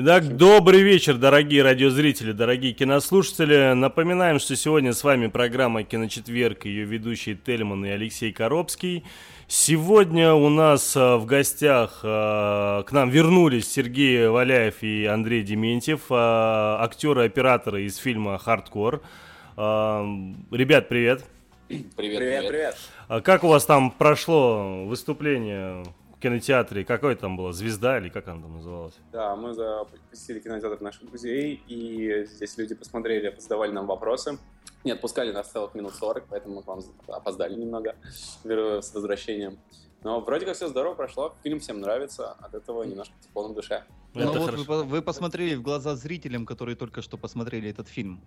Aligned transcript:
Итак, 0.00 0.36
добрый 0.36 0.82
вечер, 0.82 1.16
дорогие 1.16 1.64
радиозрители, 1.64 2.30
дорогие 2.30 2.72
кинослушатели. 2.72 3.72
Напоминаем, 3.72 4.38
что 4.38 4.54
сегодня 4.54 4.92
с 4.92 5.02
вами 5.02 5.26
программа 5.26 5.82
«Киночетверг», 5.82 6.66
ее 6.66 6.84
ведущий 6.84 7.34
Тельман 7.34 7.84
и 7.84 7.88
Алексей 7.88 8.30
Коробский. 8.30 9.02
Сегодня 9.48 10.34
у 10.34 10.50
нас 10.50 10.94
э, 10.94 11.16
в 11.16 11.26
гостях 11.26 11.98
э, 12.04 12.84
к 12.86 12.92
нам 12.92 13.10
вернулись 13.10 13.68
Сергей 13.68 14.28
Валяев 14.28 14.84
и 14.84 15.04
Андрей 15.04 15.42
Дементьев, 15.42 16.02
э, 16.10 16.14
актеры-операторы 16.14 17.82
из 17.82 17.96
фильма 17.96 18.38
«Хардкор». 18.38 19.02
Ребят, 19.56 20.88
привет. 20.88 21.24
Привет, 21.66 21.96
привет, 21.96 22.46
привет. 22.46 22.76
А 23.08 23.20
как 23.20 23.42
у 23.42 23.48
вас 23.48 23.64
там 23.64 23.90
прошло 23.90 24.84
выступление 24.84 25.82
кинотеатре, 26.20 26.84
какой 26.84 27.14
там 27.14 27.36
была, 27.36 27.52
«Звезда» 27.52 27.98
или 27.98 28.08
как 28.08 28.28
она 28.28 28.42
там 28.42 28.56
называлась? 28.56 28.94
Да, 29.12 29.36
мы 29.36 29.54
посетили 30.10 30.40
кинотеатр 30.40 30.82
наших 30.82 31.08
друзей, 31.08 31.62
и 31.68 32.24
здесь 32.26 32.58
люди 32.58 32.74
посмотрели, 32.74 33.34
задавали 33.38 33.72
нам 33.72 33.86
вопросы. 33.86 34.38
Не 34.84 34.92
отпускали 34.92 35.32
нас 35.32 35.50
целых 35.50 35.74
минут 35.74 35.94
40, 35.94 36.26
поэтому 36.28 36.56
мы 36.56 36.62
к 36.62 36.66
вам 36.66 36.80
опоздали 37.08 37.54
немного 37.54 37.96
с 38.44 38.94
возвращением. 38.94 39.58
Но 40.02 40.20
вроде 40.20 40.46
как 40.46 40.54
все 40.56 40.68
здорово 40.68 40.94
прошло, 40.94 41.34
фильм 41.42 41.58
всем 41.58 41.80
нравится, 41.80 42.32
от 42.32 42.54
этого 42.54 42.84
немножко 42.84 43.14
тепло 43.20 43.48
на 43.48 43.54
душе. 43.54 43.84
Ну 44.14 44.32
вот 44.32 44.54
вы, 44.54 44.84
вы 44.84 45.02
посмотрели 45.02 45.54
в 45.54 45.62
глаза 45.62 45.96
зрителям, 45.96 46.46
которые 46.46 46.76
только 46.76 47.02
что 47.02 47.16
посмотрели 47.16 47.68
этот 47.70 47.88
фильм. 47.88 48.20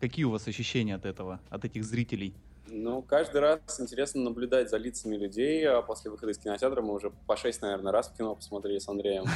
Какие 0.00 0.24
у 0.24 0.30
вас 0.30 0.46
ощущения 0.46 0.94
от 0.94 1.04
этого, 1.04 1.40
от 1.50 1.64
этих 1.64 1.84
зрителей? 1.84 2.34
Ну, 2.70 3.02
каждый 3.02 3.40
раз 3.40 3.80
интересно 3.80 4.22
наблюдать 4.22 4.70
за 4.70 4.76
лицами 4.76 5.16
людей. 5.16 5.66
А 5.66 5.82
после 5.82 6.10
выхода 6.10 6.32
из 6.32 6.38
кинотеатра 6.38 6.82
мы 6.82 6.94
уже 6.94 7.10
по 7.26 7.36
шесть, 7.36 7.62
наверное, 7.62 7.92
раз 7.92 8.08
в 8.08 8.16
кино 8.16 8.34
посмотрели 8.34 8.78
с 8.78 8.88
Андреем. 8.88 9.24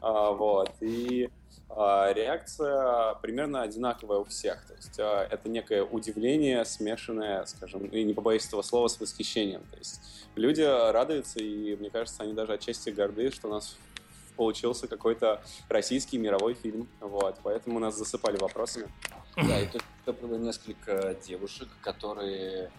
А, 0.00 0.32
вот. 0.32 0.70
И 0.80 1.30
реакция 1.68 3.14
примерно 3.16 3.62
одинаковая 3.62 4.18
у 4.18 4.24
всех. 4.24 4.64
То 4.66 4.74
есть 4.74 4.98
это 4.98 5.48
некое 5.48 5.82
удивление, 5.82 6.64
смешанное, 6.64 7.44
скажем, 7.46 7.86
и 7.86 8.04
не 8.04 8.14
побоюсь 8.14 8.46
этого 8.46 8.62
слова, 8.62 8.88
с 8.88 8.98
восхищением. 9.00 9.62
То 9.70 9.76
есть 9.78 10.00
люди 10.36 10.62
радуются, 10.62 11.40
и 11.40 11.76
мне 11.76 11.90
кажется, 11.90 12.22
они 12.22 12.32
даже 12.32 12.54
отчасти 12.54 12.90
горды, 12.90 13.30
что 13.30 13.48
у 13.48 13.50
нас 13.50 13.76
получился 14.36 14.86
какой-то 14.86 15.42
российский 15.68 16.18
мировой 16.18 16.54
фильм. 16.54 16.88
Вот, 17.00 17.36
поэтому 17.42 17.78
нас 17.78 17.96
засыпали 17.96 18.36
вопросами. 18.36 18.88
Да, 19.36 19.60
и 19.60 19.66
тут 19.66 19.82
было 20.20 20.36
несколько 20.36 21.14
девушек, 21.26 21.68
которые 21.82 22.70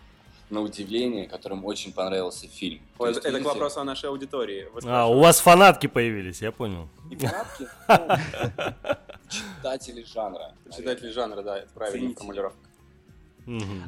на 0.49 0.61
удивление, 0.61 1.27
которым 1.27 1.65
очень 1.65 1.91
понравился 1.93 2.47
фильм. 2.47 2.81
Ой, 2.97 3.11
это, 3.11 3.27
это 3.27 3.39
к 3.39 3.43
вопросу 3.43 3.81
о 3.81 3.83
нашей 3.83 4.09
аудитории. 4.09 4.67
А, 4.85 5.07
у 5.07 5.19
вас 5.19 5.39
фанатки 5.39 5.87
появились, 5.87 6.41
я 6.41 6.51
понял. 6.51 6.87
Не 7.05 7.17
фанатки, 7.17 7.67
читатели 9.29 10.03
жанра. 10.03 10.53
Читатели 10.75 11.11
жанра, 11.11 11.41
да, 11.41 11.57
это 11.59 11.69
правильная 11.73 12.15
формулировка. 12.15 12.66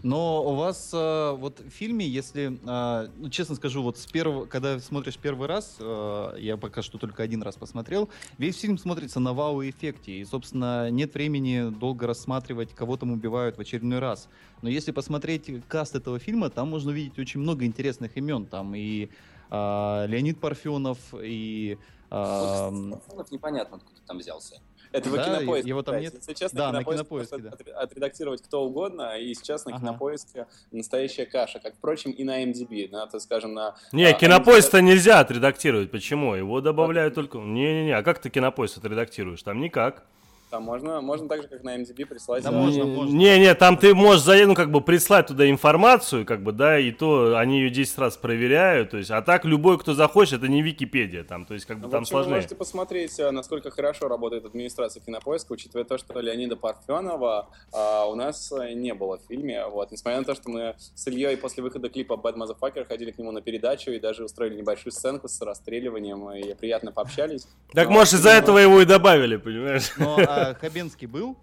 Но 0.03 0.44
у 0.44 0.56
вас 0.56 0.92
э, 0.94 1.31
вот 1.38 1.59
в 1.59 1.70
фильме, 1.70 2.08
если, 2.08 2.59
э, 2.66 3.09
ну, 3.18 3.30
честно 3.30 3.56
скажу, 3.56 3.84
вот 3.84 3.97
с 3.97 4.06
первого, 4.06 4.46
когда 4.46 4.80
смотришь 4.80 5.18
первый 5.18 5.47
раз, 5.47 5.75
э, 5.80 6.36
я 6.40 6.56
пока 6.56 6.81
что 6.81 6.97
только 6.97 7.24
один 7.24 7.44
раз 7.44 7.56
посмотрел, 7.58 8.09
весь 8.38 8.59
фильм 8.59 8.78
смотрится 8.78 9.20
на 9.20 9.34
вау-эффекте, 9.34 10.14
и, 10.14 10.25
собственно, 10.25 10.90
нет 10.90 11.14
времени 11.14 11.70
долго 11.70 12.08
рассматривать, 12.08 12.74
кого 12.74 12.96
там 12.96 13.12
убивают 13.12 13.58
в 13.58 13.62
очередной 13.62 14.00
раз. 14.00 14.30
Но 14.62 14.70
если 14.70 14.92
посмотреть 14.92 15.52
каст 15.68 15.96
этого 15.96 16.20
фильма, 16.20 16.50
там 16.50 16.70
можно 16.70 16.91
увидеть 16.91 17.20
очень 17.20 17.41
много 17.41 17.66
интересных 17.66 18.16
имен, 18.18 18.46
там 18.46 18.74
и 18.76 19.09
Леонид 19.52 20.40
Парфенов, 20.40 21.00
и... 21.14 21.78
Парфенов 22.09 23.31
непонятно, 23.31 23.78
откуда 23.78 24.00
там 24.06 24.20
взялся. 24.20 24.62
Это 24.92 25.10
да, 25.12 25.24
кинопоиск. 25.24 25.68
Его 25.68 25.84
там 25.84 26.00
нет. 26.00 26.14
Если 26.16 26.34
честно, 26.34 26.58
да, 26.60 26.72
на 26.72 26.84
кинопоиске, 26.84 27.38
да. 27.38 27.52
отредактировать 27.76 28.42
кто 28.42 28.64
угодно, 28.64 29.18
и 29.18 29.34
сейчас 29.36 29.66
на 29.66 29.76
ага. 29.76 29.82
кинопоиске 29.82 30.48
настоящая 30.72 31.26
каша, 31.26 31.60
как, 31.60 31.76
впрочем, 31.76 32.12
и 32.12 32.24
на 32.24 32.44
MDB, 32.44 32.90
на, 32.92 33.06
так 33.08 33.22
скажем, 33.22 33.54
на... 33.54 33.76
Не, 33.92 34.06
а, 34.06 34.14
кинопоиск-то 34.14 34.82
нельзя 34.82 35.20
отредактировать. 35.20 35.92
Почему? 35.92 36.34
Его 36.36 36.62
добавляют 36.62 37.14
только... 37.14 37.38
Не-не-не, 37.38 37.96
а 37.96 38.04
как 38.04 38.20
ты 38.20 38.30
кинопоиск 38.30 38.78
отредактируешь? 38.78 39.44
Там 39.44 39.60
никак. 39.60 40.06
Там 40.50 40.64
можно, 40.64 41.00
можно 41.02 41.28
так 41.28 41.44
же, 41.44 41.48
как 41.48 41.64
на 41.64 41.78
MDB 41.78 42.06
прислать. 42.06 42.44
Да, 42.44 42.52
можно, 42.52 42.84
можно. 42.86 43.16
Не-не, 43.16 43.54
там 43.54 43.78
ты 43.78 43.94
можешь 43.94 44.26
ну, 44.48 44.56
как 44.56 44.72
бы 44.72 44.82
прислать 44.82 45.28
туда 45.28 45.48
информацию, 45.48 46.26
как 46.26 46.42
бы, 46.42 46.52
да, 46.52 46.80
и 46.80 46.92
то 46.92 47.38
они 47.38 47.60
ее 47.60 47.70
10 47.70 47.98
раз 48.00 48.18
проверяют, 48.18 48.90
то 48.92 48.98
есть, 48.98 49.12
а 49.12 49.22
так 49.22 49.46
любой, 49.46 49.78
кто 49.78 49.94
захочет, 49.94 50.40
это 50.40 50.48
не 50.48 50.64
Википедия, 50.64 51.24
там, 51.24 51.46
то 51.46 51.54
есть, 51.54 51.68
как 51.68 51.78
бы, 51.78 51.86
ну, 51.86 51.92
там 51.92 52.02
общем, 52.02 52.12
сложнее. 52.12 52.30
Вы 52.30 52.36
можете 52.38 52.56
посмотреть, 52.56 53.20
э, 53.20 53.30
насколько 53.30 53.70
хорошо 53.70 54.08
работает 54.08 54.46
администрация 54.46 55.02
кинопоиска, 55.04 55.54
учитывая 55.54 55.84
то, 55.84 55.98
что 56.00 56.20
Леонида 56.20 56.56
Парфенова 56.56 57.50
а, 57.72 58.06
у 58.06 58.16
нас 58.16 58.52
э, 58.52 58.74
не 58.74 58.94
было 58.94 59.20
в 59.20 59.22
фильме, 59.28 59.68
вот, 59.68 59.92
несмотря 59.92 60.20
на 60.20 60.26
то, 60.26 60.34
что 60.34 60.50
мы 60.50 60.76
с 60.80 61.08
Ильей 61.08 61.38
после 61.38 61.62
выхода 61.62 61.90
клипа 61.90 62.14
Bad 62.14 62.36
Motherfucker 62.36 62.86
ходили 62.86 63.12
к 63.12 63.20
нему 63.20 63.32
на 63.32 63.42
передачу 63.42 63.92
и 63.92 64.00
даже 64.00 64.24
устроили 64.24 64.56
небольшую 64.56 64.94
сценку 64.94 65.28
с 65.28 65.40
расстреливанием, 65.42 66.32
и 66.32 66.56
приятно 66.56 66.92
пообщались. 66.92 67.48
Так, 67.74 67.88
но, 67.88 67.94
может, 67.94 68.16
из-за 68.16 68.32
этого 68.32 68.58
его 68.58 68.82
и 68.82 68.86
добавили, 68.86 69.38
понимаешь? 69.38 69.92
Но 69.98 70.18
а, 70.18 70.39
Хабенский 70.60 71.08
был? 71.08 71.38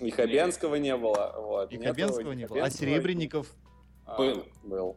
И 0.00 0.10
Хабенского 0.10 0.76
не 0.76 0.96
было. 0.96 1.34
Вот. 1.36 1.72
И 1.72 1.76
Нету, 1.76 1.88
Хабенского 1.88 2.32
не 2.32 2.46
было. 2.46 2.64
А 2.64 2.70
Серебренников? 2.70 3.46
А, 4.06 4.16
был. 4.16 4.44
Был. 4.62 4.96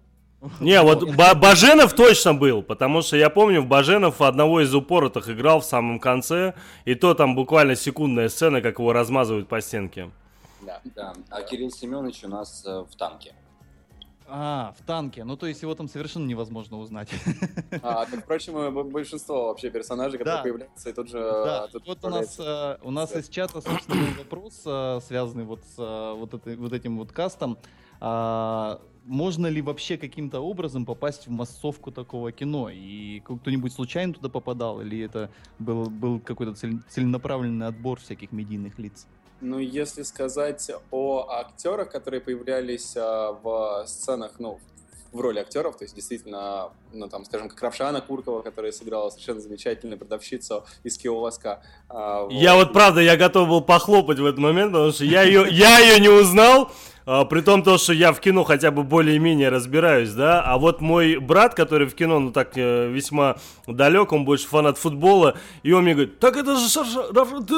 Не, 0.60 0.82
вот 0.82 1.04
Баженов 1.40 1.94
точно 1.94 2.34
был, 2.34 2.64
потому 2.64 3.02
что 3.02 3.18
я 3.18 3.30
помню, 3.30 3.62
в 3.62 3.68
Баженов 3.68 4.22
одного 4.22 4.62
из 4.62 4.74
упоротых 4.74 5.30
играл 5.30 5.62
в 5.62 5.66
самом 5.66 6.00
конце, 6.00 6.54
и 6.86 6.96
то 6.96 7.14
там 7.14 7.36
буквально 7.36 7.76
секундная 7.76 8.30
сцена, 8.30 8.62
как 8.62 8.80
его 8.80 8.94
размазывают 8.94 9.48
по 9.48 9.62
стенке. 9.62 10.12
Да, 10.62 10.80
да. 10.96 11.14
А 11.30 11.42
Кирилл 11.42 11.72
Семенович 11.72 12.24
у 12.24 12.28
нас 12.28 12.64
э, 12.66 12.86
в 12.90 12.96
танке. 12.96 13.34
А, 14.34 14.74
в 14.80 14.86
танке. 14.86 15.26
Ну, 15.26 15.36
то 15.36 15.46
есть 15.46 15.62
его 15.62 15.76
там 15.76 15.90
совершенно 15.90 16.26
невозможно 16.26 16.80
узнать. 16.80 17.10
А, 17.84 18.06
так, 18.06 18.24
впрочем, 18.24 18.90
большинство 18.90 19.48
вообще 19.48 19.70
персонажей, 19.70 20.18
которые 20.18 20.38
да. 20.38 20.44
появляются, 20.44 20.90
и 20.90 20.94
тут 20.94 21.10
же... 21.10 21.20
Да, 21.20 21.68
тут 21.68 21.86
вот 21.86 22.06
у 22.06 22.10
нас, 22.10 22.40
э, 22.40 22.78
у 22.82 22.92
нас 22.92 23.14
из 23.14 23.28
чата, 23.28 23.60
собственно, 23.60 24.02
был 24.02 24.14
вопрос, 24.20 24.62
э, 24.66 25.00
связанный 25.06 25.44
вот 25.44 25.60
с 25.64 25.76
э, 25.78 26.14
вот, 26.18 26.34
этой, 26.34 26.56
вот 26.56 26.72
этим 26.72 26.98
вот 26.98 27.12
кастом. 27.12 27.58
А, 28.00 28.82
можно 29.04 29.48
ли 29.48 29.62
вообще 29.62 29.98
каким-то 29.98 30.40
образом 30.40 30.86
попасть 30.86 31.28
в 31.28 31.30
массовку 31.32 31.92
такого 31.92 32.32
кино? 32.32 32.70
И 32.70 33.20
кто-нибудь 33.22 33.74
случайно 33.74 34.14
туда 34.14 34.30
попадал? 34.30 34.80
Или 34.82 35.02
это 35.02 35.30
был, 35.60 35.90
был 35.90 36.22
какой-то 36.22 36.54
целенаправленный 36.54 37.68
отбор 37.68 38.00
всяких 38.00 38.32
медийных 38.32 38.80
лиц? 38.80 39.08
Ну, 39.42 39.58
если 39.58 40.04
сказать 40.04 40.72
о 40.92 41.28
актерах, 41.30 41.92
которые 41.92 42.22
появлялись 42.22 42.94
а, 42.96 43.32
в 43.32 43.86
сценах, 43.88 44.34
ну, 44.38 44.60
в 45.12 45.20
роли 45.20 45.40
актеров, 45.40 45.78
то 45.78 45.84
есть 45.84 45.96
действительно, 45.96 46.70
ну 46.94 47.10
там, 47.10 47.26
скажем, 47.26 47.50
как 47.50 47.62
Равшана 47.62 48.02
Куркова, 48.02 48.42
которая 48.42 48.72
сыграла 48.72 49.10
совершенно 49.10 49.42
замечательную 49.42 49.98
продавщицу 50.00 50.66
из 50.84 50.98
Киоваска. 50.98 51.62
А, 51.90 52.24
вот. 52.24 52.32
Я 52.32 52.56
вот 52.56 52.72
правда, 52.72 53.02
я 53.02 53.18
готов 53.18 53.50
был 53.50 53.62
похлопать 53.62 54.20
в 54.20 54.26
этот 54.26 54.40
момент, 54.40 54.72
потому 54.72 54.92
что 54.92 55.04
я 55.04 55.24
ее, 55.24 55.48
я 55.50 55.80
ее 55.80 56.00
не 56.00 56.10
узнал, 56.10 56.72
а, 57.06 57.26
при 57.26 57.42
том 57.42 57.64
то, 57.64 57.78
что 57.78 57.94
я 57.94 58.14
в 58.14 58.20
кино 58.20 58.44
хотя 58.44 58.72
бы 58.72 58.84
более-менее 58.84 59.50
разбираюсь, 59.50 60.12
да, 60.12 60.42
а 60.42 60.58
вот 60.58 60.82
мой 60.82 61.18
брат, 61.18 61.56
который 61.56 61.88
в 61.88 61.96
кино, 61.96 62.20
ну 62.20 62.32
так, 62.32 62.52
э, 62.56 62.90
весьма 62.90 63.38
далек, 63.68 64.12
он 64.12 64.26
больше 64.26 64.48
фанат 64.48 64.78
футбола, 64.78 65.36
и 65.64 65.72
он 65.72 65.84
мне 65.84 65.94
говорит, 65.94 66.20
так 66.20 66.38
это 66.38 66.56
же 66.56 66.70
Шарша, 66.70 67.04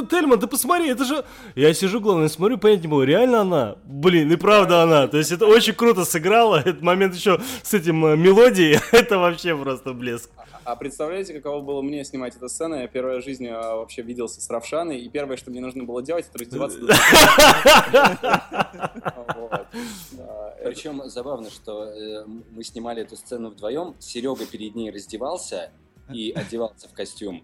Тельман, 0.09 0.39
ты 0.39 0.47
посмотри, 0.47 0.89
это 0.89 1.05
же... 1.05 1.25
Я 1.55 1.73
сижу, 1.73 1.99
главное, 1.99 2.29
смотрю, 2.29 2.57
понять 2.57 2.81
не 2.81 2.87
могу, 2.87 3.03
реально 3.03 3.41
она? 3.41 3.75
Блин, 3.85 4.31
и 4.31 4.35
правда 4.35 4.83
она, 4.83 5.07
то 5.07 5.17
есть 5.17 5.31
это 5.31 5.45
очень 5.45 5.73
круто 5.73 6.05
сыграло, 6.05 6.55
этот 6.65 6.81
момент 6.81 7.15
еще 7.15 7.39
с 7.63 7.73
этим 7.73 8.05
э, 8.05 8.15
мелодией, 8.15 8.79
это 8.91 9.17
вообще 9.17 9.55
просто 9.55 9.93
блеск. 9.93 10.29
А 10.65 10.75
представляете, 10.75 11.33
каково 11.33 11.61
было 11.61 11.81
мне 11.81 12.03
снимать 12.05 12.35
эту 12.35 12.49
сцену? 12.49 12.75
Я 12.75 12.87
первая 12.87 13.21
в 13.21 13.23
жизни 13.23 13.47
а, 13.47 13.75
вообще 13.75 14.01
виделся 14.01 14.41
с 14.41 14.49
Равшаной, 14.49 14.99
и 14.99 15.09
первое, 15.09 15.37
что 15.37 15.51
мне 15.51 15.59
нужно 15.59 15.83
было 15.83 16.01
делать, 16.01 16.25
это 16.29 16.39
раздеваться. 16.39 16.79
Причем 20.63 21.01
забавно, 21.09 21.49
что 21.49 21.83
э, 21.83 22.25
мы 22.25 22.63
снимали 22.63 23.01
эту 23.01 23.17
сцену 23.17 23.49
вдвоем, 23.49 23.95
Серега 23.99 24.45
перед 24.45 24.75
ней 24.75 24.91
раздевался 24.91 25.71
и 26.11 26.31
одевался 26.35 26.87
в 26.87 26.93
костюм, 26.93 27.43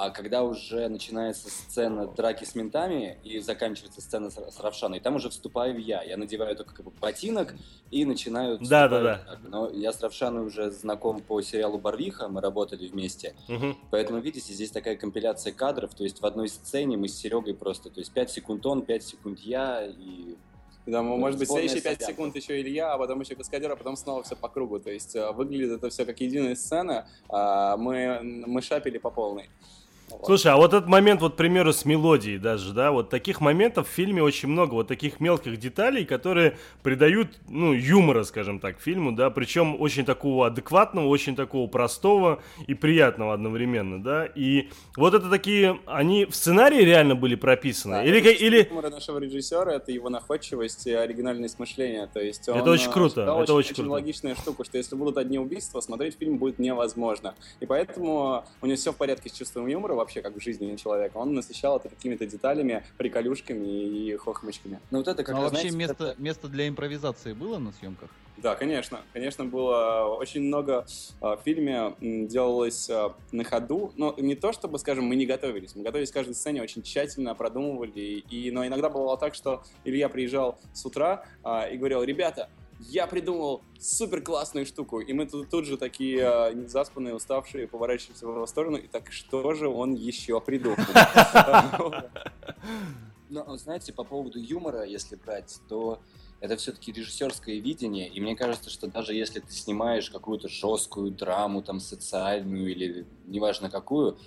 А 0.00 0.10
когда 0.10 0.44
уже 0.44 0.88
начинается 0.88 1.50
сцена 1.50 2.06
драки 2.06 2.44
с 2.44 2.54
ментами 2.54 3.18
и 3.24 3.40
заканчивается 3.40 4.00
сцена 4.00 4.30
с, 4.30 4.36
с 4.36 4.60
Равшаной, 4.60 5.00
там 5.00 5.16
уже 5.16 5.28
вступаю 5.28 5.76
я. 5.80 6.04
Я 6.04 6.16
надеваю 6.16 6.54
только 6.54 6.72
как 6.72 6.84
бы 6.84 6.92
ботинок 7.00 7.52
и 7.90 8.04
начинаю... 8.04 8.58
Да, 8.60 8.86
да, 8.86 9.02
да. 9.02 9.38
Но 9.42 9.68
я 9.70 9.92
с 9.92 10.00
Равшаной 10.00 10.46
уже 10.46 10.70
знаком 10.70 11.18
по 11.18 11.42
сериалу 11.42 11.78
«Барвиха», 11.78 12.28
мы 12.28 12.40
работали 12.40 12.86
вместе. 12.86 13.34
Угу. 13.48 13.76
Поэтому, 13.90 14.20
видите, 14.20 14.52
здесь 14.52 14.70
такая 14.70 14.94
компиляция 14.94 15.52
кадров, 15.52 15.92
то 15.96 16.04
есть 16.04 16.22
в 16.22 16.26
одной 16.26 16.48
сцене 16.48 16.96
мы 16.96 17.08
с 17.08 17.18
Серегой 17.18 17.54
просто, 17.54 17.90
то 17.90 17.98
есть 17.98 18.12
5 18.12 18.30
секунд 18.30 18.64
он, 18.66 18.82
5 18.82 19.02
секунд 19.02 19.40
я, 19.40 19.84
и 19.84 20.36
да, 20.86 21.02
Ну, 21.02 21.16
может 21.16 21.40
быть, 21.40 21.48
следующие 21.48 21.82
5 21.82 21.98
солянка. 21.98 22.04
секунд 22.04 22.36
еще 22.36 22.60
Илья, 22.60 22.94
а 22.94 22.98
потом 22.98 23.20
еще 23.20 23.34
Каскадер, 23.34 23.72
а 23.72 23.76
потом 23.76 23.96
снова 23.96 24.22
все 24.22 24.36
по 24.36 24.48
кругу. 24.48 24.78
То 24.78 24.90
есть 24.90 25.14
э, 25.16 25.32
выглядит 25.32 25.72
это 25.72 25.90
все 25.90 26.06
как 26.06 26.18
единая 26.20 26.54
сцена, 26.54 27.06
а 27.28 27.76
мы, 27.76 28.20
мы 28.22 28.62
шапили 28.62 28.96
по 28.96 29.10
полной. 29.10 29.50
Слушай, 30.24 30.52
а 30.52 30.56
вот 30.56 30.74
этот 30.74 30.88
момент, 30.88 31.20
вот, 31.20 31.34
к 31.34 31.36
примеру, 31.36 31.72
с 31.72 31.84
мелодией 31.84 32.38
даже, 32.38 32.72
да, 32.72 32.90
вот 32.90 33.10
таких 33.10 33.40
моментов 33.40 33.88
в 33.88 33.90
фильме 33.90 34.22
очень 34.22 34.48
много, 34.48 34.74
вот 34.74 34.88
таких 34.88 35.20
мелких 35.20 35.58
деталей, 35.58 36.04
которые 36.04 36.56
придают, 36.82 37.38
ну, 37.48 37.72
юмора, 37.72 38.24
скажем 38.24 38.60
так, 38.60 38.80
фильму, 38.80 39.12
да, 39.12 39.30
причем 39.30 39.80
очень 39.80 40.04
такого 40.04 40.46
адекватного, 40.46 41.06
очень 41.06 41.36
такого 41.36 41.66
простого 41.68 42.42
и 42.66 42.74
приятного 42.74 43.34
одновременно, 43.34 44.02
да, 44.02 44.26
и 44.26 44.68
вот 44.96 45.14
это 45.14 45.28
такие, 45.30 45.78
они 45.86 46.24
в 46.24 46.34
сценарии 46.34 46.82
реально 46.82 47.14
были 47.14 47.34
прописаны, 47.34 47.96
Да, 47.96 48.04
или, 48.04 48.18
это 48.18 48.30
или, 48.30 48.68
юмора 48.68 48.90
нашего 48.90 49.18
режиссера, 49.18 49.74
это 49.74 49.92
его 49.92 50.08
находчивость 50.08 50.86
и 50.86 50.92
оригинальность 50.92 51.58
мышления. 51.58 52.08
То 52.12 52.20
есть 52.20 52.48
Это 52.48 52.62
он, 52.62 52.68
очень 52.68 52.90
э, 52.90 52.92
круто, 52.92 53.40
это 53.42 53.54
очень 53.54 53.74
круто. 53.74 53.90
логичная 53.90 54.34
штука, 54.34 54.64
что 54.64 54.78
если 54.78 54.96
будут 54.96 55.16
одни 55.18 55.38
убийства, 55.38 55.80
смотреть 55.80 56.16
фильм 56.18 56.38
будет 56.38 56.58
невозможно. 56.58 57.34
И 57.60 57.66
поэтому 57.66 58.44
у 58.60 58.66
него 58.66 58.76
все 58.76 58.92
в 58.92 58.96
порядке 58.96 59.28
с 59.28 59.32
чувством 59.32 59.66
юмора 59.66 59.94
вообще, 59.98 60.22
как 60.22 60.34
в 60.36 60.40
жизни 60.40 60.74
человека. 60.76 61.16
Он 61.18 61.34
насыщал 61.34 61.76
это 61.76 61.88
какими-то 61.88 62.24
деталями, 62.26 62.84
приколюшками 62.96 63.66
и 63.66 64.16
хохмочками. 64.16 64.80
Ну 64.90 64.98
вот 64.98 65.08
это 65.08 65.22
как 65.22 65.34
Ну, 65.34 65.40
а 65.40 65.44
раз, 65.44 65.52
вообще 65.52 65.70
знаете, 65.70 65.88
место, 65.90 66.04
это- 66.12 66.22
место 66.22 66.48
для 66.48 66.68
импровизации 66.68 67.32
было 67.34 67.58
на 67.58 67.72
съемках? 67.72 68.08
Да, 68.38 68.54
конечно. 68.54 69.00
Конечно, 69.12 69.44
было 69.44 70.04
очень 70.16 70.42
много 70.42 70.86
э, 71.20 71.24
в 71.24 71.40
фильме 71.44 71.94
делалось 72.00 72.88
э, 72.88 73.10
на 73.32 73.42
ходу. 73.42 73.92
Но 73.96 74.14
не 74.16 74.36
то, 74.36 74.52
чтобы, 74.52 74.78
скажем, 74.78 75.06
мы 75.06 75.16
не 75.16 75.26
готовились. 75.26 75.74
Мы 75.74 75.82
готовились 75.82 76.10
к 76.12 76.14
каждой 76.14 76.34
сцене, 76.36 76.62
очень 76.62 76.82
тщательно 76.82 77.34
продумывали. 77.34 77.90
И, 78.30 78.50
но 78.52 78.64
иногда 78.64 78.90
бывало 78.90 79.18
так, 79.18 79.34
что 79.34 79.64
Илья 79.84 80.08
приезжал 80.08 80.56
с 80.72 80.86
утра 80.86 81.24
э, 81.44 81.74
и 81.74 81.76
говорил, 81.76 82.04
ребята, 82.04 82.48
я 82.80 83.06
придумал 83.06 83.62
супер 83.78 84.22
классную 84.22 84.66
штуку. 84.66 85.00
И 85.00 85.12
мы 85.12 85.26
тут, 85.26 85.50
тут 85.50 85.66
же 85.66 85.76
такие 85.76 86.20
э, 86.20 86.68
заспанные, 86.68 87.14
уставшие, 87.14 87.66
поворачиваемся 87.66 88.26
в 88.26 88.34
его 88.34 88.46
сторону. 88.46 88.76
И 88.76 88.86
так, 88.86 89.12
что 89.12 89.54
же 89.54 89.68
он 89.68 89.94
еще 89.94 90.40
придумал? 90.40 90.76
Ну, 93.30 93.56
знаете, 93.58 93.92
по 93.92 94.04
поводу 94.04 94.38
юмора, 94.38 94.84
если 94.84 95.14
брать, 95.16 95.60
то 95.68 96.00
это 96.40 96.56
все-таки 96.56 96.92
режиссерское 96.92 97.56
видение, 97.56 98.08
и 98.08 98.20
мне 98.20 98.36
кажется, 98.36 98.70
что 98.70 98.86
даже 98.86 99.12
если 99.12 99.40
ты 99.40 99.52
снимаешь 99.52 100.08
какую-то 100.08 100.48
жесткую 100.48 101.10
драму, 101.10 101.62
там, 101.62 101.80
социальную 101.80 102.70
или 102.70 103.06
неважно 103.26 103.68
какую, 103.68 104.18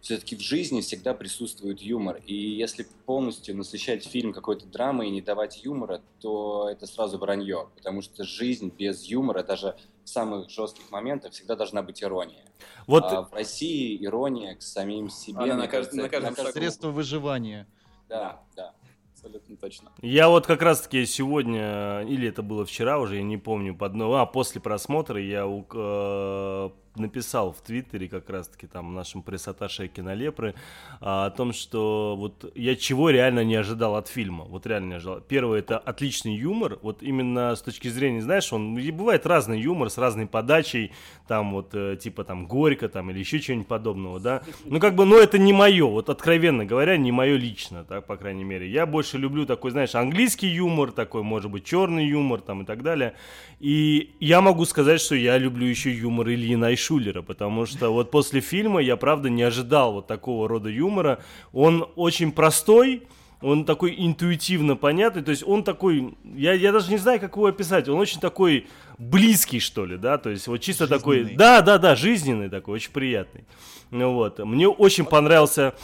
все-таки 0.00 0.36
в 0.36 0.40
жизни 0.40 0.80
всегда 0.80 1.12
присутствует 1.14 1.80
юмор. 1.80 2.20
И 2.26 2.34
если 2.34 2.86
полностью 3.06 3.56
насыщать 3.56 4.06
фильм 4.06 4.32
какой-то 4.32 4.66
драмой 4.66 5.08
и 5.08 5.10
не 5.10 5.20
давать 5.20 5.64
юмора, 5.64 6.00
то 6.20 6.68
это 6.70 6.86
сразу 6.86 7.18
вранье, 7.18 7.68
потому 7.76 8.02
что 8.02 8.24
жизнь 8.24 8.72
без 8.76 9.04
юмора, 9.04 9.42
даже 9.42 9.76
в 10.04 10.08
самых 10.08 10.48
жестких 10.50 10.90
моментах, 10.90 11.32
всегда 11.32 11.56
должна 11.56 11.82
быть 11.82 12.02
ирония. 12.02 12.44
вот, 12.86 13.04
А 13.04 13.22
в 13.22 13.32
России 13.32 14.02
ирония 14.04 14.54
к 14.54 14.62
самим 14.62 15.10
себе. 15.10 15.38
Она 15.40 15.54
на 15.56 15.64
кажд- 15.64 15.70
кажется, 15.70 15.96
на 15.96 16.08
каждом 16.08 16.36
шагу. 16.36 16.52
Средство 16.52 16.88
выживания. 16.90 17.66
Да, 18.08 18.40
да. 18.56 18.74
Абсолютно 19.12 19.56
точно. 19.56 19.92
Я 20.00 20.28
вот 20.28 20.46
как 20.46 20.62
раз-таки 20.62 21.04
сегодня, 21.04 22.02
или 22.08 22.28
это 22.28 22.42
было 22.42 22.64
вчера 22.64 23.00
уже, 23.00 23.16
я 23.16 23.22
не 23.24 23.36
помню, 23.36 23.76
под, 23.76 23.94
ну, 23.94 24.12
а 24.14 24.24
после 24.26 24.60
просмотра 24.60 25.20
я 25.20 25.44
у- 25.46 26.72
написал 26.98 27.52
в 27.52 27.60
Твиттере 27.60 28.08
как 28.08 28.28
раз-таки 28.30 28.66
там 28.66 28.94
нашим 28.94 29.22
пресс-атташе 29.22 29.88
кинолепры 29.88 30.54
а, 31.00 31.26
о 31.26 31.30
том, 31.30 31.52
что 31.52 32.16
вот 32.16 32.52
я 32.54 32.76
чего 32.76 33.10
реально 33.10 33.44
не 33.44 33.54
ожидал 33.54 33.96
от 33.96 34.08
фильма. 34.08 34.44
Вот 34.44 34.66
реально 34.66 34.88
не 34.88 34.94
ожидал. 34.94 35.20
Первое, 35.20 35.60
это 35.60 35.78
отличный 35.78 36.34
юмор. 36.34 36.78
Вот 36.82 37.02
именно 37.02 37.54
с 37.54 37.62
точки 37.62 37.88
зрения, 37.88 38.22
знаешь, 38.22 38.52
он 38.52 38.74
бывает 38.92 39.26
разный 39.26 39.60
юмор 39.60 39.90
с 39.90 39.98
разной 39.98 40.26
подачей, 40.26 40.92
там 41.26 41.52
вот 41.52 41.74
э, 41.74 41.96
типа 42.00 42.24
там 42.24 42.46
горько 42.46 42.88
там 42.88 43.10
или 43.10 43.18
еще 43.18 43.40
чего-нибудь 43.40 43.68
подобного, 43.68 44.20
да. 44.20 44.42
Ну 44.64 44.80
как 44.80 44.94
бы, 44.94 45.04
ну 45.04 45.18
это 45.18 45.38
не 45.38 45.52
мое, 45.52 45.86
вот 45.86 46.08
откровенно 46.08 46.64
говоря, 46.64 46.96
не 46.96 47.12
мое 47.12 47.36
лично, 47.36 47.84
так, 47.84 48.06
по 48.06 48.16
крайней 48.16 48.44
мере. 48.44 48.70
Я 48.70 48.86
больше 48.86 49.18
люблю 49.18 49.46
такой, 49.46 49.70
знаешь, 49.70 49.94
английский 49.94 50.48
юмор, 50.48 50.92
такой, 50.92 51.22
может 51.22 51.50
быть, 51.50 51.64
черный 51.64 52.06
юмор 52.06 52.40
там 52.40 52.62
и 52.62 52.64
так 52.64 52.82
далее. 52.82 53.14
И 53.60 54.14
я 54.20 54.40
могу 54.40 54.64
сказать, 54.64 55.00
что 55.00 55.14
я 55.14 55.36
люблю 55.38 55.66
еще 55.66 55.92
юмор 55.92 56.28
Ильи 56.28 56.56
Найшулера, 56.88 57.22
потому 57.22 57.66
что 57.66 57.92
вот 57.92 58.10
после 58.10 58.40
фильма 58.40 58.80
я, 58.80 58.96
правда, 58.96 59.28
не 59.28 59.42
ожидал 59.42 59.92
вот 59.92 60.06
такого 60.06 60.48
рода 60.48 60.68
юмора. 60.68 61.20
Он 61.52 61.86
очень 61.96 62.32
простой, 62.32 63.02
он 63.40 63.64
такой 63.64 63.94
интуитивно 63.96 64.76
понятный, 64.76 65.22
то 65.22 65.30
есть 65.30 65.44
он 65.46 65.62
такой, 65.62 66.14
я, 66.24 66.54
я 66.54 66.72
даже 66.72 66.90
не 66.90 66.98
знаю, 66.98 67.20
как 67.20 67.36
его 67.36 67.46
описать, 67.46 67.88
он 67.88 67.98
очень 67.98 68.20
такой 68.20 68.66
близкий, 68.98 69.60
что 69.60 69.84
ли, 69.84 69.96
да, 69.96 70.18
то 70.18 70.30
есть 70.30 70.48
вот 70.48 70.58
чисто 70.58 70.88
такой, 70.88 71.18
Жизненный. 71.18 71.36
да, 71.36 71.62
да, 71.62 71.78
да, 71.78 71.94
жизненный 71.94 72.48
такой, 72.48 72.74
очень 72.74 72.92
приятный. 72.92 73.44
Ну 73.90 74.14
вот, 74.14 74.38
мне 74.40 74.68
очень 74.68 75.04
понравился 75.04 75.74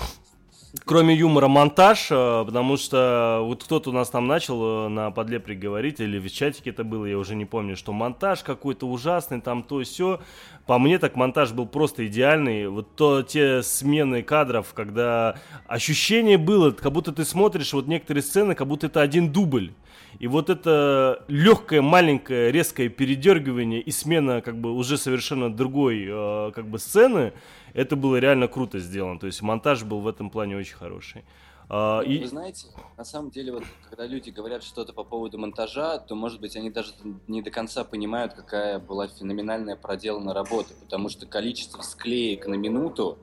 Кроме 0.83 1.15
юмора 1.15 1.47
монтаж, 1.47 2.09
э, 2.11 2.45
потому 2.45 2.77
что 2.77 3.41
вот 3.43 3.63
кто-то 3.63 3.91
у 3.91 3.93
нас 3.93 4.11
там 4.11 4.27
начал 4.27 4.87
э, 4.87 4.89
на 4.89 5.11
подлепре 5.13 5.55
говорить, 5.55 6.01
или 6.01 6.19
в 6.19 6.31
чатике 6.33 6.71
это 6.71 6.83
было, 6.83 7.07
я 7.07 7.17
уже 7.17 7.37
не 7.37 7.45
помню, 7.45 7.77
что 7.77 7.93
монтаж 7.93 8.43
какой-то 8.43 8.89
ужасный, 8.89 9.41
там 9.41 9.63
то 9.63 9.81
все. 9.83 10.21
По 10.67 10.79
мне 10.81 10.99
так 10.99 11.15
монтаж 11.15 11.53
был 11.53 11.67
просто 11.67 12.07
идеальный. 12.07 12.67
Вот 12.67 12.97
то, 12.97 13.23
те 13.23 13.63
смены 13.63 14.23
кадров, 14.23 14.75
когда 14.75 15.37
ощущение 15.69 16.39
было, 16.39 16.73
как 16.73 16.91
будто 16.91 17.13
ты 17.13 17.25
смотришь 17.25 17.73
вот 17.73 17.87
некоторые 17.87 18.23
сцены, 18.23 18.57
как 18.57 18.67
будто 18.67 18.89
это 18.89 19.01
один 19.01 19.31
дубль. 19.33 19.73
И 20.19 20.27
вот 20.27 20.51
это 20.51 21.25
легкое, 21.29 21.83
маленькое, 21.83 22.53
резкое 22.53 22.89
передергивание 22.89 23.81
и 23.81 23.91
смена 23.91 24.41
как 24.41 24.57
бы 24.61 24.73
уже 24.73 24.97
совершенно 24.97 25.55
другой 25.55 26.07
э, 26.09 26.53
как 26.55 26.67
бы 26.69 26.79
сцены, 26.79 27.33
это 27.73 27.97
было 27.97 28.17
реально 28.17 28.49
круто 28.49 28.79
сделано. 28.79 29.19
То 29.19 29.27
есть 29.27 29.43
монтаж 29.43 29.83
был 29.85 30.01
в 30.01 30.09
этом 30.09 30.31
плане 30.31 30.57
очень 30.57 30.77
хороший. 30.77 31.25
А, 31.69 32.03
Ну, 32.03 32.11
и- 32.11 32.19
Вы 32.19 32.27
знаете, 32.27 32.67
на 32.99 33.05
самом 33.05 33.31
деле, 33.31 33.53
вот 33.53 33.65
когда 33.89 34.07
люди 34.07 34.31
говорят 34.31 34.63
что-то 34.63 34.93
по 34.93 35.03
поводу 35.03 35.39
монтажа, 35.39 35.99
то, 35.99 36.15
может 36.15 36.41
быть, 36.41 36.57
они 36.57 36.71
даже 36.71 36.93
не 37.27 37.41
до 37.43 37.51
конца 37.51 37.85
понимают, 37.85 38.35
какая 38.35 38.79
была 38.79 39.09
феноменальная 39.09 39.75
проделана 39.77 40.35
работа, 40.35 40.75
потому 40.83 41.09
что 41.09 41.27
количество 41.27 41.81
склеек 41.83 42.47
на 42.47 42.55
минуту, 42.55 43.19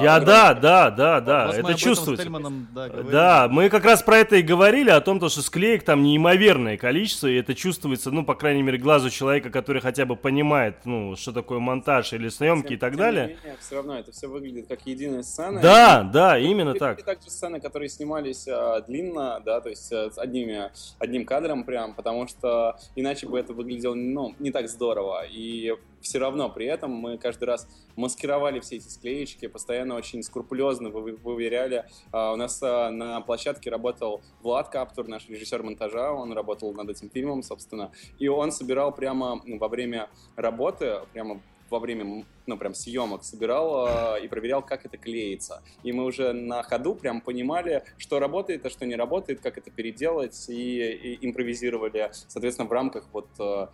Я, 0.00 0.20
да, 0.20 0.54
да, 0.54 0.90
да, 0.90 1.20
да, 1.20 1.44
об 1.50 1.54
это 1.54 1.74
чувствуется. 1.74 2.28
Да, 2.28 2.88
говорили. 2.88 3.10
Да, 3.10 3.48
мы 3.48 3.68
как 3.68 3.84
раз 3.84 4.02
про 4.02 4.18
это 4.18 4.36
и 4.36 4.42
говорили, 4.42 4.90
о 4.90 5.00
том, 5.00 5.18
то, 5.18 5.28
что 5.28 5.42
склеек 5.42 5.82
там 5.82 6.02
неимоверное 6.02 6.76
количество, 6.76 7.26
и 7.26 7.36
это 7.36 7.54
чувствуется, 7.54 8.10
ну, 8.10 8.24
по 8.24 8.34
крайней 8.34 8.62
мере, 8.62 8.78
глазу 8.78 9.10
человека, 9.10 9.50
который 9.50 9.82
хотя 9.82 10.06
бы 10.06 10.16
понимает, 10.16 10.76
ну, 10.84 11.16
что 11.16 11.32
такое 11.32 11.58
монтаж 11.58 12.12
или 12.12 12.28
съемки 12.28 12.74
и 12.74 12.76
так 12.76 12.96
далее. 12.96 13.36
все 13.60 13.76
равно 13.76 13.98
это 13.98 14.12
все 14.12 14.28
выглядит 14.28 14.68
как 14.68 14.86
единая 14.86 15.22
сцена. 15.22 15.60
Да, 15.60 16.02
да, 16.02 16.38
именно 16.38 16.70
И- 16.70 16.78
так. 16.78 17.00
И 17.00 17.02
также 17.02 17.30
сцены, 17.30 17.60
которые 17.60 17.88
снимались 17.88 18.46
а, 18.48 18.80
длинно, 18.82 19.40
да, 19.44 19.60
то 19.60 19.68
есть 19.68 19.92
а, 19.92 20.10
с 20.10 20.18
одними, 20.18 20.70
одним 20.98 21.24
кадром 21.24 21.64
прям, 21.64 21.94
потому 21.94 22.28
что 22.28 22.76
иначе 22.94 23.26
бы 23.26 23.38
это 23.38 23.52
выглядело, 23.52 23.94
ну, 23.94 24.34
не 24.38 24.50
так 24.50 24.68
здорово. 24.68 25.24
И 25.28 25.74
все 26.02 26.18
равно 26.18 26.48
при 26.50 26.66
этом 26.66 26.90
мы 26.90 27.16
каждый 27.16 27.44
раз 27.44 27.66
маскировали 27.96 28.60
все 28.60 28.76
эти 28.76 28.88
склеечки, 28.88 29.46
постоянно 29.46 29.71
очень 29.80 30.22
скрупулезно 30.22 30.90
вы- 30.90 31.16
выверяли. 31.16 31.84
А, 32.12 32.32
У 32.32 32.36
нас 32.36 32.62
а, 32.62 32.90
на 32.90 33.20
площадке 33.20 33.70
работал 33.70 34.20
Влад 34.42 34.68
Каптур, 34.68 35.08
наш 35.08 35.28
режиссер 35.28 35.62
монтажа, 35.62 36.12
он 36.12 36.32
работал 36.32 36.72
над 36.74 36.90
этим 36.90 37.10
фильмом, 37.10 37.42
собственно, 37.42 37.92
и 38.18 38.28
он 38.28 38.52
собирал 38.52 38.92
прямо 38.92 39.40
во 39.46 39.68
время 39.68 40.08
работы, 40.36 41.00
прямо 41.12 41.40
во 41.70 41.78
время, 41.78 42.24
ну, 42.46 42.58
прям 42.58 42.74
съемок 42.74 43.24
собирал 43.24 43.86
э, 44.18 44.24
и 44.24 44.28
проверял, 44.28 44.62
как 44.62 44.84
это 44.84 44.98
клеится. 44.98 45.62
И 45.82 45.90
мы 45.92 46.04
уже 46.04 46.32
на 46.34 46.62
ходу 46.62 46.94
прям 46.94 47.22
понимали, 47.22 47.82
что 47.96 48.18
работает, 48.18 48.66
а 48.66 48.70
что 48.70 48.84
не 48.84 48.94
работает, 48.94 49.40
как 49.40 49.56
это 49.56 49.70
переделать, 49.70 50.50
и, 50.50 50.82
и 50.82 51.26
импровизировали, 51.26 52.10
соответственно, 52.12 52.68
в 52.68 52.72
рамках 52.72 53.08
вот 53.12 53.28
э, 53.38 53.66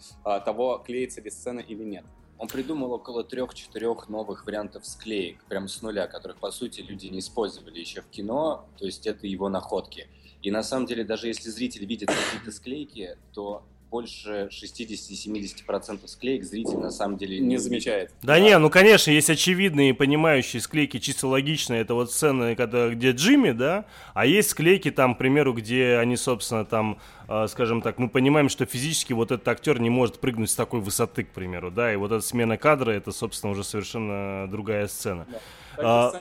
того, 0.45 0.79
клеится 0.79 1.21
ли 1.21 1.31
сцена 1.31 1.59
или 1.59 1.83
нет. 1.83 2.05
Он 2.39 2.49
придумал 2.49 2.93
около 2.93 3.25
трех-четырех 3.25 4.09
новых 4.09 4.47
вариантов 4.47 4.87
склеек, 4.87 5.43
прям 5.45 5.69
с 5.69 5.83
нуля, 5.83 6.07
которых, 6.07 6.39
по 6.39 6.51
сути, 6.51 6.81
люди 6.81 7.09
не 7.09 7.19
использовали 7.19 7.79
еще 7.79 8.01
в 8.01 8.07
кино, 8.07 8.65
то 8.79 8.87
есть 8.87 9.07
это 9.07 9.27
его 9.27 9.49
находки. 9.49 10.09
И 10.43 10.51
на 10.53 10.63
самом 10.63 10.87
деле, 10.87 11.05
даже 11.05 11.27
если 11.27 11.51
зритель 11.51 11.85
видит 11.85 12.09
какие-то 12.09 12.53
склейки, 12.53 13.19
то 13.33 13.65
больше 13.91 14.49
60-70% 14.51 16.07
склеек 16.07 16.45
зритель 16.45 16.79
на 16.79 16.91
самом 16.91 17.17
деле 17.17 17.39
не 17.41 17.57
замечает. 17.57 18.13
Да 18.23 18.39
не, 18.39 18.57
ну 18.59 18.71
конечно, 18.71 19.11
есть 19.11 19.31
очевидные 19.31 19.91
и 19.91 19.93
понимающие 19.93 20.61
склейки, 20.61 20.99
чисто 20.99 21.29
логичные. 21.29 21.81
Это 21.81 21.95
вот 21.95 22.13
сцены, 22.13 22.55
когда, 22.55 22.89
где 22.89 23.13
Джимми, 23.13 23.53
да, 23.53 23.87
а 24.15 24.27
есть 24.27 24.51
склейки 24.51 24.91
там, 24.91 25.15
к 25.15 25.19
примеру, 25.19 25.53
где 25.53 25.97
они, 25.97 26.17
собственно, 26.17 26.65
там, 26.65 26.99
э, 27.29 27.47
скажем 27.49 27.83
так, 27.83 27.99
мы 27.99 28.09
понимаем, 28.09 28.49
что 28.49 28.67
физически 28.67 29.13
вот 29.13 29.33
этот 29.33 29.47
актер 29.49 29.81
не 29.81 29.91
может 29.91 30.21
прыгнуть 30.21 30.51
с 30.51 30.55
такой 30.55 30.81
высоты, 30.81 31.25
к 31.25 31.31
примеру, 31.31 31.71
да, 31.71 31.93
и 31.93 31.97
вот 31.97 32.13
эта 32.13 32.21
смена 32.21 32.57
кадра, 32.57 32.91
это, 32.91 33.13
собственно, 33.13 33.53
уже 33.53 33.65
совершенно 33.65 34.47
другая 34.51 34.87
сцена. 34.89 35.27
Да. 35.31 35.39
А... 35.81 36.21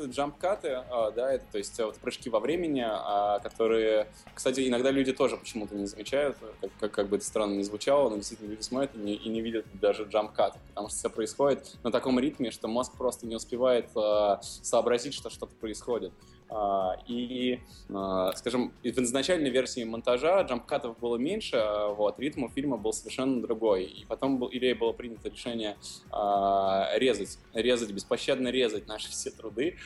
джампкаты, 0.00 0.82
а, 0.90 1.10
да, 1.10 1.32
это 1.32 1.44
то 1.52 1.58
есть 1.58 1.78
вот 1.78 1.96
прыжки 1.96 2.30
во 2.30 2.40
времени, 2.40 2.84
а, 2.86 3.38
которые, 3.40 4.08
кстати, 4.34 4.66
иногда 4.66 4.90
люди 4.90 5.12
тоже 5.12 5.36
почему-то 5.36 5.74
не 5.74 5.86
замечают, 5.86 6.36
как, 6.60 6.70
как, 6.80 6.92
как 6.92 7.08
бы 7.08 7.16
это 7.16 7.24
странно 7.24 7.54
не 7.54 7.62
звучало, 7.62 8.08
но 8.08 8.16
действительно 8.16 8.50
люди 8.50 8.62
смотрят 8.62 8.94
и 8.94 8.98
не, 8.98 9.14
и 9.14 9.28
не 9.28 9.40
видят 9.40 9.66
даже 9.74 10.04
джампкаты, 10.04 10.58
потому 10.68 10.88
что 10.88 10.98
все 10.98 11.10
происходит 11.10 11.76
на 11.82 11.90
таком 11.90 12.18
ритме, 12.18 12.50
что 12.50 12.68
мозг 12.68 12.92
просто 12.96 13.26
не 13.26 13.36
успевает 13.36 13.88
а, 13.96 14.40
сообразить, 14.42 15.14
что 15.14 15.30
что-то 15.30 15.54
происходит. 15.54 16.12
А, 16.52 16.96
и, 17.06 17.60
а, 17.94 18.32
скажем, 18.32 18.72
в 18.82 18.86
изначальной 18.86 19.50
версии 19.50 19.84
монтажа 19.84 20.42
джампкатов 20.42 20.98
было 20.98 21.16
меньше, 21.16 21.56
а, 21.56 21.88
вот, 21.94 22.18
ритм 22.18 22.44
у 22.44 22.48
фильма 22.48 22.76
был 22.76 22.92
совершенно 22.92 23.40
другой. 23.40 23.84
И 23.84 24.04
потом 24.04 24.38
был, 24.38 24.48
или 24.48 24.72
было 24.72 24.92
принято 24.92 25.28
решение 25.28 25.76
резать, 26.98 27.38
резать, 27.54 27.92
беспощадно 27.92 28.48
резать 28.48 28.88
наши 28.88 29.08
все 29.10 29.30
труды, 29.30 29.76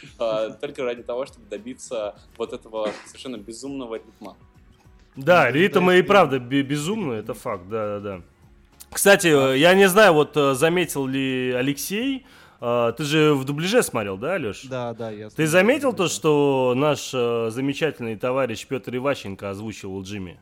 только 0.60 0.84
ради 0.84 1.02
того, 1.02 1.26
чтобы 1.26 1.46
добиться 1.48 2.16
вот 2.38 2.52
этого 2.52 2.90
совершенно 3.06 3.36
безумного 3.36 3.96
ритма. 3.96 4.36
Да, 5.16 5.50
ритм 5.50 5.90
и 5.90 6.02
правда 6.02 6.38
безумный, 6.38 7.18
это 7.18 7.34
факт, 7.34 7.68
да-да-да. 7.68 8.22
Кстати, 8.90 9.56
я 9.56 9.74
не 9.74 9.88
знаю, 9.88 10.12
вот 10.14 10.36
э, 10.36 10.54
заметил 10.54 11.06
ли 11.06 11.52
Алексей, 11.52 12.24
а, 12.60 12.92
ты 12.92 13.04
же 13.04 13.34
в 13.34 13.44
дубляже 13.44 13.82
смотрел, 13.82 14.16
да, 14.16 14.36
Леш? 14.36 14.62
Да, 14.64 14.94
да, 14.94 15.10
я. 15.10 15.30
Ты 15.30 15.46
заметил 15.46 15.92
то, 15.92 16.08
что 16.08 16.74
наш 16.76 17.10
э, 17.12 17.50
замечательный 17.50 18.16
товарищ 18.16 18.66
Петр 18.66 18.96
Иващенко 18.96 19.50
озвучивал 19.50 20.02
Джимми? 20.02 20.40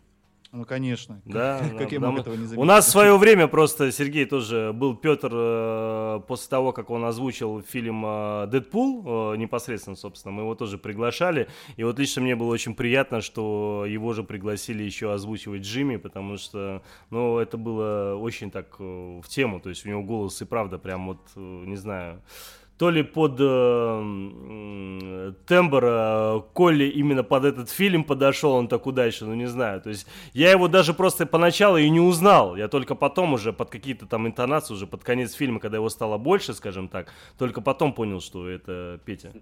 Ну, 0.52 0.66
конечно. 0.66 1.22
Да, 1.24 1.60
как 1.78 1.88
да, 1.88 1.94
я 1.94 2.00
мог 2.00 2.18
этого 2.18 2.34
не 2.34 2.44
заметить? 2.44 2.58
У 2.58 2.64
нас 2.64 2.86
в 2.86 2.90
свое 2.90 3.16
время 3.16 3.48
просто 3.48 3.90
Сергей 3.90 4.26
тоже 4.26 4.72
был 4.74 4.94
Петр 4.94 5.30
э, 5.32 6.20
после 6.28 6.50
того, 6.50 6.72
как 6.72 6.90
он 6.90 7.06
озвучил 7.06 7.62
фильм 7.62 8.04
э, 8.04 8.46
Дэдпул, 8.48 9.32
э, 9.32 9.36
непосредственно, 9.38 9.96
собственно, 9.96 10.32
мы 10.32 10.42
его 10.42 10.54
тоже 10.54 10.76
приглашали. 10.76 11.48
И 11.78 11.84
вот 11.84 11.98
лично 11.98 12.20
мне 12.20 12.36
было 12.36 12.52
очень 12.52 12.74
приятно, 12.74 13.22
что 13.22 13.86
его 13.88 14.12
же 14.12 14.24
пригласили 14.24 14.82
еще 14.82 15.14
озвучивать 15.14 15.62
Джимми, 15.62 15.96
потому 15.96 16.36
что, 16.36 16.82
ну, 17.08 17.38
это 17.38 17.56
было 17.56 18.16
очень 18.16 18.50
так 18.50 18.76
э, 18.78 19.20
в 19.24 19.28
тему. 19.28 19.58
То 19.58 19.70
есть 19.70 19.86
у 19.86 19.88
него 19.88 20.02
голос 20.02 20.42
и 20.42 20.44
правда 20.44 20.76
прям 20.76 21.06
вот, 21.06 21.20
не 21.34 21.76
знаю 21.76 22.20
то 22.78 22.90
ли 22.90 23.02
под 23.02 23.36
э, 23.38 25.32
тембр 25.46 25.84
э, 25.84 26.40
Колли 26.52 26.84
именно 26.84 27.22
под 27.22 27.44
этот 27.44 27.70
фильм 27.70 28.04
подошел 28.04 28.52
он 28.52 28.68
так 28.68 28.86
удачно, 28.86 29.28
ну 29.28 29.34
не 29.34 29.46
знаю. 29.46 29.80
То 29.80 29.90
есть 29.90 30.06
я 30.32 30.50
его 30.50 30.68
даже 30.68 30.94
просто 30.94 31.26
поначалу 31.26 31.76
и 31.76 31.88
не 31.90 32.00
узнал. 32.00 32.56
Я 32.56 32.68
только 32.68 32.94
потом 32.94 33.34
уже 33.34 33.52
под 33.52 33.70
какие-то 33.70 34.06
там 34.06 34.26
интонации, 34.26 34.74
уже 34.74 34.86
под 34.86 35.04
конец 35.04 35.32
фильма, 35.34 35.60
когда 35.60 35.76
его 35.76 35.88
стало 35.90 36.18
больше, 36.18 36.54
скажем 36.54 36.88
так, 36.88 37.12
только 37.38 37.60
потом 37.60 37.92
понял, 37.92 38.20
что 38.20 38.48
это 38.48 38.98
Петя. 39.04 39.32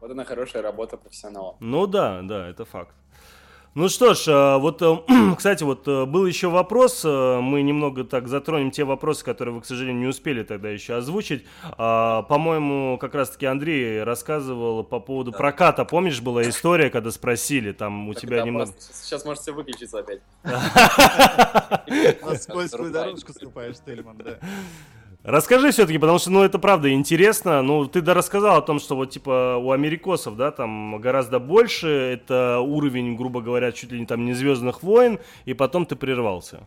Вот 0.00 0.10
она 0.10 0.24
хорошая 0.24 0.62
работа 0.62 0.96
профессионала. 0.96 1.56
Ну 1.60 1.86
да, 1.86 2.20
да, 2.22 2.48
это 2.48 2.64
факт. 2.64 2.94
Ну 3.76 3.90
что 3.90 4.14
ж, 4.14 4.28
э, 4.28 4.56
вот, 4.56 4.80
э, 4.80 4.96
кстати, 5.36 5.62
вот 5.62 5.86
э, 5.86 6.06
был 6.06 6.24
еще 6.24 6.48
вопрос, 6.48 7.04
мы 7.04 7.60
немного 7.60 8.04
так 8.04 8.26
затронем 8.26 8.70
те 8.70 8.84
вопросы, 8.84 9.22
которые 9.22 9.54
вы, 9.54 9.60
к 9.60 9.66
сожалению, 9.66 10.00
не 10.00 10.06
успели 10.06 10.42
тогда 10.44 10.70
еще 10.70 10.94
озвучить. 10.94 11.44
А, 11.76 12.22
по-моему, 12.22 12.96
как 12.96 13.14
раз-таки 13.14 13.44
Андрей 13.44 14.02
рассказывал 14.02 14.82
по 14.82 14.98
поводу 14.98 15.30
да. 15.30 15.36
проката. 15.36 15.84
Помнишь, 15.84 16.22
была 16.22 16.48
история, 16.48 16.88
когда 16.88 17.10
спросили, 17.10 17.72
там 17.72 18.08
у 18.08 18.14
так 18.14 18.22
тебя 18.22 18.42
немного... 18.44 18.72
Сейчас 18.78 19.26
можете 19.26 19.52
выключиться 19.52 19.98
опять. 19.98 20.22
На 20.42 22.34
скользкую 22.38 22.90
дорожку 22.90 23.34
ступаешь, 23.34 23.76
Тельман, 23.84 24.16
да. 24.16 24.38
Расскажи 25.26 25.72
все-таки, 25.72 25.98
потому 25.98 26.20
что, 26.20 26.30
ну, 26.30 26.44
это 26.44 26.60
правда 26.60 26.92
интересно. 26.92 27.60
Ну, 27.60 27.86
ты 27.86 28.00
да 28.00 28.14
рассказал 28.14 28.58
о 28.58 28.62
том, 28.62 28.78
что 28.78 28.94
вот, 28.94 29.10
типа, 29.10 29.56
у 29.60 29.72
америкосов, 29.72 30.36
да, 30.36 30.52
там 30.52 31.00
гораздо 31.00 31.40
больше. 31.40 31.88
Это 31.88 32.60
уровень, 32.60 33.16
грубо 33.16 33.40
говоря, 33.40 33.72
чуть 33.72 33.90
ли 33.90 33.98
не 33.98 34.06
там 34.06 34.24
не 34.24 34.34
Звездных 34.34 34.84
войн, 34.84 35.18
и 35.44 35.52
потом 35.52 35.84
ты 35.84 35.96
прервался. 35.96 36.60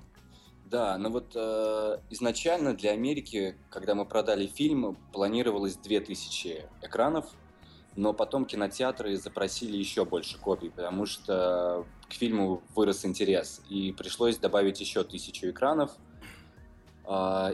Да, 0.66 0.98
ну 0.98 1.10
вот 1.10 1.32
э, 1.36 2.00
изначально 2.10 2.74
для 2.74 2.92
Америки, 2.92 3.56
когда 3.70 3.96
мы 3.96 4.06
продали 4.06 4.46
фильм, 4.46 4.98
планировалось 5.13 5.78
2000 5.78 6.66
экранов, 6.82 7.28
но 7.96 8.12
потом 8.12 8.44
кинотеатры 8.44 9.16
запросили 9.16 9.78
еще 9.78 10.04
больше 10.04 10.38
копий, 10.38 10.70
потому 10.70 11.06
что 11.06 11.86
к 12.10 12.13
фильму 12.13 12.62
вырос 12.75 13.06
интерес, 13.06 13.62
и 13.70 13.94
пришлось 13.94 14.36
добавить 14.36 14.82
еще 14.82 15.06
тысячу 15.06 15.50
экранов– 15.50 15.92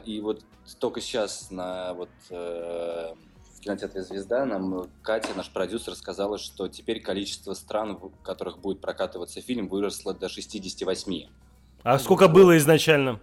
и 0.06 0.20
вот 0.22 0.44
только 0.80 1.00
сейчас 1.00 1.50
на 1.52 1.94
вот 1.94 2.10
э, 2.30 3.14
в 3.56 3.60
кинотеатре 3.62 4.04
«Звезда» 4.04 4.46
нам 4.46 4.90
Катя, 5.02 5.30
наш 5.36 5.50
продюсер, 5.50 5.96
сказала, 5.96 6.38
что 6.38 6.68
теперь 6.68 7.02
количество 7.02 7.54
стран, 7.54 7.96
в 7.96 8.22
которых 8.22 8.60
будет 8.60 8.82
прокатываться 8.82 9.42
фильм, 9.42 9.68
выросло 9.68 10.14
до 10.14 10.28
68. 10.28 11.30
А 11.84 12.00
сколько 12.00 12.28
было 12.28 12.58
изначально? 12.58 13.22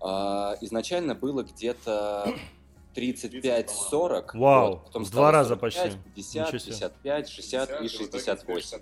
А, 0.00 0.54
изначально 0.60 1.14
было 1.14 1.42
где-то 1.42 2.32
35-40. 2.94 4.30
Вау, 4.34 4.70
вот, 4.70 4.84
потом 4.84 5.04
в 5.04 5.10
два 5.10 5.32
раза 5.32 5.56
45, 5.56 5.60
почти. 5.60 5.98
50, 6.14 6.50
55, 6.50 7.28
60 7.28 7.82
и 7.82 7.88
68. 7.88 8.78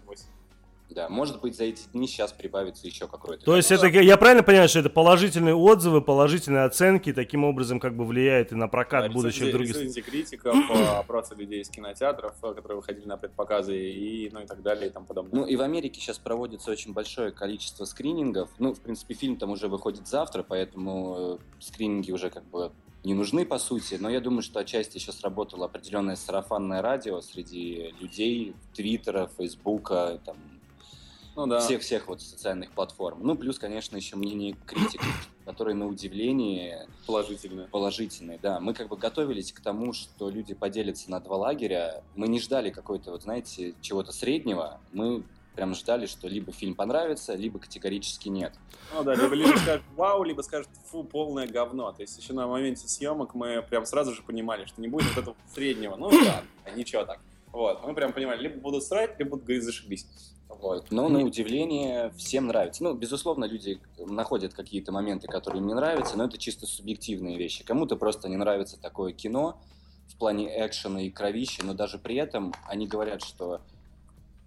Да, 0.88 1.08
может 1.08 1.40
быть, 1.40 1.56
за 1.56 1.64
эти 1.64 1.82
дни 1.92 2.06
сейчас 2.06 2.32
прибавится 2.32 2.86
еще 2.86 3.08
какой-то. 3.08 3.44
То 3.44 3.56
есть 3.56 3.70
это, 3.70 3.86
я 3.88 4.16
правильно 4.16 4.42
понимаю, 4.42 4.68
что 4.68 4.78
это 4.78 4.88
положительные 4.88 5.54
отзывы, 5.54 6.00
положительные 6.00 6.64
оценки, 6.64 7.12
таким 7.12 7.44
образом 7.44 7.80
как 7.80 7.96
бы 7.96 8.04
влияет 8.04 8.52
и 8.52 8.54
на 8.54 8.68
прокат 8.68 9.08
да, 9.08 9.12
будущих 9.12 9.50
других... 9.52 9.76
Рецензии 9.76 10.00
критиков, 10.00 10.54
опросы 10.98 11.34
людей 11.34 11.60
из 11.60 11.68
кинотеатров, 11.68 12.34
э, 12.42 12.54
которые 12.54 12.76
выходили 12.76 13.06
на 13.06 13.16
предпоказы 13.16 13.76
и, 13.76 14.30
ну, 14.32 14.40
и 14.40 14.46
так 14.46 14.62
далее 14.62 14.88
и 14.88 14.90
тому 14.90 15.06
подобное. 15.06 15.40
Ну 15.40 15.46
и 15.46 15.56
в 15.56 15.62
Америке 15.62 16.00
сейчас 16.00 16.18
проводится 16.18 16.70
очень 16.70 16.92
большое 16.92 17.32
количество 17.32 17.84
скринингов. 17.84 18.48
Ну, 18.58 18.72
в 18.72 18.80
принципе, 18.80 19.14
фильм 19.14 19.36
там 19.36 19.50
уже 19.50 19.68
выходит 19.68 20.06
завтра, 20.06 20.44
поэтому 20.44 21.38
э, 21.40 21.60
скрининги 21.60 22.12
уже 22.12 22.30
как 22.30 22.44
бы 22.44 22.70
не 23.06 23.14
нужны, 23.14 23.46
по 23.46 23.58
сути, 23.58 23.96
но 24.00 24.10
я 24.10 24.20
думаю, 24.20 24.42
что 24.42 24.58
отчасти 24.58 24.98
еще 24.98 25.12
сработало 25.12 25.66
определенное 25.66 26.16
сарафанное 26.16 26.82
радио 26.82 27.20
среди 27.20 27.94
людей, 28.00 28.54
Твиттера, 28.74 29.30
Фейсбука, 29.38 30.20
там, 30.24 30.36
ну, 31.36 31.46
да. 31.46 31.60
всех-всех 31.60 32.08
вот 32.08 32.20
социальных 32.22 32.72
платформ. 32.72 33.20
Ну, 33.22 33.36
плюс, 33.36 33.58
конечно, 33.58 33.96
еще 33.96 34.16
мнение 34.16 34.56
критиков, 34.66 35.28
которые 35.44 35.74
на 35.74 35.86
удивление... 35.86 36.88
Положительные. 37.06 37.68
Положительные, 37.68 38.38
да. 38.42 38.58
Мы 38.58 38.74
как 38.74 38.88
бы 38.88 38.96
готовились 38.96 39.52
к 39.52 39.60
тому, 39.60 39.92
что 39.92 40.30
люди 40.30 40.54
поделятся 40.54 41.10
на 41.10 41.20
два 41.20 41.36
лагеря. 41.36 42.02
Мы 42.14 42.26
не 42.28 42.40
ждали 42.40 42.70
какой-то, 42.70 43.10
вот 43.10 43.22
знаете, 43.22 43.74
чего-то 43.82 44.12
среднего. 44.12 44.80
Мы 44.92 45.24
прям 45.54 45.74
ждали, 45.74 46.06
что 46.06 46.28
либо 46.28 46.52
фильм 46.52 46.74
понравится, 46.74 47.34
либо 47.34 47.58
категорически 47.58 48.28
нет. 48.28 48.54
Ну 48.94 49.02
да, 49.02 49.14
либо, 49.14 49.34
либо 49.34 49.56
скажут 49.56 49.82
вау, 49.94 50.22
либо 50.22 50.42
скажут 50.42 50.68
фу, 50.90 51.04
полное 51.04 51.46
говно. 51.46 51.92
То 51.92 52.02
есть 52.02 52.18
еще 52.18 52.32
на 52.32 52.46
моменте 52.46 52.88
съемок 52.88 53.34
мы 53.34 53.62
прям 53.62 53.84
сразу 53.86 54.14
же 54.14 54.22
понимали, 54.22 54.66
что 54.66 54.80
не 54.80 54.88
будет 54.88 55.08
вот 55.08 55.22
этого 55.22 55.36
среднего. 55.52 55.96
Ну 55.96 56.10
да, 56.10 56.42
ничего 56.74 57.04
так. 57.04 57.20
Вот, 57.52 57.82
мы 57.86 57.94
прям 57.94 58.12
понимали, 58.12 58.42
либо 58.42 58.60
будут 58.60 58.84
срать, 58.84 59.18
либо 59.18 59.30
будут 59.30 59.46
говорить 59.46 59.64
зашибись. 59.64 60.06
Вот. 60.60 60.90
Но 60.90 61.08
на 61.08 61.22
удивление 61.22 62.12
всем 62.16 62.46
нравится. 62.46 62.82
Ну, 62.82 62.94
безусловно, 62.94 63.44
люди 63.44 63.80
находят 63.98 64.54
какие-то 64.54 64.92
моменты, 64.92 65.26
которые 65.26 65.60
им 65.60 65.66
не 65.66 65.74
нравятся, 65.74 66.16
но 66.16 66.24
это 66.24 66.38
чисто 66.38 66.66
субъективные 66.66 67.36
вещи. 67.36 67.64
Кому-то 67.64 67.96
просто 67.96 68.28
не 68.28 68.36
нравится 68.36 68.80
такое 68.80 69.12
кино 69.12 69.60
в 70.08 70.16
плане 70.16 70.48
экшена 70.66 71.02
и 71.02 71.10
кровищи, 71.10 71.62
но 71.62 71.74
даже 71.74 71.98
при 71.98 72.16
этом 72.16 72.54
они 72.66 72.86
говорят, 72.86 73.22
что 73.22 73.60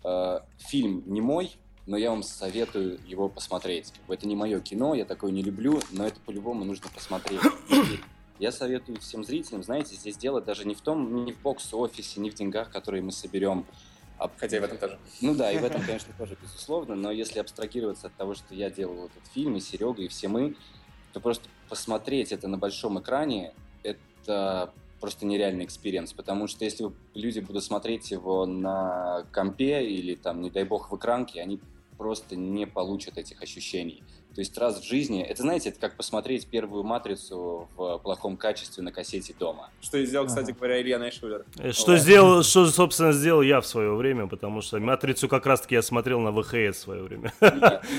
э, 0.03 0.39
фильм 0.57 1.03
не 1.05 1.21
мой, 1.21 1.51
но 1.85 1.97
я 1.97 2.09
вам 2.09 2.23
советую 2.23 2.99
его 3.05 3.29
посмотреть. 3.29 3.93
Это 4.07 4.27
не 4.27 4.35
мое 4.35 4.59
кино, 4.61 4.95
я 4.95 5.05
такое 5.05 5.31
не 5.31 5.43
люблю, 5.43 5.79
но 5.91 6.07
это 6.07 6.19
по-любому 6.21 6.63
нужно 6.63 6.89
посмотреть. 6.93 7.41
Я 8.39 8.53
советую 8.53 9.01
всем 9.01 9.25
зрителям, 9.25 9.63
знаете, 9.63 9.95
здесь 9.95 10.15
дело 10.15 10.39
даже 10.39 10.65
не 10.65 10.73
в 10.73 10.79
том, 10.79 11.25
не 11.25 11.33
в 11.33 11.41
box 11.41 11.63
office 11.63 12.07
е, 12.07 12.21
не 12.21 12.29
в 12.29 12.35
деньгах, 12.35 12.71
которые 12.71 13.03
мы 13.03 13.11
соберем, 13.11 13.65
Хотя 14.37 14.57
и 14.57 14.59
в 14.59 14.63
этом 14.63 14.77
тоже. 14.77 14.99
Ну 15.21 15.35
да, 15.35 15.51
и 15.51 15.57
в 15.57 15.63
этом, 15.65 15.81
конечно, 15.81 16.13
тоже, 16.17 16.37
безусловно. 16.41 16.95
Но 16.95 17.11
если 17.11 17.39
абстрагироваться 17.39 18.07
от 18.07 18.15
того, 18.15 18.35
что 18.35 18.53
я 18.53 18.69
делал 18.69 19.05
этот 19.05 19.25
фильм, 19.33 19.55
и 19.55 19.59
Серега, 19.59 20.01
и 20.01 20.07
все 20.07 20.27
мы, 20.27 20.55
то 21.13 21.19
просто 21.19 21.49
посмотреть 21.69 22.31
это 22.31 22.47
на 22.47 22.57
большом 22.57 22.99
экране, 22.99 23.53
это 23.83 24.73
просто 24.99 25.25
нереальный 25.25 25.65
experience, 25.65 26.13
потому 26.13 26.47
что 26.47 26.65
если 26.65 26.91
люди 27.13 27.39
будут 27.39 27.63
смотреть 27.63 28.11
его 28.11 28.45
на 28.45 29.25
компе 29.31 29.87
или 29.87 30.15
там, 30.15 30.41
не 30.41 30.49
дай 30.49 30.65
бог, 30.65 30.91
в 30.91 30.97
экранке, 30.97 31.41
они 31.41 31.59
просто 31.97 32.35
не 32.35 32.67
получат 32.67 33.17
этих 33.17 33.41
ощущений. 33.41 34.03
То 34.35 34.41
есть 34.41 34.57
раз 34.57 34.79
в 34.79 34.83
жизни, 34.83 35.21
это 35.23 35.41
знаете, 35.41 35.69
это 35.69 35.79
как 35.79 35.95
посмотреть 35.95 36.47
первую 36.47 36.83
матрицу 36.83 37.67
в 37.75 37.97
плохом 37.97 38.37
качестве 38.37 38.83
на 38.83 38.91
кассете 38.91 39.33
дома. 39.37 39.69
Что 39.81 39.97
и 39.97 40.05
сделал, 40.05 40.27
кстати 40.27 40.51
говоря, 40.51 40.81
Илья 40.81 40.99
Найшулер. 40.99 41.45
Э, 41.57 41.71
Что 41.71 41.97
сделал, 41.97 42.43
что, 42.43 42.67
собственно, 42.67 43.11
сделал 43.11 43.41
я 43.41 43.59
в 43.59 43.65
свое 43.65 43.93
время, 43.95 44.27
потому 44.27 44.61
что 44.61 44.79
матрицу 44.79 45.27
как 45.27 45.45
раз-таки 45.45 45.75
я 45.75 45.81
смотрел 45.81 46.19
на 46.19 46.31
ВХС 46.31 46.77
в 46.77 46.81
свое 46.81 47.03
время. 47.03 47.33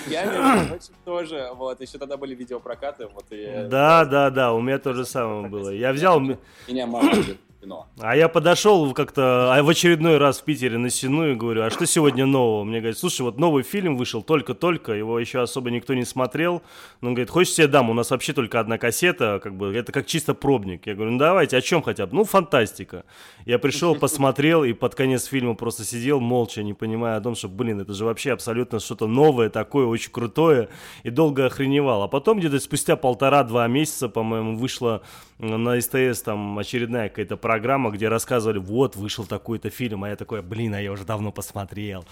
Я, 0.08 0.66
прочим, 0.68 0.94
тоже, 1.04 1.50
вот, 1.54 1.80
еще 1.80 1.98
тогда 1.98 2.16
были 2.16 2.34
видеопрокаты, 2.34 3.06
вот, 3.08 3.24
и... 3.30 3.66
Да, 3.68 4.04
да, 4.04 4.30
да, 4.30 4.52
у 4.52 4.60
меня 4.60 4.78
то 4.78 4.92
же 4.92 5.04
самое 5.04 5.48
было. 5.48 5.70
Я 5.70 5.92
взял, 5.92 6.20
Меня 6.20 6.86
мама 6.86 7.12
кино. 7.60 7.86
а 8.00 8.16
я 8.16 8.28
подошел 8.28 8.92
как-то 8.94 9.54
а 9.54 9.62
в 9.62 9.68
очередной 9.68 10.18
раз 10.18 10.40
в 10.40 10.44
Питере 10.44 10.78
на 10.78 10.90
Сену 10.90 11.32
и 11.32 11.34
говорю, 11.34 11.62
а 11.62 11.70
что 11.70 11.86
сегодня 11.86 12.26
нового? 12.26 12.64
Мне 12.64 12.80
говорят, 12.80 12.98
слушай, 12.98 13.22
вот 13.22 13.38
новый 13.38 13.62
фильм 13.62 13.96
вышел 13.96 14.22
только-только, 14.22 14.92
его 14.92 15.18
еще 15.18 15.40
особо 15.40 15.70
никто 15.70 15.94
не 15.94 16.04
смотрел. 16.04 16.62
Но 17.00 17.08
он 17.08 17.14
говорит, 17.14 17.30
хочешь 17.30 17.54
тебе 17.54 17.66
дам, 17.66 17.90
у 17.90 17.94
нас 17.94 18.10
вообще 18.10 18.32
только 18.32 18.60
одна 18.60 18.78
кассета, 18.78 19.40
как 19.42 19.56
бы, 19.56 19.74
это 19.74 19.92
как 19.92 20.06
чисто 20.06 20.34
пробник. 20.34 20.86
Я 20.86 20.94
говорю, 20.94 21.12
ну 21.12 21.18
давайте, 21.18 21.56
о 21.56 21.60
чем 21.60 21.82
хотя 21.82 22.06
бы? 22.06 22.14
Ну, 22.14 22.24
фантастика. 22.24 23.04
Я 23.44 23.58
пришел, 23.58 23.94
посмотрел 23.96 24.64
и 24.64 24.72
под 24.72 24.94
конец 24.94 25.24
фильма 25.24 25.54
просто 25.54 25.84
сидел 25.84 26.20
молча, 26.20 26.62
не 26.62 26.74
понимая 26.74 27.16
о 27.16 27.20
том, 27.20 27.34
что, 27.34 27.48
блин, 27.48 27.80
это 27.80 27.92
же 27.92 28.04
вообще 28.04 28.32
абсолютно 28.32 28.80
что-то 28.80 29.06
новое 29.06 29.50
такое, 29.50 29.86
очень 29.86 30.10
крутое, 30.10 30.68
и 31.02 31.10
долго 31.10 31.46
охреневал. 31.46 32.02
А 32.02 32.08
потом 32.08 32.38
где-то 32.38 32.58
спустя 32.60 32.96
полтора-два 32.96 33.66
месяца, 33.68 34.08
по-моему, 34.08 34.56
вышла 34.56 35.02
на 35.38 35.80
СТС 35.80 36.22
там 36.22 36.58
очередная 36.58 37.08
какая-то 37.08 37.36
программа, 37.54 37.90
где 37.90 38.08
рассказывали, 38.08 38.58
вот, 38.58 38.94
вышел 38.94 39.26
такой-то 39.26 39.70
фильм, 39.70 40.04
а 40.04 40.08
я 40.08 40.14
такой, 40.16 40.40
блин, 40.40 40.72
а 40.74 40.80
я 40.80 40.92
уже 40.92 41.04
давно 41.04 41.32
посмотрел. 41.32 42.04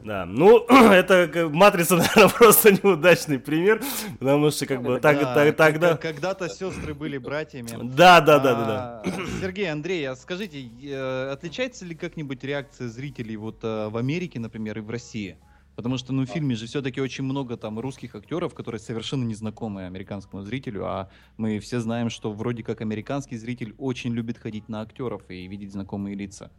Да, 0.00 0.24
ну, 0.26 0.58
это 0.68 1.48
«Матрица», 1.52 1.96
наверное, 1.96 2.28
просто 2.28 2.70
неудачный 2.70 3.40
пример, 3.40 3.82
потому 4.20 4.50
что 4.52 4.66
как 4.66 4.82
бы 4.82 5.00
так, 5.00 5.18
Да, 5.18 5.34
так- 5.34 5.56
тогда... 5.56 5.96
когда- 5.96 5.96
Когда-то 5.96 6.48
сестры 6.48 6.94
были 6.94 7.18
братьями. 7.18 7.70
Да, 7.82 8.20
да, 8.20 8.38
да, 8.38 8.54
да, 8.54 8.64
да. 8.64 9.02
А, 9.04 9.10
Сергей, 9.40 9.72
Андрей, 9.72 10.04
а 10.08 10.14
скажите, 10.14 10.58
э, 10.84 11.30
отличается 11.32 11.84
ли 11.84 11.96
как-нибудь 11.96 12.44
реакция 12.44 12.86
зрителей 12.88 13.34
вот 13.36 13.58
э, 13.64 13.88
в 13.88 13.96
Америке, 13.96 14.38
например, 14.38 14.78
и 14.78 14.82
в 14.82 14.90
России? 14.90 15.36
Потому 15.76 15.98
что, 15.98 16.14
ну, 16.14 16.24
в 16.24 16.30
фильме 16.30 16.54
же 16.54 16.66
все-таки 16.66 17.00
очень 17.02 17.24
много 17.24 17.58
там 17.58 17.78
русских 17.78 18.14
актеров, 18.14 18.54
которые 18.54 18.80
совершенно 18.80 19.24
незнакомы 19.24 19.84
американскому 19.84 20.42
зрителю, 20.42 20.86
а 20.86 21.10
мы 21.36 21.58
все 21.60 21.80
знаем, 21.80 22.08
что 22.08 22.32
вроде 22.32 22.62
как 22.62 22.80
американский 22.80 23.36
зритель 23.36 23.74
очень 23.78 24.12
любит 24.12 24.38
ходить 24.38 24.70
на 24.70 24.80
актеров 24.80 25.22
и 25.28 25.46
видеть 25.46 25.72
знакомые 25.72 26.16
лица. 26.16 26.50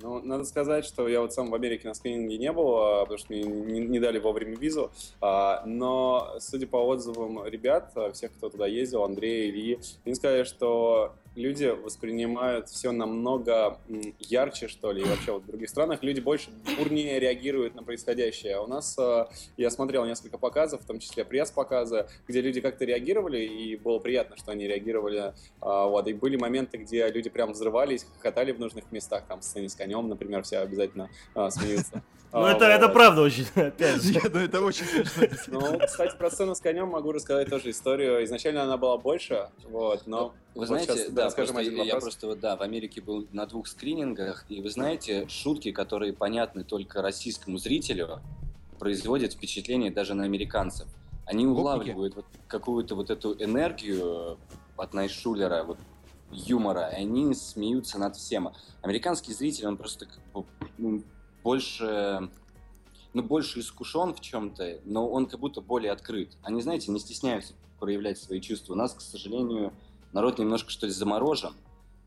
Ну, 0.00 0.22
надо 0.22 0.44
сказать, 0.44 0.84
что 0.84 1.08
я 1.08 1.20
вот 1.20 1.34
сам 1.34 1.50
в 1.50 1.54
Америке 1.54 1.88
на 1.88 1.94
скрининге 1.94 2.38
не 2.38 2.52
был, 2.52 2.76
а, 2.76 3.00
потому 3.00 3.18
что 3.18 3.32
мне 3.32 3.42
не, 3.42 3.80
не 3.80 3.98
дали 3.98 4.18
вовремя 4.20 4.56
визу. 4.56 4.92
А, 5.20 5.64
Но, 5.66 6.36
судя 6.38 6.68
по 6.68 6.76
отзывам 6.76 7.44
ребят, 7.44 7.90
а, 7.96 8.12
всех, 8.12 8.32
кто 8.32 8.48
туда 8.48 8.66
ездил, 8.68 9.02
Андрея, 9.02 9.50
Ильи, 9.50 9.80
они 10.04 10.14
сказали, 10.14 10.44
что 10.44 11.14
люди 11.34 11.66
воспринимают 11.66 12.68
все 12.68 12.92
намного 12.92 13.78
ярче, 14.18 14.68
что 14.68 14.92
ли, 14.92 15.02
и 15.02 15.04
вообще 15.04 15.32
вот 15.32 15.42
в 15.44 15.46
других 15.46 15.68
странах 15.68 16.02
люди 16.02 16.20
больше 16.20 16.50
бурнее 16.76 17.18
реагируют 17.20 17.74
на 17.74 17.82
происходящее. 17.82 18.56
А 18.56 18.62
у 18.62 18.66
нас, 18.66 18.96
а, 18.98 19.28
я 19.56 19.70
смотрел 19.70 20.04
несколько 20.04 20.38
показов, 20.38 20.82
в 20.82 20.86
том 20.86 20.98
числе 20.98 21.24
пресс-показы, 21.24 22.06
где 22.26 22.40
люди 22.40 22.60
как-то 22.60 22.84
реагировали, 22.84 23.38
и 23.38 23.76
было 23.76 23.98
приятно, 23.98 24.36
что 24.36 24.52
они 24.52 24.66
реагировали. 24.66 25.34
А, 25.60 25.86
Вот, 25.86 26.06
и 26.08 26.12
были 26.12 26.36
моменты, 26.36 26.78
где 26.78 27.08
люди 27.08 27.30
прям 27.30 27.52
взрывались, 27.52 28.06
хохотали 28.16 28.52
в 28.52 28.60
нужных 28.60 28.90
местах, 28.92 29.24
там, 29.28 29.40
в 29.40 29.44
сцене 29.44 29.68
с 29.68 29.74
конем, 29.74 30.08
например, 30.08 30.42
все 30.42 30.58
обязательно 30.58 31.08
а, 31.34 31.50
смеются. 31.50 32.02
Ну, 32.30 32.44
А, 32.44 32.52
это, 32.52 32.66
это 32.66 32.86
вот. 32.88 32.92
правда 32.92 33.22
очень, 33.22 33.46
опять 33.54 34.02
же. 34.02 34.20
Ну, 34.32 34.38
это 34.40 34.60
очень 34.60 34.84
смешно. 34.84 35.60
Ну, 35.60 35.78
кстати, 35.78 36.16
про 36.16 36.30
сцену 36.30 36.54
с 36.54 36.60
конем 36.60 36.88
могу 36.88 37.12
рассказать 37.12 37.48
тоже 37.48 37.70
историю. 37.70 38.22
Изначально 38.24 38.64
она 38.64 38.76
была 38.76 38.98
больше, 38.98 39.48
вот, 39.70 40.06
но... 40.06 40.34
Вы 40.54 40.60
вот 40.60 40.68
знаете, 40.68 40.92
сейчас, 40.94 41.10
да, 41.10 41.24
расскажем 41.24 41.54
просто 41.54 41.70
один 41.70 41.84
я 41.84 41.94
вопрос. 41.94 42.02
просто 42.02 42.26
вот, 42.26 42.40
да, 42.40 42.56
в 42.56 42.62
Америке 42.62 43.00
был 43.00 43.26
на 43.32 43.46
двух 43.46 43.66
скринингах, 43.66 44.44
и 44.48 44.60
вы 44.60 44.70
знаете, 44.70 45.26
шутки, 45.28 45.72
которые 45.72 46.12
понятны 46.12 46.64
только 46.64 47.00
российскому 47.00 47.58
зрителю, 47.58 48.20
производят 48.78 49.32
впечатление 49.32 49.90
даже 49.90 50.14
на 50.14 50.24
американцев. 50.24 50.88
Они 51.26 51.46
улавливают 51.46 52.16
вот 52.16 52.24
какую-то 52.46 52.94
вот 52.94 53.10
эту 53.10 53.34
энергию 53.42 54.38
от 54.76 54.94
Найшулера, 54.94 55.62
вот 55.64 55.78
юмора, 56.30 56.88
и 56.90 56.96
они 56.96 57.34
смеются 57.34 57.98
над 57.98 58.16
всем. 58.16 58.50
Американский 58.82 59.32
зритель, 59.32 59.66
он 59.66 59.76
просто 59.76 60.06
как 60.06 60.20
бы, 60.34 60.44
ну, 60.76 61.02
больше 61.48 62.28
ну, 63.14 63.22
больше 63.22 63.60
искушен 63.60 64.12
в 64.12 64.20
чем-то, 64.20 64.80
но 64.84 65.08
он 65.08 65.24
как 65.24 65.40
будто 65.40 65.62
более 65.62 65.92
открыт. 65.92 66.36
Они, 66.42 66.60
знаете, 66.60 66.92
не 66.92 67.00
стесняются 67.00 67.54
проявлять 67.80 68.18
свои 68.18 68.38
чувства. 68.38 68.74
У 68.74 68.76
нас, 68.76 68.92
к 68.92 69.00
сожалению, 69.00 69.72
народ 70.12 70.38
немножко, 70.38 70.70
что 70.70 70.86
ли, 70.86 70.92
заморожен. 70.92 71.54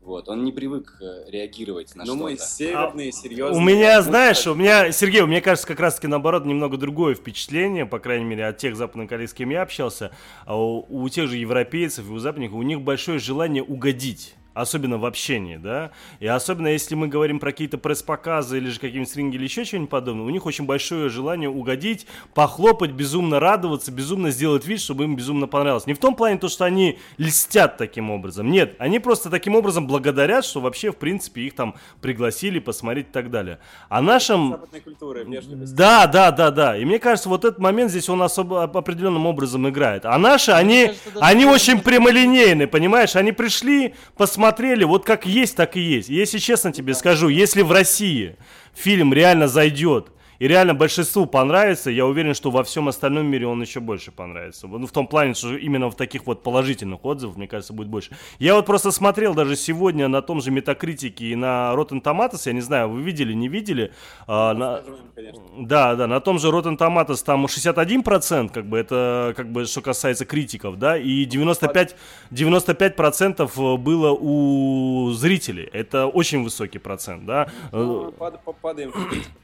Вот, 0.00 0.28
он 0.28 0.44
не 0.44 0.52
привык 0.52 0.96
э, 1.00 1.28
реагировать 1.28 1.96
на 1.96 2.04
Ну, 2.04 2.14
мы 2.14 2.34
что-то. 2.36 2.50
северные, 2.50 3.10
серьезные. 3.10 3.60
У 3.60 3.60
меня, 3.60 4.00
знаешь, 4.02 4.46
у 4.46 4.54
меня, 4.54 4.92
Сергей, 4.92 5.22
у 5.22 5.26
меня 5.26 5.40
кажется, 5.40 5.66
как 5.66 5.80
раз-таки 5.80 6.06
наоборот, 6.06 6.44
немного 6.44 6.76
другое 6.76 7.16
впечатление, 7.16 7.84
по 7.84 7.98
крайней 7.98 8.24
мере, 8.24 8.46
от 8.46 8.58
тех 8.58 8.76
западных 8.76 9.08
коллег, 9.08 9.28
с 9.28 9.34
кем 9.34 9.50
я 9.50 9.62
общался, 9.62 10.12
а 10.46 10.56
у, 10.56 10.86
у 10.88 11.08
тех 11.08 11.28
же 11.28 11.36
европейцев 11.36 12.08
и 12.08 12.12
у 12.12 12.18
западных, 12.18 12.52
у 12.52 12.62
них 12.62 12.80
большое 12.80 13.18
желание 13.18 13.64
угодить. 13.64 14.36
Особенно 14.54 14.98
в 14.98 15.06
общении, 15.06 15.56
да, 15.56 15.92
и 16.20 16.26
особенно 16.26 16.68
если 16.68 16.94
мы 16.94 17.08
говорим 17.08 17.38
про 17.38 17.52
какие-то 17.52 17.78
пресс-показы 17.78 18.58
или 18.58 18.68
же 18.68 18.78
какие-нибудь 18.80 19.08
стринги 19.08 19.36
или 19.36 19.44
еще 19.44 19.64
что-нибудь 19.64 19.88
подобное, 19.88 20.26
у 20.26 20.28
них 20.28 20.44
очень 20.44 20.66
большое 20.66 21.08
желание 21.08 21.48
угодить, 21.48 22.06
похлопать, 22.34 22.90
безумно 22.90 23.40
радоваться, 23.40 23.90
безумно 23.90 24.30
сделать 24.30 24.66
вид, 24.66 24.82
чтобы 24.82 25.04
им 25.04 25.16
безумно 25.16 25.46
понравилось. 25.46 25.86
Не 25.86 25.94
в 25.94 25.98
том 25.98 26.14
плане 26.14 26.36
то, 26.36 26.50
что 26.50 26.66
они 26.66 26.98
льстят 27.16 27.78
таким 27.78 28.10
образом, 28.10 28.50
нет, 28.50 28.76
они 28.78 28.98
просто 28.98 29.30
таким 29.30 29.54
образом 29.54 29.86
благодарят, 29.86 30.44
что 30.44 30.60
вообще, 30.60 30.92
в 30.92 30.96
принципе, 30.96 31.42
их 31.42 31.54
там 31.54 31.74
пригласили 32.02 32.58
посмотреть 32.58 33.08
и 33.08 33.12
так 33.12 33.30
далее. 33.30 33.58
А 33.88 34.02
нашим... 34.02 34.58
Культуры. 34.84 35.26
Да, 35.50 36.06
да, 36.06 36.30
да, 36.30 36.50
да. 36.50 36.76
И 36.76 36.84
мне 36.84 36.98
кажется, 36.98 37.30
вот 37.30 37.46
этот 37.46 37.58
момент 37.58 37.90
здесь 37.90 38.10
он 38.10 38.20
особо 38.20 38.64
оп- 38.64 38.76
определенным 38.76 39.24
образом 39.24 39.66
играет. 39.66 40.04
А 40.04 40.18
наши, 40.18 40.50
они, 40.50 40.88
кажется, 40.88 41.20
они 41.20 41.46
очень 41.46 41.80
прямолинейны, 41.80 42.66
понимаешь? 42.66 43.16
Они 43.16 43.32
пришли, 43.32 43.94
посмотрели, 44.16 44.41
вот 44.84 45.04
как 45.04 45.26
есть, 45.26 45.56
так 45.56 45.76
и 45.76 45.80
есть. 45.80 46.08
Если 46.08 46.38
честно 46.38 46.72
тебе 46.72 46.94
скажу, 46.94 47.28
если 47.28 47.62
в 47.62 47.70
России 47.72 48.36
фильм 48.74 49.12
реально 49.12 49.48
зайдет, 49.48 50.08
и 50.42 50.48
реально 50.48 50.74
большинству 50.74 51.26
понравится, 51.26 51.88
я 51.88 52.04
уверен, 52.04 52.34
что 52.34 52.50
во 52.50 52.64
всем 52.64 52.88
остальном 52.88 53.26
мире 53.26 53.46
он 53.46 53.62
еще 53.62 53.78
больше 53.78 54.10
понравится. 54.10 54.66
Ну, 54.66 54.86
в 54.88 54.90
том 54.90 55.06
плане, 55.06 55.34
что 55.34 55.56
именно 55.56 55.88
в 55.88 55.94
таких 55.94 56.26
вот 56.26 56.42
положительных 56.42 57.04
отзывах, 57.04 57.36
мне 57.36 57.46
кажется, 57.46 57.72
будет 57.72 57.86
больше. 57.86 58.10
Я 58.40 58.56
вот 58.56 58.66
просто 58.66 58.90
смотрел 58.90 59.34
даже 59.34 59.54
сегодня 59.54 60.08
на 60.08 60.20
том 60.20 60.40
же 60.40 60.50
Метакритике 60.50 61.26
и 61.26 61.36
на 61.36 61.72
Rotten 61.76 62.02
Tomatoes, 62.02 62.42
я 62.46 62.54
не 62.54 62.60
знаю, 62.60 62.88
вы 62.88 63.02
видели, 63.02 63.32
не 63.34 63.46
видели, 63.46 63.92
а, 64.26 64.52
на- 64.54 64.82
конечно. 65.14 65.42
да, 65.58 65.94
да, 65.94 66.08
на 66.08 66.18
том 66.20 66.40
же 66.40 66.48
Rotten 66.48 66.76
Tomatoes 66.76 67.24
там 67.24 67.46
61%, 67.46 68.50
как 68.52 68.66
бы 68.68 68.78
это, 68.78 69.34
как 69.36 69.52
бы, 69.52 69.64
что 69.64 69.80
касается 69.80 70.24
критиков, 70.24 70.76
да, 70.76 70.98
и 70.98 71.24
95, 71.24 71.94
95% 72.32 73.76
было 73.78 74.10
у 74.10 75.12
зрителей. 75.12 75.68
Это 75.72 76.08
очень 76.08 76.42
высокий 76.42 76.78
процент, 76.80 77.26
да. 77.26 77.48
Ну, 77.70 78.10
па- 78.10 78.32
падаем. 78.60 78.92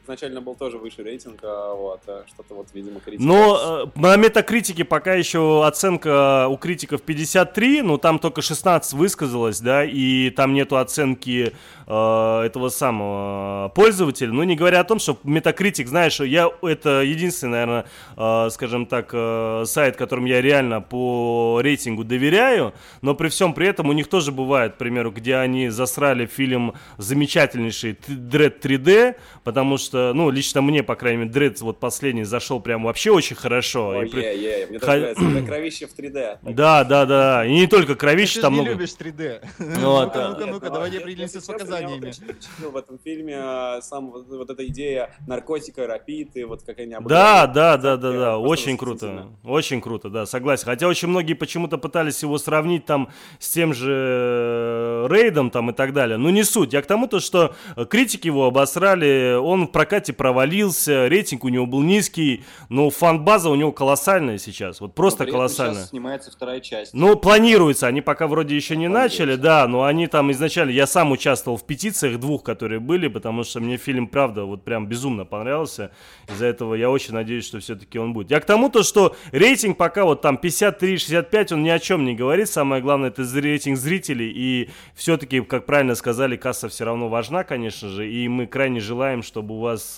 Изначально 0.04 0.40
был 0.40 0.56
тоже 0.56 0.78
выше 0.88 1.02
рейтинг, 1.02 1.40
а 1.42 1.74
вот, 1.74 2.00
а 2.06 2.24
что-то 2.26 2.54
вот, 2.54 2.68
видимо, 2.72 3.00
критика. 3.00 3.22
Но 3.22 3.84
э, 3.94 4.00
на 4.00 4.16
метакритике 4.16 4.84
пока 4.84 5.14
еще 5.14 5.66
оценка 5.66 6.48
у 6.48 6.56
критиков 6.56 7.02
53, 7.02 7.82
но 7.82 7.98
там 7.98 8.18
только 8.18 8.42
16 8.42 8.94
высказалось, 8.94 9.60
да, 9.60 9.84
и 9.84 10.30
там 10.30 10.54
нету 10.54 10.78
оценки 10.78 11.52
э, 11.86 12.42
этого 12.42 12.70
самого 12.70 13.68
пользователя. 13.74 14.32
Ну, 14.32 14.42
не 14.44 14.56
говоря 14.56 14.80
о 14.80 14.84
том, 14.84 14.98
что 14.98 15.18
метакритик, 15.24 15.88
знаешь, 15.88 16.20
я 16.20 16.50
это 16.62 17.02
единственный, 17.02 17.50
наверное, 17.50 17.84
э, 18.16 18.48
скажем 18.50 18.86
так, 18.86 19.10
э, 19.12 19.64
сайт, 19.66 19.96
которым 19.96 20.24
я 20.24 20.40
реально 20.40 20.80
по 20.80 21.60
рейтингу 21.62 22.04
доверяю, 22.04 22.72
но 23.02 23.14
при 23.14 23.28
всем 23.28 23.52
при 23.52 23.68
этом 23.68 23.88
у 23.88 23.92
них 23.92 24.08
тоже 24.08 24.32
бывает, 24.32 24.74
к 24.74 24.78
примеру, 24.78 25.10
где 25.10 25.36
они 25.36 25.68
засрали 25.68 26.24
фильм 26.26 26.74
замечательнейший 26.96 27.92
Dread 27.92 28.60
3D, 28.60 29.16
потому 29.44 29.76
что, 29.76 30.12
ну, 30.14 30.30
лично 30.30 30.62
мне, 30.68 30.82
по 30.82 30.94
крайней 30.94 31.24
мере, 31.24 31.30
Dread 31.48 31.56
вот 31.62 31.80
последний 31.80 32.24
зашел 32.24 32.60
прям 32.60 32.84
вообще 32.84 33.10
очень 33.10 33.36
хорошо. 33.36 33.88
Ой, 33.88 34.06
И 34.06 34.10
при- 34.10 34.22
е, 34.22 34.60
е, 34.62 34.66
мне 34.68 34.78
нравится, 34.78 35.14
когда 35.24 35.42
кровище 35.46 35.86
в 35.86 35.94
3D. 35.98 36.38
Да, 36.42 36.84
да, 36.84 37.06
да. 37.06 37.46
И 37.46 37.52
не 37.52 37.66
только 37.66 37.94
Ты 37.94 37.98
кровище, 37.98 38.34
же 38.34 38.40
там 38.42 38.52
не 38.52 38.60
много. 38.60 38.72
любишь 38.76 38.94
3D. 38.98 39.40
Вот, 39.58 40.14
Ну-ка, 40.14 40.28
ну-ка, 40.28 40.46
ну-ка, 40.46 40.64
Нет, 40.66 40.72
давай 40.74 40.90
я- 40.92 40.98
определимся 41.00 41.40
с 41.40 41.44
показаниями. 41.44 42.12
в 42.70 42.76
этом 42.76 42.98
фильме 43.02 43.36
а, 43.38 43.80
сам 43.82 44.10
вот, 44.10 44.50
эта 44.50 44.66
идея 44.66 45.14
наркотика, 45.26 45.86
рапиды, 45.86 46.44
вот 46.46 46.62
как 46.62 46.78
они 46.78 46.94
Да, 47.06 47.46
да, 47.46 47.76
да, 47.76 47.96
да, 47.96 48.12
да, 48.12 48.38
очень 48.38 48.76
круто, 48.76 49.26
очень 49.44 49.80
круто, 49.80 50.10
да, 50.10 50.26
согласен. 50.26 50.66
Хотя 50.66 50.86
очень 50.88 51.08
многие 51.08 51.34
почему-то 51.34 51.78
пытались 51.78 52.22
его 52.22 52.36
сравнить 52.38 52.84
там 52.84 53.08
с 53.38 53.48
тем 53.50 53.72
же 53.74 53.92
э, 53.92 55.06
рейдом 55.10 55.50
там 55.50 55.70
и 55.70 55.72
так 55.72 55.92
далее. 55.92 56.16
Ну, 56.18 56.30
не 56.30 56.42
суть. 56.44 56.72
Я 56.72 56.82
к 56.82 56.86
тому, 56.86 57.06
то, 57.06 57.20
что 57.20 57.54
критики 57.88 58.26
его 58.26 58.46
обосрали, 58.46 59.36
он 59.40 59.66
в 59.66 59.72
прокате 59.72 60.12
провалился, 60.58 61.08
рейтинг 61.08 61.44
у 61.44 61.48
него 61.48 61.66
был 61.66 61.82
низкий, 61.82 62.44
но 62.68 62.90
фан-база 62.90 63.50
у 63.50 63.54
него 63.54 63.72
колоссальная 63.72 64.38
сейчас. 64.38 64.80
Вот 64.80 64.94
просто 64.94 65.24
Но 65.24 65.32
колоссальная. 65.32 65.74
Сейчас 65.76 65.90
снимается 65.90 66.30
вторая 66.30 66.60
часть. 66.60 66.94
Ну, 66.94 67.16
планируется, 67.16 67.86
они 67.86 68.00
пока 68.00 68.26
вроде 68.26 68.56
еще 68.56 68.76
не 68.76 68.88
Планируется. 68.88 69.18
начали, 69.18 69.36
да, 69.36 69.66
но 69.68 69.84
они 69.84 70.06
там 70.06 70.30
изначально, 70.32 70.70
я 70.70 70.86
сам 70.86 71.12
участвовал 71.12 71.56
в 71.56 71.64
петициях 71.64 72.18
двух, 72.18 72.42
которые 72.42 72.80
были, 72.80 73.08
потому 73.08 73.44
что 73.44 73.60
мне 73.60 73.76
фильм, 73.76 74.08
правда, 74.08 74.44
вот 74.44 74.64
прям 74.64 74.86
безумно 74.86 75.24
понравился, 75.24 75.90
из-за 76.28 76.46
этого 76.46 76.74
я 76.74 76.90
очень 76.90 77.14
надеюсь, 77.14 77.46
что 77.46 77.58
все-таки 77.60 77.98
он 77.98 78.12
будет. 78.12 78.30
Я 78.30 78.40
к 78.40 78.44
тому, 78.44 78.68
то, 78.68 78.82
что 78.82 79.16
рейтинг 79.32 79.76
пока 79.76 80.04
вот 80.04 80.22
там 80.22 80.38
53-65, 80.42 81.54
он 81.54 81.62
ни 81.62 81.70
о 81.70 81.78
чем 81.78 82.04
не 82.04 82.14
говорит, 82.14 82.48
самое 82.48 82.82
главное, 82.82 83.10
это 83.10 83.22
рейтинг 83.34 83.78
зрителей, 83.78 84.32
и 84.34 84.70
все-таки, 84.94 85.40
как 85.40 85.66
правильно 85.66 85.94
сказали, 85.94 86.36
касса 86.36 86.68
все 86.68 86.84
равно 86.84 87.08
важна, 87.08 87.44
конечно 87.44 87.88
же, 87.88 88.10
и 88.10 88.28
мы 88.28 88.46
крайне 88.46 88.80
желаем, 88.80 89.22
чтобы 89.22 89.54
у 89.56 89.60
вас 89.60 89.96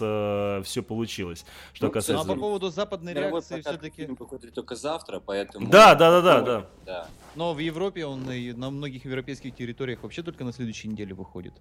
все 0.64 0.82
получилось, 0.82 1.44
что 1.72 1.86
Ну, 1.86 1.92
касается... 1.92 2.26
Ну, 2.26 2.32
а 2.32 2.34
по 2.34 2.40
поводу 2.40 2.70
западной 2.70 3.14
Мировой 3.14 3.40
реакции 3.40 3.60
все-таки... 3.60 4.08
только 4.54 4.74
завтра, 4.76 5.20
поэтому... 5.20 5.68
Да, 5.68 5.94
да, 5.94 6.10
да, 6.10 6.20
да, 6.20 6.40
да. 6.42 6.66
Да. 6.86 7.08
Но 7.36 7.54
в 7.54 7.58
Европе 7.58 8.04
он 8.06 8.30
и 8.30 8.52
на 8.52 8.70
многих 8.70 9.04
европейских 9.04 9.54
территориях 9.54 10.02
вообще 10.02 10.22
только 10.22 10.44
на 10.44 10.52
следующей 10.52 10.88
неделе 10.88 11.14
выходит. 11.14 11.54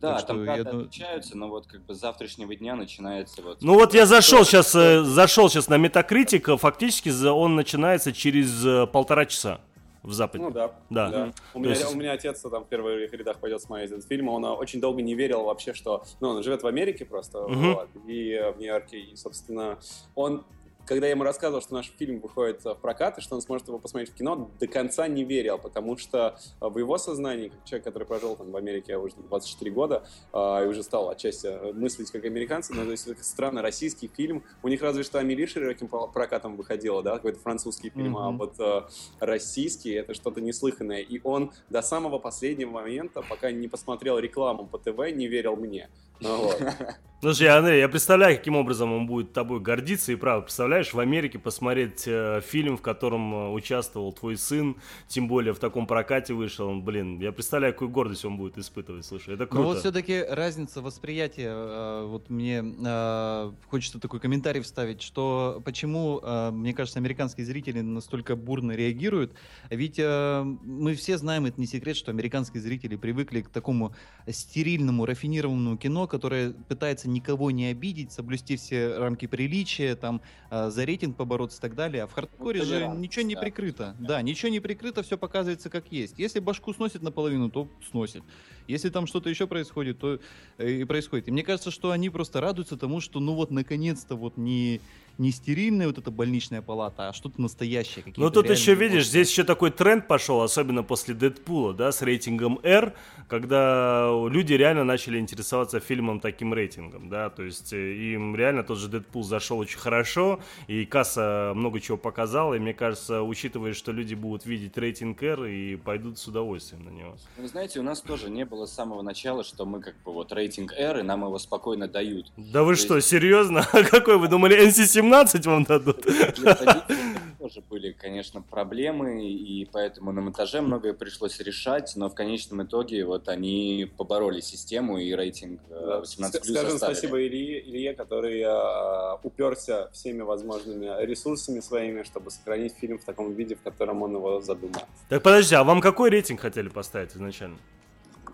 Да, 0.00 0.16
Так 0.16 0.26
там 0.26 0.44
даты 0.44 0.64
думаю- 0.64 0.86
отличаются, 0.86 1.36
но 1.36 1.48
вот 1.48 1.66
как 1.66 1.82
бы 1.86 1.94
с 1.94 1.98
завтрашнего 1.98 2.54
дня 2.54 2.76
начинается 2.76 3.40
вот... 3.42 3.62
Ну 3.62 3.74
вот 3.74 3.94
я 3.94 4.06
зашел 4.06 4.44
сейчас, 4.44 4.72
зашел 4.72 5.48
сейчас 5.48 5.68
на 5.68 5.76
Metacritic, 5.76 6.56
фактически 6.58 7.08
за- 7.08 7.32
он 7.32 7.54
начинается 7.54 8.12
через 8.12 8.64
э, 8.66 8.86
полтора 8.86 9.24
часа 9.26 9.60
в 10.04 10.12
Западе. 10.12 10.44
Ну 10.44 10.50
да. 10.50 10.72
Да. 10.90 11.32
У, 11.54 11.58
меня, 11.58 11.70
есть- 11.70 11.92
у 11.92 11.96
меня 11.96 12.12
отец 12.12 12.40
там 12.42 12.64
в 12.64 12.68
первых 12.68 13.12
рядах 13.12 13.38
пойдет 13.38 13.60
смотреть 13.62 13.90
этот 13.90 14.06
фильм. 14.06 14.28
Он 14.28 14.44
э, 14.44 14.50
очень 14.50 14.80
долго 14.80 15.02
не 15.02 15.14
верил 15.14 15.44
вообще, 15.44 15.72
что... 15.72 16.04
Ну, 16.20 16.28
он 16.28 16.42
живет 16.42 16.62
в 16.62 16.66
Америке 16.66 17.04
просто, 17.04 17.40
Мгм. 17.48 17.74
вот, 17.74 17.88
и 18.06 18.38
в 18.54 18.58
Нью-Йорке. 18.58 18.98
И, 19.00 19.16
собственно, 19.16 19.78
он... 20.14 20.44
Когда 20.86 21.06
я 21.06 21.12
ему 21.12 21.24
рассказывал, 21.24 21.62
что 21.62 21.74
наш 21.74 21.90
фильм 21.98 22.20
выходит 22.20 22.64
в 22.64 22.74
прокат, 22.74 23.18
и 23.18 23.20
что 23.20 23.34
он 23.36 23.42
сможет 23.42 23.68
его 23.68 23.78
посмотреть 23.78 24.10
в 24.10 24.14
кино, 24.14 24.50
до 24.60 24.66
конца 24.66 25.08
не 25.08 25.24
верил, 25.24 25.58
потому 25.58 25.96
что 25.96 26.36
э, 26.60 26.68
в 26.68 26.78
его 26.78 26.98
сознании, 26.98 27.48
как 27.48 27.64
человек, 27.64 27.84
который 27.84 28.04
прожил 28.04 28.36
там 28.36 28.50
в 28.50 28.56
Америке 28.56 28.96
уже 28.96 29.14
24 29.16 29.70
года, 29.70 30.04
э, 30.32 30.64
и 30.64 30.66
уже 30.66 30.82
стал 30.82 31.08
отчасти 31.10 31.46
э, 31.46 31.72
мыслить 31.72 32.10
как 32.10 32.24
американцы, 32.24 32.74
но 32.74 32.84
то 32.84 32.90
есть 32.90 33.06
это 33.06 33.24
странно, 33.24 33.62
российский 33.62 34.08
фильм, 34.14 34.44
у 34.62 34.68
них 34.68 34.82
разве 34.82 35.02
что 35.04 35.18
Амели 35.18 35.46
широким 35.46 35.88
прокатом 35.88 36.56
выходила, 36.56 37.02
да, 37.02 37.14
какой-то 37.14 37.40
французский 37.40 37.90
фильм, 37.90 38.16
а 38.16 38.30
Мгм. 38.30 38.38
вот 38.38 38.90
российский 39.20 39.92
это 39.92 40.14
что-то 40.14 40.40
неслыханное, 40.40 41.00
и 41.00 41.20
он 41.24 41.52
до 41.70 41.82
самого 41.82 42.18
последнего 42.18 42.70
момента, 42.70 43.22
пока 43.28 43.50
не 43.50 43.68
посмотрел 43.68 44.18
рекламу 44.18 44.66
по 44.66 44.78
ТВ, 44.78 44.98
не 45.12 45.28
верил 45.28 45.56
мне. 45.56 45.88
Ну 46.20 46.36
вот. 46.36 46.60
Слушай, 47.20 47.48
Андрей, 47.48 47.80
я 47.80 47.88
представляю, 47.88 48.36
каким 48.36 48.56
образом 48.56 48.92
он 48.92 49.06
будет 49.06 49.32
тобой 49.32 49.58
гордиться 49.60 50.12
и 50.12 50.16
право. 50.16 50.42
Представляешь, 50.74 50.94
в 50.94 51.08
Америке 51.08 51.38
посмотреть 51.38 52.02
э, 52.08 52.40
фильм, 52.44 52.76
в 52.76 52.82
котором 52.82 53.32
э, 53.32 53.50
участвовал 53.52 54.12
твой 54.12 54.36
сын, 54.36 54.74
тем 55.06 55.28
более 55.28 55.52
в 55.54 55.60
таком 55.60 55.86
прокате 55.86 56.34
вышел, 56.34 56.66
он, 56.66 56.82
блин, 56.82 57.20
я 57.20 57.30
представляю, 57.30 57.74
какую 57.74 57.90
гордость 57.90 58.24
он 58.24 58.36
будет 58.36 58.58
испытывать, 58.58 59.06
слушай, 59.06 59.34
это 59.34 59.44
Но 59.44 59.48
круто. 59.50 59.68
вот 59.68 59.78
все-таки 59.78 60.24
разница 60.28 60.82
восприятия, 60.82 61.52
э, 61.54 62.06
вот 62.08 62.28
мне 62.28 62.64
э, 62.84 63.52
хочется 63.68 64.00
такой 64.00 64.18
комментарий 64.18 64.62
вставить, 64.62 65.00
что 65.00 65.62
почему, 65.64 66.18
э, 66.20 66.50
мне 66.50 66.74
кажется, 66.74 66.98
американские 66.98 67.46
зрители 67.46 67.80
настолько 67.80 68.34
бурно 68.34 68.72
реагируют, 68.72 69.32
ведь 69.70 70.00
э, 70.00 70.42
мы 70.42 70.96
все 70.96 71.18
знаем, 71.18 71.46
это 71.46 71.60
не 71.60 71.68
секрет, 71.68 71.96
что 71.96 72.10
американские 72.10 72.60
зрители 72.60 72.96
привыкли 72.96 73.42
к 73.42 73.48
такому 73.48 73.94
стерильному, 74.28 75.06
рафинированному 75.06 75.76
кино, 75.76 76.08
которое 76.08 76.50
пытается 76.50 77.08
никого 77.08 77.52
не 77.52 77.66
обидеть, 77.66 78.10
соблюсти 78.10 78.56
все 78.56 78.98
рамки 78.98 79.26
приличия, 79.26 79.94
там, 79.94 80.20
э, 80.50 80.63
за 80.70 80.84
рейтинг 80.84 81.16
побороться 81.16 81.58
и 81.58 81.60
так 81.60 81.74
далее, 81.74 82.04
а 82.04 82.06
в 82.06 82.12
хардкоре 82.12 82.60
же 82.62 82.70
толерантность, 82.70 83.02
ничего 83.02 83.24
не 83.24 83.34
да. 83.34 83.40
прикрыто, 83.40 83.96
да, 83.98 84.22
ничего 84.22 84.50
не 84.50 84.60
прикрыто, 84.60 85.02
все 85.02 85.18
показывается 85.18 85.70
как 85.70 85.90
есть. 85.92 86.18
Если 86.18 86.40
башку 86.40 86.72
сносит 86.72 87.02
наполовину, 87.02 87.50
то 87.50 87.68
сносит. 87.90 88.22
Если 88.66 88.88
там 88.88 89.06
что-то 89.06 89.28
еще 89.28 89.46
происходит, 89.46 89.98
то 89.98 90.18
э, 90.58 90.70
и 90.70 90.84
происходит. 90.84 91.28
И 91.28 91.30
мне 91.30 91.42
кажется, 91.42 91.70
что 91.70 91.90
они 91.90 92.10
просто 92.10 92.40
радуются 92.40 92.76
тому, 92.76 93.00
что 93.00 93.20
ну 93.20 93.34
вот 93.34 93.50
наконец-то 93.50 94.16
вот 94.16 94.36
не, 94.36 94.80
не 95.18 95.30
стерильная 95.30 95.86
вот 95.86 95.98
эта 95.98 96.10
больничная 96.10 96.62
палата, 96.62 97.08
а 97.08 97.12
что-то 97.12 97.40
настоящее. 97.40 98.04
Ну 98.16 98.30
тут 98.30 98.50
еще, 98.50 98.74
видишь, 98.74 99.08
здесь 99.08 99.30
еще 99.30 99.44
такой 99.44 99.70
тренд 99.70 100.08
пошел, 100.08 100.40
особенно 100.42 100.82
после 100.82 101.14
Дэдпула, 101.14 101.74
да, 101.74 101.92
с 101.92 102.02
рейтингом 102.02 102.58
R, 102.62 102.94
когда 103.28 104.10
люди 104.28 104.54
реально 104.54 104.84
начали 104.84 105.18
интересоваться 105.18 105.80
фильмом 105.80 106.20
таким 106.20 106.54
рейтингом, 106.54 107.08
да, 107.08 107.30
то 107.30 107.42
есть 107.42 107.72
э, 107.72 107.94
им 108.14 108.34
реально 108.34 108.64
тот 108.64 108.78
же 108.78 108.88
Дэдпул 108.88 109.22
зашел 109.22 109.58
очень 109.58 109.78
хорошо, 109.78 110.40
и 110.68 110.84
касса 110.84 111.52
много 111.54 111.80
чего 111.80 111.96
показала, 111.96 112.54
и 112.54 112.58
мне 112.58 112.74
кажется, 112.74 113.22
учитывая, 113.22 113.74
что 113.74 113.92
люди 113.92 114.14
будут 114.14 114.46
видеть 114.46 114.76
рейтинг 114.76 115.22
R 115.22 115.44
и 115.44 115.76
пойдут 115.76 116.18
с 116.18 116.26
удовольствием 116.26 116.84
на 116.84 116.90
него. 116.90 117.16
Вы 117.36 117.48
знаете, 117.48 117.80
у 117.80 117.82
нас 117.82 118.00
тоже 118.00 118.30
не 118.30 118.44
было 118.44 118.53
с 118.66 118.72
самого 118.72 119.02
начала, 119.02 119.42
что 119.44 119.66
мы 119.66 119.80
как 119.80 119.94
бы 120.04 120.12
вот 120.12 120.32
рейтинг 120.32 120.72
R, 120.72 121.00
и 121.00 121.02
нам 121.02 121.22
его 121.24 121.38
спокойно 121.38 121.88
дают. 121.88 122.32
Да 122.36 122.62
вы 122.62 122.74
То 122.76 122.80
что, 122.80 122.96
есть- 122.96 123.08
серьезно? 123.08 123.66
А 123.72 123.82
какой 123.82 124.18
вы 124.18 124.28
думали, 124.28 124.56
NC-17 124.68 125.46
вам 125.48 125.64
дадут? 125.64 126.06
Тоже 127.38 127.60
были, 127.68 127.92
конечно, 127.92 128.40
проблемы, 128.40 129.26
и 129.28 129.66
поэтому 129.70 130.12
на 130.12 130.22
монтаже 130.22 130.62
многое 130.62 130.94
пришлось 130.94 131.38
решать, 131.40 131.92
но 131.96 132.08
в 132.08 132.14
конечном 132.14 132.62
итоге 132.62 133.04
вот 133.04 133.28
они 133.28 133.90
побороли 133.98 134.40
систему 134.40 134.96
и 134.98 135.12
рейтинг 135.14 135.60
э, 135.68 135.86
Да. 135.86 136.00
18 136.00 136.40
плюс 136.42 136.56
Скажем 136.56 136.74
оставили. 136.76 136.94
спасибо 136.94 137.26
Илье, 137.26 137.60
Илье 137.68 137.94
который 137.94 138.40
э, 138.40 139.18
уперся 139.22 139.88
всеми 139.92 140.22
возможными 140.22 141.04
ресурсами 141.04 141.60
своими, 141.60 142.02
чтобы 142.04 142.30
сохранить 142.30 142.74
фильм 142.80 142.98
в 142.98 143.04
таком 143.04 143.34
виде, 143.34 143.56
в 143.56 143.60
котором 143.62 144.02
он 144.02 144.14
его 144.14 144.40
задумал. 144.40 144.80
Так 145.10 145.22
подожди, 145.22 145.54
а 145.54 145.64
вам 145.64 145.82
какой 145.82 146.08
рейтинг 146.10 146.40
хотели 146.40 146.68
поставить 146.68 147.14
изначально? 147.14 147.58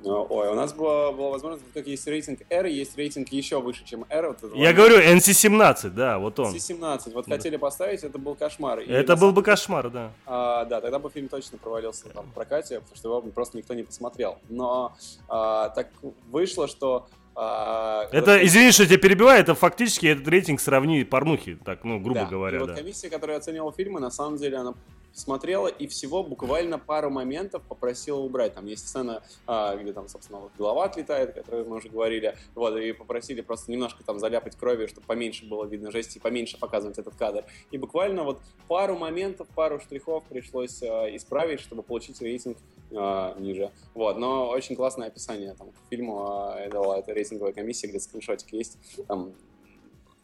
Э, 0.04 0.08
Ой, 0.08 0.48
у 0.48 0.54
нас 0.54 0.72
была, 0.72 1.12
была 1.12 1.30
возможность, 1.30 1.64
вот 1.64 1.72
как 1.74 1.86
есть 1.86 2.06
рейтинг 2.06 2.40
R, 2.50 2.66
есть 2.66 2.96
рейтинг 2.96 3.28
еще 3.30 3.60
выше, 3.60 3.84
чем 3.84 4.04
R. 4.08 4.28
Вот 4.28 4.38
это 4.42 4.56
Я 4.56 4.68
вот. 4.68 4.76
говорю, 4.76 4.98
NC-17, 5.00 5.90
да, 5.90 6.18
вот 6.18 6.38
он. 6.38 6.54
C17, 6.54 7.12
вот 7.12 7.26
Да. 7.26 7.36
хотели 7.36 7.56
поставить, 7.56 8.02
это 8.02 8.18
был 8.18 8.34
кошмар. 8.34 8.80
И 8.80 8.90
Это 8.90 9.16
был 9.16 9.32
самом 9.32 9.32
бы 9.32 9.42
кошмар, 9.42 9.90
да. 9.90 10.12
А, 10.26 10.64
да, 10.64 10.80
тогда 10.80 10.98
бы 10.98 11.10
фильм 11.10 11.28
точно 11.28 11.58
провалился 11.58 12.08
там, 12.08 12.26
в 12.26 12.32
прокате, 12.34 12.80
потому 12.80 12.96
что 12.96 13.08
его 13.08 13.20
просто 13.30 13.58
никто 13.58 13.74
не 13.74 13.82
посмотрел. 13.82 14.38
Но 14.48 14.92
а, 15.28 15.68
так 15.70 15.88
вышло, 16.30 16.66
что... 16.66 17.06
а, 17.36 18.04
Это, 18.04 18.12
когда- 18.16 18.44
извини, 18.46 18.70
что 18.72 18.84
я 18.84 18.88
тебя 18.88 18.98
перебиваю, 18.98 19.40
это 19.40 19.54
фактически 19.54 20.06
этот 20.06 20.26
рейтинг 20.28 20.60
сравни 20.60 21.04
порнухи, 21.04 21.58
так, 21.64 21.84
ну, 21.84 21.98
грубо 22.00 22.20
Да, 22.20 22.26
и 22.26 22.30
говоря, 22.30 22.58
вот 22.60 22.68
да. 22.68 22.74
комиссия, 22.74 23.10
которая 23.10 23.36
оценивала 23.38 23.72
фильмы, 23.72 24.00
на 24.00 24.10
самом 24.10 24.36
деле 24.38 24.56
она 24.56 24.74
смотрела 25.12 25.68
и 25.68 25.86
всего 25.86 26.22
буквально 26.22 26.78
пару 26.78 27.10
моментов 27.10 27.62
попросила 27.68 28.18
убрать. 28.18 28.54
Там 28.54 28.66
есть 28.66 28.88
сцена, 28.88 29.22
а, 29.46 29.76
где 29.76 29.92
там, 29.92 30.08
собственно, 30.08 30.40
вот 30.40 30.52
голова 30.56 30.84
отлетает, 30.84 31.30
о 31.30 31.32
которой 31.32 31.64
мы 31.64 31.76
уже 31.76 31.88
говорили, 31.88 32.36
вот, 32.54 32.76
и 32.76 32.92
попросили 32.92 33.40
просто 33.40 33.70
немножко 33.70 34.04
там 34.04 34.18
заляпать 34.18 34.56
кровью, 34.56 34.88
чтобы 34.88 35.06
поменьше 35.06 35.46
было 35.46 35.64
видно 35.64 35.90
жести, 35.90 36.18
и 36.18 36.20
поменьше 36.20 36.58
показывать 36.58 36.98
этот 36.98 37.14
кадр. 37.14 37.44
И 37.70 37.78
буквально 37.78 38.24
вот 38.24 38.40
пару 38.68 38.96
моментов, 38.96 39.48
пару 39.54 39.80
штрихов 39.80 40.24
пришлось 40.24 40.82
а, 40.82 41.14
исправить, 41.14 41.60
чтобы 41.60 41.82
получить 41.82 42.20
рейтинг 42.20 42.58
а, 42.92 43.38
ниже. 43.38 43.70
Вот, 43.94 44.16
но 44.18 44.48
очень 44.48 44.76
классное 44.76 45.08
описание 45.08 45.54
там 45.54 45.70
к 45.70 45.74
фильму 45.90 46.26
а, 46.26 46.68
дала 46.68 46.98
эта 46.98 47.12
рейтинговая 47.12 47.52
комиссия, 47.52 47.88
где 47.88 48.00
скриншотик 48.00 48.52
есть, 48.52 48.78
там 49.06 49.34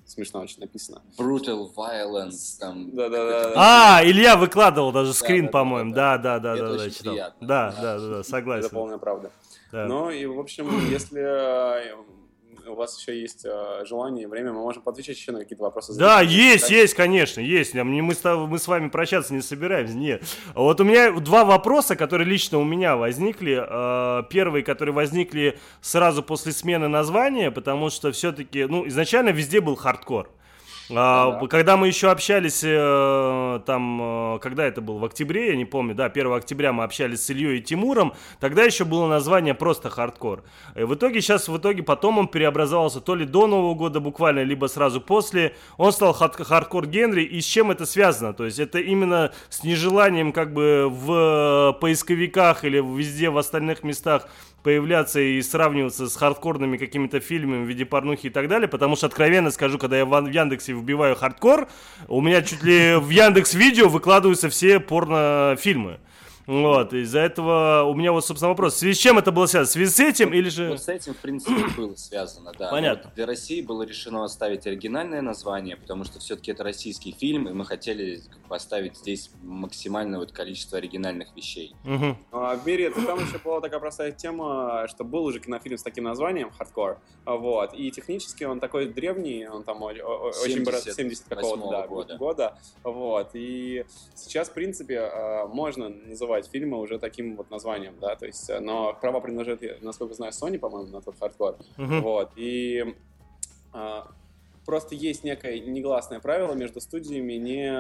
смешно 0.06 0.40
очень 0.40 0.60
написано. 0.60 1.02
Brutal 1.18 1.68
violence, 1.74 2.58
там... 2.58 2.94
Да-да-да. 2.94 3.52
А, 3.56 4.00
Илья 4.04 4.36
выкладывал 4.36 4.92
даже 4.92 5.12
скрин, 5.12 5.46
да, 5.46 5.48
да, 5.48 5.52
по-моему, 5.52 5.94
да, 5.94 6.18
да, 6.18 6.38
да, 6.38 6.56
да, 6.56 6.68
да, 6.70 6.78
да, 6.78 6.90
читал. 6.90 7.14
Да, 7.14 7.34
Да. 7.40 7.70
да, 7.70 7.80
да, 7.80 7.98
да, 8.08 8.20
Это 8.20 8.28
согласен. 8.28 8.70
полная 8.70 8.98
правда. 8.98 9.30
Да. 9.72 9.86
Ну 9.86 10.10
и, 10.10 10.24
в 10.26 10.38
общем, 10.38 10.68
если 10.90 11.20
э, 11.20 11.94
у 12.72 12.74
вас 12.74 12.98
еще 13.00 13.20
есть 13.20 13.44
э, 13.44 13.84
желание 13.84 14.24
и 14.24 14.26
время, 14.26 14.52
мы 14.52 14.60
можем 14.60 14.82
поотвечать 14.82 15.16
еще 15.16 15.32
на 15.32 15.40
какие-то 15.40 15.62
вопросы. 15.64 15.96
Да, 15.98 16.18
зрителей. 16.18 16.36
есть, 16.42 16.62
Так, 16.64 16.70
есть, 16.70 16.94
конечно, 16.94 17.40
есть. 17.40 17.74
Мы 17.74 18.14
с, 18.14 18.18
тобой- 18.18 18.46
мы 18.46 18.58
с 18.58 18.68
вами 18.68 18.88
прощаться 18.88 19.34
не 19.34 19.42
собираемся, 19.42 19.94
нет. 19.94 20.22
Вот 20.54 20.80
у 20.80 20.84
меня 20.84 21.12
два 21.12 21.44
вопроса, 21.44 21.96
которые 21.96 22.28
лично 22.28 22.58
у 22.58 22.64
меня 22.64 22.96
возникли. 22.96 23.58
Э, 23.68 24.22
Первые, 24.30 24.62
которые 24.64 24.94
возникли 24.94 25.58
сразу 25.80 26.22
после 26.22 26.52
смены 26.52 26.88
названия, 26.88 27.50
потому 27.50 27.90
что 27.90 28.12
все-таки, 28.12 28.64
ну, 28.64 28.86
изначально 28.88 29.30
везде 29.30 29.60
был 29.60 29.76
хардкор. 29.76 30.30
А, 30.90 31.40
да. 31.40 31.46
Когда 31.48 31.76
мы 31.76 31.88
еще 31.88 32.10
общались, 32.10 32.62
э, 32.62 33.60
там, 33.66 34.36
э, 34.36 34.38
когда 34.40 34.64
это 34.64 34.80
было, 34.80 34.98
в 34.98 35.04
октябре, 35.04 35.48
я 35.48 35.56
не 35.56 35.64
помню, 35.64 35.94
да, 35.94 36.08
1 36.08 36.32
октября 36.32 36.72
мы 36.72 36.84
общались 36.84 37.24
с 37.24 37.30
Ильей 37.30 37.58
и 37.58 37.62
Тимуром, 37.62 38.14
тогда 38.40 38.62
еще 38.62 38.84
было 38.84 39.08
название 39.08 39.54
просто 39.54 39.90
хардкор. 39.90 40.44
И 40.76 40.82
в 40.82 40.94
итоге 40.94 41.20
сейчас, 41.20 41.48
в 41.48 41.56
итоге, 41.56 41.82
потом 41.82 42.18
он 42.18 42.28
преобразовался 42.28 43.00
то 43.00 43.14
ли 43.14 43.24
до 43.24 43.46
Нового 43.46 43.74
года 43.74 44.00
буквально, 44.00 44.42
либо 44.42 44.66
сразу 44.66 45.00
после. 45.00 45.54
Он 45.76 45.92
стал 45.92 46.12
хардкор 46.12 46.86
Генри, 46.86 47.22
и 47.22 47.40
с 47.40 47.44
чем 47.44 47.70
это 47.70 47.86
связано? 47.86 48.32
То 48.32 48.44
есть 48.44 48.58
это 48.58 48.78
именно 48.78 49.32
с 49.48 49.64
нежеланием 49.64 50.32
как 50.32 50.52
бы 50.52 50.88
в 50.88 51.76
поисковиках 51.80 52.64
или 52.64 52.78
везде 52.78 53.30
в 53.30 53.38
остальных 53.38 53.82
местах 53.82 54.28
появляться 54.66 55.20
и 55.20 55.40
сравниваться 55.42 56.08
с 56.08 56.16
хардкорными 56.16 56.76
какими-то 56.76 57.20
фильмами 57.20 57.64
в 57.64 57.68
виде 57.68 57.84
порнухи 57.84 58.26
и 58.26 58.30
так 58.30 58.48
далее, 58.48 58.66
потому 58.66 58.96
что, 58.96 59.06
откровенно 59.06 59.52
скажу, 59.52 59.78
когда 59.78 59.96
я 59.96 60.04
в 60.04 60.28
Яндексе 60.28 60.72
вбиваю 60.72 61.14
хардкор, 61.14 61.68
у 62.08 62.20
меня 62.20 62.42
чуть 62.42 62.64
ли 62.64 62.96
в 62.96 63.08
Яндекс 63.10 63.54
Видео 63.54 63.88
выкладываются 63.88 64.48
все 64.48 64.80
порнофильмы. 64.80 66.00
Вот, 66.46 66.92
из-за 66.92 67.20
этого 67.20 67.82
у 67.82 67.94
меня 67.94 68.12
вот, 68.12 68.24
собственно, 68.24 68.50
вопрос. 68.50 68.74
В 68.74 68.78
связи 68.78 68.94
с 68.94 68.98
чем 68.98 69.18
это 69.18 69.32
было 69.32 69.46
связано? 69.46 69.68
В 69.68 69.72
связи 69.72 69.90
с 69.90 70.00
этим 70.00 70.32
или 70.32 70.48
же... 70.48 70.70
Вот 70.70 70.82
с 70.82 70.88
этим, 70.88 71.14
в 71.14 71.16
принципе, 71.16 71.66
было 71.76 71.94
связано, 71.96 72.52
да. 72.56 72.70
Понятно. 72.70 73.04
Вот 73.04 73.14
для 73.14 73.26
России 73.26 73.60
было 73.62 73.82
решено 73.82 74.24
оставить 74.24 74.66
оригинальное 74.66 75.22
название, 75.22 75.76
потому 75.76 76.04
что 76.04 76.20
все-таки 76.20 76.52
это 76.52 76.62
российский 76.62 77.12
фильм, 77.12 77.48
и 77.48 77.52
мы 77.52 77.64
хотели 77.64 78.20
поставить 78.48 78.96
здесь 78.96 79.30
максимальное 79.42 80.20
вот 80.20 80.30
количество 80.30 80.78
оригинальных 80.78 81.34
вещей. 81.34 81.74
Угу. 81.84 82.16
А, 82.32 82.56
в 82.56 82.64
мире 82.66 82.90
там 82.90 83.18
еще 83.18 83.38
была 83.38 83.60
такая 83.60 83.80
простая 83.80 84.12
тема, 84.12 84.86
что 84.88 85.02
был 85.02 85.24
уже 85.24 85.40
кинофильм 85.40 85.78
с 85.78 85.82
таким 85.82 86.04
названием 86.04 86.50
«Хардкор», 86.50 87.00
вот, 87.24 87.74
и 87.74 87.90
технически 87.90 88.44
он 88.44 88.60
такой 88.60 88.86
древний, 88.86 89.48
он 89.48 89.64
там 89.64 89.82
очень 89.82 90.64
70, 90.64 90.94
70 90.94 91.24
какого-то 91.28 91.70
да, 91.70 91.86
года. 91.88 92.16
года, 92.16 92.58
вот, 92.84 93.30
и 93.34 93.84
сейчас, 94.14 94.48
в 94.48 94.52
принципе, 94.52 95.00
а, 95.00 95.46
можно 95.48 95.88
называть 95.88 96.35
называть 96.36 96.50
фильмы 96.50 96.78
уже 96.78 96.98
таким 96.98 97.36
вот 97.36 97.50
названием, 97.50 97.94
да, 98.00 98.16
то 98.16 98.26
есть, 98.26 98.50
э, 98.50 98.60
но 98.60 98.94
права 98.94 99.20
принадлежат, 99.20 99.60
насколько 99.82 100.14
знаю, 100.14 100.32
Sony, 100.32 100.58
по-моему, 100.58 100.90
на 100.90 101.00
тот 101.00 101.18
хардкор, 101.18 101.56
uh-huh. 101.76 102.00
вот, 102.00 102.32
и 102.36 102.94
а, 103.72 104.08
просто 104.66 104.94
есть 104.94 105.24
некое 105.24 105.60
негласное 105.60 106.20
правило 106.20 106.52
между 106.52 106.80
студиями 106.80 107.34
не, 107.34 107.72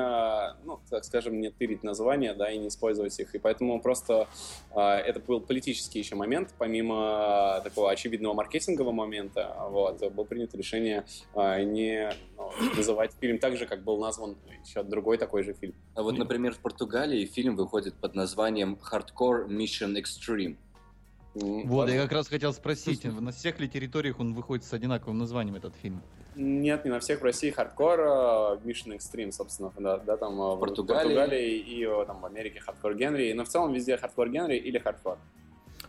ну, 0.64 0.80
так 0.88 1.04
скажем, 1.04 1.40
не 1.40 1.50
тырить 1.50 1.82
названия, 1.82 2.32
да, 2.32 2.50
и 2.50 2.58
не 2.58 2.68
использовать 2.68 3.18
их. 3.18 3.34
И 3.34 3.38
поэтому 3.38 3.80
просто 3.80 4.28
э, 4.74 4.80
это 4.80 5.20
был 5.20 5.40
политический 5.40 5.98
еще 5.98 6.14
момент, 6.14 6.54
помимо 6.56 7.60
такого 7.64 7.90
очевидного 7.90 8.34
маркетингового 8.34 8.92
момента, 8.92 9.56
вот, 9.68 10.00
было 10.12 10.24
принято 10.24 10.56
решение 10.56 11.04
э, 11.34 11.64
не 11.64 12.12
ну, 12.36 12.50
называть 12.76 13.12
фильм 13.20 13.38
так 13.38 13.56
же, 13.56 13.66
как 13.66 13.82
был 13.82 13.98
назван 13.98 14.36
еще 14.64 14.82
другой 14.82 15.18
такой 15.18 15.42
же 15.42 15.54
фильм. 15.54 15.74
А 15.94 16.02
вот, 16.02 16.16
например, 16.16 16.54
в 16.54 16.58
Португалии 16.58 17.24
фильм 17.26 17.56
выходит 17.56 17.94
под 17.94 18.14
названием 18.14 18.78
Hardcore 18.90 19.48
Mission 19.48 19.96
Extreme. 20.00 20.56
Вот, 21.38 21.90
я 21.90 22.02
как 22.02 22.12
раз 22.12 22.28
хотел 22.28 22.52
спросить, 22.54 23.04
на 23.04 23.30
всех 23.30 23.60
ли 23.60 23.68
территориях 23.68 24.20
он 24.20 24.32
выходит 24.32 24.64
с 24.64 24.72
одинаковым 24.72 25.18
названием, 25.18 25.56
этот 25.56 25.74
фильм? 25.76 26.02
Нет, 26.34 26.84
не 26.84 26.90
на 26.90 27.00
всех. 27.00 27.20
В 27.20 27.24
России 27.24 27.50
хардкор, 27.50 28.00
э, 28.00 28.04
Mission 28.64 28.96
Extreme, 28.96 29.32
собственно, 29.32 29.72
да, 29.78 29.98
да 29.98 30.16
там 30.16 30.38
э, 30.40 30.54
в 30.54 30.58
Португалии, 30.58 31.12
в 31.12 31.16
Португалии 31.16 31.58
и 31.58 31.84
э, 31.84 32.04
там, 32.06 32.20
в 32.20 32.26
Америке 32.26 32.60
хардкор 32.60 32.94
Генри. 32.94 33.32
Но 33.32 33.44
в 33.44 33.48
целом 33.48 33.72
везде 33.72 33.96
хардкор 33.96 34.28
Генри 34.28 34.56
или 34.56 34.78
хардкор. 34.78 35.18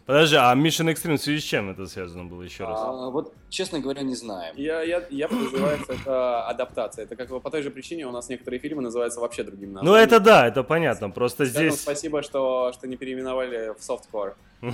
Подожди, 0.08 0.38
а 0.38 0.56
Mission 0.56 0.90
Extreme 0.90 1.18
в 1.18 1.22
связи 1.22 1.42
с 1.42 1.44
чем 1.44 1.70
это 1.70 1.86
связано 1.86 2.24
было 2.24 2.42
еще 2.42 2.64
раз? 2.64 2.80
А, 2.82 3.10
вот, 3.10 3.34
честно 3.50 3.82
говоря, 3.82 4.04
не 4.04 4.16
знаю. 4.16 4.54
Я, 4.56 4.82
я, 4.82 5.04
я 5.10 5.28
подозревается, 5.28 5.92
это 5.92 6.48
адаптация. 6.48 7.04
Это 7.04 7.18
как 7.18 7.42
по 7.42 7.52
той 7.52 7.62
же 7.62 7.72
причине 7.72 8.08
у 8.08 8.12
нас 8.12 8.30
некоторые 8.30 8.62
фильмы 8.62 8.82
называются 8.82 9.20
вообще 9.20 9.44
другим 9.44 9.74
названием. 9.74 9.94
Ну 9.94 10.02
это 10.02 10.22
да, 10.22 10.48
это 10.48 10.64
понятно. 10.64 11.10
Просто 11.10 11.46
Скажем 11.46 11.72
здесь... 11.72 11.82
спасибо, 11.82 12.22
что, 12.22 12.72
что 12.72 12.88
не 12.88 12.96
переименовали 12.96 13.74
в 13.78 13.84
софткор. 13.84 14.38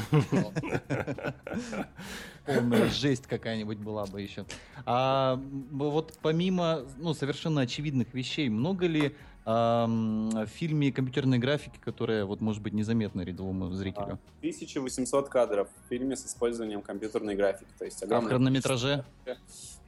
Полная 2.46 2.90
жесть 2.90 3.26
какая-нибудь 3.26 3.80
была 3.80 4.06
бы 4.06 4.22
еще. 4.22 4.46
А 4.86 5.40
вот 5.72 6.14
помимо 6.22 6.84
ну, 7.00 7.16
совершенно 7.16 7.62
очевидных 7.62 8.14
вещей, 8.14 8.50
много 8.50 8.86
ли 8.86 9.16
в 9.46 10.48
фильме 10.48 10.92
компьютерной 10.92 11.38
графики, 11.38 11.78
которая, 11.84 12.26
вот, 12.26 12.40
может 12.42 12.62
быть, 12.62 12.74
незаметна 12.74 13.22
рядовому 13.22 13.72
зрителю? 13.72 14.20
1800 14.40 15.30
кадров 15.30 15.68
в 15.86 15.90
фильме 15.90 16.16
с 16.16 16.26
использованием 16.26 16.82
компьютерной 16.82 17.36
графики. 17.36 17.70
То 17.78 17.86
есть 17.86 18.02
а 18.04 18.22
в 18.22 18.26
хронометраже? 18.26 19.04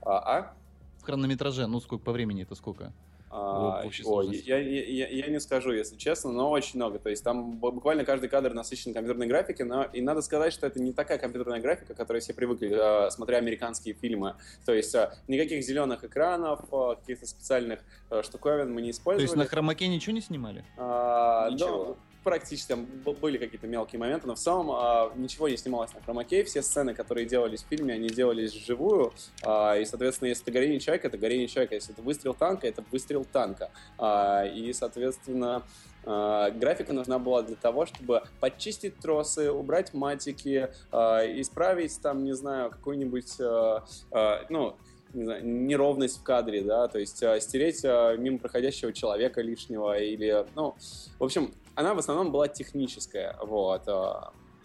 А, 0.02 0.38
а? 0.38 0.54
В 1.00 1.04
хронометраже, 1.04 1.68
ну, 1.68 1.80
сколько 1.80 2.04
по 2.04 2.12
времени 2.12 2.44
это 2.44 2.56
сколько? 2.56 2.92
А, 3.38 3.84
ой, 4.06 4.28
я, 4.46 4.58
я, 4.60 5.08
я 5.10 5.28
не 5.28 5.42
скажу, 5.42 5.74
если 5.74 5.98
честно, 5.98 6.32
но 6.32 6.50
очень 6.50 6.78
много. 6.78 7.00
То 7.00 7.10
есть 7.10 7.22
там 7.22 7.58
буквально 7.58 8.06
каждый 8.06 8.30
кадр 8.30 8.54
насыщен 8.54 8.94
компьютерной 8.94 9.28
графикой, 9.28 9.66
но 9.66 9.84
и 9.84 10.00
надо 10.00 10.22
сказать, 10.22 10.54
что 10.54 10.66
это 10.68 10.80
не 10.80 10.94
такая 10.94 11.18
компьютерная 11.18 11.60
графика, 11.60 11.94
которой 11.94 12.22
все 12.22 12.34
привыкли, 12.34 12.72
э, 12.72 13.12
смотря 13.12 13.38
американские 13.40 13.94
фильмы. 13.94 14.36
То 14.66 14.74
есть 14.74 14.96
э, 14.96 15.12
никаких 15.28 15.66
зеленых 15.66 16.06
экранов, 16.06 16.62
э, 16.72 16.96
каких-то 17.02 17.28
специальных 17.28 17.82
штуковин 18.22 18.74
мы 18.74 18.82
не 18.82 18.92
использовали. 18.92 19.28
То 19.28 19.34
есть 19.34 19.36
на 19.36 19.50
хромаке 19.50 19.90
ничего 19.90 20.14
не 20.14 20.22
снимали? 20.22 20.64
А, 20.78 21.50
ничего. 21.50 21.86
Да, 21.86 22.15
практически 22.26 22.70
там 22.70 22.88
были 23.22 23.38
какие-то 23.38 23.68
мелкие 23.68 24.00
моменты, 24.00 24.26
но 24.26 24.34
в 24.34 24.40
целом 24.40 24.72
а, 24.72 25.14
ничего 25.16 25.48
не 25.48 25.58
снималось 25.58 25.94
на 25.94 26.02
хромаке. 26.02 26.44
Все 26.44 26.64
сцены, 26.64 26.96
которые 26.96 27.28
делались 27.28 27.64
в 27.64 27.68
фильме, 27.68 27.94
они 27.94 28.10
делались 28.10 28.52
вживую. 28.52 29.14
А, 29.44 29.78
и, 29.78 29.86
соответственно, 29.86 30.30
если 30.30 30.44
это 30.44 30.52
горение 30.52 30.80
человека, 30.80 31.08
это 31.08 31.18
горение 31.20 31.48
человека. 31.48 31.76
Если 31.76 31.94
это 31.94 32.02
выстрел 32.02 32.34
танка, 32.34 32.68
это 32.68 32.84
выстрел 32.92 33.26
танка. 33.26 33.70
А, 34.00 34.44
и, 34.44 34.74
соответственно, 34.74 35.64
а, 36.04 36.50
графика 36.50 36.94
нужна 36.94 37.20
была 37.20 37.44
для 37.44 37.56
того, 37.56 37.86
чтобы 37.86 38.24
подчистить 38.40 38.98
тросы, 39.00 39.52
убрать 39.52 39.94
матики, 39.94 40.70
а, 40.92 41.22
исправить 41.40 42.00
там, 42.02 42.24
не 42.24 42.34
знаю, 42.34 42.72
какой-нибудь, 42.72 43.40
а, 43.40 43.86
а, 44.12 44.46
ну, 44.50 44.76
не 45.16 45.24
знаю, 45.24 45.48
неровность 45.48 46.20
в 46.20 46.24
кадре, 46.24 46.62
да, 46.62 46.88
то 46.88 47.00
есть 47.00 47.24
а, 47.24 47.40
стереть 47.40 47.82
а, 47.84 48.16
мимо 48.16 48.38
проходящего 48.38 48.94
человека 48.94 49.42
лишнего 49.42 49.98
или, 49.98 50.46
ну, 50.56 50.76
в 51.20 51.24
общем, 51.24 51.54
она 51.74 51.94
в 51.94 52.00
основном 52.00 52.32
была 52.32 52.48
техническая, 52.48 53.36
вот. 53.42 53.84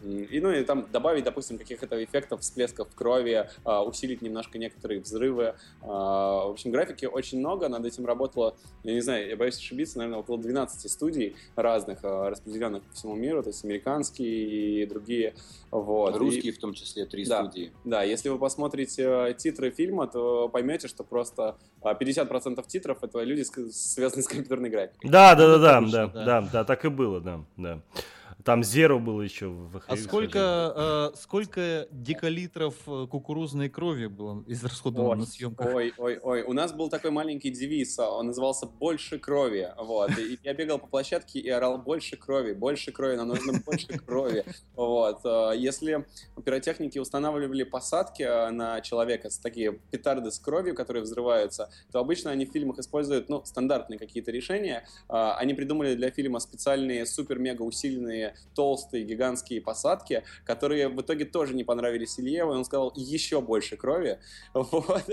А, 0.03 0.07
и, 0.07 0.41
ну, 0.41 0.51
и 0.51 0.63
там 0.65 0.87
добавить, 0.91 1.25
допустим, 1.25 1.59
каких-то 1.59 2.03
эффектов, 2.03 2.41
всплесков 2.41 2.89
крови, 2.95 3.49
э, 3.65 3.79
усилить 3.79 4.23
немножко 4.23 4.59
некоторые 4.59 5.01
взрывы. 5.01 5.55
Э, 5.83 5.87
в 5.87 6.51
общем, 6.51 6.71
графики 6.71 7.07
очень 7.07 7.39
много, 7.39 7.69
над 7.69 7.85
этим 7.85 8.07
работало, 8.07 8.57
я 8.83 8.95
не 8.95 9.01
знаю, 9.01 9.29
я 9.29 9.37
боюсь 9.37 9.59
ошибиться, 9.59 9.99
наверное, 9.99 10.21
около 10.21 10.39
12 10.39 10.91
студий 10.91 11.37
разных, 11.57 12.03
э, 12.03 12.29
распределенных 12.29 12.83
по 12.83 12.95
всему 12.95 13.15
миру, 13.15 13.43
то 13.43 13.51
есть 13.51 13.65
американские 13.65 14.83
и 14.83 14.87
другие. 14.87 15.35
Вот. 15.71 16.17
Русские 16.17 16.53
и, 16.53 16.57
в 16.57 16.59
том 16.59 16.73
числе, 16.75 17.07
три 17.07 17.25
да, 17.25 17.45
студии. 17.45 17.73
Да, 17.85 18.03
если 18.03 18.29
вы 18.29 18.39
посмотрите 18.39 19.35
титры 19.39 19.71
фильма, 19.71 20.07
то 20.07 20.49
поймете, 20.49 20.89
что 20.89 21.05
просто 21.05 21.57
50% 21.83 22.67
титров— 22.67 22.99
это 23.03 23.23
люди, 23.23 23.43
связанные 23.71 24.25
с 24.25 24.29
компьютерной 24.29 24.71
графикой. 24.71 25.11
Да, 25.11 25.35
да, 25.35 25.59
да, 25.59 25.59
да, 25.59 25.81
да, 25.81 26.07
да, 26.07 26.25
да, 26.25 26.49
да, 26.53 26.65
так 26.65 26.85
и 26.85 26.89
было, 26.89 27.21
да, 27.21 27.45
да. 27.57 27.83
Там 28.45 28.61
Zero 28.61 28.99
был 28.99 29.21
еще 29.21 29.49
в 29.49 29.83
А 29.87 29.97
сколько, 29.97 31.11
э, 31.15 31.17
сколько 31.17 31.89
декалитров 31.91 32.75
э, 32.87 33.07
кукурузной 33.11 33.69
крови 33.69 34.07
было 34.07 34.45
израсходовано 34.47 35.23
на 35.23 35.27
съемках? 35.27 35.75
Ой, 35.75 35.93
ой, 35.99 36.19
ой. 36.23 36.43
У 36.43 36.53
нас 36.53 36.73
был 36.73 36.89
такой 36.89 37.11
маленький 37.11 37.51
девиз, 37.51 37.99
а, 37.99 38.11
он 38.11 38.29
назывался 38.29 38.67
«Больше 38.67 39.19
крови». 39.19 39.69
Вот. 39.77 40.11
И 40.19 40.39
я 40.43 40.55
бегал 40.55 40.79
по 40.79 40.87
площадке 40.87 41.41
и 41.41 41.49
орал 41.49 41.79
«Больше 41.79 42.17
крови, 42.17 42.53
больше 42.53 42.93
крови, 42.93 43.17
нам 43.17 43.29
нужно 43.29 43.61
больше 43.65 43.99
крови». 43.99 44.45
Вот. 44.75 45.21
Э, 45.25 45.53
если 45.57 46.07
пиротехники 46.45 46.99
устанавливали 46.99 47.65
посадки 47.65 48.23
э, 48.23 48.51
на 48.51 48.81
человека, 48.81 49.31
с 49.31 49.39
такие 49.39 49.73
петарды 49.91 50.31
с 50.31 50.39
кровью, 50.39 50.75
которые 50.75 51.03
взрываются, 51.03 51.71
то 51.93 51.99
обычно 51.99 52.31
они 52.31 52.47
в 52.47 52.53
фильмах 52.53 52.79
используют 52.79 53.29
ну, 53.29 53.45
стандартные 53.45 53.99
какие-то 53.99 54.31
решения. 54.31 54.87
Они 55.09 55.55
придумали 55.55 55.95
для 55.95 56.11
фильма 56.11 56.41
специальные 56.41 57.07
супер-мега 57.07 57.63
усиленные 57.63 58.30
толстые, 58.55 59.05
гигантские 59.05 59.61
посадки, 59.61 60.25
которые 60.45 60.89
в 60.89 61.01
итоге 61.01 61.25
тоже 61.25 61.55
не 61.55 61.65
понравились 61.65 62.19
Ильеву, 62.19 62.53
и 62.53 62.57
он 62.57 62.65
сказал 62.65 62.93
еще 62.97 63.41
больше 63.41 63.77
крови. 63.77 64.19
Вот. 64.71 65.05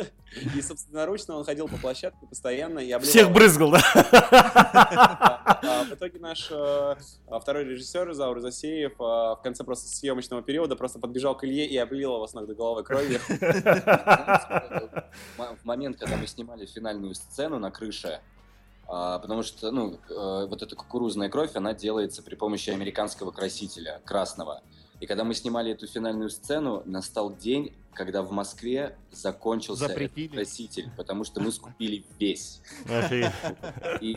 И 0.56 0.62
собственноручно 0.62 1.36
он 1.36 1.46
ходил 1.46 1.68
по 1.68 1.78
площадке 1.78 2.26
постоянно 2.28 2.80
и 2.80 2.92
обливал... 2.92 3.10
Всех 3.10 3.32
брызгал, 3.32 3.72
да? 3.72 3.80
А 5.48 5.84
в 5.86 5.94
итоге 5.94 6.20
наш 6.20 6.50
э, 6.52 6.96
второй 7.42 7.64
режиссер 7.64 8.14
Заур 8.14 8.40
Засеев 8.40 8.94
э, 8.94 8.96
в 9.04 9.40
конце 9.44 9.64
просто 9.64 9.88
съемочного 9.88 10.44
периода 10.44 10.76
просто 10.76 11.00
подбежал 11.00 11.36
к 11.36 11.44
Илье 11.44 11.66
и 11.66 11.78
облил 11.78 12.16
его 12.16 12.28
с 12.28 12.34
ног 12.34 12.46
до 12.48 12.54
головы 12.54 12.84
кровью. 12.84 13.20
В 15.38 15.66
момент, 15.66 15.98
когда 15.98 16.18
мы 16.18 16.28
снимали 16.28 16.66
финальную 16.66 17.16
сцену 17.16 17.60
на 17.60 17.72
крыше, 17.72 18.08
а, 18.08 18.22
потому 18.88 19.44
что, 19.44 19.72
ну, 19.72 20.00
э, 20.10 20.48
вот 20.50 20.62
эта 20.62 20.76
кукурузная 20.76 21.30
кровь, 21.30 21.56
она 21.56 21.74
делается 21.74 22.24
при 22.24 22.36
помощи 22.36 22.70
американского 22.70 23.32
красителя, 23.32 24.02
красного. 24.06 24.62
И 25.00 25.06
когда 25.06 25.24
мы 25.24 25.34
снимали 25.36 25.74
эту 25.74 25.88
финальную 25.88 26.30
сцену, 26.30 26.82
настал 26.86 27.36
день, 27.36 27.74
когда 27.94 28.24
в 28.24 28.32
Москве 28.32 28.96
закончился 29.12 29.88
Запретили. 29.88 30.28
краситель, 30.28 30.90
потому 30.96 31.24
что 31.24 31.42
мы 31.42 31.52
скупили 31.52 32.04
весь. 32.20 32.62
И 34.02 34.16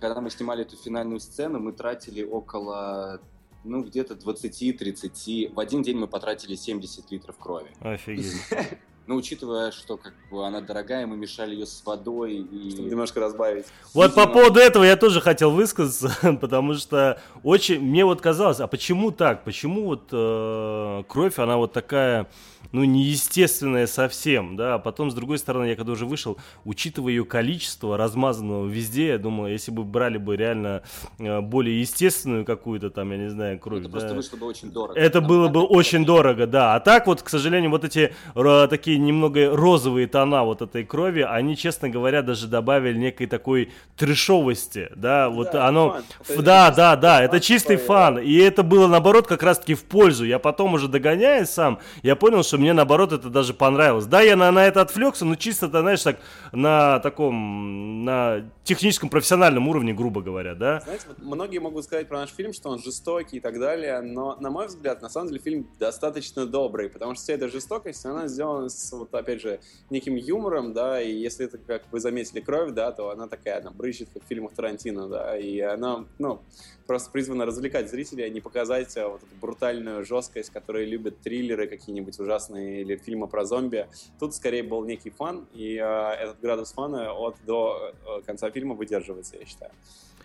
когда 0.00 0.20
мы 0.20 0.30
снимали 0.30 0.62
эту 0.62 0.76
финальную 0.76 1.20
сцену, 1.20 1.60
мы 1.60 1.72
тратили 1.72 2.24
около, 2.24 3.20
ну, 3.64 3.82
где-то 3.82 4.14
20-30. 4.14 5.54
В 5.54 5.60
один 5.60 5.82
день 5.82 5.96
мы 5.96 6.08
потратили 6.08 6.56
70 6.56 7.10
литров 7.10 7.38
крови. 7.38 7.70
Офигеть. 7.80 8.34
Ну, 9.06 9.16
учитывая, 9.16 9.72
что 9.72 9.96
как 9.96 10.14
бы 10.30 10.46
она 10.46 10.60
дорогая, 10.60 11.06
мы 11.06 11.16
мешали 11.16 11.54
ее 11.54 11.66
с 11.66 11.82
водой 11.84 12.34
и... 12.34 12.70
Чтобы 12.70 12.88
немножко 12.88 13.18
разбавить. 13.20 13.66
Вот 13.94 14.14
по 14.14 14.20
Видимо- 14.20 14.32
поводу 14.32 14.60
этого 14.60 14.84
я 14.84 14.96
тоже 14.96 15.20
хотел 15.20 15.50
высказаться, 15.50 16.12
потому 16.40 16.74
что 16.74 17.20
очень 17.42 17.80
мне 17.80 18.04
вот 18.04 18.20
казалось, 18.20 18.60
а 18.60 18.66
почему 18.68 19.10
так? 19.10 19.42
Почему 19.44 19.84
вот 19.86 20.02
э, 20.12 21.02
кровь 21.08 21.38
она 21.38 21.56
вот 21.56 21.72
такая, 21.72 22.28
ну 22.72 22.84
неестественная 22.84 23.86
совсем, 23.86 24.56
да? 24.56 24.74
А 24.74 24.78
потом 24.78 25.10
с 25.10 25.14
другой 25.14 25.38
стороны, 25.38 25.66
я 25.66 25.76
когда 25.76 25.92
уже 25.92 26.06
вышел, 26.06 26.38
учитывая 26.64 27.12
ее 27.12 27.24
количество 27.24 27.96
размазанного 27.96 28.66
везде, 28.66 29.08
я 29.08 29.18
думаю, 29.18 29.52
если 29.52 29.70
бы 29.70 29.84
брали 29.84 30.18
бы 30.18 30.36
реально 30.36 30.82
э, 31.18 31.40
более 31.40 31.80
естественную 31.80 32.44
какую-то 32.44 32.90
там, 32.90 33.10
я 33.12 33.18
не 33.18 33.28
знаю, 33.30 33.58
кровь, 33.58 33.80
Это 33.80 33.88
да, 33.88 33.92
просто 33.98 34.14
вышло 34.14 34.36
бы 34.36 34.46
очень 34.46 34.70
дорого. 34.70 34.98
это 34.98 35.20
Нам 35.20 35.28
было 35.28 35.48
бы 35.48 35.62
очень 35.62 36.04
дорого, 36.04 36.46
да. 36.46 36.74
А 36.74 36.80
так 36.80 37.06
вот, 37.06 37.22
к 37.22 37.28
сожалению, 37.28 37.70
вот 37.70 37.84
эти 37.84 38.14
ро- 38.34 38.66
такие 38.68 38.98
немного 38.98 39.54
розовые 39.54 40.06
тона 40.06 40.44
вот 40.44 40.62
этой 40.62 40.84
крови, 40.84 41.20
они, 41.20 41.56
честно 41.56 41.88
говоря, 41.88 42.22
даже 42.22 42.46
добавили 42.46 42.96
некой 42.98 43.26
такой 43.26 43.70
трешовости, 43.96 44.88
да. 44.96 45.28
Вот 45.28 45.52
Да, 45.52 45.68
оно, 45.68 45.90
фан. 45.90 46.02
ф- 46.20 46.30
Это 46.30 46.42
да, 46.42 46.70
да, 46.70 46.96
да, 46.96 47.16
фан 47.16 47.24
это 47.24 47.40
чистый 47.40 47.76
фан. 47.76 48.18
И 48.18 48.34
это 48.36 48.62
было 48.62 48.86
наоборот 48.86 49.26
как 49.26 49.42
раз-таки 49.42 49.74
в 49.74 49.84
пользу. 49.84 50.24
Я 50.24 50.38
потом 50.38 50.74
уже 50.74 50.88
догоняясь 50.88 51.50
сам, 51.50 51.78
я 52.02 52.16
понял, 52.16 52.42
что 52.42 52.58
мне 52.62 52.72
наоборот 52.72 53.12
это 53.12 53.28
даже 53.28 53.54
понравилось. 53.54 54.06
Да, 54.06 54.22
я 54.22 54.36
на, 54.36 54.50
на 54.50 54.66
это 54.66 54.80
отвлекся, 54.80 55.24
но 55.24 55.34
чисто, 55.34 55.68
ты 55.68 55.80
знаешь, 55.80 56.02
так 56.02 56.18
на 56.52 57.00
таком, 57.00 58.04
на 58.04 58.50
техническом 58.64 59.08
профессиональном 59.08 59.68
уровне, 59.68 59.92
грубо 59.92 60.22
говоря, 60.22 60.54
да. 60.54 60.80
Знаете, 60.80 61.04
вот 61.08 61.18
многие 61.18 61.58
могут 61.58 61.84
сказать 61.84 62.08
про 62.08 62.20
наш 62.20 62.30
фильм, 62.30 62.52
что 62.52 62.70
он 62.70 62.78
жестокий 62.78 63.38
и 63.38 63.40
так 63.40 63.58
далее, 63.58 64.00
но, 64.00 64.36
на 64.40 64.50
мой 64.50 64.68
взгляд, 64.68 65.02
на 65.02 65.08
самом 65.08 65.28
деле 65.28 65.40
фильм 65.40 65.68
достаточно 65.78 66.46
добрый, 66.46 66.88
потому 66.88 67.14
что 67.14 67.24
вся 67.24 67.34
эта 67.34 67.48
жестокость, 67.48 68.06
она 68.06 68.28
сделана 68.28 68.68
с, 68.68 68.92
вот 68.92 69.12
опять 69.14 69.42
же, 69.42 69.60
неким 69.90 70.14
юмором, 70.14 70.72
да, 70.72 71.02
и 71.02 71.12
если 71.12 71.46
это, 71.46 71.58
как 71.58 71.82
вы 71.90 72.00
заметили, 72.00 72.40
кровь, 72.40 72.72
да, 72.72 72.92
то 72.92 73.10
она 73.10 73.26
такая, 73.26 73.60
она 73.60 73.70
брызжет, 73.70 74.08
как 74.14 74.22
в 74.24 74.26
фильмах 74.26 74.52
Тарантино, 74.54 75.08
да, 75.08 75.36
и 75.36 75.60
она, 75.60 76.04
ну, 76.18 76.40
просто 76.86 77.10
призвана 77.10 77.46
развлекать 77.46 77.90
зрителей, 77.90 78.24
а 78.24 78.28
не 78.28 78.40
показать 78.40 78.96
а, 78.96 79.08
вот 79.08 79.22
эту 79.22 79.34
брутальную 79.40 80.04
жесткость, 80.04 80.50
которую 80.50 80.86
любят 80.86 81.18
триллеры 81.20 81.66
какие-нибудь 81.66 82.18
ужасные 82.18 82.82
или 82.82 82.96
фильмы 82.96 83.28
про 83.28 83.44
зомби. 83.44 83.88
Тут 84.18 84.34
скорее 84.34 84.62
был 84.62 84.84
некий 84.84 85.10
фан, 85.10 85.46
и 85.52 85.78
а, 85.78 86.12
этот 86.12 86.40
градус 86.40 86.72
фана 86.72 87.12
от 87.12 87.36
до 87.44 87.94
э, 88.06 88.22
конца 88.22 88.50
фильма 88.50 88.74
выдерживается, 88.74 89.36
я 89.36 89.46
считаю. 89.46 89.72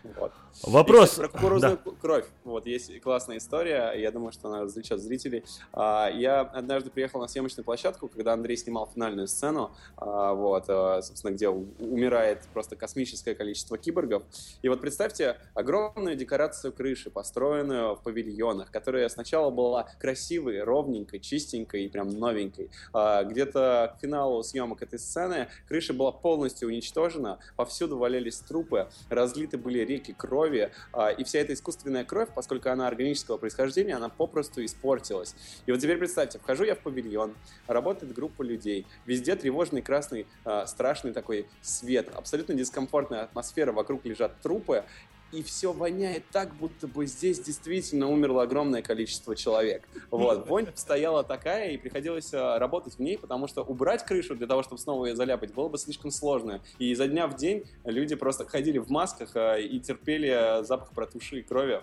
Вот. 0.03 0.31
Вопрос. 0.63 1.05
И, 1.05 1.11
кстати, 1.11 1.27
про 1.31 1.37
кукурузную 1.37 1.77
кровь. 2.01 2.25
Вот 2.43 2.65
есть 2.65 2.99
классная 3.01 3.37
история. 3.37 3.93
Я 3.95 4.11
думаю, 4.11 4.31
что 4.31 4.47
она 4.47 4.61
развлечет 4.61 4.99
зрителей. 4.99 5.43
А, 5.71 6.09
Я 6.09 6.41
однажды 6.41 6.89
приехал 6.89 7.19
на 7.19 7.27
съемочную 7.27 7.63
площадку, 7.63 8.07
когда 8.07 8.33
Андрей 8.33 8.57
снимал 8.57 8.89
финальную 8.91 9.27
сцену, 9.27 9.71
а, 9.97 10.33
вот, 10.33 10.65
а, 10.67 11.01
собственно, 11.01 11.31
где 11.31 11.49
умирает 11.49 12.41
просто 12.53 12.75
космическое 12.75 13.35
количество 13.35 13.77
киборгов. 13.77 14.23
И 14.61 14.69
вот 14.69 14.81
представьте 14.81 15.37
огромную 15.53 16.15
декорацию 16.15 16.73
крыши, 16.73 17.11
построенную 17.11 17.95
в 17.95 18.01
павильонах, 18.01 18.71
которая 18.71 19.07
сначала 19.09 19.51
была 19.51 19.87
красивой, 19.99 20.63
ровненькой, 20.63 21.19
чистенькой 21.19 21.85
и 21.85 21.89
прям 21.89 22.09
новенькой. 22.09 22.69
Где-то 22.93 23.95
к 23.97 24.01
финалу 24.01 24.41
съемок 24.43 24.81
этой 24.81 24.99
сцены 24.99 25.49
крыша 25.67 25.93
была 25.93 26.11
полностью 26.11 26.69
уничтожена, 26.69 27.39
повсюду 27.55 27.97
валялись 27.97 28.39
трупы, 28.39 28.87
разлиты 29.09 29.57
были 29.57 29.79
реки 29.79 29.96
крови, 29.99 30.71
а, 30.93 31.09
и 31.09 31.23
вся 31.23 31.39
эта 31.39 31.53
искусственная 31.53 32.03
кровь, 32.03 32.29
поскольку 32.33 32.69
она 32.69 32.87
органического 32.87 33.37
происхождения, 33.37 33.95
она 33.95 34.09
попросту 34.09 34.63
испортилась. 34.63 35.35
И 35.65 35.71
вот 35.71 35.79
теперь 35.81 35.97
представьте, 35.97 36.39
вхожу 36.39 36.63
я 36.63 36.75
в 36.75 36.79
павильон, 36.79 37.35
работает 37.67 38.13
группа 38.13 38.41
людей, 38.41 38.85
везде 39.05 39.35
тревожный 39.35 39.81
красный, 39.81 40.27
а, 40.45 40.65
страшный 40.65 41.13
такой 41.13 41.47
свет, 41.61 42.09
абсолютно 42.13 42.55
дискомфортная 42.55 43.21
атмосфера, 43.21 43.71
вокруг 43.71 44.05
лежат 44.05 44.39
трупы, 44.41 44.83
и 45.31 45.43
все 45.43 45.73
воняет 45.73 46.23
так, 46.31 46.55
будто 46.55 46.87
бы 46.87 47.05
здесь 47.05 47.39
действительно 47.39 48.07
умерло 48.07 48.43
огромное 48.43 48.81
количество 48.81 49.35
человек. 49.35 49.87
Вот, 50.09 50.47
вонь 50.47 50.67
стояла 50.75 51.23
такая, 51.23 51.71
и 51.71 51.77
приходилось 51.77 52.33
а, 52.33 52.59
работать 52.59 52.95
в 52.95 52.99
ней, 52.99 53.17
потому 53.17 53.47
что 53.47 53.63
убрать 53.63 54.05
крышу 54.05 54.35
для 54.35 54.47
того, 54.47 54.63
чтобы 54.63 54.79
снова 54.79 55.05
ее 55.05 55.15
заляпать, 55.15 55.53
было 55.53 55.69
бы 55.69 55.77
слишком 55.77 56.11
сложно. 56.11 56.61
И 56.79 56.91
изо 56.91 57.07
дня 57.07 57.27
в 57.27 57.35
день 57.35 57.65
люди 57.83 58.15
просто 58.15 58.45
ходили 58.45 58.77
в 58.77 58.89
масках 58.89 59.35
а, 59.35 59.57
и 59.57 59.79
терпели 59.79 60.29
а, 60.29 60.63
запах 60.63 60.91
протуши 60.91 61.39
и 61.39 61.41
крови. 61.43 61.81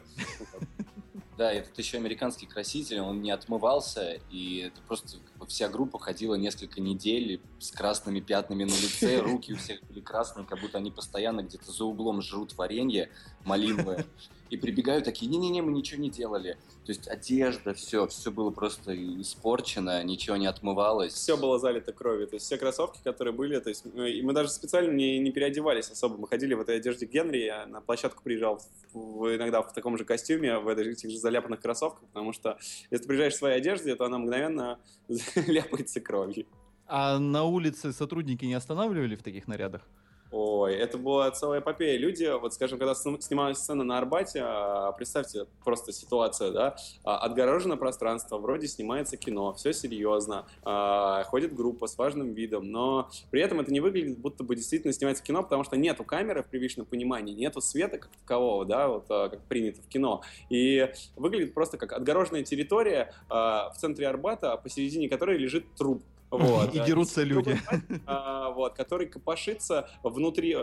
Да, 1.37 1.52
этот 1.52 1.76
еще 1.78 1.96
американский 1.96 2.46
краситель, 2.46 3.00
он 3.00 3.20
не 3.20 3.33
отмывался, 3.33 4.20
и 4.30 4.59
это 4.68 4.80
просто 4.87 5.18
как 5.18 5.37
бы, 5.37 5.46
вся 5.46 5.68
группа 5.68 5.98
ходила 5.98 6.37
несколько 6.37 6.80
недель 6.80 7.40
с 7.59 7.72
красными 7.72 8.20
пятнами 8.20 8.62
на 8.62 8.68
лице, 8.68 9.18
руки 9.18 9.52
у 9.52 9.57
всех 9.57 9.83
были 9.85 10.00
красные, 10.00 10.46
как 10.46 10.61
будто 10.61 10.78
они 10.78 10.92
постоянно 10.92 11.42
где-то 11.42 11.72
за 11.72 11.85
углом 11.85 12.22
жрут 12.22 12.57
варенье 12.57 13.11
малиновое, 13.44 14.04
и 14.50 14.57
прибегают 14.57 15.04
такие, 15.04 15.28
не-не-не, 15.30 15.62
мы 15.62 15.72
ничего 15.72 16.00
не 16.00 16.11
делали. 16.11 16.57
То 16.85 16.92
есть 16.92 17.09
одежда, 17.09 17.72
все, 17.72 18.07
все 18.07 18.30
было 18.30 18.50
просто 18.50 18.94
испорчено, 19.22 20.04
ничего 20.04 20.37
не 20.37 20.46
отмывалось. 20.46 21.14
Все 21.14 21.37
было 21.37 21.59
залито 21.59 21.92
кровью. 21.92 22.26
То 22.28 22.35
есть 22.35 22.46
все 22.46 22.59
кроссовки, 22.59 23.00
которые 23.02 23.33
были, 23.33 23.59
то 23.59 23.70
есть 23.70 23.85
мы, 23.94 24.11
и 24.11 24.22
мы 24.22 24.33
даже 24.35 24.50
специально 24.50 24.92
не, 24.92 25.18
не 25.18 25.33
переодевались 25.33 25.90
особо. 25.90 26.18
Мы 26.18 26.28
ходили 26.28 26.52
в 26.54 26.61
этой 26.61 26.76
одежде 26.76 27.07
Генри, 27.07 27.38
я 27.38 27.66
на 27.66 27.80
площадку 27.80 28.22
приезжал 28.22 28.61
в- 28.92 29.35
иногда 29.35 29.62
в 29.62 29.72
таком 29.72 29.96
же 29.96 30.04
костюме, 30.04 30.59
в 30.59 30.68
этой- 30.68 30.92
этих 30.92 31.11
же 31.11 31.16
заляпанных 31.18 31.61
кроссовках, 31.61 32.07
потому 32.12 32.33
что 32.35 32.59
если 32.90 33.02
ты 33.04 33.09
приезжаешь 33.09 33.35
в 33.35 33.38
своей 33.38 33.57
одежде, 33.57 33.96
то 33.96 34.04
она 34.04 34.18
мгновенно 34.18 34.78
ляпается 35.46 36.00
кровью. 36.00 36.46
А 36.87 37.18
на 37.18 37.44
улице 37.44 37.92
сотрудники 37.94 38.44
не 38.44 38.54
останавливали 38.54 39.16
в 39.16 39.22
таких 39.22 39.48
нарядах? 39.48 39.88
Ой, 40.37 40.75
это 40.75 40.99
была 40.99 41.31
целая 41.31 41.61
эпопея. 41.61 41.97
Люди, 41.97 42.25
вот 42.25 42.53
скажем, 42.55 42.77
когда 42.77 42.97
сни- 42.97 43.20
снималась 43.20 43.59
сцена 43.59 43.85
на 43.85 43.99
Арбате, 43.99 44.40
а, 44.42 44.90
представьте 44.90 45.47
просто 45.62 45.92
ситуацию, 45.92 46.51
да, 46.53 46.75
а, 47.05 47.18
отгорожено 47.18 47.77
пространство, 47.77 48.38
вроде 48.38 48.66
снимается 48.66 49.16
кино, 49.16 49.55
все 49.55 49.73
серьезно, 49.73 50.44
а, 50.64 51.23
ходит 51.23 51.55
группа 51.55 51.87
с 51.87 51.97
важным 51.97 52.33
видом, 52.33 52.68
но 52.68 53.11
при 53.31 53.42
этом 53.42 53.61
это 53.61 53.73
не 53.73 53.79
выглядит, 53.79 54.18
будто 54.18 54.42
бы 54.42 54.57
действительно 54.57 54.92
снимается 54.92 55.23
кино, 55.23 55.44
потому 55.44 55.62
что 55.62 55.77
нету 55.77 56.03
камеры 56.03 56.42
в 56.42 56.49
привычном 56.49 56.85
понимании, 56.85 57.33
нету 57.33 57.61
света 57.61 57.99
как 57.99 58.11
такового, 58.16 58.64
да, 58.64 58.88
вот 58.88 59.07
как 59.07 59.40
принято 59.44 59.83
в 59.83 59.87
кино, 59.87 60.23
и 60.51 60.90
выглядит 61.14 61.55
просто 61.55 61.79
как 61.79 61.92
отгороженная 61.92 62.42
территория 62.42 63.14
в 63.29 63.75
центре 63.79 64.09
Арбата, 64.09 64.57
посередине 64.57 65.09
которой 65.09 65.38
лежит 65.38 65.64
труп. 65.77 66.03
Вот, 66.30 66.74
И 66.74 66.80
дерутся 66.80 67.22
люди. 67.22 67.60
а, 68.06 68.50
вот, 68.50 68.74
который 68.74 69.06
копошится 69.06 69.88
внутри 70.02 70.56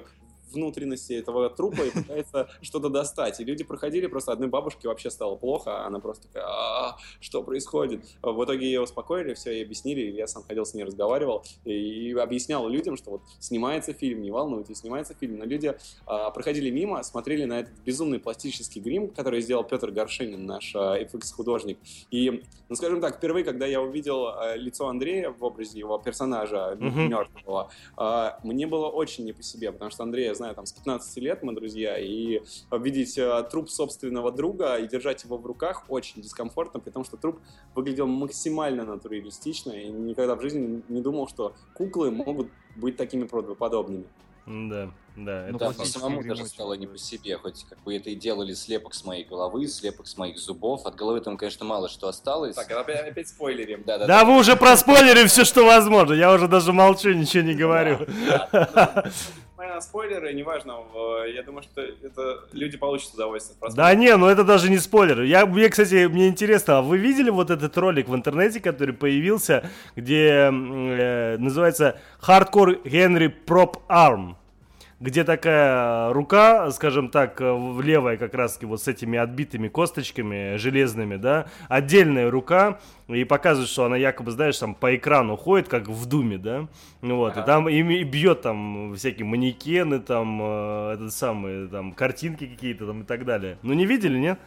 внутренности 0.51 1.13
этого 1.13 1.49
трупа 1.49 1.81
и 1.81 1.91
пытается 1.91 2.49
что-то 2.61 2.89
достать. 2.89 3.39
И 3.39 3.43
люди 3.43 3.63
проходили, 3.63 4.07
просто 4.07 4.31
одной 4.31 4.49
бабушке 4.49 4.87
вообще 4.87 5.09
стало 5.09 5.35
плохо, 5.35 5.83
а 5.83 5.87
она 5.87 5.99
просто 5.99 6.27
такая, 6.27 6.43
«А, 6.45 6.97
что 7.19 7.43
происходит? 7.43 8.05
В 8.21 8.43
итоге 8.43 8.65
ее 8.65 8.81
успокоили, 8.81 9.33
все 9.33 9.51
ей 9.51 9.63
объяснили, 9.63 10.01
я 10.11 10.27
сам 10.27 10.43
ходил 10.43 10.65
с 10.65 10.73
ней 10.73 10.83
разговаривал 10.83 11.43
и 11.65 12.13
объяснял 12.19 12.67
людям, 12.67 12.97
что 12.97 13.11
вот 13.11 13.21
снимается 13.39 13.93
фильм, 13.93 14.21
не 14.21 14.31
волнуйтесь, 14.31 14.79
снимается 14.79 15.13
фильм. 15.13 15.39
Но 15.39 15.45
люди 15.45 15.75
а, 16.05 16.29
проходили 16.31 16.69
мимо, 16.69 17.03
смотрели 17.03 17.45
на 17.45 17.59
этот 17.59 17.73
безумный 17.85 18.19
пластический 18.19 18.81
грим, 18.81 19.09
который 19.09 19.41
сделал 19.41 19.63
Петр 19.63 19.91
Горшенин, 19.91 20.45
наш 20.45 20.75
а, 20.75 20.99
FX-художник. 20.99 21.77
И, 22.11 22.43
ну, 22.69 22.75
скажем 22.75 23.01
так, 23.01 23.17
впервые, 23.17 23.43
когда 23.43 23.65
я 23.65 23.81
увидел 23.81 24.27
а, 24.27 24.55
лицо 24.55 24.87
Андрея 24.87 25.31
в 25.31 25.43
образе 25.43 25.79
его 25.79 25.97
персонажа 25.97 26.77
мертвого, 26.79 27.69
а, 27.97 28.39
мне 28.43 28.67
было 28.67 28.87
очень 28.87 29.25
не 29.25 29.33
по 29.33 29.43
себе, 29.43 29.71
потому 29.71 29.91
что 29.91 30.03
Андрея 30.03 30.33
знаю 30.41 30.55
там 30.55 30.65
с 30.65 30.73
15 30.73 31.17
лет, 31.17 31.43
мы 31.43 31.53
друзья, 31.53 31.99
и 31.99 32.41
видеть 32.71 33.17
а, 33.19 33.43
труп 33.43 33.69
собственного 33.69 34.31
друга 34.31 34.77
и 34.77 34.87
держать 34.87 35.23
его 35.23 35.37
в 35.37 35.45
руках 35.45 35.85
очень 35.87 36.21
дискомфортно, 36.21 36.79
при 36.79 36.89
том, 36.89 37.05
что 37.05 37.15
труп 37.15 37.39
выглядел 37.75 38.07
максимально 38.07 38.83
натуралистично, 38.83 39.71
и 39.71 39.89
никогда 39.89 40.35
в 40.35 40.41
жизни 40.41 40.81
не 40.89 41.01
думал, 41.01 41.27
что 41.27 41.53
куклы 41.75 42.09
могут 42.09 42.47
быть 42.75 42.97
такими 42.97 43.25
правдоподобными. 43.25 44.05
Да, 44.47 44.91
да, 45.15 45.43
это 45.43 45.51
Ну, 45.51 45.59
Да, 45.59 45.65
мне 45.67 45.73
пластический 45.73 45.99
самому 45.99 46.23
даже 46.23 46.45
стало 46.45 46.73
не 46.73 46.87
по 46.87 46.97
себе, 46.97 47.37
хоть 47.37 47.65
как 47.69 47.79
бы 47.83 47.95
это 47.95 48.09
и 48.09 48.15
делали 48.15 48.53
слепок 48.53 48.93
с 48.93 49.05
моей 49.05 49.23
головы, 49.23 49.67
слепок 49.67 50.07
с 50.07 50.17
моих 50.17 50.39
зубов. 50.39 50.85
От 50.85 50.95
головы 50.95 51.21
там, 51.21 51.37
конечно, 51.37 51.65
мало 51.65 51.89
что 51.89 52.07
осталось. 52.07 52.55
Так, 52.55 52.71
опять, 52.71 53.07
опять 53.07 53.27
спойлерим. 53.27 53.83
да, 53.85 53.99
да, 53.99 54.07
Да 54.07 54.25
вы 54.25 54.37
уже 54.37 54.55
проспойлерили 54.55 55.27
все, 55.27 55.45
что 55.45 55.65
возможно. 55.65 56.13
Я 56.13 56.33
уже 56.33 56.47
даже 56.47 56.73
молчу, 56.73 57.11
ничего 57.13 57.43
не 57.43 57.53
говорю. 57.53 58.07
Несмотря 59.61 59.75
не 59.75 59.81
спойлеры, 59.81 60.33
неважно. 60.33 60.73
Я 61.31 61.43
думаю, 61.43 61.61
что 61.61 61.81
это 61.81 62.45
люди 62.51 62.77
получат 62.77 63.13
удовольствие. 63.13 63.59
просмотра. 63.59 63.83
Да 63.83 63.95
не, 63.95 64.17
ну 64.17 64.25
это 64.25 64.43
даже 64.43 64.71
не 64.71 64.79
спойлер. 64.79 65.21
Я, 65.21 65.45
мне, 65.45 65.69
кстати, 65.69 66.07
мне 66.07 66.29
интересно, 66.29 66.79
а 66.79 66.81
вы 66.81 66.97
видели 66.97 67.29
вот 67.29 67.51
этот 67.51 67.77
ролик 67.77 68.09
в 68.09 68.15
интернете, 68.15 68.59
который 68.59 68.95
появился, 68.95 69.69
где 69.95 70.49
э, 70.51 71.37
называется 71.37 71.99
Hardcore 72.21 72.81
Henry 72.85 73.31
Prop 73.45 73.75
Arm? 73.87 74.35
Где 75.01 75.23
такая 75.23 76.13
рука, 76.13 76.69
скажем 76.69 77.09
так, 77.09 77.41
э, 77.41 77.51
в 77.51 77.81
левая 77.81 78.17
как 78.17 78.35
раз 78.35 78.59
вот 78.61 78.83
с 78.83 78.87
этими 78.87 79.17
отбитыми 79.17 79.67
косточками 79.67 80.57
железными, 80.57 81.15
да, 81.15 81.47
отдельная 81.69 82.29
рука, 82.29 82.79
и 83.07 83.23
показывает, 83.23 83.67
что 83.67 83.85
она 83.85 83.97
якобы, 83.97 84.29
знаешь, 84.29 84.59
там 84.59 84.75
по 84.75 84.95
экрану 84.95 85.37
ходит, 85.37 85.69
как 85.69 85.87
в 85.87 86.05
Думе, 86.05 86.37
да, 86.37 86.67
ну 87.01 87.15
вот, 87.15 87.35
и 87.35 87.41
там 87.41 87.67
и, 87.67 87.77
и 87.77 88.03
бьет 88.03 88.43
там 88.43 88.93
всякие 88.93 89.25
манекены, 89.25 89.99
там, 90.01 90.39
э, 90.39 90.93
этот 90.93 91.13
самый, 91.15 91.67
там, 91.67 91.93
картинки 91.93 92.45
какие-то 92.45 92.85
там 92.85 93.01
и 93.01 93.03
так 93.03 93.25
далее. 93.25 93.57
Ну 93.63 93.73
не 93.73 93.87
видели, 93.87 94.19
нет? 94.19 94.37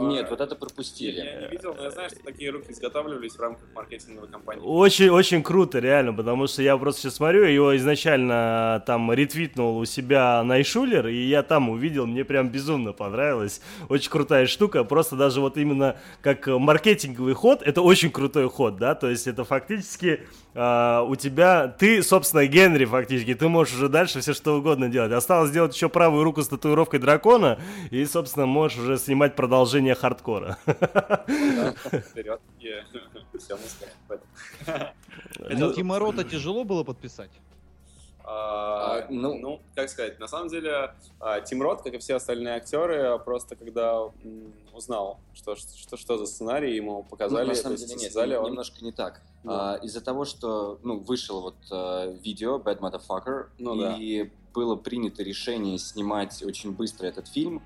Нет, 0.00 0.28
вот 0.30 0.40
это 0.40 0.54
Я 0.54 0.58
пропустили. 0.58 1.20
не 1.42 1.48
видел, 1.48 1.74
но 1.74 1.84
я 1.84 1.90
знаю, 1.90 2.10
что 2.10 2.20
такие 2.24 2.50
руки 2.50 2.72
изготавливались 2.72 3.34
в 3.34 3.40
рамках 3.40 3.64
маркетинговой 3.74 4.28
кампании. 4.28 4.62
Очень, 4.64 5.10
очень 5.10 5.42
круто, 5.42 5.78
реально, 5.78 6.12
потому 6.12 6.46
что 6.46 6.62
я 6.62 6.76
просто 6.76 7.02
сейчас 7.02 7.16
смотрю, 7.16 7.44
его 7.44 7.76
изначально 7.76 8.82
там 8.86 9.12
ретвитнул 9.12 9.78
у 9.78 9.84
себя 9.84 10.42
Найшулер, 10.42 11.08
и 11.08 11.26
я 11.26 11.42
там 11.42 11.70
увидел, 11.70 12.06
мне 12.06 12.24
прям 12.24 12.48
безумно 12.48 12.92
понравилось. 12.92 13.60
Очень 13.88 14.10
крутая 14.10 14.46
штука, 14.46 14.84
просто 14.84 15.16
даже 15.16 15.40
вот 15.40 15.56
именно 15.56 15.96
как 16.22 16.46
маркетинговый 16.46 17.34
ход, 17.34 17.62
это 17.62 17.82
очень 17.82 18.10
крутой 18.10 18.48
ход, 18.48 18.76
да, 18.76 18.94
то 18.94 19.08
есть 19.10 19.26
это 19.26 19.44
фактически 19.44 20.20
а, 20.56 21.02
у 21.02 21.16
тебя, 21.16 21.66
ты, 21.66 22.02
собственно, 22.02 22.46
Генри 22.46 22.84
фактически, 22.84 23.34
ты 23.34 23.48
можешь 23.48 23.74
уже 23.74 23.88
дальше 23.88 24.20
все 24.20 24.34
что 24.34 24.56
угодно 24.56 24.88
делать. 24.88 25.12
Осталось 25.12 25.50
сделать 25.50 25.74
еще 25.74 25.88
правую 25.88 26.22
руку 26.22 26.42
с 26.42 26.48
татуировкой 26.48 27.00
дракона, 27.00 27.58
и, 27.90 28.04
собственно, 28.04 28.46
можешь 28.46 28.78
уже 28.78 28.96
снимать 28.96 29.34
продолжение 29.34 29.73
хардкора. 29.94 30.56
Вперед. 30.66 32.40
И 32.60 32.70
все, 33.38 33.56
мы 33.56 33.62
скажем. 34.66 35.74
Тима 35.74 35.98
Рота 35.98 36.24
тяжело 36.24 36.64
было 36.64 36.84
подписать? 36.84 37.30
А, 38.26 39.00
А, 39.00 39.06
ну- 39.10 39.36
ну, 39.38 39.60
как 39.74 39.90
сказать, 39.90 40.18
на 40.18 40.26
самом 40.28 40.48
деле, 40.48 40.94
а, 41.20 41.40
Тим 41.42 41.60
Рот, 41.60 41.82
как 41.82 41.92
и 41.92 41.98
все 41.98 42.14
остальные 42.14 42.54
актеры, 42.54 43.18
просто 43.18 43.54
когда 43.54 44.00
узнал, 44.72 45.20
что, 45.34 45.56
что, 45.56 45.98
что 45.98 46.16
за 46.16 46.24
сценарий 46.24 46.74
ему 46.74 47.02
показали, 47.02 47.42
Ну, 47.44 47.48
на 47.50 47.54
самом 47.54 47.76
деле 47.76 47.92
нет, 47.96 48.00
сказали, 48.12 48.34
он- 48.36 48.46
немножко 48.46 48.82
не 48.82 48.92
так. 48.92 49.20
Ну. 49.42 49.52
А, 49.52 49.74
из-за 49.82 50.00
того, 50.00 50.24
что 50.24 50.78
ну, 50.82 51.00
вышел 51.00 51.42
вот 51.42 51.56
э, 51.70 52.16
видео 52.24 52.56
Bad 52.58 52.78
Motherfucker, 52.78 53.48
Ну 53.58 53.76
да. 53.76 53.96
и 53.98 54.30
было 54.54 54.74
принято 54.76 55.22
решение 55.22 55.76
снимать 55.78 56.42
очень 56.42 56.72
быстро 56.72 57.06
этот 57.06 57.28
фильм, 57.28 57.62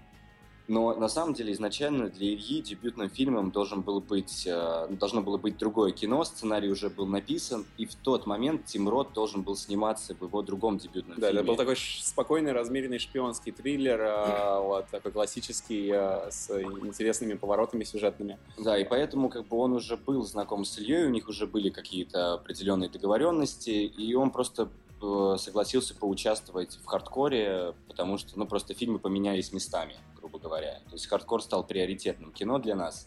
но 0.69 0.95
на 0.95 1.09
самом 1.09 1.33
деле 1.33 1.53
изначально 1.55 2.11
для 2.11 2.29
Ильи 2.29 2.61
дебютным 2.61 3.09
фильмом 3.09 3.51
должен 3.51 3.81
был 3.81 4.01
быть, 4.01 4.47
э, 4.47 4.87
должно 4.91 5.23
было 5.23 5.39
быть 5.39 5.57
другое 5.57 5.93
кино, 5.93 6.23
сценарий 6.25 6.69
уже 6.69 6.91
был 6.91 7.07
написан, 7.07 7.65
и 7.79 7.87
в 7.87 7.95
тот 7.95 8.27
момент 8.27 8.67
Тим 8.67 8.87
Рот 8.89 9.15
должен 9.15 9.43
был 9.43 9.57
сниматься 9.57 10.15
в 10.15 10.23
его 10.23 10.43
другом 10.43 10.77
дебютном 10.77 11.19
Да, 11.19 11.29
фильме. 11.29 11.41
это 11.41 11.49
был 11.49 11.57
такой 11.57 11.77
спокойный, 11.77 12.53
размеренный 12.53 12.99
шпионский 12.99 13.51
триллер, 13.51 13.99
а, 14.03 14.61
вот, 14.63 14.87
такой 14.91 15.11
классический, 15.11 15.91
а, 15.91 16.29
с 16.31 16.51
интересными 16.51 17.33
поворотами 17.35 17.85
сюжетными. 17.85 18.39
Да, 18.59 18.77
и 18.77 18.85
поэтому 18.85 19.31
как 19.31 19.49
бы 19.49 19.57
он 19.57 19.73
уже 19.73 19.97
был 19.97 20.23
знаком 20.23 20.67
с 20.67 20.79
Ильей, 20.79 21.07
у 21.07 21.11
них 21.11 21.29
уже 21.29 21.47
были 21.47 21.71
какие-то 21.71 22.35
определенные 22.35 22.91
договоренности, 22.91 23.71
и 23.71 24.15
он 24.15 24.31
просто 24.31 24.65
э, 24.65 24.88
согласился 25.01 25.95
поучаствовать 25.95 26.77
в 26.77 26.87
хардкоре, 26.87 27.75
потому 27.87 28.19
что, 28.19 28.39
ну, 28.39 28.47
просто 28.47 28.75
фильмы 28.75 28.99
поменялись 28.99 29.53
местами, 29.53 29.97
грубо 30.17 30.39
говоря. 30.39 30.81
То 30.87 30.93
есть 30.93 31.07
хардкор 31.07 31.43
стал 31.43 31.65
приоритетным 31.65 32.33
кино 32.33 32.59
для 32.59 32.75
нас, 32.75 33.07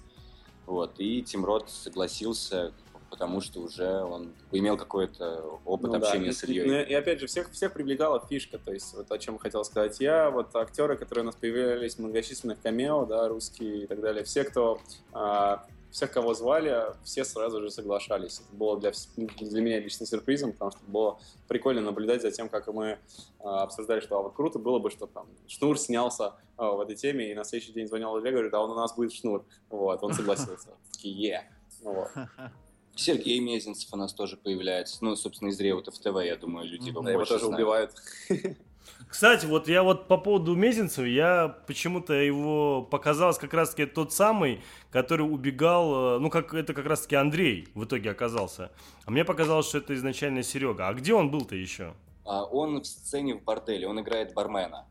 вот, 0.65 0.93
и 0.99 1.21
Тим 1.21 1.43
Рот 1.43 1.69
согласился, 1.69 2.71
потому 3.09 3.41
что 3.41 3.59
уже 3.59 4.03
он 4.03 4.33
имел 4.53 4.77
какой-то 4.77 5.59
опыт 5.65 5.91
Ну 5.91 5.99
да, 5.99 6.07
общения 6.07 6.29
и- 6.29 6.31
с 6.33 6.43
Ильей. 6.45 6.83
и 6.85 6.93
опять 6.93 7.19
же, 7.19 7.27
всех, 7.27 7.51
всех 7.51 7.73
привлекала 7.73 8.25
фишка, 8.25 8.57
то 8.57 8.71
есть 8.71 8.93
вот 8.93 9.11
о 9.11 9.17
чем 9.17 9.37
хотел 9.37 9.65
сказать 9.65 9.99
я, 9.99 10.29
вот 10.29 10.55
актеры, 10.55 10.95
которые 10.95 11.23
у 11.23 11.25
нас 11.25 11.35
появлялись 11.35 11.95
в 11.95 11.99
многочисленных 11.99 12.61
камео, 12.61 13.05
да, 13.05 13.27
русские 13.27 13.83
и 13.83 13.87
так 13.87 13.99
далее, 13.99 14.23
все, 14.23 14.45
кто, 14.45 14.79
а, 15.11 15.65
всех, 15.91 16.11
кого 16.11 16.33
звали, 16.33 16.95
все 17.03 17.25
сразу 17.25 17.61
же 17.61 17.69
соглашались. 17.69 18.39
Это 18.39 18.55
было 18.55 18.79
для, 18.79 18.91
для 19.17 19.61
меня 19.61 19.79
лично 19.79 20.05
сюрпризом, 20.05 20.53
потому 20.53 20.71
что 20.71 20.79
было 20.87 21.19
прикольно 21.47 21.81
наблюдать 21.81 22.21
за 22.21 22.31
тем, 22.31 22.49
как 22.49 22.67
мы 22.67 22.97
а, 23.39 23.63
обсуждали, 23.63 23.99
что 23.99 24.17
а 24.17 24.21
вот 24.21 24.33
круто 24.33 24.57
было 24.57 24.79
бы, 24.79 24.89
что 24.89 25.05
там 25.05 25.27
Шнур 25.47 25.77
снялся 25.77 26.35
а, 26.57 26.71
в 26.71 26.79
этой 26.79 26.95
теме, 26.95 27.31
и 27.31 27.35
на 27.35 27.43
следующий 27.43 27.73
день 27.73 27.87
звонил 27.87 28.17
Илья, 28.19 28.31
говорит, 28.31 28.53
а 28.53 28.61
он 28.61 28.71
у 28.71 28.75
нас 28.75 28.95
будет 28.95 29.13
Шнур. 29.13 29.45
Вот, 29.69 30.01
он 30.03 30.13
согласился. 30.13 30.69
Такие, 30.93 31.15
е. 31.15 31.51
Вот. 31.81 32.09
Сергей 32.95 33.39
Мезенцев 33.39 33.91
у 33.93 33.97
нас 33.97 34.13
тоже 34.13 34.37
появляется. 34.37 34.97
Ну, 35.01 35.15
собственно, 35.15 35.49
из 35.49 35.59
Реута 35.59 35.91
в 35.91 35.99
ТВ, 35.99 36.23
я 36.23 36.35
думаю, 36.35 36.67
люди 36.67 36.89
его 36.89 37.01
Да, 37.01 37.11
его 37.11 37.25
тоже 37.25 37.45
знают. 37.45 37.55
убивают. 37.55 37.95
Кстати, 39.07 39.45
вот 39.45 39.67
я 39.67 39.83
вот 39.83 40.07
по 40.07 40.17
поводу 40.17 40.55
Мезенцева, 40.55 41.05
я 41.05 41.49
почему-то 41.67 42.13
его 42.13 42.81
показалось 42.81 43.37
как 43.37 43.53
раз-таки 43.53 43.85
тот 43.85 44.13
самый, 44.13 44.61
который 44.89 45.23
убегал, 45.23 46.15
э, 46.15 46.19
ну 46.19 46.29
как 46.29 46.53
это 46.53 46.73
как 46.73 46.85
раз-таки 46.85 47.15
Андрей 47.15 47.67
в 47.75 47.83
итоге 47.83 48.11
оказался. 48.11 48.71
А 49.05 49.11
мне 49.11 49.25
показалось, 49.25 49.67
что 49.67 49.79
это 49.79 49.93
изначально 49.95 50.43
Серега. 50.43 50.87
А 50.87 50.93
где 50.93 51.13
он 51.13 51.29
был-то 51.29 51.55
еще? 51.55 51.93
А 52.25 52.45
он 52.45 52.81
в 52.81 52.85
сцене 52.85 53.35
в 53.35 53.43
борделе, 53.43 53.87
он 53.87 53.99
играет 53.99 54.33
бармена. 54.33 54.85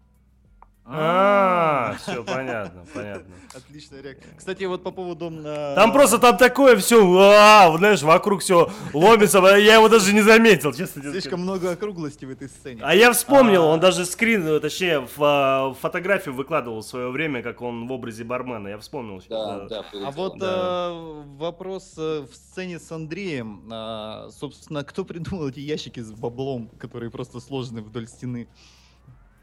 А, 0.84 1.94
все 2.02 2.24
понятно, 2.24 2.84
понятно. 2.92 3.34
Отличная 3.54 4.02
реакция. 4.02 4.32
Кстати, 4.36 4.64
вот 4.64 4.82
по 4.82 4.90
поводу... 4.90 5.30
э, 5.30 5.74
Там 5.76 5.92
просто 5.92 6.18
там 6.18 6.36
такое 6.36 6.76
все, 6.76 6.98
а, 7.18 7.76
знаешь, 7.78 8.02
вокруг 8.02 8.40
все 8.42 8.70
ломится, 8.92 9.38
я 9.56 9.74
его 9.76 9.88
даже 9.88 10.12
не 10.12 10.20
заметил, 10.22 10.72
честно 10.72 11.02
тебе 11.02 11.12
Слишком 11.12 11.40
много 11.42 11.72
округлости 11.72 12.24
в 12.24 12.30
этой 12.30 12.48
сцене. 12.48 12.80
А 12.84 12.94
я 12.94 13.12
вспомнил, 13.12 13.62
А. 13.64 13.66
он 13.66 13.80
даже 13.80 14.04
скрин, 14.04 14.44
э, 14.46 14.58
точнее, 14.60 15.06
а, 15.18 15.74
фотографию 15.74 16.34
выкладывал 16.34 16.80
в 16.80 16.86
свое 16.86 17.10
время, 17.10 17.42
как 17.42 17.60
он 17.62 17.86
в 17.86 17.92
образе 17.92 18.24
бармена. 18.24 18.68
Я 18.68 18.78
вспомнил. 18.78 19.20
сейчас, 19.20 19.68
Да, 19.68 19.68
да. 19.68 19.84
А 20.06 20.10
вот 20.10 20.36
э, 20.40 21.22
вопрос 21.36 21.94
в 21.96 22.28
сцене 22.32 22.78
с 22.80 22.90
Андреем. 22.90 23.62
А, 23.70 24.28
собственно, 24.30 24.82
кто 24.82 25.04
придумал 25.04 25.48
эти 25.48 25.60
ящики 25.60 26.00
с 26.00 26.10
баблом, 26.10 26.68
которые 26.78 27.10
просто 27.10 27.38
сложены 27.40 27.80
вдоль 27.82 28.08
стены? 28.08 28.48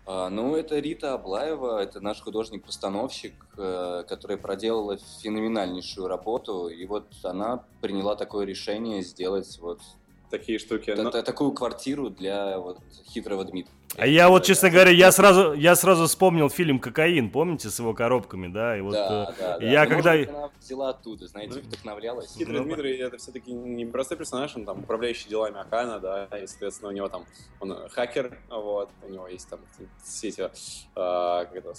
А, 0.09 0.29
ну, 0.29 0.55
это 0.55 0.79
Рита 0.79 1.13
Аблаева, 1.15 1.81
это 1.83 1.99
наш 1.99 2.21
художник-постановщик, 2.21 3.33
э, 3.57 4.05
которая 4.07 4.37
проделала 4.37 4.97
феноменальнейшую 5.21 6.07
работу, 6.07 6.69
и 6.69 6.85
вот 6.85 7.07
она 7.23 7.65
приняла 7.81 8.15
такое 8.15 8.45
решение 8.45 9.01
сделать 9.01 9.59
вот 9.59 9.81
Такие 10.29 10.59
штуки. 10.59 10.95
та- 10.95 11.03
Но- 11.03 11.11
та- 11.11 11.21
такую 11.23 11.51
квартиру 11.51 12.09
для 12.09 12.57
вот 12.59 12.79
хитрого 13.13 13.43
Дмитрия. 13.43 13.73
А 13.95 14.05
я 14.05 14.29
вот, 14.29 14.43
честно 14.45 14.69
говоря, 14.69 14.91
я 14.91 15.11
сразу, 15.11 15.53
я 15.53 15.75
сразу 15.75 16.05
вспомнил 16.07 16.49
фильм 16.49 16.77
«Кокаин», 16.77 17.31
помните, 17.31 17.69
с 17.69 17.79
его 17.79 17.93
коробками, 17.93 18.47
да? 18.47 18.77
И 18.77 18.81
вот, 18.81 18.93
да, 18.93 19.33
э, 19.33 19.41
да, 19.41 19.57
да. 19.59 19.65
я 19.65 19.83
Ну, 19.85 19.89
когда- 19.89 20.11
может 20.13 20.29
она 20.29 20.49
взяла 20.59 20.89
оттуда, 20.89 21.27
знаете, 21.27 21.53
Ну, 21.55 21.61
вдохновлялась. 21.61 22.35
Хитрый 22.37 22.59
Ну, 22.59 22.65
Дмитрий 22.65 22.97
это 22.97 23.17
все-таки 23.17 23.51
не 23.51 23.85
простой 23.85 24.17
персонаж, 24.17 24.55
он 24.55 24.65
там 24.65 24.79
управляющий 24.81 25.29
делами 25.29 25.59
Акана, 25.59 25.99
да, 25.99 26.25
и, 26.37 26.45
соответственно, 26.47 26.89
у 26.89 26.93
него 26.93 27.07
там, 27.07 27.25
он 27.59 27.71
э, 27.71 27.89
хакер, 27.89 28.37
вот, 28.49 28.89
у 29.07 29.09
него 29.09 29.27
есть 29.29 29.49
там 29.49 29.61
все 30.03 30.27
эти, 30.27 30.49
а, 30.95 31.45
как 31.45 31.55
это, 31.55 31.73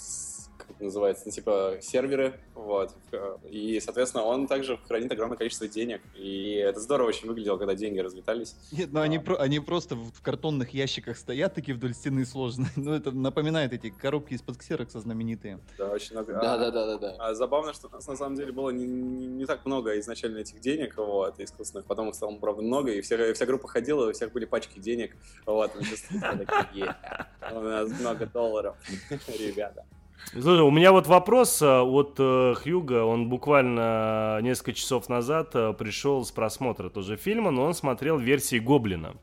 как 0.57 0.71
это 0.71 0.83
называется, 0.83 1.23
ну, 1.27 1.31
типа 1.31 1.77
серверы, 1.81 2.37
вот, 2.53 2.93
и, 3.49 3.79
соответственно, 3.79 4.23
он 4.25 4.47
также 4.47 4.77
хранит 4.87 5.11
огромное 5.11 5.37
количество 5.37 5.67
денег, 5.69 6.01
и 6.15 6.51
это 6.55 6.79
здорово 6.81 7.07
очень 7.07 7.27
выглядело, 7.29 7.57
когда 7.57 7.75
деньги 7.75 7.99
разлетались. 7.99 8.55
Нет, 8.73 8.89
ну 8.91 8.99
они, 8.99 9.19
про- 9.19 9.37
они 9.37 9.59
просто 9.61 9.95
в, 9.95 10.11
в 10.11 10.21
картонных 10.21 10.73
ящиках 10.73 11.17
стоят 11.17 11.53
такие 11.53 11.75
вдоль 11.75 11.93
стены 11.99 12.25
сложные. 12.25 12.69
Ну, 12.75 12.93
это 12.93 13.11
напоминает 13.11 13.73
эти 13.73 13.89
коробки 13.89 14.33
из-под 14.33 14.57
ксерокса 14.57 14.99
знаменитые. 14.99 15.59
Да, 15.77 15.89
очень 15.91 16.13
много. 16.13 16.33
Да, 16.33 16.53
А- 16.53 16.57
да, 16.57 16.71
да, 16.71 16.85
да, 16.85 16.97
да. 16.97 17.15
А 17.19 17.33
забавно, 17.33 17.73
что 17.73 17.87
у 17.87 17.91
нас 17.91 18.07
на 18.07 18.15
самом 18.15 18.35
деле 18.35 18.51
было 18.51 18.69
не, 18.69 18.85
не- 18.87 19.27
не 19.27 19.45
так 19.45 19.65
много 19.65 19.99
изначально 19.99 20.39
этих 20.39 20.59
денег, 20.61 20.95
вот, 20.97 21.39
искусственных, 21.39 21.85
потом 21.85 22.09
их 22.09 22.15
стало, 22.15 22.35
правда, 22.37 22.61
много, 22.61 22.91
и 22.91 23.01
вся, 23.01 23.33
вся 23.33 23.45
группа 23.45 23.67
ходила, 23.67 24.09
у 24.09 24.13
всех 24.13 24.31
были 24.31 24.45
пачки 24.45 24.79
денег, 24.79 25.15
вот, 25.45 25.75
мы 25.75 25.83
чувствовали, 25.83 26.45
такие, 26.45 26.85
«Е, 26.85 27.55
у 27.55 27.59
нас 27.61 27.91
много 27.99 28.25
долларов, 28.25 28.75
ребята. 29.27 29.85
Слушай, 30.33 30.61
у 30.61 30.71
меня 30.71 30.91
вот 30.91 31.07
вопрос 31.07 31.61
э, 31.61 31.65
от 31.79 32.15
э, 32.19 32.53
Хьюга. 32.61 33.03
Он 33.05 33.29
буквально 33.29 34.39
несколько 34.41 34.73
часов 34.73 35.09
назад 35.09 35.51
э, 35.55 35.73
пришел 35.73 36.23
с 36.25 36.31
просмотра 36.31 36.89
тоже 36.89 37.15
фильма, 37.17 37.51
но 37.51 37.63
он 37.63 37.73
смотрел 37.73 38.17
версии 38.19 38.59
Гоблина. 38.59 39.15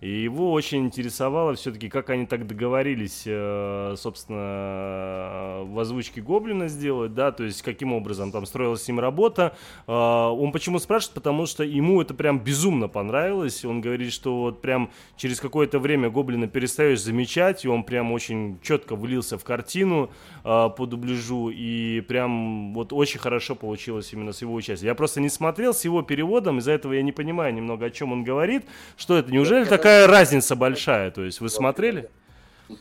И 0.00 0.08
его 0.22 0.52
очень 0.52 0.86
интересовало 0.86 1.54
все-таки, 1.54 1.90
как 1.90 2.08
они 2.08 2.24
так 2.24 2.46
договорились, 2.46 3.24
э, 3.26 3.94
собственно, 3.98 5.60
в 5.64 5.78
озвучке 5.78 6.22
Гоблина 6.22 6.68
сделать, 6.68 7.14
да, 7.14 7.32
то 7.32 7.44
есть 7.44 7.60
каким 7.60 7.92
образом 7.92 8.32
там 8.32 8.46
строилась 8.46 8.82
с 8.82 8.88
ним 8.88 8.98
работа. 8.98 9.54
Э, 9.86 9.92
он 9.92 10.52
почему 10.52 10.78
спрашивает? 10.78 11.14
Потому 11.14 11.44
что 11.44 11.64
ему 11.64 12.00
это 12.00 12.14
прям 12.14 12.38
безумно 12.38 12.88
понравилось. 12.88 13.62
Он 13.64 13.82
говорит, 13.82 14.12
что 14.12 14.40
вот 14.40 14.62
прям 14.62 14.90
через 15.16 15.38
какое-то 15.38 15.78
время 15.78 16.08
Гоблина 16.08 16.48
перестаешь 16.48 17.02
замечать, 17.02 17.66
и 17.66 17.68
он 17.68 17.84
прям 17.84 18.10
очень 18.12 18.58
четко 18.62 18.96
влился 18.96 19.36
в 19.36 19.44
картину 19.44 20.10
э, 20.44 20.68
по 20.76 20.86
дубляжу, 20.86 21.50
и 21.50 22.00
прям 22.00 22.72
вот 22.72 22.94
очень 22.94 23.20
хорошо 23.20 23.54
получилось 23.54 24.10
именно 24.14 24.32
с 24.32 24.40
его 24.40 24.54
участием. 24.54 24.88
Я 24.88 24.94
просто 24.94 25.20
не 25.20 25.28
смотрел 25.28 25.74
с 25.74 25.84
его 25.84 26.00
переводом, 26.00 26.58
из-за 26.58 26.72
этого 26.72 26.94
я 26.94 27.02
не 27.02 27.12
понимаю 27.12 27.52
немного, 27.52 27.84
о 27.84 27.90
чем 27.90 28.12
он 28.12 28.24
говорит. 28.24 28.64
Что 28.96 29.18
это? 29.18 29.30
Неужели 29.30 29.66
такая 29.66 29.89
разница 30.06 30.56
большая? 30.56 31.10
То 31.10 31.24
есть 31.24 31.40
вы 31.40 31.48
смотрели? 31.48 32.10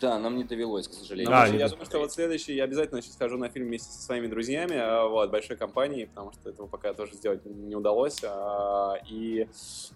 Да, 0.02 0.20
нам 0.20 0.38
не 0.38 0.44
довелось, 0.44 0.88
к 0.88 0.94
сожалению. 0.94 1.36
А, 1.36 1.48
я 1.48 1.68
думаю, 1.68 1.86
что 1.86 2.00
вот 2.00 2.12
следующий, 2.12 2.54
я 2.54 2.66
обязательно 2.66 3.02
сейчас 3.02 3.16
схожу 3.16 3.38
на 3.38 3.50
фильм 3.50 3.68
вместе 3.68 3.92
со 3.92 4.02
своими 4.02 4.28
друзьями, 4.28 4.76
а, 4.78 5.08
вот, 5.08 5.32
большой 5.32 5.58
компанией, 5.58 6.06
потому 6.06 6.32
что 6.32 6.50
этого 6.50 6.68
пока 6.68 6.94
тоже 6.94 7.16
сделать 7.16 7.44
не 7.46 7.76
удалось, 7.76 8.22
а, 8.24 8.98
и 9.10 9.48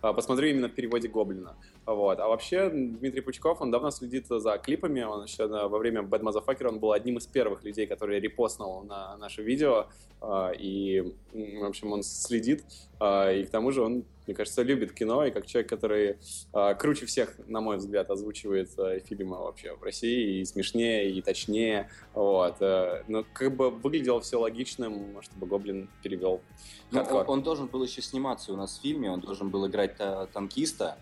посмотрю 0.02 0.48
именно 0.48 0.68
в 0.68 0.74
переводе 0.74 1.08
Гоблина. 1.08 1.56
Вот. 1.86 2.20
А 2.20 2.28
вообще 2.28 2.70
Дмитрий 2.70 3.22
Пучков, 3.22 3.62
он 3.62 3.70
давно 3.70 3.92
следит 3.92 4.26
за 4.30 4.58
клипами, 4.58 5.04
он 5.04 5.26
еще 5.26 5.46
во 5.46 5.78
время 5.78 6.02
Bad 6.02 6.22
Motherfucker 6.22 6.68
он 6.68 6.80
был 6.80 6.94
одним 6.94 7.18
из 7.18 7.28
первых 7.28 7.64
людей, 7.64 7.86
который 7.86 8.20
репостнул 8.20 8.84
на 8.84 9.18
наше 9.18 9.44
видео, 9.44 9.88
и, 10.58 11.14
в 11.34 11.66
общем, 11.66 11.92
он 11.92 12.04
следит, 12.04 12.64
и 13.02 13.46
к 13.46 13.50
тому 13.52 13.72
же 13.72 13.82
он 13.82 14.06
мне 14.26 14.36
кажется, 14.36 14.62
любит 14.62 14.94
кино, 14.94 15.26
и 15.26 15.32
как 15.32 15.46
человек, 15.46 15.70
который 15.70 16.18
э, 16.54 16.76
круче 16.76 17.06
всех, 17.06 17.36
на 17.48 17.62
мой 17.62 17.78
взгляд, 17.78 18.10
озвучивает 18.10 18.72
э, 18.78 19.00
фильмы 19.00 19.38
вообще 19.38 19.76
в 19.76 19.84
России, 19.84 20.40
и 20.40 20.46
смешнее, 20.46 21.12
и 21.12 21.22
точнее, 21.22 21.90
вот. 22.14 22.58
Э, 22.62 23.04
но 23.08 23.26
как 23.34 23.56
бы 23.56 23.70
выглядело 23.70 24.22
все 24.22 24.40
логичным, 24.40 25.22
чтобы 25.22 25.48
Гоблин 25.48 25.90
перевел. 26.02 26.42
Ну, 26.92 27.02
он, 27.02 27.26
он 27.28 27.44
должен 27.44 27.68
был 27.68 27.84
еще 27.84 28.02
сниматься 28.02 28.54
у 28.54 28.56
нас 28.56 28.78
в 28.78 28.82
фильме, 28.82 29.12
он 29.12 29.20
должен 29.20 29.50
был 29.50 29.68
играть 29.68 29.98
танкиста, 30.32 30.98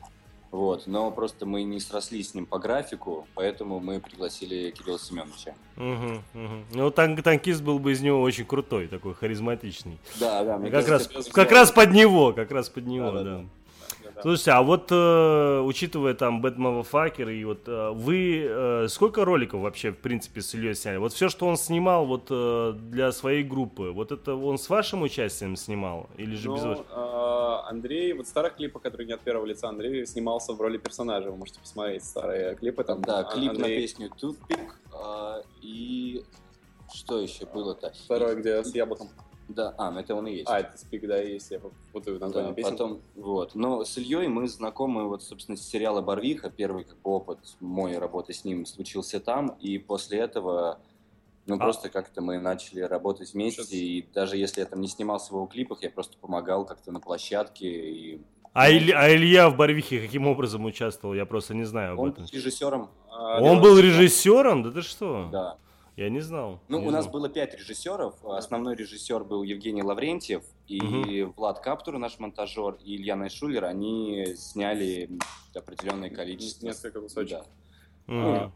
вот, 0.52 0.86
но 0.86 1.10
просто 1.12 1.46
мы 1.46 1.64
не 1.64 1.80
срослись 1.80 2.32
с 2.32 2.34
ним 2.34 2.46
по 2.46 2.60
графику, 2.60 3.26
поэтому 3.36 3.80
мы 3.80 4.02
пригласили 4.02 4.72
Кирилла 4.72 5.00
Семеновича. 5.00 5.56
Угу, 5.78 6.44
угу. 6.44 6.66
Ну, 6.74 6.92
танк, 6.92 7.24
танкист 7.24 7.62
был 7.62 7.80
бы 7.80 7.94
из 7.94 8.02
него 8.02 8.22
очень 8.22 8.46
крутой, 8.46 8.88
такой 8.88 9.14
харизматичный. 9.14 9.98
Да, 10.20 10.44
да. 10.44 10.60
Как, 10.70 10.88
раз, 10.90 11.08
как 11.32 11.52
раз 11.52 11.72
под 11.72 11.92
него, 11.92 12.34
как 12.34 12.52
раз 12.52 12.70
под 12.70 12.86
него, 12.86 13.12
да. 13.12 13.24
да. 13.24 13.38
да. 13.38 13.46
Слушайте, 14.22 14.52
а 14.52 14.62
вот 14.62 14.92
э, 14.92 15.60
учитывая 15.62 16.14
там 16.14 16.46
Bad 16.46 16.58
Motherfucker 16.58 17.34
и 17.34 17.44
вот 17.44 17.68
э, 17.68 17.92
вы 17.92 18.46
э, 18.48 18.88
сколько 18.90 19.26
роликов 19.26 19.62
вообще 19.62 19.92
в 19.92 19.98
принципе 19.98 20.42
с 20.42 20.54
Ильей 20.54 20.76
сняли? 20.76 20.98
Вот 20.98 21.14
все, 21.14 21.30
что 21.30 21.48
он 21.48 21.58
снимал 21.58 22.06
вот 22.06 22.28
э, 22.30 22.74
для 22.76 23.12
своей 23.12 23.44
группы, 23.44 23.92
вот 23.92 24.12
это 24.12 24.36
он 24.36 24.58
с 24.58 24.70
вашим 24.70 25.02
участием 25.02 25.56
снимал 25.56 26.10
или 26.18 26.36
же 26.36 26.50
ну, 26.50 26.56
без 26.56 26.64
вашего? 26.64 26.86
Э, 27.66 27.70
Андрей, 27.70 28.14
вот 28.14 28.28
старых 28.28 28.56
клипах, 28.56 28.82
которые 28.82 29.08
не 29.08 29.14
от 29.14 29.22
первого 29.22 29.46
лица, 29.46 29.70
Андрей 29.70 30.06
снимался 30.06 30.54
в 30.54 30.62
роли 30.62 30.78
персонажа. 30.78 31.32
Вы 31.32 31.38
можете 31.38 31.60
посмотреть 31.60 32.04
старые 32.04 32.56
клипы 32.56 32.84
там. 32.84 33.02
Да, 33.02 33.24
клип 33.24 33.52
Андрей... 33.52 33.76
на 33.76 33.82
песню 33.82 34.10
Toothpick 34.22 34.70
э, 34.94 35.44
и 35.62 36.24
что 36.94 37.20
еще 37.20 37.46
было-то? 37.46 37.94
Второй, 38.06 38.36
где 38.36 38.64
с 38.64 38.74
яблоком. 38.76 39.10
Да, 39.48 39.76
а, 39.78 39.92
ну 39.92 40.00
это 40.00 40.16
он 40.16 40.28
и 40.28 40.36
есть. 40.38 40.50
А, 40.50 40.60
это 40.60 40.78
спик, 40.78 41.08
да, 41.08 41.18
есть, 41.18 41.52
я 41.52 41.60
путаю 41.92 42.20
название 42.20 42.52
да, 42.52 42.56
песен. 42.56 42.72
Потом, 42.72 43.02
вот. 43.16 43.56
Но 43.56 43.84
с 43.84 43.98
Ильей 43.98 44.28
мы 44.28 44.48
знакомы, 44.48 45.08
вот, 45.08 45.24
собственно, 45.24 45.58
с 45.58 45.62
сериала 45.62 46.02
«Барвиха», 46.02 46.50
первый 46.50 46.84
как 46.86 46.98
бы 47.02 47.12
опыт 47.12 47.40
моей 47.60 47.98
работы 47.98 48.34
с 48.34 48.46
ним 48.46 48.66
случился 48.66 49.20
там, 49.20 49.58
и 49.60 49.78
после 49.78 50.20
этого, 50.20 50.80
ну, 51.46 51.56
а. 51.56 51.58
просто 51.58 51.90
как-то 51.90 52.22
мы 52.22 52.40
начали 52.40 52.82
работать 52.82 53.34
вместе, 53.34 53.64
Сейчас... 53.64 53.74
и 53.74 54.08
даже 54.14 54.38
если 54.38 54.62
я 54.62 54.66
там 54.66 54.80
не 54.82 54.88
снимался 54.88 55.34
в 55.34 55.36
его 55.36 55.48
клипах, 55.48 55.84
я 55.84 55.90
просто 55.90 56.18
помогал 56.18 56.66
как-то 56.66 56.92
на 56.92 57.00
площадке, 57.00 57.68
и 57.68 58.22
а, 58.54 58.70
Иль, 58.70 58.92
а 58.94 59.10
Илья 59.14 59.50
в 59.50 59.56
Барвихе 59.56 60.02
каким 60.02 60.28
образом 60.28 60.66
участвовал? 60.66 61.14
Я 61.14 61.26
просто 61.26 61.54
не 61.54 61.64
знаю 61.64 61.94
об 61.94 62.00
он 62.00 62.10
этом. 62.10 62.24
Он 62.24 62.30
режиссером. 62.32 62.90
А, 63.10 63.42
он 63.42 63.62
был 63.62 63.80
режиссером? 63.80 64.64
Да 64.64 64.72
ты 64.72 64.82
что? 64.82 65.30
Да. 65.32 65.58
Я 65.98 66.10
не 66.10 66.22
знал. 66.22 66.60
Ну, 66.68 66.80
не 66.80 66.88
у 66.88 66.90
знал. 66.90 67.02
нас 67.02 67.12
было 67.12 67.30
пять 67.30 67.54
режиссеров. 67.54 68.24
Основной 68.24 68.76
режиссер 68.76 69.24
был 69.24 69.44
Евгений 69.44 69.84
Лаврентьев 69.84 70.44
и 70.68 71.24
угу. 71.24 71.34
Влад 71.38 71.60
Каптур, 71.60 71.98
наш 71.98 72.18
монтажер, 72.18 72.78
и 72.84 72.96
Илья 72.96 73.16
Найшулер. 73.16 73.66
Они 73.66 74.34
сняли 74.36 75.10
определенное 75.54 76.10
количество. 76.10 76.66
Несколько 76.66 77.02
кусочков. 77.02 77.46
Да. 78.08 78.46
Угу. 78.46 78.52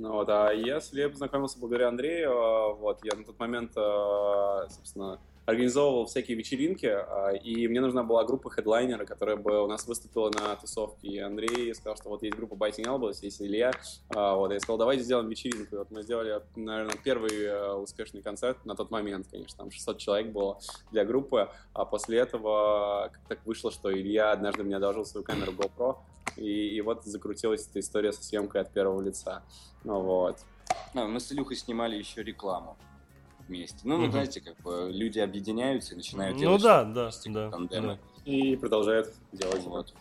Ну, 0.00 0.12
вот, 0.12 0.28
а 0.30 0.50
я 0.50 0.80
с 0.80 0.92
Леб 0.94 1.14
знакомился 1.14 1.58
благодаря 1.58 1.88
Андрею. 1.88 2.32
А, 2.32 2.72
вот, 2.72 3.00
я 3.04 3.16
на 3.16 3.24
тот 3.24 3.38
момент, 3.38 3.72
а, 3.76 4.66
собственно, 4.70 5.20
организовывал 5.50 6.06
всякие 6.06 6.36
вечеринки, 6.36 6.86
а, 6.86 7.30
и 7.30 7.68
мне 7.68 7.80
нужна 7.80 8.02
была 8.02 8.24
группа 8.24 8.50
хедлайнера, 8.50 9.04
которая 9.04 9.36
бы 9.36 9.62
у 9.62 9.66
нас 9.66 9.86
выступила 9.86 10.30
на 10.30 10.56
тусовке. 10.56 11.08
И 11.08 11.18
Андрей 11.18 11.74
сказал, 11.74 11.96
что 11.96 12.08
вот 12.08 12.22
есть 12.22 12.36
группа 12.36 12.54
Biting 12.54 12.84
Elbows, 12.84 13.18
есть 13.22 13.42
Илья. 13.42 13.72
А, 14.14 14.34
вот, 14.34 14.52
я 14.52 14.60
сказал, 14.60 14.78
давайте 14.78 15.02
сделаем 15.02 15.28
вечеринку. 15.28 15.74
И 15.74 15.78
вот 15.78 15.90
мы 15.90 16.02
сделали, 16.02 16.40
наверное, 16.56 16.96
первый 17.02 17.44
э, 17.44 17.72
успешный 17.74 18.22
концерт 18.22 18.64
на 18.64 18.74
тот 18.74 18.90
момент, 18.90 19.26
конечно, 19.30 19.58
там 19.58 19.70
600 19.70 19.98
человек 19.98 20.32
было 20.32 20.58
для 20.90 21.04
группы, 21.04 21.50
а 21.72 21.84
после 21.84 22.18
этого 22.18 23.12
так 23.28 23.40
вышло, 23.44 23.70
что 23.70 23.92
Илья 23.92 24.32
однажды 24.32 24.62
мне 24.62 24.76
одолжил 24.76 25.04
свою 25.04 25.24
камеру 25.24 25.52
GoPro, 25.52 25.96
и, 26.36 26.68
и 26.68 26.80
вот 26.80 27.04
закрутилась 27.04 27.66
эта 27.66 27.80
история 27.80 28.12
со 28.12 28.22
съемкой 28.22 28.60
от 28.62 28.72
первого 28.72 29.00
лица. 29.00 29.42
Ну 29.84 30.00
вот. 30.00 30.38
А, 30.94 31.06
мы 31.06 31.20
с 31.20 31.32
Илюхой 31.32 31.56
снимали 31.56 31.96
еще 31.96 32.22
рекламу 32.22 32.76
вместе. 33.50 33.78
Ну, 33.84 33.96
угу. 33.96 34.10
знаете, 34.10 34.40
как 34.40 34.56
бы 34.62 34.90
люди 34.90 35.18
объединяются 35.18 35.92
и 35.92 35.96
начинают 35.96 36.36
ну, 36.36 36.40
делать 36.40 36.62
да, 36.62 36.84
да, 36.84 37.10
да, 37.26 37.50
да. 37.68 37.98
И 38.24 38.56
продолжают 38.56 39.12
делать. 39.32 39.64
Вот. 39.64 39.92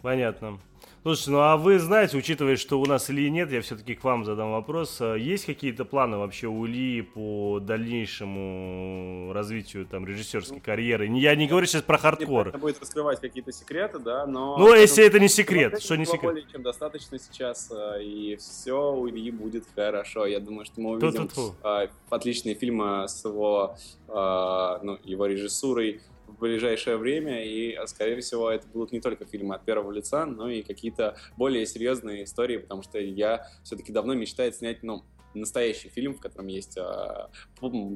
Понятно. 0.00 0.58
Слушайте, 1.04 1.32
ну 1.32 1.40
а 1.40 1.58
вы 1.58 1.78
знаете, 1.78 2.16
учитывая, 2.16 2.56
что 2.56 2.80
у 2.80 2.86
нас 2.86 3.10
Ильи 3.10 3.28
нет, 3.28 3.52
я 3.52 3.60
все-таки 3.60 3.94
к 3.94 4.02
вам 4.04 4.24
задам 4.24 4.52
вопрос. 4.52 5.02
А 5.02 5.16
есть 5.16 5.44
какие-то 5.44 5.84
планы 5.84 6.16
вообще 6.16 6.46
у 6.46 6.66
Ильи 6.66 7.02
по 7.02 7.60
дальнейшему 7.60 9.30
развитию 9.34 9.84
там 9.84 10.06
режиссерской 10.06 10.60
карьеры? 10.60 11.06
Я 11.06 11.36
не 11.36 11.46
говорю 11.46 11.66
сейчас 11.66 11.82
про 11.82 11.98
хардкор. 11.98 12.48
Это 12.48 12.56
будет 12.56 12.80
раскрывать 12.80 13.20
какие-то 13.20 13.52
секреты, 13.52 13.98
да, 13.98 14.24
но... 14.24 14.56
Ну, 14.56 14.74
если 14.74 15.04
это 15.04 15.20
не 15.20 15.28
секрет, 15.28 15.82
что 15.82 15.96
не 15.96 16.06
секрет? 16.06 16.22
Более 16.22 16.46
чем 16.50 16.62
достаточно 16.62 17.18
сейчас, 17.18 17.70
а, 17.70 17.98
и 17.98 18.36
все 18.36 18.94
у 18.94 19.06
Ильи 19.06 19.30
будет 19.30 19.66
хорошо. 19.74 20.24
Я 20.24 20.40
думаю, 20.40 20.64
что 20.64 20.80
мы 20.80 20.92
увидим 20.92 21.28
а, 21.62 21.86
отличные 22.08 22.54
фильмы 22.54 23.06
с 23.08 23.22
его, 23.26 23.76
ну, 24.08 24.98
его 25.04 25.26
режиссурой, 25.26 26.00
в 26.26 26.38
ближайшее 26.38 26.96
время, 26.96 27.44
и, 27.44 27.78
скорее 27.86 28.20
всего, 28.20 28.50
это 28.50 28.66
будут 28.68 28.92
не 28.92 29.00
только 29.00 29.24
фильмы 29.24 29.54
от 29.54 29.64
первого 29.64 29.92
лица, 29.92 30.26
но 30.26 30.48
и 30.48 30.62
какие-то 30.62 31.16
более 31.36 31.66
серьезные 31.66 32.24
истории, 32.24 32.58
потому 32.58 32.82
что 32.82 32.98
я 32.98 33.46
все-таки 33.62 33.92
давно 33.92 34.14
мечтаю 34.14 34.52
снять, 34.52 34.82
ну, 34.82 35.04
настоящий 35.34 35.88
фильм, 35.88 36.14
в 36.14 36.20
котором 36.20 36.46
есть 36.46 36.76
э, 36.76 37.28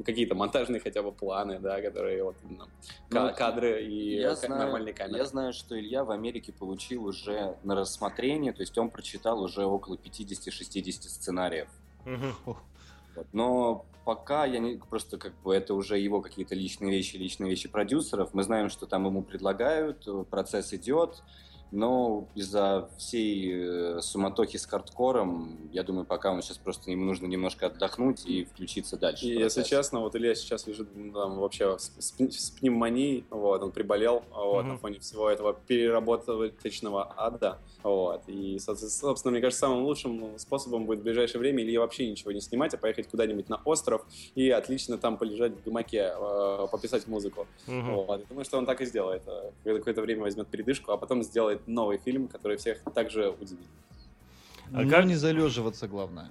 какие-то 0.05 0.35
монтажные 0.35 0.81
хотя 0.81 1.03
бы 1.03 1.13
планы, 1.13 1.59
да, 1.59 1.81
которые 1.81 2.23
вот 2.25 2.37
ну, 2.43 2.65
ну, 3.11 3.35
кадры 3.35 3.85
и 3.85 4.17
я 4.17 4.37
нормальные 4.49 4.95
камеры. 4.95 5.19
Я 5.19 5.25
знаю, 5.25 5.53
что 5.53 5.79
Илья 5.79 6.05
в 6.05 6.11
Америке 6.11 6.53
получил 6.53 7.05
уже 7.05 7.57
на 7.63 7.75
рассмотрение, 7.75 8.53
то 8.53 8.61
есть 8.61 8.77
он 8.79 8.91
прочитал 8.91 9.41
уже 9.43 9.65
около 9.65 9.97
50-60 9.97 10.93
сценариев. 10.93 11.69
Угу. 12.05 12.57
Но 13.33 13.85
пока 14.05 14.45
я 14.47 14.59
не 14.59 14.77
просто 14.77 15.19
как 15.19 15.35
бы 15.43 15.55
это 15.55 15.75
уже 15.75 15.99
его 15.99 16.21
какие-то 16.21 16.55
личные 16.55 16.91
вещи, 16.91 17.17
личные 17.17 17.51
вещи 17.51 17.69
продюсеров. 17.69 18.33
Мы 18.33 18.43
знаем, 18.43 18.71
что 18.71 18.87
там 18.87 19.07
ему 19.07 19.23
предлагают, 19.23 20.09
процесс 20.31 20.73
идет. 20.73 21.23
Но 21.71 22.27
из-за 22.35 22.89
всей 22.97 23.53
э, 23.53 24.01
суматохи 24.01 24.57
с 24.57 24.67
хардкором, 24.67 25.69
я 25.73 25.83
думаю, 25.83 26.07
пока 26.07 26.33
он 26.33 26.41
сейчас 26.43 26.57
просто 26.59 26.91
ему 26.91 27.05
нужно 27.05 27.27
немножко 27.27 27.67
отдохнуть 27.67 28.25
и 28.27 28.45
включиться 28.45 28.97
дальше. 28.97 29.27
И 29.27 29.39
если 29.39 29.63
честно, 29.63 30.01
вот 30.01 30.17
Илья 30.17 30.35
сейчас 30.35 30.67
лежит 30.67 30.89
там, 31.13 31.39
вообще 31.39 31.79
с, 31.79 31.93
с, 31.99 32.15
с 32.17 32.51
пневмонией, 32.51 33.25
вот, 33.31 33.63
он 33.63 33.71
приболел 33.71 34.25
вот, 34.31 34.65
mm-hmm. 34.65 34.69
на 34.69 34.79
фоне 34.79 35.01
всего 35.01 35.29
этого 35.29 35.55
переработочного 35.67 37.13
ада. 37.17 37.59
Вот, 37.83 38.23
и, 38.29 38.59
собственно, 38.59 39.33
мне 39.33 39.41
кажется, 39.41 39.67
самым 39.67 39.85
лучшим 39.85 40.39
способом 40.39 40.87
будет 40.87 41.01
в 41.01 41.03
ближайшее 41.03 41.41
время 41.41 41.63
или 41.63 41.77
вообще 41.77 42.09
ничего 42.09 42.33
не 42.33 42.41
снимать, 42.41 42.75
а 42.75 42.79
поехать 42.79 43.09
куда-нибудь 43.09 43.49
на 43.49 43.61
остров 43.65 44.07
и 44.35 44.51
отлично 44.51 44.99
там 44.99 45.19
полежать 45.19 45.53
в 45.53 45.65
гамаке, 45.65 46.13
э, 46.17 46.67
пописать 46.71 47.07
музыку. 47.07 47.47
Mm-hmm. 47.67 47.95
Вот. 47.95 48.21
Я 48.21 48.27
думаю, 48.27 48.45
что 48.45 48.59
он 48.59 48.67
так 48.67 48.81
и 48.81 48.87
сделает. 48.87 49.23
Э, 49.27 49.51
какое-то 49.65 50.03
время 50.03 50.23
возьмет 50.23 50.49
передышку, 50.49 50.93
а 50.93 50.97
потом 50.97 51.23
сделает 51.23 51.58
делает 51.59 51.69
новый 51.69 51.99
фильм, 51.99 52.29
который 52.29 52.57
всех 52.57 52.79
также 52.95 53.31
удивит. 53.31 53.67
А 54.73 54.83
ну, 54.83 54.91
как 54.91 55.05
не 55.07 55.15
залеживаться, 55.15 55.89
главное. 55.89 56.31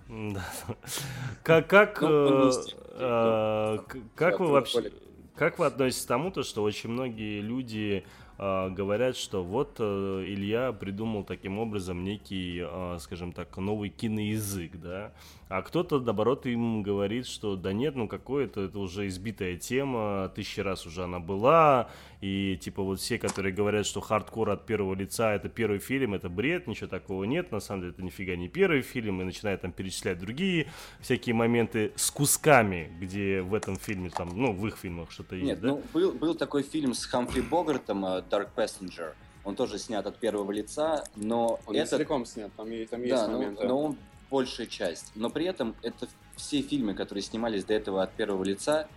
Как, 1.44 1.68
как, 1.68 2.02
ну, 2.02 2.50
э, 2.50 2.52
э, 2.94 3.78
как 4.16 4.40
вы 4.40 4.48
вообще, 4.48 4.92
как 5.36 5.58
вы 5.58 5.66
относитесь 5.66 6.06
к 6.06 6.08
тому, 6.08 6.30
то, 6.30 6.44
что 6.44 6.62
очень 6.62 6.92
многие 6.92 7.42
люди 7.42 8.06
говорят, 8.38 9.18
что 9.18 9.44
вот 9.44 9.78
э, 9.80 10.24
Илья 10.28 10.72
придумал 10.72 11.24
таким 11.24 11.58
образом 11.58 12.04
некий, 12.04 12.62
э, 12.64 12.98
скажем 13.00 13.32
так, 13.32 13.58
новый 13.58 13.90
киноязык, 13.90 14.80
да, 14.80 15.12
а 15.50 15.62
кто-то, 15.62 16.00
наоборот, 16.00 16.46
им 16.46 16.84
говорит, 16.84 17.26
что 17.26 17.56
да 17.56 17.72
нет, 17.72 17.96
ну 17.96 18.08
какое-то, 18.08 18.62
это 18.62 18.80
уже 18.80 19.08
избитая 19.08 19.56
тема, 19.56 20.30
тысячи 20.36 20.60
раз 20.60 20.86
уже 20.86 21.06
она 21.06 21.20
была, 21.20 21.90
и 22.20 22.58
типа 22.60 22.84
вот 22.84 23.00
все, 23.00 23.18
которые 23.18 23.54
говорят, 23.54 23.86
что 23.86 24.02
хардкор 24.02 24.50
от 24.50 24.66
первого 24.66 24.94
лица 24.94 25.34
это 25.34 25.48
первый 25.48 25.80
фильм, 25.80 26.14
это 26.14 26.28
бред, 26.28 26.68
ничего 26.68 26.88
такого 26.88 27.24
нет, 27.24 27.52
на 27.52 27.62
самом 27.62 27.82
деле 27.82 27.94
это 27.94 28.04
нифига 28.04 28.36
не 28.36 28.50
первый 28.50 28.82
фильм, 28.82 29.22
и 29.22 29.24
начинают 29.24 29.62
там 29.62 29.72
перечислять 29.72 30.20
другие 30.20 30.68
всякие 31.00 31.34
моменты 31.34 31.94
с 31.96 32.12
кусками, 32.12 32.92
где 33.00 33.42
в 33.42 33.54
этом 33.54 33.78
фильме, 33.78 34.10
там, 34.10 34.30
ну, 34.36 34.52
в 34.52 34.68
их 34.68 34.76
фильмах 34.76 35.12
что-то 35.12 35.36
есть, 35.36 35.48
Нет, 35.48 35.62
да? 35.62 35.70
ну, 35.70 35.84
был, 35.94 36.12
был 36.12 36.36
такой 36.36 36.64
фильм 36.64 36.94
с 36.94 37.06
Хамфри 37.06 37.42
Богартом 37.42 38.06
э, 38.06 38.22
«Dark 38.30 38.50
Passenger», 38.56 39.14
он 39.48 39.56
тоже 39.56 39.80
снят 39.80 40.06
от 40.06 40.18
первого 40.18 40.52
лица, 40.52 41.06
но 41.16 41.62
Он 41.68 41.76
этот... 41.76 41.92
целиком 41.92 42.26
снят, 42.26 42.52
там, 42.58 42.68
там 42.88 43.02
есть 43.02 43.16
Да, 43.16 43.28
но, 43.28 43.38
моменты. 43.38 43.66
но 43.66 43.82
он 43.82 43.98
большая 44.30 44.68
часть. 44.68 45.14
Но 45.16 45.30
при 45.30 45.46
этом 45.46 45.74
это 45.84 46.10
все 46.36 46.62
фильмы, 46.62 46.94
которые 46.94 47.22
снимались 47.22 47.64
до 47.64 47.74
этого 47.74 48.04
от 48.04 48.12
первого 48.12 48.44
лица, 48.44 48.90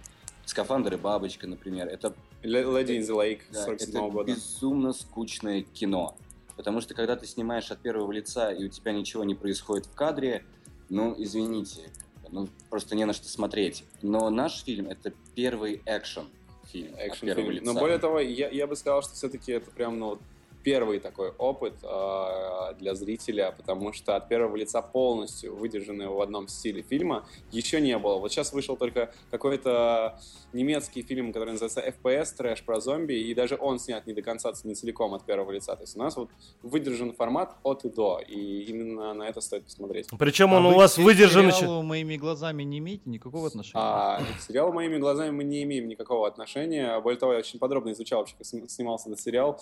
«Скафандр 0.45 0.95
и 0.95 0.97
бабочка», 0.97 1.47
например, 1.47 1.87
это, 1.87 2.17
Lady 2.43 2.99
in 2.99 3.03
the 3.03 3.17
Lake 3.17 3.43
да, 3.53 3.63
47 3.65 3.91
это 3.91 4.11
года. 4.11 4.33
безумно 4.33 4.93
скучное 4.93 5.63
кино. 5.63 6.17
Потому 6.57 6.81
что 6.81 6.95
когда 6.95 7.15
ты 7.15 7.27
снимаешь 7.27 7.71
от 7.71 7.79
первого 7.79 8.11
лица, 8.11 8.51
и 8.51 8.65
у 8.65 8.69
тебя 8.69 8.91
ничего 8.93 9.23
не 9.23 9.37
происходит 9.37 9.87
в 9.87 9.95
кадре, 9.95 10.45
ну, 10.89 11.15
извините, 11.17 11.93
ну, 12.29 12.49
просто 12.69 12.97
не 12.97 13.05
на 13.05 13.13
что 13.13 13.29
смотреть. 13.29 13.85
Но 14.03 14.29
наш 14.31 14.65
фильм— 14.65 14.89
это 14.91 15.13
первый 15.37 15.81
экшен 15.87 16.27
фильм 16.71 16.95
от 16.95 17.01
экшн 17.01 17.27
первого 17.27 17.43
фильм. 17.45 17.63
лица. 17.63 17.73
Но 17.73 17.81
более 17.81 17.99
того, 17.99 18.21
я, 18.21 18.49
я 18.49 18.67
бы 18.67 18.77
сказал, 18.77 19.03
что 19.03 19.15
все-таки 19.15 19.53
это 19.53 19.71
прям 19.71 19.99
ну, 19.99 20.11
вот 20.11 20.21
первый 20.63 21.01
такой 21.01 21.31
опыт 21.39 21.75
э, 21.83 22.75
для 22.79 22.95
зрителя, 22.95 23.53
потому 23.57 23.93
что 23.93 24.17
от 24.17 24.29
первого 24.29 24.57
лица 24.57 24.83
полностью 24.83 25.57
выдержанного 25.57 26.17
в 26.17 26.21
одном 26.21 26.49
стиле 26.49 26.83
фильма 26.83 27.27
еще 27.53 27.81
не 27.81 27.97
было. 27.99 28.19
Вот 28.19 28.31
сейчас 28.33 28.53
вышел 28.53 28.77
только 28.77 29.13
какой-то 29.31 30.19
немецкий 30.53 31.03
фильм, 31.03 31.33
который 31.33 31.53
называется 31.53 31.81
FPS, 31.81 32.35
трэш 32.37 32.63
про 32.65 32.81
зомби, 32.81 33.15
и 33.15 33.35
даже 33.35 33.57
он 33.61 33.79
снят 33.79 34.07
не 34.07 34.13
до 34.13 34.23
конца, 34.23 34.53
не 34.65 34.75
целиком 34.75 35.15
от 35.15 35.25
первого 35.25 35.51
лица. 35.53 35.75
То 35.77 35.83
есть 35.83 35.97
у 35.97 35.99
нас 36.01 36.17
вот 36.17 36.31
выдержан 36.63 37.13
формат 37.13 37.57
от 37.63 37.85
и 37.85 37.89
до, 37.89 38.21
и 38.27 38.63
именно 38.63 39.15
на 39.15 39.29
это 39.29 39.41
стоит 39.41 39.65
посмотреть. 39.65 40.09
Причем 40.19 40.53
А 40.53 40.57
он 40.59 40.67
у 40.67 40.71
вы 40.71 40.77
вас 40.77 40.99
выдержан 40.99 41.47
еще... 41.47 41.61
сериалу 41.61 41.83
моими 41.83 42.17
глазами 42.17 42.63
не 42.63 42.79
имеете 42.79 43.03
никакого 43.07 43.47
отношения? 43.47 43.83
А 43.83 44.23
к 44.39 44.41
сериалу 44.43 44.73
моими 44.73 44.99
глазами 44.99 45.31
мы 45.31 45.45
не 45.45 45.63
имеем 45.63 45.89
никакого 45.89 46.27
отношения. 46.27 46.99
Более 47.01 47.19
того, 47.19 47.33
я 47.33 47.39
очень 47.39 47.59
подробно 47.59 47.93
изучал 47.93 48.21
вообще, 48.21 48.35
как 48.37 48.47
сни- 48.47 48.69
снимался 48.69 49.09
этот 49.09 49.21
сериал. 49.21 49.61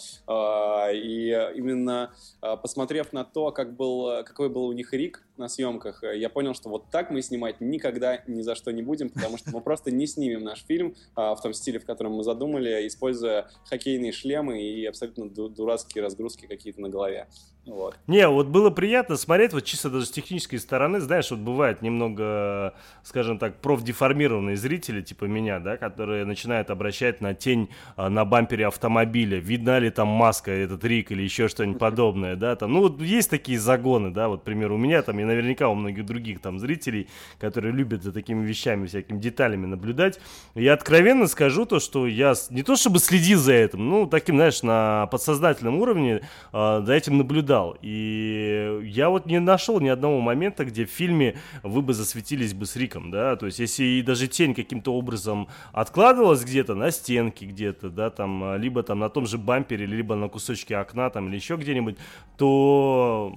И 0.92 1.28
именно 1.54 2.12
а, 2.40 2.56
посмотрев 2.56 3.12
на 3.12 3.24
то, 3.24 3.52
как 3.52 3.74
был, 3.74 4.24
какой 4.24 4.48
был 4.48 4.66
у 4.66 4.72
них 4.72 4.92
Рик 4.92 5.27
на 5.38 5.48
съемках, 5.48 6.02
э, 6.04 6.18
я 6.18 6.28
понял, 6.28 6.54
что 6.54 6.68
вот 6.68 6.90
так 6.90 7.10
мы 7.10 7.22
снимать 7.22 7.60
никогда 7.60 8.22
ни 8.26 8.42
за 8.42 8.54
что 8.54 8.72
не 8.72 8.82
будем, 8.82 9.08
потому 9.10 9.38
что 9.38 9.50
мы 9.50 9.60
просто 9.60 9.90
не 9.90 10.06
снимем 10.06 10.42
наш 10.42 10.64
фильм 10.64 10.94
а, 11.14 11.34
в 11.34 11.40
том 11.40 11.52
стиле, 11.54 11.78
в 11.78 11.86
котором 11.86 12.14
мы 12.14 12.24
задумали, 12.24 12.86
используя 12.86 13.48
хоккейные 13.68 14.12
шлемы 14.12 14.60
и 14.60 14.84
абсолютно 14.86 15.28
ду- 15.28 15.48
дурацкие 15.48 16.02
разгрузки 16.04 16.46
какие-то 16.46 16.80
на 16.80 16.88
голове. 16.88 17.28
Вот. 17.68 17.96
Не, 18.06 18.26
вот 18.28 18.46
было 18.46 18.70
приятно 18.70 19.16
смотреть, 19.16 19.52
вот 19.52 19.64
чисто 19.64 19.90
даже 19.90 20.06
с 20.06 20.10
технической 20.10 20.58
стороны, 20.58 21.00
знаешь, 21.00 21.30
вот 21.30 21.40
бывает 21.40 21.82
немного, 21.82 22.74
скажем 23.02 23.38
так, 23.38 23.60
профдеформированные 23.60 24.56
зрители, 24.56 25.02
типа 25.02 25.26
меня, 25.26 25.58
да, 25.58 25.76
которые 25.76 26.24
начинают 26.24 26.70
обращать 26.70 27.20
на 27.20 27.34
тень 27.34 27.68
а, 27.96 28.08
на 28.08 28.24
бампере 28.24 28.66
автомобиля, 28.66 29.38
видна 29.38 29.78
ли 29.78 29.90
там 29.90 30.08
маска, 30.08 30.50
этот 30.50 30.82
Рик 30.84 31.12
или 31.12 31.22
еще 31.22 31.48
что-нибудь 31.48 31.78
подобное, 31.78 32.36
да, 32.36 32.56
там, 32.56 32.72
ну 32.72 32.80
вот 32.80 33.00
есть 33.00 33.28
такие 33.28 33.58
загоны, 33.58 34.10
да, 34.10 34.28
вот, 34.28 34.40
к 34.40 34.44
примеру, 34.44 34.76
у 34.76 34.78
меня 34.78 35.02
там 35.02 35.20
и 35.20 35.24
наверняка 35.28 35.68
у 35.68 35.74
многих 35.74 36.04
других 36.04 36.40
там 36.40 36.58
зрителей, 36.58 37.08
которые 37.38 37.72
любят 37.72 38.02
за 38.02 38.12
такими 38.12 38.44
вещами, 38.44 38.86
всякими 38.86 39.18
деталями 39.18 39.66
наблюдать, 39.66 40.20
я 40.54 40.72
откровенно 40.72 41.26
скажу 41.26 41.66
то, 41.66 41.78
что 41.80 42.06
я 42.06 42.34
не 42.50 42.62
то 42.62 42.76
чтобы 42.76 42.98
следил 42.98 43.38
за 43.38 43.52
этим, 43.52 43.88
ну, 43.88 44.06
таким, 44.06 44.36
знаешь, 44.36 44.62
на 44.62 45.06
подсознательном 45.06 45.76
уровне 45.76 46.22
а, 46.52 46.82
за 46.82 46.92
этим 46.94 47.18
наблюдал. 47.18 47.76
И 47.82 48.80
я 48.84 49.10
вот 49.10 49.26
не 49.26 49.40
нашел 49.40 49.80
ни 49.80 49.88
одного 49.88 50.20
момента, 50.20 50.64
где 50.64 50.84
в 50.84 50.90
фильме 50.90 51.36
вы 51.62 51.82
бы 51.82 51.94
засветились 51.94 52.54
бы 52.54 52.66
с 52.66 52.76
Риком, 52.76 53.10
да, 53.10 53.36
то 53.36 53.46
есть 53.46 53.58
если 53.58 53.84
и 53.84 54.02
даже 54.02 54.26
тень 54.26 54.54
каким-то 54.54 54.92
образом 54.94 55.48
откладывалась 55.72 56.44
где-то 56.44 56.74
на 56.74 56.90
стенке 56.90 57.46
где-то, 57.46 57.90
да, 57.90 58.10
там, 58.10 58.56
либо 58.56 58.82
там 58.82 58.98
на 58.98 59.08
том 59.08 59.26
же 59.26 59.38
бампере, 59.38 59.86
либо 59.86 60.14
на 60.14 60.28
кусочке 60.28 60.76
окна 60.76 61.10
там 61.10 61.28
или 61.28 61.36
еще 61.36 61.56
где-нибудь, 61.56 61.96
то 62.36 63.34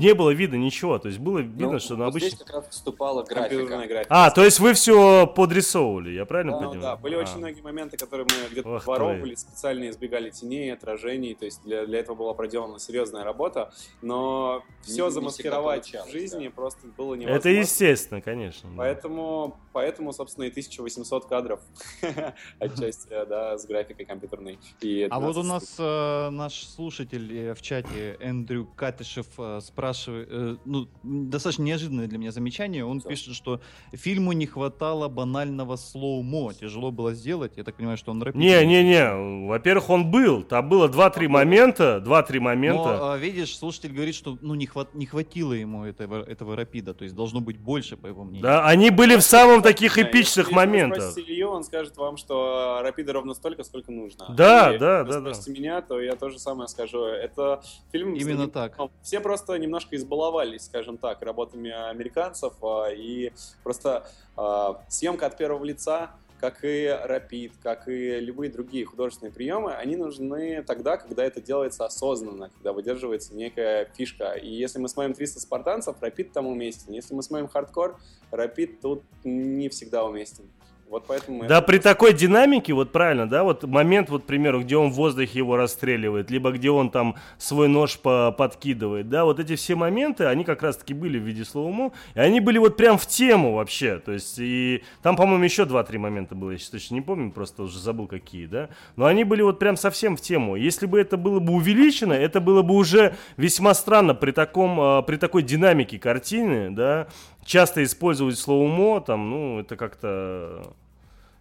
не 0.00 0.14
было 0.14 0.30
видно 0.30 0.56
ничего, 0.56 0.98
то 0.98 1.08
есть 1.08 1.20
было 1.20 1.38
видно, 1.38 1.72
Ну, 1.72 1.78
что 1.78 1.96
на 1.96 2.04
вот 2.06 2.10
обычно... 2.12 2.28
здесь 2.30 2.38
как 2.40 2.50
раз 2.56 2.68
вступала 2.68 3.22
графика. 3.22 3.64
графика. 3.66 4.06
А, 4.08 4.30
то 4.30 4.44
есть 4.44 4.58
вы 4.60 4.72
все 4.74 5.26
подрисовывали, 5.26 6.10
я 6.10 6.24
правильно 6.24 6.52
Ну 6.52 6.58
понимаю? 6.58 6.80
да, 6.80 6.96
были 6.96 7.14
А. 7.14 7.18
очень 7.20 7.38
многие 7.38 7.60
моменты, 7.60 7.96
которые 7.96 8.26
мы 8.26 8.50
где-то 8.50 8.68
воровывали, 8.84 9.34
специально 9.34 9.88
избегали 9.90 10.30
теней, 10.30 10.72
отражений, 10.72 11.34
то 11.34 11.44
есть 11.44 11.62
для, 11.64 11.86
для 11.86 12.00
этого 12.00 12.16
была 12.16 12.34
проделана 12.34 12.78
серьезная 12.78 13.24
работа, 13.24 13.72
но 14.02 14.62
Не- 14.86 14.92
все 14.92 15.04
не 15.06 15.10
замаскировать 15.10 15.84
всегда 15.86 16.04
в 16.04 16.10
жизни 16.10 16.46
да. 16.48 16.50
просто 16.54 16.86
было 16.96 17.14
невозможно. 17.14 17.38
Это 17.38 17.48
естественно, 17.50 18.20
конечно. 18.20 18.68
да. 18.70 18.76
Поэтому, 18.76 19.56
поэтому, 19.72 20.12
собственно, 20.12 20.44
и 20.44 20.50
1800 20.50 21.26
кадров 21.26 21.60
отчасти, 22.58 23.08
да, 23.28 23.58
с 23.58 23.66
графикой 23.66 24.04
компьютерной. 24.06 24.58
И 24.80 25.06
А 25.10 25.20
вот 25.20 25.36
у 25.36 25.42
12 25.42 25.50
нас 25.50 25.76
э, 25.78 26.30
наш 26.30 26.64
слушатель 26.66 27.36
э, 27.36 27.54
в 27.54 27.62
чате 27.62 28.16
Эндрю 28.20 28.66
Катышев 28.76 29.26
э, 29.38 29.60
спрашивает, 29.94 30.28
э, 30.30 30.56
ну, 30.64 30.88
достаточно 31.02 31.62
неожиданное 31.64 32.06
для 32.06 32.18
меня 32.18 32.30
замечание. 32.32 32.84
Он 32.84 33.00
Всё. 33.00 33.08
пишет, 33.08 33.34
что 33.34 33.60
фильму 33.92 34.32
не 34.32 34.46
хватало 34.46 35.08
банального 35.08 35.76
слоумо. 35.76 36.52
Тяжело 36.54 36.90
было 36.90 37.12
сделать. 37.14 37.52
Я 37.56 37.64
так 37.64 37.76
понимаю, 37.76 37.96
что 37.98 38.12
он 38.12 38.22
рэп. 38.22 38.34
Не-не-не, 38.34 39.46
во-первых, 39.48 39.90
он 39.90 40.10
был. 40.10 40.42
Там 40.42 40.68
было 40.68 40.88
2-3 40.88 41.28
момента, 41.28 42.00
2-3 42.04 42.38
момента. 42.40 42.96
Но, 42.98 43.10
а, 43.12 43.18
видишь, 43.18 43.56
слушатель 43.56 43.92
говорит, 43.92 44.14
что 44.14 44.38
ну, 44.40 44.54
не, 44.54 44.66
хват- 44.66 44.94
не 44.94 45.06
хватило 45.06 45.52
ему 45.52 45.84
этого, 45.84 46.22
этого 46.22 46.56
рапида. 46.56 46.94
То 46.94 47.04
есть 47.04 47.14
должно 47.16 47.40
быть 47.40 47.58
больше, 47.58 47.96
по 47.96 48.06
его 48.06 48.22
мнению. 48.24 48.42
Да, 48.42 48.66
они 48.66 48.90
были 48.90 49.16
в 49.16 49.22
самом 49.22 49.62
таких 49.62 49.96
Да, 49.96 50.02
эпичных 50.02 50.20
если- 50.20 50.38
если 50.40 50.52
вы 50.54 50.56
моментах. 50.56 51.02
спросите 51.02 51.32
Илью, 51.32 51.48
он 51.50 51.64
скажет 51.64 51.96
вам, 51.96 52.16
что 52.16 52.80
рапида 52.82 53.12
ровно 53.12 53.34
столько, 53.34 53.64
сколько 53.64 53.90
нужно. 53.92 54.26
Да, 54.36 54.72
И 54.74 54.78
да, 54.78 55.00
если 55.00 55.10
да, 55.10 55.18
вы 55.18 55.24
да. 55.24 55.34
спросите 55.34 55.60
меня, 55.60 55.82
то 55.82 56.00
я 56.00 56.14
тоже 56.16 56.38
самое 56.38 56.68
скажу. 56.68 57.04
Это 57.04 57.62
фильм... 57.92 58.14
Именно 58.14 58.48
так. 58.48 58.76
Ну, 58.78 58.90
Все 59.02 59.20
просто 59.20 59.58
немножко 59.70 59.94
избаловались, 59.94 60.64
скажем 60.64 60.98
так, 60.98 61.22
работами 61.22 61.70
американцев, 61.70 62.54
а, 62.60 62.88
и 62.88 63.30
просто 63.62 64.04
а, 64.36 64.82
съемка 64.88 65.26
от 65.26 65.36
первого 65.36 65.64
лица, 65.64 66.10
как 66.40 66.64
и 66.64 66.88
рапид, 67.04 67.52
как 67.62 67.86
и 67.86 68.18
любые 68.18 68.50
другие 68.50 68.84
художественные 68.84 69.32
приемы, 69.32 69.74
они 69.74 69.94
нужны 69.94 70.64
тогда, 70.64 70.96
когда 70.96 71.22
это 71.24 71.40
делается 71.40 71.84
осознанно, 71.84 72.48
когда 72.48 72.72
выдерживается 72.72 73.34
некая 73.34 73.84
фишка. 73.94 74.32
И 74.32 74.48
если 74.48 74.80
мы 74.80 74.88
смотрим 74.88 75.14
300 75.14 75.38
спартанцев, 75.40 75.96
рапид 76.00 76.32
там 76.32 76.46
уместен. 76.46 76.94
Если 76.94 77.14
мы 77.14 77.22
смотрим 77.22 77.46
хардкор, 77.46 78.00
рапид 78.30 78.80
тут 78.80 79.04
не 79.22 79.68
всегда 79.68 80.04
уместен. 80.04 80.46
Вот 80.90 81.04
поэтому... 81.06 81.46
Да, 81.46 81.60
при 81.60 81.78
такой 81.78 82.12
динамике, 82.12 82.72
вот 82.72 82.90
правильно, 82.90 83.28
да, 83.28 83.44
вот 83.44 83.62
момент, 83.62 84.10
вот, 84.10 84.24
к 84.24 84.26
примеру, 84.26 84.62
где 84.62 84.76
он 84.76 84.90
в 84.90 84.94
воздухе 84.94 85.38
его 85.38 85.56
расстреливает, 85.56 86.32
либо 86.32 86.50
где 86.50 86.68
он 86.68 86.90
там 86.90 87.14
свой 87.38 87.68
нож 87.68 87.96
по 87.96 88.32
подкидывает, 88.32 89.08
да, 89.08 89.24
вот 89.24 89.38
эти 89.38 89.54
все 89.54 89.76
моменты, 89.76 90.24
они 90.24 90.42
как 90.42 90.64
раз-таки 90.64 90.92
были 90.92 91.16
в 91.20 91.22
виде 91.22 91.44
слоумо, 91.44 91.92
и 92.16 92.18
они 92.18 92.40
были 92.40 92.58
вот 92.58 92.76
прям 92.76 92.98
в 92.98 93.06
тему 93.06 93.54
вообще, 93.54 94.00
то 94.00 94.10
есть, 94.10 94.40
и 94.40 94.82
там, 95.00 95.14
по-моему, 95.14 95.44
еще 95.44 95.62
2-3 95.62 95.96
момента 95.98 96.34
было, 96.34 96.50
я 96.50 96.58
сейчас 96.58 96.70
точно 96.70 96.94
не 96.94 97.02
помню, 97.02 97.30
просто 97.30 97.62
уже 97.62 97.78
забыл 97.78 98.08
какие, 98.08 98.46
да, 98.46 98.68
но 98.96 99.06
они 99.06 99.22
были 99.22 99.42
вот 99.42 99.60
прям 99.60 99.76
совсем 99.76 100.16
в 100.16 100.20
тему. 100.20 100.56
Если 100.56 100.86
бы 100.86 100.98
это 100.98 101.16
было 101.16 101.38
бы 101.38 101.52
увеличено, 101.52 102.14
это 102.14 102.40
было 102.40 102.62
бы 102.62 102.74
уже 102.74 103.14
весьма 103.36 103.74
странно 103.74 104.16
при 104.16 104.32
таком, 104.32 104.80
а, 104.80 105.02
при 105.02 105.18
такой 105.18 105.44
динамике 105.44 106.00
картины, 106.00 106.72
да, 106.72 107.06
часто 107.44 107.84
использовать 107.84 108.38
слоумо, 108.38 109.00
там, 109.00 109.30
ну, 109.30 109.60
это 109.60 109.76
как-то 109.76 110.74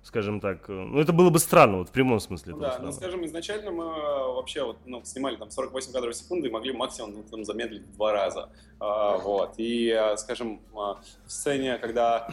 скажем 0.04 0.40
так, 0.40 0.70
э, 0.70 0.74
ну 0.74 1.00
это 1.00 1.14
было 1.14 1.30
бы 1.30 1.40
странно, 1.40 1.80
вот 1.80 1.90
в 1.90 1.92
прямом 1.92 2.20
смысле. 2.20 2.54
Да, 2.54 2.72
слова. 2.72 2.86
ну 2.86 2.92
скажем, 2.92 3.26
изначально 3.26 3.72
мы 3.72 3.84
э, 3.84 4.34
вообще 4.34 4.64
вот, 4.64 4.78
ну, 4.86 5.04
снимали 5.04 5.36
там 5.36 5.52
48 5.52 5.92
кадров 5.92 6.14
в 6.14 6.18
секунду 6.18 6.48
и 6.48 6.52
могли 6.52 6.72
максимум 6.72 7.14
ну, 7.16 7.24
там, 7.30 7.44
замедлить 7.44 7.90
два 7.94 8.14
раза. 8.14 8.50
А, 8.80 9.18
вот. 9.18 9.56
И, 9.58 9.90
э, 9.90 10.18
скажем, 10.18 10.62
в 10.74 11.02
сцене, 11.28 11.78
когда 11.78 12.30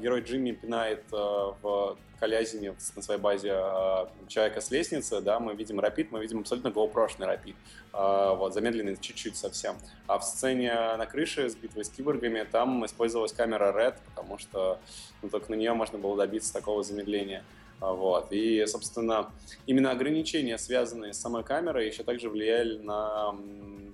герой 0.00 0.22
Джимми 0.22 0.52
пинает 0.52 1.04
в 1.10 1.96
Калязине 2.24 2.74
на 2.96 3.02
своей 3.02 3.20
базе 3.20 3.52
а, 3.52 4.08
человека 4.28 4.62
с 4.62 4.70
лестницы, 4.70 5.20
да, 5.20 5.38
мы 5.40 5.54
видим 5.54 5.78
рапид, 5.78 6.10
мы 6.10 6.22
видим 6.22 6.40
абсолютно 6.40 6.68
GoPro-шный 6.68 7.26
рапид, 7.26 7.54
А, 7.92 8.34
вот, 8.34 8.54
замедленный 8.54 8.96
чуть-чуть 8.96 9.36
совсем. 9.36 9.76
А 10.06 10.18
в 10.18 10.24
сцене 10.24 10.72
на 10.72 11.04
крыше 11.04 11.50
с 11.50 11.54
битвой 11.54 11.84
с 11.84 11.90
киборгами 11.90 12.46
там 12.50 12.86
использовалась 12.86 13.34
камера 13.34 13.74
Red, 13.78 13.96
потому 14.06 14.38
что 14.38 14.78
ну, 15.20 15.28
только 15.28 15.50
на 15.50 15.56
нее 15.56 15.74
можно 15.74 15.98
было 15.98 16.16
добиться 16.16 16.50
такого 16.50 16.82
замедления. 16.82 17.44
А, 17.80 17.92
вот. 17.92 18.28
И, 18.30 18.64
собственно, 18.66 19.30
именно 19.66 19.90
ограничения, 19.90 20.58
связанные 20.58 21.12
с 21.12 21.18
самой 21.18 21.44
камерой, 21.44 21.86
еще 21.86 22.02
также 22.02 22.30
влияли 22.30 22.78
на 22.78 23.34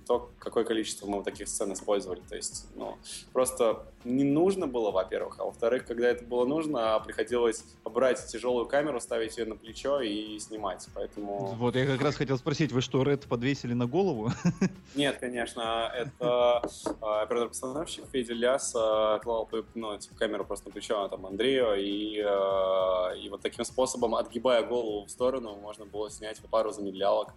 то, 0.07 0.31
какое 0.39 0.63
количество 0.63 1.07
мы 1.07 1.23
таких 1.23 1.47
сцен 1.47 1.73
использовали. 1.73 2.21
То 2.27 2.35
есть, 2.35 2.67
ну, 2.75 2.97
просто 3.33 3.85
не 4.03 4.23
нужно 4.23 4.67
было, 4.67 4.91
во-первых, 4.91 5.39
а 5.39 5.45
во-вторых, 5.45 5.85
когда 5.85 6.09
это 6.09 6.25
было 6.25 6.45
нужно, 6.45 6.99
приходилось 7.05 7.63
брать 7.85 8.25
тяжелую 8.25 8.65
камеру, 8.65 8.99
ставить 8.99 9.37
ее 9.37 9.45
на 9.45 9.55
плечо 9.55 10.01
и 10.01 10.39
снимать, 10.39 10.87
поэтому... 10.93 11.55
Вот, 11.57 11.75
я 11.75 11.85
как 11.85 12.01
раз 12.01 12.15
хотел 12.15 12.37
спросить, 12.37 12.71
вы 12.71 12.81
что, 12.81 13.03
Ред 13.03 13.27
подвесили 13.27 13.73
на 13.73 13.85
голову? 13.85 14.31
Нет, 14.95 15.17
конечно, 15.19 15.91
это 15.95 16.61
а, 17.01 17.21
оператор-постановщик 17.21 18.05
Федя 18.11 18.33
Ляс 18.33 18.73
а, 18.75 19.19
клал 19.19 19.47
ну, 19.75 19.97
типа, 19.97 20.15
камеру 20.15 20.45
просто 20.45 20.67
на 20.67 20.73
плечо 20.73 21.07
там 21.07 21.25
Андрею, 21.25 21.75
и, 21.77 22.21
а, 22.25 23.13
и 23.13 23.29
вот 23.29 23.41
таким 23.41 23.61
способом, 23.71 24.15
отгибая 24.15 24.63
голову 24.63 25.05
в 25.05 25.09
сторону, 25.09 25.55
можно 25.55 25.85
было 25.85 26.09
снять 26.09 26.39
пару 26.49 26.71
замедлялок, 26.71 27.33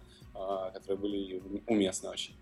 которые 0.73 0.97
были 0.97 1.41
уместны 1.67 2.09
очень. 2.09 2.35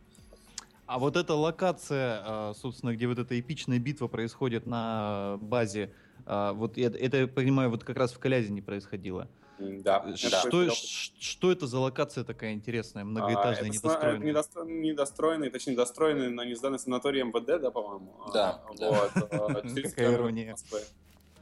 А 0.85 0.99
вот 0.99 1.15
эта 1.15 1.33
локация, 1.33 2.21
а, 2.25 2.53
собственно, 2.55 2.93
где 2.93 3.07
вот 3.07 3.17
эта 3.17 3.39
эпичная 3.39 3.79
битва 3.79 4.07
происходит 4.07 4.65
на 4.65 5.37
базе, 5.41 5.91
а, 6.25 6.53
вот 6.53 6.77
это, 6.77 6.97
это 6.97 7.17
я 7.17 7.27
понимаю, 7.27 7.69
вот 7.69 7.83
как 7.83 7.97
раз 7.97 8.11
в 8.11 8.19
Калязине 8.19 8.61
происходило. 8.61 9.29
Да. 9.59 10.03
Что, 10.17 10.63
это, 10.63 10.75
что 10.75 11.51
это 11.51 11.67
за 11.67 11.79
локация 11.79 12.25
такая 12.25 12.53
интересная, 12.53 13.05
многоэтажная, 13.05 13.69
а, 13.69 13.73
недостроенная? 13.73 14.17
Это 14.17 14.25
недостро... 14.25 14.63
недостроенный, 14.65 15.49
точнее, 15.49 15.75
достроенный, 15.75 16.29
но 16.29 16.43
не 16.43 16.55
сданный 16.55 16.79
санаторий 16.79 17.21
МВД, 17.23 17.61
да, 17.61 17.71
по-моему? 17.71 18.13
Да. 18.33 18.61
Вот. 18.77 19.11
Какая 19.83 20.13
ирония. 20.13 20.55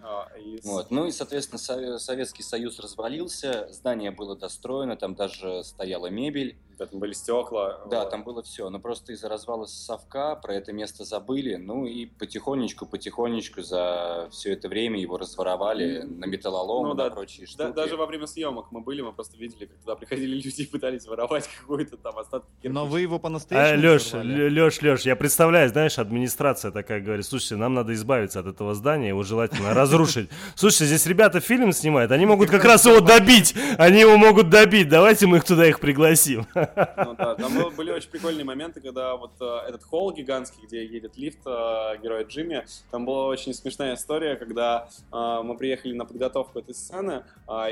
А. 0.03 0.27
Вот. 0.63 0.91
Ну 0.91 1.05
и, 1.05 1.11
соответственно, 1.11 1.99
Советский 1.99 2.43
Союз 2.43 2.79
развалился, 2.79 3.67
здание 3.71 4.11
было 4.11 4.35
достроено, 4.35 4.95
там 4.95 5.15
даже 5.15 5.63
стояла 5.63 6.07
мебель. 6.07 6.57
Да, 6.81 6.87
там 6.87 6.99
были 6.99 7.13
стекла. 7.13 7.79
Да, 7.91 7.99
вот. 7.99 8.09
там 8.09 8.23
было 8.23 8.41
все. 8.41 8.67
Но 8.71 8.79
просто 8.79 9.13
из-за 9.13 9.29
развала 9.29 9.65
совка 9.67 10.35
про 10.35 10.55
это 10.55 10.73
место 10.73 11.05
забыли. 11.05 11.57
Ну 11.57 11.85
и 11.85 12.07
потихонечку, 12.07 12.87
потихонечку 12.87 13.61
за 13.61 14.27
все 14.31 14.53
это 14.53 14.67
время 14.67 14.99
его 14.99 15.17
разворовали 15.17 16.01
mm. 16.01 16.17
на 16.17 16.25
металлолом 16.25 16.89
ну, 16.89 16.93
да, 16.95 17.05
на 17.05 17.11
прочие 17.11 17.45
штуки. 17.45 17.67
Да, 17.67 17.71
даже 17.71 17.97
во 17.97 18.07
время 18.07 18.25
съемок 18.25 18.71
мы 18.71 18.81
были, 18.81 19.01
мы 19.01 19.13
просто 19.13 19.37
видели, 19.37 19.65
как 19.65 19.77
туда 19.77 19.95
приходили 19.95 20.33
люди 20.41 20.61
и 20.61 20.65
пытались 20.65 21.05
воровать 21.05 21.47
какой-то 21.59 21.97
там 21.97 22.17
остаток. 22.17 22.49
Но 22.63 22.87
вы 22.87 23.01
его 23.01 23.19
по-настоящему 23.19 23.87
а, 23.87 23.93
Леш, 23.93 24.13
Леш, 24.51 24.81
Леш, 24.81 25.01
я 25.01 25.15
представляю, 25.15 25.69
знаешь, 25.69 25.99
администрация 25.99 26.71
такая 26.71 26.99
говорит, 26.99 27.27
слушайте, 27.27 27.57
нам 27.57 27.75
надо 27.75 27.93
избавиться 27.93 28.39
от 28.39 28.47
этого 28.47 28.73
здания, 28.73 29.09
его 29.09 29.21
желательно 29.21 29.73
разрушить. 29.75 30.29
Слушайте, 30.55 30.85
здесь 30.85 31.05
ребята 31.05 31.41
фильм 31.41 31.73
снимают, 31.73 32.11
они 32.11 32.25
могут 32.25 32.49
как 32.49 32.65
раз 32.65 32.87
его 32.87 33.01
добить, 33.01 33.53
они 33.77 33.99
его 33.99 34.17
могут 34.17 34.49
добить, 34.49 34.89
давайте 34.89 35.27
мы 35.27 35.37
их 35.37 35.43
туда 35.43 35.67
их 35.67 35.79
пригласим. 35.79 36.47
Ну, 36.75 37.15
да, 37.15 37.35
там 37.35 37.53
были 37.75 37.91
очень 37.91 38.09
прикольные 38.09 38.45
моменты, 38.45 38.81
когда 38.81 39.15
вот 39.15 39.33
э, 39.39 39.45
этот 39.67 39.83
холл 39.83 40.11
гигантский, 40.11 40.65
где 40.65 40.85
едет 40.85 41.17
лифт 41.17 41.39
э, 41.45 41.97
героя 42.01 42.23
Джимми, 42.23 42.65
там 42.91 43.05
была 43.05 43.27
очень 43.27 43.53
смешная 43.53 43.95
история, 43.95 44.35
когда 44.35 44.89
э, 45.11 45.41
мы 45.43 45.57
приехали 45.57 45.93
на 45.93 46.05
подготовку 46.05 46.59
этой 46.59 46.73
сцены, 46.73 47.23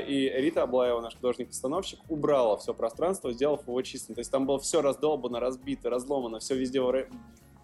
и 0.06 0.32
Рита 0.36 0.62
Аблаева, 0.62 1.00
наш 1.00 1.14
художник-постановщик, 1.16 2.00
убрала 2.08 2.56
все 2.56 2.74
пространство, 2.74 3.32
сделав 3.32 3.66
его 3.66 3.80
чистым. 3.82 4.14
То 4.14 4.20
есть 4.20 4.30
там 4.30 4.46
было 4.46 4.58
все 4.58 4.82
раздолбано, 4.82 5.40
разбито, 5.40 5.90
разломано, 5.90 6.38
все 6.38 6.54
везде 6.54 6.80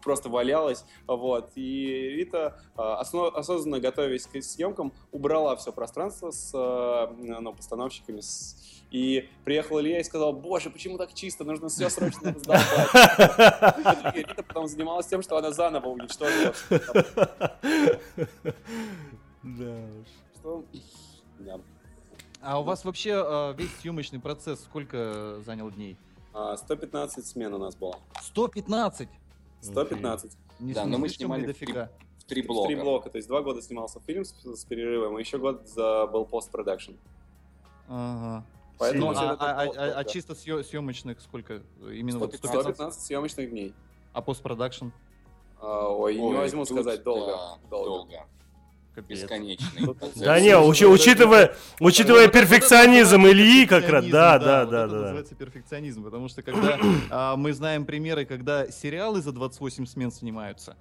просто 0.03 0.29
валялась, 0.29 0.85
вот, 1.09 1.51
и 1.57 2.15
Рита, 2.17 2.61
осознанно 2.77 3.81
готовясь 3.81 4.27
к 4.27 4.41
съемкам, 4.41 4.93
убрала 5.11 5.57
все 5.57 5.73
пространство 5.73 6.31
с 6.31 6.53
ну, 6.53 7.53
постановщиками, 7.53 8.21
с 8.21 8.76
и 8.91 9.29
приехал 9.45 9.81
Илья 9.81 10.01
и 10.01 10.05
сказал, 10.05 10.33
боже, 10.33 10.71
почему 10.71 10.97
так 10.97 11.13
чисто, 11.13 11.45
нужно 11.45 11.69
все 11.69 11.89
срочно. 11.91 12.29
И 14.15 14.19
Рита 14.19 14.43
потом 14.43 14.69
занималась 14.69 15.07
тем, 15.07 15.23
что 15.23 15.37
она 15.37 15.51
заново 15.53 15.89
уничтожила. 15.89 16.55
Да 19.43 19.89
Что? 20.37 20.65
Да. 21.39 21.61
А 22.41 22.61
у 22.61 22.63
вас 22.63 22.85
вообще 22.85 23.23
э, 23.25 23.55
весь 23.57 23.75
съемочный 23.81 24.21
процесс 24.21 24.61
сколько 24.63 25.41
занял 25.45 25.71
дней? 25.71 25.97
115 26.57 27.19
а, 27.19 27.23
смен 27.23 27.55
у 27.55 27.59
нас 27.59 27.75
было. 27.75 27.97
115? 28.23 29.09
115. 29.63 30.33
Не, 30.61 30.75
да, 30.75 30.85
но 30.85 30.99
мы 30.99 31.09
снимали 31.09 31.47
дофига. 31.47 31.91
В 32.19 32.25
три 32.25 32.43
блока. 32.43 32.65
В 32.65 32.67
три 32.67 32.77
блока, 32.77 33.11
то 33.11 33.17
есть 33.19 33.29
два 33.29 33.43
года 33.43 33.63
снимался 33.63 34.01
фильм 34.01 34.25
с, 34.25 34.33
с 34.33 34.65
перерывом, 34.65 35.19
и 35.19 35.21
еще 35.23 35.39
год 35.39 35.67
за, 35.69 36.07
был 36.07 36.25
постпродакшн. 36.25 36.93
Ага. 37.89 38.45
Поэтому 38.79 39.13
ну, 39.13 39.19
а, 39.19 39.37
а, 39.39 39.63
а, 39.63 39.99
а 40.01 40.05
чисто 40.05 40.35
съемочных 40.35 41.21
сколько? 41.21 41.63
Именно 41.81 42.19
115, 42.19 42.51
115 42.51 43.03
съемочных 43.03 43.51
дней. 43.51 43.75
А 44.13 44.21
постпродакшн? 44.21 44.89
А, 45.61 45.89
ой, 45.89 46.19
ой, 46.19 46.31
не 46.31 46.37
возьму 46.37 46.65
сказать, 46.65 47.03
долго. 47.03 47.33
Да, 47.33 47.69
долго. 47.71 47.89
долго. 47.89 48.27
Бесконечный. 49.03 49.95
Да 50.17 50.41
не, 50.41 50.57
учитывая, 50.57 51.55
учитывая 51.81 52.29
перфекционизм 52.29 53.27
Ильи, 53.27 53.67
как 53.67 53.87
раз, 53.89 54.07
да, 54.07 54.39
да, 54.39 54.65
да, 54.65 54.87
да. 54.87 54.97
называется 54.97 55.35
перфекционизм, 55.35 56.03
потому 56.03 56.29
что 56.29 56.43
когда 56.43 56.79
а, 57.11 57.37
мы 57.37 57.53
знаем 57.53 57.85
примеры, 57.85 58.25
когда 58.25 58.71
сериалы 58.71 59.21
за 59.21 59.33
28 59.33 59.85
смен 59.85 60.11
снимаются, 60.11 60.77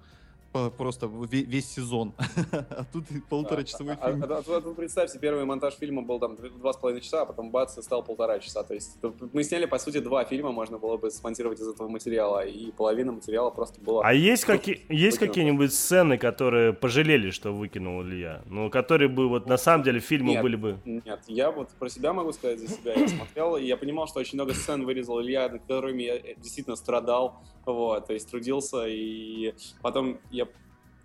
просто 0.76 1.06
весь 1.06 1.70
сезон. 1.70 2.14
а 2.52 2.84
тут 2.92 3.04
полуторачасовой 3.28 3.94
а, 4.00 4.10
фильм. 4.10 4.24
А, 4.24 4.42
а, 4.46 4.56
а, 4.56 4.74
представьте, 4.74 5.18
первый 5.18 5.44
монтаж 5.44 5.74
фильма 5.74 6.02
был 6.02 6.18
там 6.18 6.36
два 6.36 6.72
с 6.72 6.76
половиной 6.76 7.02
часа, 7.02 7.22
а 7.22 7.26
потом 7.26 7.50
бац, 7.50 7.78
и 7.78 7.82
стал 7.82 8.02
полтора 8.02 8.38
часа. 8.38 8.62
То 8.62 8.74
есть 8.74 8.98
мы 9.32 9.42
сняли, 9.44 9.66
по 9.66 9.78
сути, 9.78 9.98
два 9.98 10.24
фильма, 10.24 10.52
можно 10.52 10.78
было 10.78 10.96
бы 10.96 11.10
смонтировать 11.10 11.60
из 11.60 11.68
этого 11.68 11.88
материала, 11.88 12.44
и 12.44 12.70
половина 12.72 13.12
материала 13.12 13.50
просто 13.50 13.80
была... 13.80 14.02
А 14.04 14.12
есть, 14.12 14.44
какие, 14.44 14.84
есть 14.88 15.18
какие-нибудь 15.18 15.72
сцены, 15.72 16.18
которые 16.18 16.72
пожалели, 16.72 17.30
что 17.30 17.52
выкинул 17.52 18.02
Илья? 18.02 18.42
Ну, 18.46 18.70
которые 18.70 19.08
бы 19.08 19.28
вот 19.28 19.46
на 19.46 19.56
самом 19.56 19.84
деле 19.84 20.00
фильмы 20.00 20.32
нет, 20.32 20.42
были 20.42 20.56
бы... 20.56 20.78
Нет, 20.84 21.20
я 21.26 21.50
вот 21.50 21.70
про 21.70 21.88
себя 21.88 22.12
могу 22.12 22.32
сказать 22.32 22.58
за 22.60 22.68
себя. 22.68 22.94
Я 22.94 23.08
смотрел, 23.08 23.56
и 23.56 23.64
я 23.64 23.76
понимал, 23.76 24.06
что 24.06 24.20
очень 24.20 24.36
много 24.36 24.54
сцен 24.54 24.84
вырезал 24.84 25.20
Илья, 25.20 25.48
над 25.48 25.62
которыми 25.62 26.02
я 26.02 26.18
действительно 26.36 26.76
страдал, 26.76 27.42
вот, 27.64 28.06
то 28.06 28.12
есть 28.12 28.30
трудился, 28.30 28.86
и 28.86 29.54
потом 29.82 30.20
я 30.30 30.45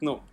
ну, 0.02 0.24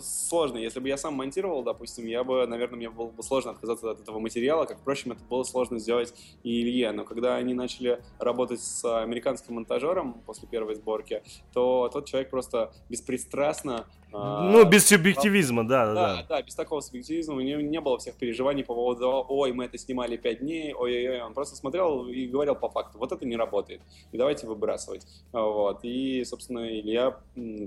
сложно. 0.00 0.56
Если 0.56 0.78
бы 0.78 0.88
я 0.88 0.96
сам 0.96 1.14
монтировал, 1.14 1.64
допустим, 1.64 2.06
я 2.06 2.22
бы, 2.22 2.46
наверное, 2.46 2.76
мне 2.76 2.90
было 2.90 3.08
бы 3.08 3.24
сложно 3.24 3.50
отказаться 3.50 3.90
от 3.90 4.00
этого 4.00 4.20
материала, 4.20 4.66
как, 4.66 4.78
впрочем, 4.78 5.12
это 5.12 5.24
было 5.24 5.42
сложно 5.42 5.80
сделать 5.80 6.14
и 6.44 6.62
Илье. 6.62 6.92
Но 6.92 7.04
когда 7.04 7.34
они 7.34 7.52
начали 7.52 8.00
работать 8.20 8.60
с 8.60 8.84
американским 9.02 9.56
монтажером 9.56 10.22
после 10.24 10.46
первой 10.46 10.76
сборки, 10.76 11.24
то 11.52 11.90
тот 11.92 12.06
человек 12.06 12.30
просто 12.30 12.72
беспристрастно 12.88 13.86
ну, 14.16 14.64
без 14.64 14.86
субъективизма, 14.86 15.66
да, 15.66 15.86
да, 15.86 15.94
да. 15.94 16.26
Да, 16.28 16.42
без 16.42 16.54
такого 16.54 16.80
субъективизма 16.80 17.34
у 17.34 17.40
него 17.40 17.60
не 17.60 17.80
было 17.80 17.98
всех 17.98 18.14
переживаний 18.14 18.64
по 18.64 18.74
поводу, 18.74 19.24
ой, 19.28 19.52
мы 19.52 19.64
это 19.66 19.78
снимали 19.78 20.16
пять 20.16 20.40
дней, 20.40 20.72
ой-ой-ой, 20.72 21.22
он 21.22 21.34
просто 21.34 21.56
смотрел 21.56 22.06
и 22.06 22.26
говорил 22.26 22.54
по 22.54 22.68
факту, 22.68 22.98
вот 22.98 23.12
это 23.12 23.26
не 23.26 23.36
работает, 23.36 23.80
и 24.12 24.18
давайте 24.18 24.46
выбрасывать. 24.46 25.06
Вот, 25.32 25.80
и, 25.82 26.24
собственно, 26.24 26.66
Илья 26.68 27.18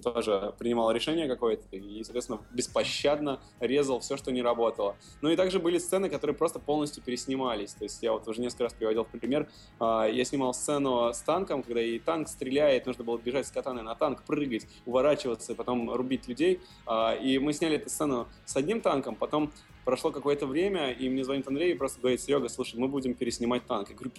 тоже 0.03 0.53
принимал 0.57 0.91
решение 0.91 1.27
какое-то, 1.27 1.75
и, 1.75 2.03
соответственно, 2.03 2.39
беспощадно 2.51 3.39
резал 3.59 3.99
все, 3.99 4.17
что 4.17 4.31
не 4.31 4.41
работало. 4.41 4.95
Ну 5.21 5.29
и 5.29 5.35
также 5.35 5.59
были 5.59 5.77
сцены, 5.77 6.09
которые 6.09 6.35
просто 6.35 6.59
полностью 6.59 7.03
переснимались, 7.03 7.73
то 7.73 7.83
есть 7.83 8.01
я 8.01 8.13
вот 8.13 8.27
уже 8.27 8.41
несколько 8.41 8.63
раз 8.63 8.73
приводил 8.73 9.05
пример, 9.05 9.47
а, 9.79 10.07
я 10.07 10.25
снимал 10.25 10.53
сцену 10.53 11.13
с 11.13 11.19
танком, 11.21 11.63
когда 11.63 11.81
и 11.81 11.99
танк 11.99 12.27
стреляет, 12.27 12.85
нужно 12.85 13.03
было 13.03 13.17
бежать 13.17 13.47
с 13.47 13.51
катаной 13.51 13.83
на 13.83 13.95
танк, 13.95 14.23
прыгать, 14.23 14.65
уворачиваться, 14.85 15.55
потом 15.55 15.91
рубить 15.93 16.27
людей. 16.27 16.38
А, 16.85 17.13
и 17.13 17.39
мы 17.39 17.53
сняли 17.53 17.75
эту 17.75 17.89
сцену 17.89 18.27
с 18.45 18.55
одним 18.55 18.81
танком, 18.81 19.15
потом 19.15 19.51
прошло 19.85 20.11
какое-то 20.11 20.45
время, 20.45 20.91
и 20.91 21.09
мне 21.09 21.23
звонит 21.23 21.47
Андрей 21.47 21.71
и 21.71 21.75
просто 21.75 21.99
говорит, 21.99 22.21
Серега, 22.21 22.47
слушай, 22.47 22.79
мы 22.79 22.87
будем 22.87 23.15
переснимать 23.15 23.65
танк. 23.65 23.89
Я 23.89 23.95
говорю, 23.95 24.11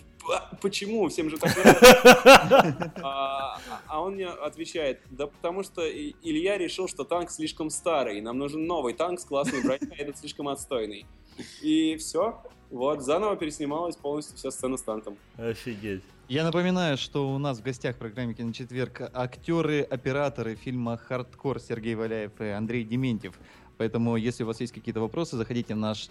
почему? 0.61 1.09
Всем 1.09 1.31
же 1.31 1.39
так 1.39 1.53
а, 3.03 3.61
а 3.87 4.03
он 4.03 4.15
мне 4.15 4.27
отвечает, 4.27 5.01
да 5.11 5.29
потому 5.29 5.63
что 5.63 5.89
Илья 5.89 6.59
решил, 6.59 6.89
что 6.89 7.05
танк 7.05 7.31
слишком 7.31 7.71
старый, 7.71 8.21
нам 8.21 8.39
нужен 8.39 8.67
новый 8.67 8.95
танк 8.95 9.21
с 9.21 9.25
классной 9.25 9.63
броней, 9.63 9.93
а 9.93 10.03
этот 10.03 10.19
слишком 10.19 10.49
отстойный. 10.49 11.07
И 11.63 11.97
все, 11.97 12.43
вот, 12.71 13.03
заново 13.03 13.37
переснималась 13.37 13.97
полностью 13.97 14.37
вся 14.37 14.51
сцена 14.51 14.77
с 14.77 14.83
танком. 14.83 15.17
Офигеть. 15.37 16.03
Я 16.31 16.45
напоминаю, 16.45 16.97
что 16.97 17.29
у 17.35 17.39
нас 17.39 17.59
в 17.59 17.65
гостях 17.65 17.97
в 17.97 17.99
программе 17.99 18.35
«Киночетверг» 18.35 19.01
актеры-операторы 19.13 20.55
фильма 20.55 20.97
«Хардкор» 20.97 21.59
Сергей 21.59 21.97
Валяев 21.97 22.41
и 22.41 22.51
Андрей 22.51 22.85
Дементьев. 22.85 23.35
Поэтому, 23.79 24.15
если 24.15 24.45
у 24.45 24.47
вас 24.47 24.61
есть 24.61 24.73
какие-то 24.73 25.01
вопросы, 25.01 25.37
заходите 25.37 25.75
в 25.75 25.79
наш 25.79 26.07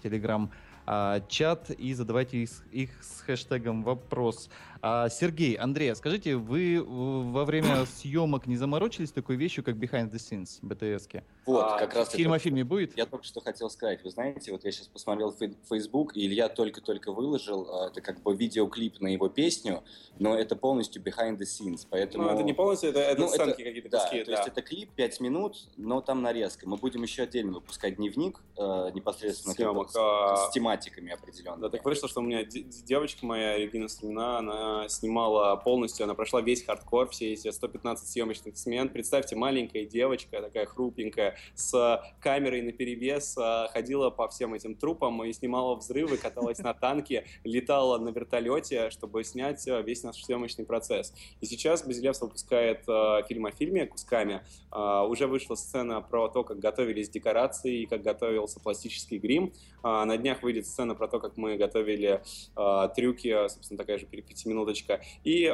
телеграм-чат 0.90 1.70
и 1.70 1.94
задавайте 1.94 2.48
их, 2.72 2.90
с 3.02 3.20
хэштегом 3.20 3.82
«Вопрос». 3.82 4.50
А, 4.82 5.10
Сергей, 5.10 5.54
Андрей, 5.56 5.92
а 5.92 5.94
скажите, 5.94 6.36
вы 6.36 6.82
во 6.82 7.44
время 7.44 7.84
съемок 7.84 8.46
не 8.46 8.56
заморочились 8.56 9.12
такой 9.12 9.36
вещью, 9.36 9.62
как 9.62 9.76
Behind 9.76 10.10
the 10.10 10.16
Scenes, 10.16 10.58
BTS-ки? 10.62 11.22
Вот, 11.44 11.64
а, 11.64 11.78
как 11.78 11.94
раз... 11.94 12.10
Фильм 12.12 12.32
о 12.32 12.38
фильме 12.38 12.64
будет? 12.64 12.96
Я 12.96 13.04
только 13.04 13.24
что 13.26 13.40
хотел 13.40 13.68
сказать. 13.68 14.02
Вы 14.02 14.10
знаете, 14.10 14.52
вот 14.52 14.64
я 14.64 14.72
сейчас 14.72 14.86
посмотрел 14.86 15.34
Facebook, 15.68 16.16
и 16.16 16.26
Илья 16.26 16.48
только-только 16.48 17.12
выложил, 17.12 17.68
а, 17.70 17.88
это 17.88 18.00
как 18.00 18.22
бы 18.22 18.34
видеоклип 18.34 19.00
на 19.00 19.08
его 19.08 19.28
песню, 19.28 19.84
но 20.18 20.34
это 20.34 20.56
полностью 20.56 21.02
Behind 21.02 21.36
the 21.36 21.44
Scenes, 21.44 21.86
поэтому... 21.88 22.24
Ну, 22.24 22.30
это 22.30 22.42
не 22.42 22.54
полностью, 22.54 22.90
это, 22.90 23.00
это 23.00 23.20
ну, 23.20 23.28
сценки 23.28 23.62
какие-то 23.62 23.90
да, 23.90 24.00
куски, 24.00 24.20
то 24.24 24.30
да. 24.30 24.38
есть 24.38 24.48
это 24.48 24.62
клип 24.62 24.90
5 24.96 25.20
минут, 25.20 25.68
но 25.76 26.00
там 26.00 26.22
нарезка. 26.22 26.66
Мы 26.66 26.78
будем 26.78 27.02
еще 27.02 27.24
отдельно 27.24 27.52
выпускать 27.52 27.96
дневник 27.96 28.40
э, 28.56 28.90
непосредственно 28.94 29.54
Съемок, 29.54 29.90
а... 29.94 30.36
с 30.36 30.52
тематиками 30.80 31.12
определенными. 31.12 31.62
Да, 31.62 31.68
так 31.68 31.84
вышло, 31.84 32.08
что 32.08 32.20
у 32.20 32.22
меня 32.22 32.44
девочка 32.44 33.24
моя, 33.26 33.58
Регина 33.58 33.88
Стремна, 33.88 34.38
она 34.38 34.88
снимала 34.88 35.56
полностью, 35.56 36.04
она 36.04 36.14
прошла 36.14 36.40
весь 36.40 36.64
хардкор, 36.64 37.08
все 37.10 37.32
эти 37.32 37.50
115 37.50 38.08
съемочных 38.08 38.56
смен. 38.56 38.88
Представьте, 38.88 39.36
маленькая 39.36 39.84
девочка, 39.84 40.40
такая 40.40 40.66
хрупенькая, 40.66 41.36
с 41.54 42.02
камерой 42.20 42.62
на 42.62 42.72
перевес, 42.72 43.36
а, 43.38 43.68
ходила 43.68 44.10
по 44.10 44.28
всем 44.28 44.54
этим 44.54 44.74
трупам 44.74 45.22
и 45.24 45.32
снимала 45.32 45.76
взрывы, 45.76 46.16
каталась 46.16 46.58
на 46.58 46.74
танке, 46.74 47.26
летала 47.44 47.98
на 47.98 48.10
вертолете, 48.10 48.90
чтобы 48.90 49.24
снять 49.24 49.66
а, 49.68 49.82
весь 49.82 50.02
наш 50.02 50.22
съемочный 50.22 50.64
процесс. 50.64 51.12
И 51.40 51.46
сейчас 51.46 51.84
Базилевс 51.84 52.20
выпускает 52.20 52.84
а, 52.88 53.22
фильм 53.24 53.46
о 53.46 53.50
фильме 53.50 53.86
кусками. 53.86 54.42
Уже 54.72 55.26
вышла 55.26 55.54
сцена 55.56 56.00
про 56.00 56.28
то, 56.28 56.44
как 56.44 56.58
готовились 56.58 57.10
декорации 57.10 57.82
и 57.82 57.86
как 57.86 58.02
готовился 58.02 58.60
пластический 58.60 59.18
грим. 59.18 59.52
На 59.82 60.16
днях 60.16 60.42
выйдет 60.42 60.66
сцена 60.70 60.94
про 60.94 61.08
то, 61.08 61.20
как 61.20 61.36
мы 61.36 61.56
готовили 61.56 62.22
трюки, 62.94 63.48
собственно, 63.48 63.78
такая 63.78 63.98
же 63.98 64.06
пятиминуточка. 64.06 65.02
И 65.24 65.46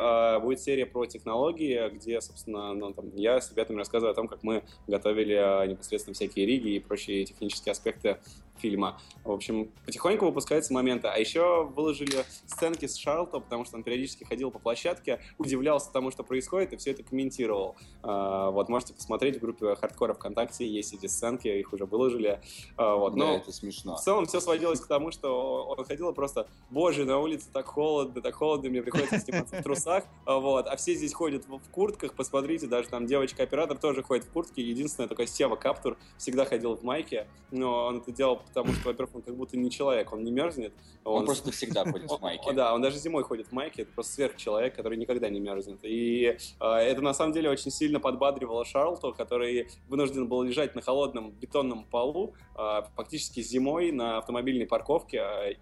будет 0.42 0.60
серия 0.60 0.86
про 0.86 1.06
технологии, 1.06 1.88
где, 1.90 2.20
собственно, 2.20 2.74
ну, 2.74 2.92
там, 2.92 3.14
я 3.16 3.40
с 3.40 3.50
ребятами 3.50 3.78
рассказываю 3.78 4.12
о 4.12 4.14
том, 4.14 4.28
как 4.28 4.42
мы 4.42 4.62
готовили 4.86 5.68
непосредственно 5.68 6.14
всякие 6.14 6.46
риги 6.46 6.70
и 6.70 6.80
прочие 6.80 7.24
технические 7.24 7.72
аспекты 7.72 8.18
фильма. 8.58 8.98
В 9.22 9.30
общем, 9.30 9.70
потихоньку 9.84 10.24
выпускаются 10.24 10.72
моменты. 10.72 11.08
А 11.08 11.18
еще 11.18 11.66
выложили 11.74 12.24
сценки 12.46 12.86
с 12.86 12.96
Шарлто, 12.96 13.38
потому 13.40 13.66
что 13.66 13.76
он 13.76 13.82
периодически 13.82 14.24
ходил 14.24 14.50
по 14.50 14.58
площадке, 14.58 15.20
удивлялся 15.36 15.92
тому, 15.92 16.10
что 16.10 16.22
происходит, 16.24 16.72
и 16.72 16.78
все 16.78 16.92
это 16.92 17.02
комментировал. 17.02 17.76
А, 18.02 18.50
вот, 18.50 18.70
можете 18.70 18.94
посмотреть 18.94 19.36
в 19.36 19.40
группе 19.40 19.74
Хардкора 19.76 20.14
ВКонтакте, 20.14 20.66
есть 20.66 20.94
эти 20.94 21.04
сценки, 21.04 21.48
их 21.48 21.74
уже 21.74 21.84
выложили. 21.84 22.40
А, 22.78 22.96
вот, 22.96 23.14
но 23.14 23.26
да, 23.26 23.34
это 23.34 23.52
смешно. 23.52 23.96
В 23.96 24.00
целом 24.00 24.24
все 24.24 24.40
сводилось 24.40 24.80
к 24.80 24.86
тому, 24.86 24.95
что 25.10 25.66
он 25.66 25.84
ходил 25.84 26.12
просто, 26.12 26.48
боже, 26.70 27.04
на 27.04 27.18
улице 27.18 27.48
так 27.52 27.66
холодно, 27.66 28.20
так 28.20 28.34
холодно, 28.34 28.70
мне 28.70 28.82
приходится 28.82 29.18
сниматься 29.18 29.56
в 29.56 29.62
трусах, 29.62 30.04
а, 30.24 30.38
вот, 30.38 30.66
а 30.66 30.76
все 30.76 30.94
здесь 30.94 31.14
ходят 31.14 31.46
в, 31.46 31.60
куртках, 31.70 32.14
посмотрите, 32.14 32.66
даже 32.66 32.88
там 32.88 33.06
девочка-оператор 33.06 33.78
тоже 33.78 34.02
ходит 34.02 34.24
в 34.24 34.30
куртке, 34.30 34.62
единственное, 34.62 35.08
только 35.08 35.26
Сева 35.26 35.56
Каптур 35.56 35.96
всегда 36.16 36.44
ходил 36.44 36.76
в 36.76 36.82
майке, 36.82 37.26
но 37.50 37.86
он 37.86 37.98
это 37.98 38.12
делал 38.12 38.40
потому 38.46 38.72
что, 38.72 38.88
во-первых, 38.88 39.14
он 39.16 39.22
как 39.22 39.36
будто 39.36 39.56
не 39.56 39.70
человек, 39.70 40.12
он 40.12 40.24
не 40.24 40.30
мерзнет. 40.30 40.72
Он, 41.04 41.20
он 41.20 41.26
просто 41.26 41.52
всегда 41.52 41.84
ходит 41.90 42.10
в 42.10 42.20
майке. 42.20 42.52
Да, 42.52 42.74
он 42.74 42.80
даже 42.80 42.98
зимой 42.98 43.22
ходит 43.22 43.48
в 43.48 43.52
майке, 43.52 43.82
это 43.82 43.92
просто 43.92 44.14
сверхчеловек, 44.14 44.74
который 44.74 44.96
никогда 44.96 45.28
не 45.28 45.40
мерзнет. 45.40 45.78
И 45.82 46.36
э, 46.60 46.66
это 46.66 47.02
на 47.02 47.14
самом 47.14 47.32
деле 47.32 47.50
очень 47.50 47.70
сильно 47.70 48.00
подбадривало 48.00 48.64
Шарлту, 48.64 49.12
который 49.12 49.68
вынужден 49.88 50.26
был 50.26 50.42
лежать 50.42 50.74
на 50.74 50.82
холодном 50.82 51.30
бетонном 51.30 51.84
полу, 51.84 52.34
э, 52.56 52.82
фактически 52.94 53.40
зимой 53.40 53.92
на 53.92 54.18
автомобильной 54.18 54.66
парковке. 54.66 54.85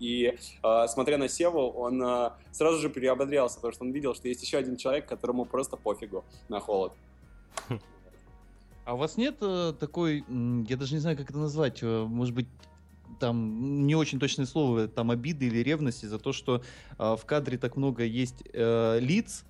И 0.01 0.37
э, 0.63 0.87
смотря 0.89 1.19
на 1.19 1.29
Севу, 1.29 1.71
он 1.71 2.03
э, 2.03 2.31
сразу 2.53 2.79
же 2.79 2.91
переободрялся, 2.91 3.57
потому 3.57 3.73
что 3.73 3.85
он 3.85 3.93
видел, 3.93 4.15
что 4.15 4.29
есть 4.29 4.43
еще 4.43 4.59
один 4.59 4.77
человек, 4.77 5.07
которому 5.07 5.45
просто 5.45 5.77
пофигу 5.77 6.25
на 6.49 6.61
холод. 6.61 6.93
А 8.85 8.95
у 8.95 8.99
вас 8.99 9.17
нет 9.17 9.37
э, 9.41 9.73
такой, 9.81 10.25
я 10.69 10.77
даже 10.77 10.95
не 10.95 11.01
знаю, 11.01 11.17
как 11.17 11.31
это 11.31 11.39
назвать, 11.39 11.83
э, 11.83 12.05
может 12.05 12.35
быть, 12.35 12.47
там 13.19 13.87
не 13.87 13.95
очень 13.95 14.19
точное 14.19 14.45
слово, 14.45 14.89
там 14.89 15.11
обиды 15.11 15.47
или 15.47 15.59
ревности 15.59 16.05
за 16.05 16.19
то, 16.19 16.33
что 16.33 16.63
э, 16.99 17.17
в 17.17 17.25
кадре 17.25 17.57
так 17.57 17.77
много 17.77 18.05
есть 18.05 18.43
э, 18.53 18.99
лиц, 19.01 19.47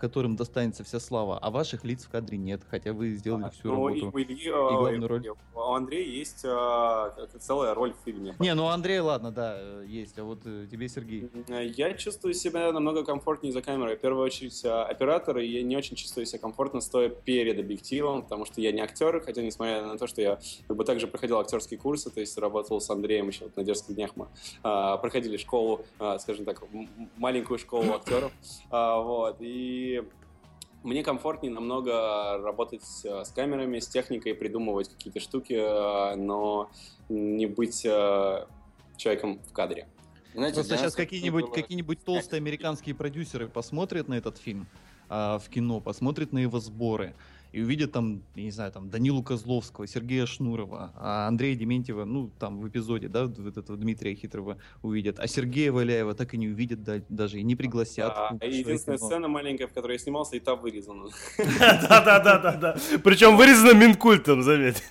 которым 0.00 0.36
достанется 0.36 0.84
вся 0.84 1.00
слава, 1.00 1.38
а 1.38 1.50
ваших 1.50 1.84
лиц 1.84 2.04
в 2.04 2.10
кадре 2.10 2.38
нет, 2.38 2.62
хотя 2.68 2.92
вы 2.92 3.10
сделали 3.10 3.44
а, 3.44 3.50
всю 3.50 3.68
ну, 3.68 3.88
работу. 3.88 4.18
И, 4.18 4.22
и, 4.22 4.46
и, 4.46 4.50
главную 4.50 5.08
роль. 5.08 5.28
У 5.54 5.60
Андрея 5.60 6.06
есть 6.06 6.44
а, 6.44 7.10
целая 7.38 7.74
роль 7.74 7.92
в 7.92 8.04
фильме. 8.04 8.34
Не, 8.38 8.54
ну 8.54 8.64
у 8.64 8.68
Андрея, 8.68 9.02
ладно, 9.02 9.30
да, 9.30 9.82
есть, 9.82 10.18
а 10.18 10.24
вот 10.24 10.40
э, 10.44 10.66
тебе, 10.70 10.88
Сергей. 10.88 11.30
Я 11.76 11.92
чувствую 11.94 12.34
себя 12.34 12.72
намного 12.72 13.04
комфортнее 13.04 13.52
за 13.52 13.62
камерой. 13.62 13.96
В 13.96 14.00
первую 14.00 14.24
очередь 14.24 14.64
оператор, 14.64 15.38
и 15.38 15.46
я 15.46 15.62
не 15.62 15.76
очень 15.76 15.96
чувствую 15.96 16.26
себя 16.26 16.38
комфортно, 16.38 16.80
стоя 16.80 17.08
перед 17.08 17.58
объективом, 17.58 18.22
потому 18.22 18.46
что 18.46 18.60
я 18.60 18.72
не 18.72 18.80
актер, 18.80 19.20
хотя 19.20 19.42
несмотря 19.42 19.84
на 19.84 19.98
то, 19.98 20.06
что 20.06 20.22
я 20.22 20.38
как 20.66 20.76
бы 20.76 20.84
также 20.84 21.06
проходил 21.06 21.38
актерские 21.38 21.78
курсы, 21.78 22.10
то 22.10 22.20
есть 22.20 22.36
работал 22.38 22.80
с 22.80 22.88
Андреем 22.90 23.28
еще 23.28 23.44
вот 23.44 23.56
на 23.56 23.64
дерзких 23.64 23.94
днях 23.94 24.12
мы 24.16 24.28
а, 24.62 24.96
проходили 24.96 25.36
школу, 25.36 25.84
а, 25.98 26.18
скажем 26.18 26.44
так, 26.44 26.62
маленькую 27.16 27.58
школу 27.58 27.92
актеров, 27.94 28.32
а, 28.70 29.00
вот, 29.00 29.40
и 29.40 29.49
мне 30.82 31.02
комфортнее 31.02 31.52
намного 31.52 32.38
работать 32.38 32.84
э, 33.04 33.24
с 33.24 33.30
камерами, 33.30 33.78
с 33.78 33.88
техникой, 33.88 34.34
придумывать 34.34 34.88
какие-то 34.88 35.20
штуки, 35.20 35.52
э, 35.52 36.16
но 36.16 36.70
не 37.08 37.46
быть 37.46 37.84
э, 37.84 38.46
человеком 38.96 39.40
в 39.46 39.52
кадре. 39.52 39.88
Знаете, 40.34 40.54
Просто 40.56 40.76
сейчас 40.76 40.94
какие-нибудь 40.94 41.46
было... 41.46 41.52
какие 41.52 41.82
толстые 41.82 42.38
американские 42.38 42.94
продюсеры 42.94 43.48
посмотрят 43.48 44.08
на 44.08 44.14
этот 44.14 44.38
фильм 44.38 44.68
а, 45.08 45.38
в 45.38 45.48
кино, 45.48 45.80
посмотрят 45.80 46.32
на 46.32 46.38
его 46.38 46.60
сборы, 46.60 47.14
и 47.52 47.62
увидят 47.62 47.92
там, 47.92 48.22
я 48.34 48.44
не 48.44 48.50
знаю, 48.50 48.72
там 48.72 48.90
Данилу 48.90 49.22
Козловского, 49.22 49.86
Сергея 49.86 50.26
Шнурова, 50.26 50.92
а 50.96 51.26
Андрея 51.26 51.56
Дементьева, 51.56 52.04
ну, 52.04 52.30
там 52.38 52.60
в 52.60 52.68
эпизоде, 52.68 53.08
да, 53.08 53.26
вот 53.26 53.56
этого 53.56 53.76
Дмитрия 53.76 54.14
Хитрого 54.14 54.58
увидят, 54.82 55.18
а 55.18 55.26
Сергея 55.26 55.72
Валяева 55.72 56.14
так 56.14 56.34
и 56.34 56.38
не 56.38 56.48
увидят 56.48 56.82
да, 56.84 57.00
даже, 57.08 57.40
и 57.40 57.42
не 57.42 57.56
пригласят. 57.56 58.12
А, 58.14 58.36
единственная 58.44 58.98
сцена 58.98 59.28
маленькая, 59.28 59.66
в 59.66 59.72
которой 59.72 59.92
я 59.92 59.98
снимался, 59.98 60.36
и 60.36 60.40
та 60.40 60.54
вырезана. 60.54 61.08
Да-да-да-да-да. 61.38 62.76
Причем 63.02 63.36
вырезана 63.36 63.74
Минкультом, 63.74 64.42
заметь. 64.42 64.82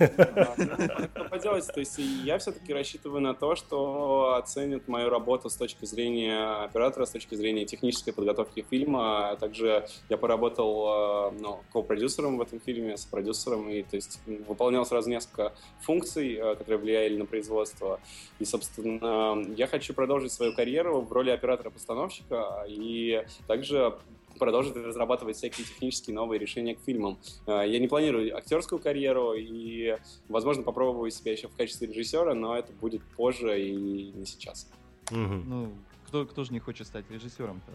Поделать, 1.30 1.68
то 1.68 1.80
есть 1.80 1.98
я 2.24 2.38
все-таки 2.40 2.74
рассчитываю 2.74 3.22
на 3.22 3.34
то, 3.34 3.56
что 3.56 4.36
оценят 4.36 4.88
мою 4.88 5.10
работу 5.10 5.50
с 5.50 5.56
точки 5.56 5.86
зрения 5.86 6.64
оператора, 6.64 7.06
с 7.06 7.12
точки 7.12 7.36
зрения 7.36 7.66
технической 7.66 8.14
подготовки 8.14 8.66
фильма. 8.70 9.38
Также 9.40 9.88
я 10.10 10.18
поработал 10.18 11.32
ну, 11.40 11.60
ко-продюсером 11.72 12.38
в 12.38 12.42
этом 12.50 12.60
фильме 12.60 12.98
с 12.98 13.06
продюсером, 13.06 13.70
и 13.70 13.84
то 13.84 13.96
есть 13.96 14.20
выполнял 14.26 14.86
сразу 14.86 15.10
несколько 15.10 15.54
функций, 15.82 16.36
э, 16.36 16.56
которые 16.56 16.80
влияли 16.80 17.18
на 17.18 17.26
производство. 17.26 18.00
И, 18.40 18.46
собственно, 18.46 19.42
я 19.56 19.68
хочу 19.68 19.94
продолжить 19.94 20.32
свою 20.32 20.54
карьеру 20.54 21.02
в 21.02 21.12
роли 21.12 21.30
оператора-постановщика 21.30 22.66
и 22.68 23.24
также 23.48 23.98
продолжить 24.38 24.76
разрабатывать 24.76 25.38
всякие 25.38 25.66
технические 25.66 26.16
новые 26.16 26.40
решения 26.40 26.76
к 26.76 26.80
фильмам. 26.80 27.18
Э, 27.46 27.64
я 27.66 27.80
не 27.80 27.88
планирую 27.88 28.36
актерскую 28.36 28.80
карьеру 28.80 29.34
и, 29.34 29.98
возможно, 30.28 30.64
попробую 30.64 31.12
себя 31.12 31.32
еще 31.32 31.48
в 31.48 31.56
качестве 31.56 31.88
режиссера, 31.88 32.34
но 32.34 32.58
это 32.58 32.72
будет 32.74 33.02
позже 33.16 33.62
и 33.62 34.12
не 34.12 34.26
сейчас. 34.26 34.70
Угу. 35.12 35.18
Ну, 35.18 35.72
кто, 36.10 36.26
кто 36.26 36.44
же 36.44 36.52
не 36.54 36.60
хочет 36.60 36.88
стать 36.88 37.06
режиссером-то? 37.12 37.72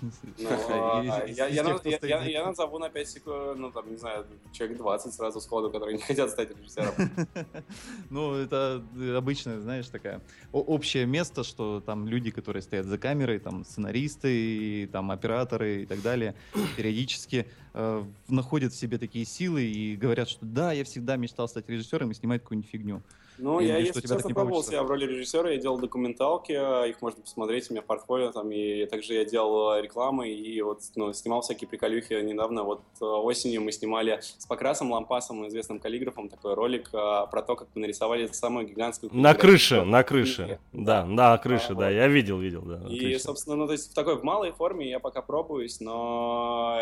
Ну, 0.38 0.48
а, 0.70 1.26
я 1.26 2.46
назову 2.46 2.78
на 2.78 2.88
5 2.88 3.08
секунд, 3.08 3.58
ну, 3.58 3.70
там, 3.70 3.90
не 3.90 3.96
знаю, 3.96 4.26
человек 4.52 4.78
20 4.78 5.12
сразу 5.12 5.40
сходу, 5.40 5.70
которые 5.70 5.96
не 5.96 6.02
хотят 6.02 6.30
стать 6.30 6.56
режиссером. 6.56 6.94
Ну, 8.10 8.34
это 8.34 8.82
обычно, 9.16 9.60
знаешь, 9.60 9.88
такая 9.88 10.20
общее 10.52 11.06
место, 11.06 11.44
что 11.44 11.80
там 11.80 12.08
люди, 12.08 12.30
которые 12.30 12.62
стоят 12.62 12.86
за 12.86 12.98
камерой, 12.98 13.38
там, 13.38 13.64
сценаристы, 13.64 14.88
там, 14.92 15.10
операторы 15.10 15.82
и 15.82 15.86
так 15.86 16.00
далее, 16.02 16.34
периодически 16.76 17.46
э, 17.74 18.04
находят 18.28 18.72
в 18.72 18.76
себе 18.76 18.98
такие 18.98 19.24
силы 19.24 19.64
и 19.64 19.96
говорят, 19.96 20.28
что 20.28 20.46
да, 20.46 20.72
я 20.72 20.84
всегда 20.84 21.16
мечтал 21.16 21.48
стать 21.48 21.68
режиссером 21.68 22.10
и 22.10 22.14
снимать 22.14 22.42
какую-нибудь 22.42 22.70
фигню. 22.70 23.02
Ну, 23.38 23.60
я, 23.60 23.78
если 23.78 24.00
честно, 24.00 24.30
пробовал 24.30 24.62
себя 24.62 24.82
в 24.82 24.86
роли 24.86 25.06
режиссера, 25.06 25.50
я 25.50 25.58
делал 25.58 25.78
документалки, 25.78 26.52
их 26.88 27.02
можно 27.02 27.22
посмотреть 27.22 27.70
у 27.70 27.74
меня 27.74 27.82
портфолио, 27.82 28.32
там, 28.32 28.50
и 28.50 28.86
также 28.86 29.14
я 29.14 29.24
делал 29.24 29.78
рекламы, 29.80 30.30
и 30.30 30.60
вот, 30.62 30.80
ну, 30.94 31.12
снимал 31.12 31.42
всякие 31.42 31.68
приколюхи. 31.68 32.14
Недавно, 32.14 32.64
вот 32.64 32.82
э, 33.00 33.04
осенью 33.04 33.62
мы 33.62 33.72
снимали 33.72 34.20
с 34.20 34.46
Покрасом 34.46 34.92
Лампасом, 34.92 35.46
известным 35.48 35.78
каллиграфом, 35.78 36.28
такой 36.28 36.54
ролик 36.54 36.90
а, 36.92 37.26
про 37.26 37.42
то, 37.42 37.56
как 37.56 37.68
мы 37.74 37.82
нарисовали 37.82 38.26
самую 38.28 38.66
гигантскую... 38.66 39.10
На 39.14 39.34
крыше, 39.34 39.84
на 39.84 40.02
крыше, 40.02 40.58
да, 40.72 41.02
да, 41.02 41.06
на 41.06 41.38
крыше, 41.38 41.74
да, 41.74 41.90
я 41.90 42.08
видел, 42.08 42.38
видел, 42.38 42.62
да. 42.62 42.82
И, 42.88 43.18
собственно, 43.18 43.56
ну, 43.56 43.66
то 43.66 43.72
есть 43.72 43.90
в 43.90 43.94
такой 43.94 44.16
в 44.16 44.22
малой 44.22 44.52
форме 44.52 44.88
я 44.88 45.00
пока 45.00 45.22
пробуюсь, 45.22 45.80
но 45.80 46.78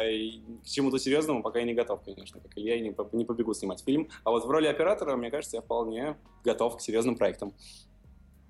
к 0.62 0.66
чему-то 0.66 0.98
серьезному 0.98 1.42
пока 1.42 1.58
я 1.58 1.64
не 1.64 1.74
готов, 1.74 2.00
конечно, 2.04 2.40
как 2.40 2.52
Илья, 2.56 2.76
я 2.76 2.80
не 2.80 3.24
побегу 3.24 3.54
снимать 3.54 3.82
фильм, 3.84 4.08
а 4.24 4.30
вот 4.30 4.44
в 4.44 4.50
роли 4.50 4.66
оператора, 4.66 5.16
мне 5.16 5.30
кажется, 5.30 5.56
я 5.56 5.62
вполне 5.62 6.16
готов 6.44 6.76
к 6.76 6.80
серьезным 6.80 7.16
проектам. 7.16 7.54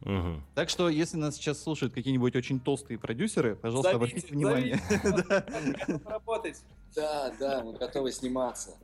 Мгм. 0.00 0.44
Так 0.54 0.68
что, 0.68 0.88
если 0.90 1.16
нас 1.16 1.36
сейчас 1.36 1.62
слушают 1.62 1.94
какие-нибудь 1.94 2.36
очень 2.36 2.60
толстые 2.60 2.98
продюсеры, 2.98 3.56
пожалуйста, 3.56 3.92
обратите 3.92 4.26
внимание. 4.32 4.78
Работать. 6.04 6.62
Да, 6.94 7.34
да, 7.40 7.62
мы 7.64 7.72
готовы 7.72 8.12
сниматься. 8.12 8.76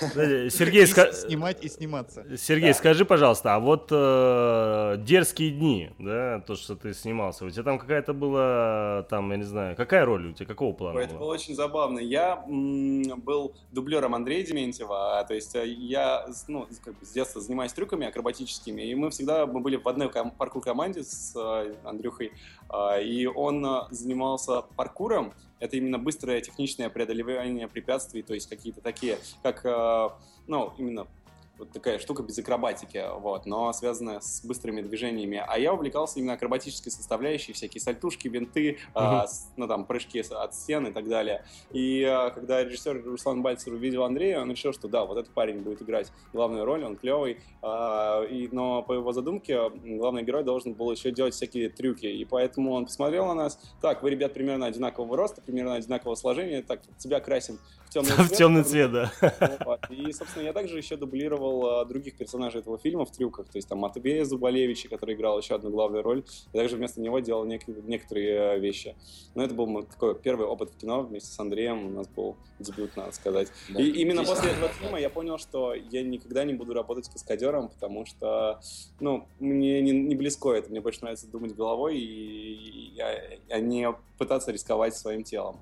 Подожди, 0.00 0.50
Сергей, 0.50 0.84
ска- 0.84 1.12
Снимать 1.12 1.64
и 1.64 1.68
сниматься. 1.68 2.24
Сергей, 2.36 2.74
скажи, 2.74 3.04
пожалуйста, 3.04 3.54
а 3.54 3.60
вот 3.60 3.88
э, 3.90 4.96
дерзкие 4.98 5.50
дни, 5.50 5.90
да, 5.98 6.40
то, 6.46 6.54
что 6.56 6.76
ты 6.76 6.92
снимался, 6.92 7.44
у 7.46 7.50
тебя 7.50 7.62
там 7.62 7.78
какая-то 7.78 8.12
была, 8.12 9.04
там, 9.08 9.30
я 9.30 9.36
не 9.38 9.44
знаю, 9.44 9.76
какая 9.76 10.04
роль 10.04 10.28
у 10.28 10.32
тебя, 10.32 10.46
какого 10.46 10.72
плана 10.74 10.98
Ой, 10.98 11.04
Это 11.04 11.14
было 11.14 11.32
очень 11.32 11.54
забавно. 11.54 11.98
Я 11.98 12.44
м, 12.46 13.02
был 13.20 13.54
дублером 13.72 14.14
Андрея 14.14 14.44
Дементьева, 14.46 15.18
а, 15.20 15.24
то 15.24 15.34
есть 15.34 15.54
э, 15.54 15.66
я 15.66 16.26
с- 16.30 16.46
ну, 16.48 16.66
как 16.84 16.98
бы 16.98 17.06
с 17.06 17.10
детства 17.12 17.40
занимаюсь 17.40 17.72
трюками 17.72 18.06
акробатическими, 18.06 18.82
и 18.82 18.94
мы 18.94 19.10
всегда 19.10 19.46
мы 19.46 19.60
были 19.60 19.76
в 19.76 19.88
одной 19.88 20.10
ком- 20.10 20.30
паркур-команде 20.30 21.02
с 21.04 21.32
э, 21.36 21.74
Андрюхой, 21.84 22.32
и 23.02 23.26
он 23.26 23.64
э, 23.64 23.82
занимался 23.90 24.62
паркуром, 24.76 25.32
это 25.58 25.76
именно 25.76 25.98
быстрое 25.98 26.40
техничное 26.40 26.88
преодолевание 26.88 27.68
препятствий, 27.68 28.22
то 28.22 28.34
есть 28.34 28.48
какие-то 28.48 28.80
такие, 28.80 29.18
как, 29.42 29.64
э, 29.64 30.08
ну, 30.46 30.72
именно 30.78 31.06
вот 31.60 31.70
такая 31.72 31.98
штука 31.98 32.22
без 32.22 32.38
акробатики, 32.38 33.04
вот, 33.20 33.46
но 33.46 33.72
связанная 33.72 34.20
с 34.20 34.44
быстрыми 34.44 34.80
движениями. 34.80 35.44
А 35.46 35.58
я 35.58 35.72
увлекался 35.72 36.18
именно 36.18 36.32
акробатической 36.32 36.90
составляющей, 36.90 37.52
всякие 37.52 37.80
сальтушки, 37.80 38.28
винты, 38.28 38.78
с- 38.96 39.48
ну 39.56 39.68
там 39.68 39.84
прыжки 39.84 40.22
от 40.30 40.54
стен 40.54 40.86
и 40.86 40.92
так 40.92 41.06
далее. 41.08 41.44
И 41.70 42.02
а, 42.02 42.30
когда 42.30 42.64
режиссер 42.64 43.04
Руслан 43.04 43.42
Бальцер 43.42 43.72
увидел 43.72 44.04
Андрея, 44.04 44.40
он 44.40 44.50
решил, 44.50 44.72
что 44.72 44.88
да, 44.88 45.04
вот 45.04 45.18
этот 45.18 45.32
парень 45.32 45.60
будет 45.60 45.82
играть 45.82 46.10
главную 46.32 46.64
роль, 46.64 46.82
он 46.84 46.96
клевый. 46.96 47.38
А, 47.62 48.24
и, 48.24 48.48
но 48.50 48.82
по 48.82 48.94
его 48.94 49.12
задумке 49.12 49.70
главный 49.70 50.22
герой 50.22 50.44
должен 50.44 50.72
был 50.72 50.90
еще 50.90 51.10
делать 51.10 51.34
всякие 51.34 51.68
трюки. 51.68 52.06
И 52.06 52.24
поэтому 52.24 52.72
он 52.72 52.86
посмотрел 52.86 53.26
на 53.26 53.34
нас. 53.34 53.60
Так, 53.82 54.02
вы, 54.02 54.10
ребят, 54.10 54.32
примерно 54.32 54.66
одинакового 54.66 55.16
роста, 55.16 55.42
примерно 55.42 55.74
одинакового 55.74 56.14
сложения. 56.14 56.62
Так, 56.62 56.80
тебя 56.98 57.20
красим 57.20 57.58
в 57.86 57.90
темный 57.90 58.10
В 58.24 58.30
темный 58.30 58.64
цвет, 58.64 58.90
да. 58.92 59.12
И, 59.90 60.12
собственно, 60.12 60.44
я 60.44 60.52
также 60.52 60.78
еще 60.78 60.96
дублировал 60.96 61.49
а, 61.66 61.84
других 61.84 62.16
персонажей 62.16 62.60
этого 62.60 62.78
фильма 62.78 63.04
в 63.04 63.10
трюках. 63.12 63.46
То 63.48 63.56
есть 63.58 63.68
там 63.68 63.78
Матвея 63.78 64.24
Зубалевича, 64.24 64.88
который 64.88 65.14
играл 65.14 65.38
еще 65.38 65.54
одну 65.54 65.70
главную 65.70 66.02
роль. 66.02 66.24
Я 66.52 66.60
также 66.60 66.76
вместо 66.76 67.00
него 67.00 67.18
делал 67.20 67.44
нек- 67.46 67.82
некоторые 67.86 68.56
э, 68.56 68.58
вещи. 68.60 68.94
Но 69.34 69.42
это 69.44 69.54
был 69.54 69.66
мой 69.66 69.84
такой 69.84 70.14
первый 70.18 70.46
опыт 70.46 70.70
в 70.70 70.76
кино 70.76 71.02
вместе 71.02 71.30
с 71.30 71.38
Андреем. 71.40 71.86
У 71.86 71.90
нас 71.90 72.08
был 72.08 72.36
дебют, 72.58 72.96
надо 72.96 73.12
сказать. 73.12 73.48
Да. 73.70 73.80
И 73.80 73.86
именно 73.90 74.22
после 74.24 74.50
этого 74.50 74.68
фильма 74.68 75.00
я 75.00 75.08
понял, 75.10 75.38
что 75.38 75.74
я 75.74 76.02
никогда 76.02 76.44
не 76.44 76.52
буду 76.54 76.74
работать 76.74 77.08
каскадером, 77.08 77.68
потому 77.68 78.04
что, 78.06 78.60
ну, 79.00 79.26
мне 79.38 79.80
не, 79.80 79.92
не 79.92 80.14
близко 80.14 80.52
это. 80.52 80.70
Мне 80.70 80.80
больше 80.80 81.00
нравится 81.02 81.26
думать 81.26 81.54
головой 81.54 81.98
и, 81.98 82.94
и- 82.96 83.00
а 83.50 83.60
не 83.60 83.88
пытаться 84.18 84.52
рисковать 84.52 84.94
своим 84.94 85.22
телом. 85.22 85.56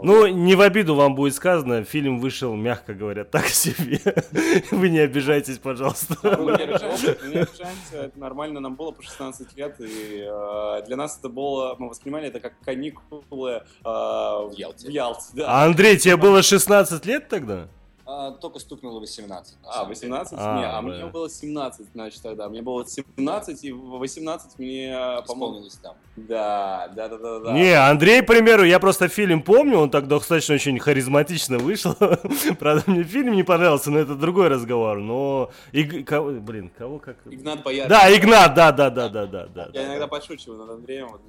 Ну, 0.00 0.28
не 0.28 0.54
в 0.54 0.60
обиду 0.60 0.94
вам 0.94 1.16
будет 1.16 1.34
сказано, 1.34 1.82
фильм 1.82 2.20
вышел, 2.20 2.54
мягко 2.54 2.94
говоря, 2.94 3.24
так 3.24 3.46
себе. 3.48 4.00
Вы 4.70 4.88
не 4.90 5.00
обижайтесь, 5.34 5.58
пожалуйста. 5.58 6.16
Мы 6.22 6.52
обижаемся, 6.52 7.18
мы 7.22 7.40
обижаемся, 7.40 7.96
это 7.96 8.18
нормально, 8.18 8.60
нам 8.60 8.74
было 8.76 8.92
по 8.92 9.02
16 9.02 9.56
лет, 9.56 9.76
и 9.80 10.26
э, 10.26 10.82
для 10.86 10.96
нас 10.96 11.18
это 11.18 11.28
было, 11.28 11.76
мы 11.78 11.88
воспринимали 11.88 12.28
это 12.28 12.40
как 12.40 12.54
каникулы 12.60 13.50
э, 13.50 13.62
в 13.84 14.52
Ялте. 14.56 14.88
В 14.88 14.90
Ялте, 14.90 15.26
да. 15.34 15.44
А 15.48 15.64
Андрей, 15.64 15.98
тебе 15.98 16.16
было 16.16 16.42
16 16.42 17.04
лет 17.06 17.28
тогда? 17.28 17.68
А, 18.06 18.32
только 18.32 18.58
стукнуло 18.58 19.00
18. 19.00 19.56
на 19.62 19.68
А, 19.68 19.72
самом 19.72 19.94
деле. 19.94 20.10
18? 20.10 20.34
А, 20.36 20.58
не, 20.58 20.66
а 20.66 20.82
мне 20.82 21.06
было 21.06 21.30
17, 21.30 21.86
значит, 21.94 22.20
тогда. 22.22 22.48
Мне 22.50 22.60
было 22.60 22.86
17, 22.86 23.64
и 23.64 23.72
в 23.72 23.98
18 23.98 24.58
мне, 24.58 24.92
по-моему... 24.94 25.22
Исполнилось 25.24 25.74
там. 25.76 25.94
Да, 26.16 26.88
да, 26.94 27.08
да, 27.08 27.16
да, 27.18 27.40
да. 27.40 27.52
Не, 27.52 27.72
Андрей, 27.72 28.20
к 28.22 28.26
примеру, 28.26 28.62
я 28.64 28.78
просто 28.78 29.08
фильм 29.08 29.42
помню, 29.42 29.78
он 29.78 29.90
так 29.90 30.06
достаточно 30.06 30.54
очень 30.54 30.78
харизматично 30.78 31.58
вышел. 31.58 31.94
Правда, 32.58 32.82
мне 32.86 33.04
фильм 33.04 33.32
не 33.34 33.42
понравился, 33.42 33.90
но 33.90 33.98
это 34.00 34.14
другой 34.14 34.48
разговор. 34.48 34.98
Но, 34.98 35.50
Иг- 35.72 36.04
кого- 36.04 36.32
блин, 36.32 36.70
кого 36.76 36.98
как... 36.98 37.16
Игнат 37.24 37.62
Боярин. 37.62 37.88
Да, 37.88 38.14
Игнат, 38.14 38.54
да, 38.54 38.70
да, 38.70 38.90
да, 38.90 39.08
да, 39.08 39.26
да, 39.26 39.46
да. 39.46 39.64
Я 39.72 39.72
да, 39.72 39.84
иногда 39.86 40.00
да. 40.00 40.06
подшучиваю 40.08 40.58
над 40.58 40.70
Андреем, 40.70 41.08
вот. 41.08 41.20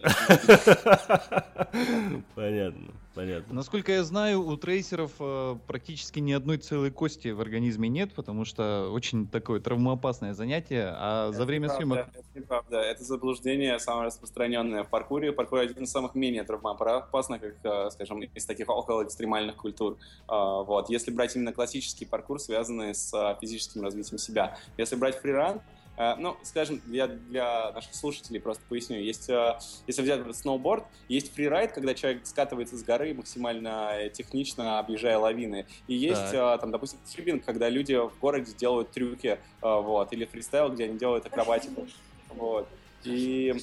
Понятно, 2.34 2.88
понятно. 3.14 3.54
Насколько 3.54 3.92
я 3.92 4.04
знаю, 4.04 4.46
у 4.46 4.56
трейсеров 4.56 5.12
э, 5.18 5.56
практически 5.66 6.18
ни 6.18 6.32
одной 6.32 6.58
целой 6.58 6.90
кости 6.90 7.28
в 7.28 7.40
организме 7.40 7.88
нет, 7.88 8.12
потому 8.14 8.44
что 8.44 8.90
очень 8.92 9.26
такое 9.26 9.60
травмоопасное 9.60 10.34
занятие, 10.34 10.92
а 10.96 11.32
за 11.32 11.44
время 11.44 11.64
Неправда, 11.64 11.76
съемок... 11.76 11.98
Это 12.14 12.38
неправда. 12.38 12.80
Это 12.80 13.04
заблуждение 13.04 13.78
самое 13.78 14.06
распространенное 14.06 14.84
в 14.84 14.88
паркуре. 14.88 15.32
Паркур 15.32 15.60
один 15.60 15.84
из 15.84 15.90
самых 15.90 16.14
менее 16.14 16.44
травмоопасных, 16.44 17.40
как, 17.40 17.54
э, 17.62 17.90
скажем, 17.90 18.20
из 18.20 18.46
таких 18.46 18.68
около 18.68 19.04
экстремальных 19.04 19.56
культур. 19.56 19.98
А, 20.28 20.62
Вот. 20.62 20.90
Если 20.90 21.10
брать 21.10 21.34
именно 21.36 21.52
классический 21.52 22.04
паркур, 22.04 22.40
связанный 22.40 22.94
с 22.94 23.12
а, 23.14 23.36
физическим 23.40 23.82
развитием 23.82 24.18
себя. 24.18 24.56
Если 24.76 24.96
брать 24.96 25.16
фриран, 25.16 25.56
э, 25.56 25.79
ну, 26.18 26.36
скажем, 26.42 26.80
я 26.86 27.06
для 27.08 27.72
наших 27.72 27.94
слушателей 27.94 28.40
просто 28.40 28.62
поясню. 28.68 28.98
Есть, 28.98 29.28
э, 29.28 29.58
если 29.86 30.02
взять 30.02 30.34
сноуборд, 30.34 30.84
есть 31.08 31.34
фрирайд, 31.34 31.72
когда 31.72 31.94
человек 31.94 32.26
скатывается 32.26 32.78
с 32.78 32.82
горы 32.82 33.12
максимально 33.12 33.92
э, 33.94 34.08
технично, 34.10 34.78
объезжая 34.78 35.18
лавины. 35.18 35.66
И 35.88 35.94
есть, 35.94 36.30
Так. 36.32 36.58
э, 36.58 36.60
там, 36.60 36.70
допустим, 36.70 36.98
трибинг, 37.12 37.44
когда 37.44 37.68
люди 37.68 37.94
в 37.94 38.18
городе 38.18 38.52
делают 38.56 38.90
трюки, 38.92 39.26
э, 39.28 39.38
вот, 39.60 40.12
или 40.12 40.24
фристайл, 40.24 40.70
где 40.70 40.84
они 40.84 40.98
делают 40.98 41.26
акробатику. 41.26 41.86
Вот. 42.30 42.66
И... 43.04 43.54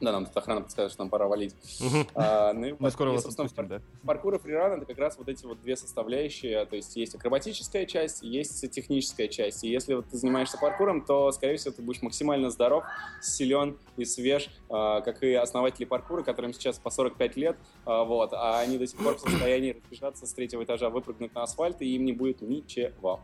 Да, 0.00 0.12
нам 0.12 0.26
тут 0.26 0.36
охрана 0.36 0.62
подсказывает, 0.62 0.92
что 0.92 1.02
нам 1.02 1.10
пора 1.10 1.28
валить. 1.28 1.54
Мгм. 1.80 2.06
А, 2.14 2.52
ну 2.54 2.66
и 2.66 2.74
Мы 2.78 2.90
скоро 2.90 3.10
и, 3.10 3.14
вас 3.14 3.26
отпустим, 3.26 3.68
да? 3.68 3.82
паркур 4.04 4.34
и 4.34 4.38
фриран 4.38 4.72
это 4.72 4.86
как 4.86 4.98
раз 4.98 5.18
вот 5.18 5.28
эти 5.28 5.44
вот 5.44 5.60
две 5.60 5.76
составляющие, 5.76 6.64
то 6.64 6.76
есть 6.76 6.96
есть 6.96 7.14
акробатическая 7.14 7.84
часть, 7.84 8.22
есть 8.22 8.70
техническая 8.70 9.28
часть. 9.28 9.62
И 9.64 9.68
если 9.68 9.94
вот 9.94 10.06
ты 10.08 10.16
занимаешься 10.16 10.56
паркуром, 10.58 11.04
то, 11.04 11.30
скорее 11.32 11.56
всего, 11.56 11.74
ты 11.74 11.82
будешь 11.82 12.00
максимально 12.00 12.50
здоров, 12.50 12.84
силен 13.20 13.78
и 13.96 14.04
свеж, 14.04 14.48
а, 14.70 15.02
как 15.02 15.22
и 15.22 15.34
основатели 15.34 15.84
паркура, 15.84 16.22
которым 16.22 16.54
сейчас 16.54 16.78
по 16.78 16.90
45 16.90 17.36
лет, 17.36 17.56
а, 17.84 18.04
вот, 18.04 18.32
а 18.32 18.60
они 18.60 18.78
до 18.78 18.86
сих 18.86 18.98
пор 18.98 19.16
в 19.16 19.20
состоянии 19.20 19.72
разбежаться 19.72 20.26
с 20.26 20.32
третьего 20.32 20.64
этажа, 20.64 20.88
выпрыгнуть 20.88 21.34
на 21.34 21.42
асфальт, 21.42 21.82
и 21.82 21.94
им 21.94 22.04
не 22.06 22.12
будет 22.12 22.40
ничего. 22.40 23.20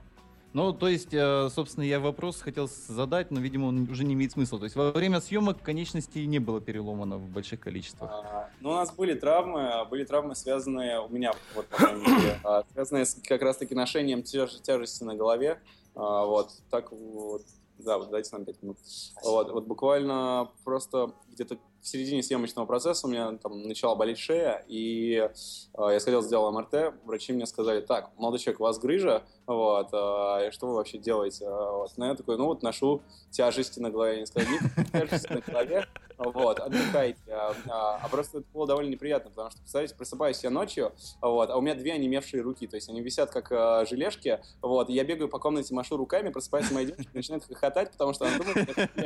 Ну, 0.56 0.72
то 0.72 0.88
есть, 0.88 1.12
э, 1.12 1.50
собственно, 1.50 1.84
я 1.84 2.00
вопрос 2.00 2.40
хотел 2.40 2.66
задать, 2.88 3.30
но, 3.30 3.40
видимо, 3.40 3.66
он 3.66 3.90
уже 3.90 4.04
не 4.04 4.14
имеет 4.14 4.32
смысла. 4.32 4.58
То 4.58 4.64
есть, 4.64 4.74
во 4.74 4.90
время 4.90 5.20
съемок 5.20 5.60
конечностей 5.60 6.26
не 6.26 6.38
было 6.38 6.62
переломано 6.62 7.18
в 7.18 7.28
больших 7.28 7.60
количествах. 7.60 8.10
А, 8.10 8.48
Ну, 8.62 8.70
у 8.70 8.72
нас 8.72 8.90
были 8.90 9.12
травмы, 9.12 9.68
а, 9.68 9.84
были 9.84 10.04
травмы, 10.04 10.34
связанные, 10.34 10.98
у 10.98 11.08
меня, 11.10 11.34
вот, 11.54 11.66
по 11.66 11.76
крайней 11.76 12.06
мере, 12.06 12.40
а, 12.42 12.64
связанные 12.72 13.04
с 13.04 13.18
как 13.22 13.42
раз-таки 13.42 13.74
ношением 13.74 14.20
тяж- 14.22 14.58
тяжести 14.62 15.04
на 15.04 15.14
голове. 15.14 15.60
А, 15.94 16.24
Вот, 16.24 16.48
так 16.70 16.90
вот, 16.90 17.42
да, 17.78 17.98
вот 17.98 18.10
дайте 18.10 18.30
нам 18.32 18.44
5 18.44 18.62
минут. 18.62 18.78
Вот, 19.22 19.50
вот 19.50 19.66
буквально 19.66 20.50
просто 20.64 21.12
где-то 21.32 21.58
в 21.80 21.88
середине 21.88 22.22
съемочного 22.22 22.66
процесса 22.66 23.06
у 23.06 23.10
меня 23.10 23.32
там 23.38 23.62
начала 23.62 23.94
болеть 23.94 24.18
шея, 24.18 24.64
и 24.66 25.30
а, 25.74 25.90
я 25.90 26.00
сходил, 26.00 26.22
сделал 26.22 26.50
МРТ, 26.52 26.94
врачи 27.04 27.32
мне 27.32 27.46
сказали, 27.46 27.80
так, 27.80 28.10
молодой 28.18 28.40
человек, 28.40 28.60
у 28.60 28.64
вас 28.64 28.78
грыжа, 28.78 29.22
вот, 29.46 29.88
и 29.88 30.50
что 30.50 30.66
вы 30.66 30.74
вообще 30.74 30.98
делаете? 30.98 31.46
А, 31.46 31.76
Вот, 31.78 31.92
ну, 31.96 32.06
я 32.06 32.14
такой, 32.14 32.38
ну, 32.38 32.46
вот 32.46 32.62
ношу 32.62 33.02
тяжести 33.30 33.78
на 33.78 33.90
голове, 33.90 34.16
они 34.16 34.26
сказали, 34.26 34.50
«Нет 34.50 34.62
тяжести 34.92 35.32
на 35.32 35.40
голове, 35.40 35.86
вот, 36.18 36.60
отдыхайте. 36.60 37.20
А, 37.28 37.54
а- 37.68 38.00
а 38.02 38.08
просто 38.08 38.38
это 38.38 38.46
было 38.52 38.66
довольно 38.66 38.90
неприятно, 38.90 39.30
потому 39.30 39.50
что, 39.50 39.58
представляете, 39.60 39.94
просыпаюсь 39.94 40.42
я 40.42 40.50
ночью, 40.50 40.92
вот, 41.20 41.50
а 41.50 41.56
у 41.56 41.60
меня 41.60 41.74
две 41.74 41.92
онемевшие 41.92 42.42
руки, 42.42 42.66
то 42.66 42.76
есть 42.76 42.88
они 42.88 43.00
висят 43.02 43.30
как 43.30 43.52
а, 43.52 43.84
желешки, 43.86 44.40
вот, 44.62 44.88
я 44.88 45.04
бегаю 45.04 45.28
по 45.28 45.38
комнате, 45.38 45.74
машу 45.74 45.96
руками, 45.96 46.30
просыпается 46.30 46.72
моя 46.72 46.86
девушка, 46.86 47.10
начинает 47.14 47.44
хохотать, 47.44 47.92
потому 47.92 48.12
что 48.14 48.26
она 48.26 48.38
думает, 48.38 48.70
что 48.70 49.00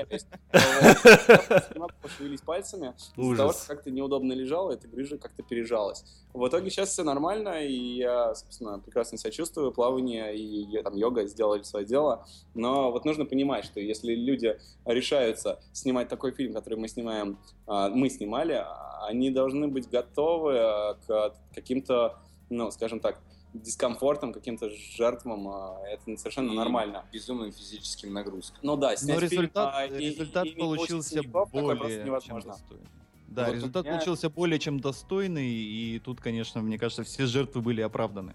я 1.75 1.81
могу 1.81 1.93
пошевелить 2.03 2.43
пальцами, 2.43 2.95
из-за 3.17 3.37
того, 3.37 3.53
что 3.53 3.67
как-то 3.75 3.91
неудобно 3.91 4.33
лежала, 4.33 4.73
эта 4.73 4.87
грыжа 4.89 5.19
как-то 5.19 5.43
пережалась. 5.43 6.05
В 6.33 6.47
итоге 6.47 6.71
сейчас 6.71 6.91
все 6.91 7.03
нормально, 7.03 7.65
и 7.67 7.75
я, 7.97 8.35
собственно, 8.37 8.79
прекрасно 8.79 9.19
себя 9.19 9.33
чувствую, 9.33 9.73
плавание 9.73 10.37
и 10.37 10.81
там 10.83 10.95
йога 10.97 11.27
сделали 11.27 11.63
свое 11.63 11.85
дело, 11.85 12.25
но 12.55 12.93
вот 12.93 13.05
нужно 13.05 13.25
понимать, 13.25 13.65
что 13.65 13.81
если 13.81 14.15
люди 14.15 14.59
решаются 14.85 15.61
снимать 15.73 16.09
такой 16.09 16.31
фильм, 16.33 16.55
который 16.55 16.77
мы 16.79 16.87
снимаем, 16.89 17.00
а, 17.09 17.89
мы 17.89 18.09
снимали, 18.11 18.53
а, 18.55 19.07
они 19.07 19.31
должны 19.31 19.69
быть 19.69 19.89
готовы 19.89 20.59
а, 20.59 20.95
к 21.07 21.35
каким-то, 21.55 22.19
ну, 22.51 22.71
скажем 22.71 23.01
так, 23.01 23.19
дискомфортам, 23.55 24.33
каким-то 24.33 24.71
жертвам, 24.71 25.49
а, 25.49 25.81
это 25.89 26.17
совершенно 26.17 26.53
И 26.53 26.57
нормально. 26.57 27.05
Безумным 27.13 27.53
физическим 27.53 28.13
нагрузкам. 28.13 28.59
Ну 28.63 28.77
да, 28.77 28.91
Но 28.91 28.97
снять 28.97 29.19
фильм, 29.21 29.31
результат, 29.43 29.91
и- 29.91 29.95
результат 29.99 30.47
и 30.47 30.51
получить 30.53 30.89
получился 30.89 31.23
более 31.23 32.21
чем 32.21 32.41
достойный. 32.41 32.87
Да, 33.29 33.47
Вот 33.47 33.55
результат 33.55 33.85
меня- 33.85 33.95
получился 33.97 34.29
более 34.31 34.59
чем 34.59 34.81
достойный, 34.81 35.49
и 35.49 36.01
тут, 36.01 36.21
конечно, 36.21 36.61
мне 36.63 36.79
кажется, 36.79 37.05
все 37.05 37.27
жертвы 37.27 37.61
были 37.63 37.81
оправданы. 37.81 38.35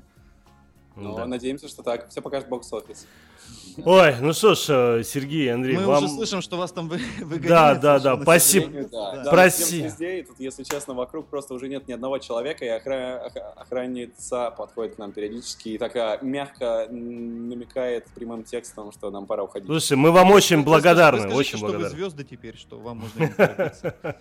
Но 0.95 1.15
Да. 1.15 1.25
надеемся, 1.25 1.67
что 1.67 1.83
так. 1.83 2.09
Все 2.09 2.21
покажет 2.21 2.47
бокс-офис. 2.47 3.05
Ой, 3.83 4.15
ну 4.21 4.31
что 4.31 4.55
ж, 4.55 4.65
э, 4.69 5.03
Сергей, 5.03 5.53
Андрей, 5.53 5.75
Мы 5.75 5.85
вам... 5.85 6.05
уже 6.05 6.13
слышим, 6.13 6.41
что 6.41 6.55
вас 6.55 6.71
там 6.71 6.87
вы, 6.87 6.97
Да, 6.97 7.03
выгоняют. 7.25 7.81
да, 7.81 7.99
да, 7.99 7.99
совершенно 7.99 8.23
спасибо. 8.23 8.67
Да, 8.89 9.11
Да. 9.23 9.31
да, 9.31 9.45
везде, 9.45 10.23
тут, 10.23 10.39
если 10.39 10.63
честно, 10.63 10.93
вокруг 10.93 11.27
просто 11.27 11.53
уже 11.53 11.67
нет 11.67 11.85
ни 11.89 11.91
одного 11.91 12.17
человека, 12.19 12.63
и 12.63 12.69
охра- 12.69 13.25
ох- 13.25 13.53
охранница 13.57 14.51
подходит 14.57 14.95
к 14.95 14.97
нам 14.97 15.11
периодически 15.11 15.69
и 15.69 15.77
такая 15.77 16.19
мягко 16.21 16.87
намекает 16.89 18.05
прямым 18.15 18.43
текстом, 18.43 18.93
что 18.93 19.09
нам 19.11 19.25
пора 19.25 19.43
уходить. 19.43 19.67
Слушай, 19.67 19.97
мы 19.97 20.11
вам 20.13 20.31
очень 20.31 20.57
Вы 20.59 20.63
благодарны, 20.63 21.19
скажите, 21.19 21.37
очень 21.39 21.57
что 21.57 21.67
благодарны. 21.67 21.89
вы 21.89 21.99
звезды 21.99 22.23
теперь, 22.23 22.57
что 22.57 22.77
вам 22.79 22.99
можно 22.99 23.73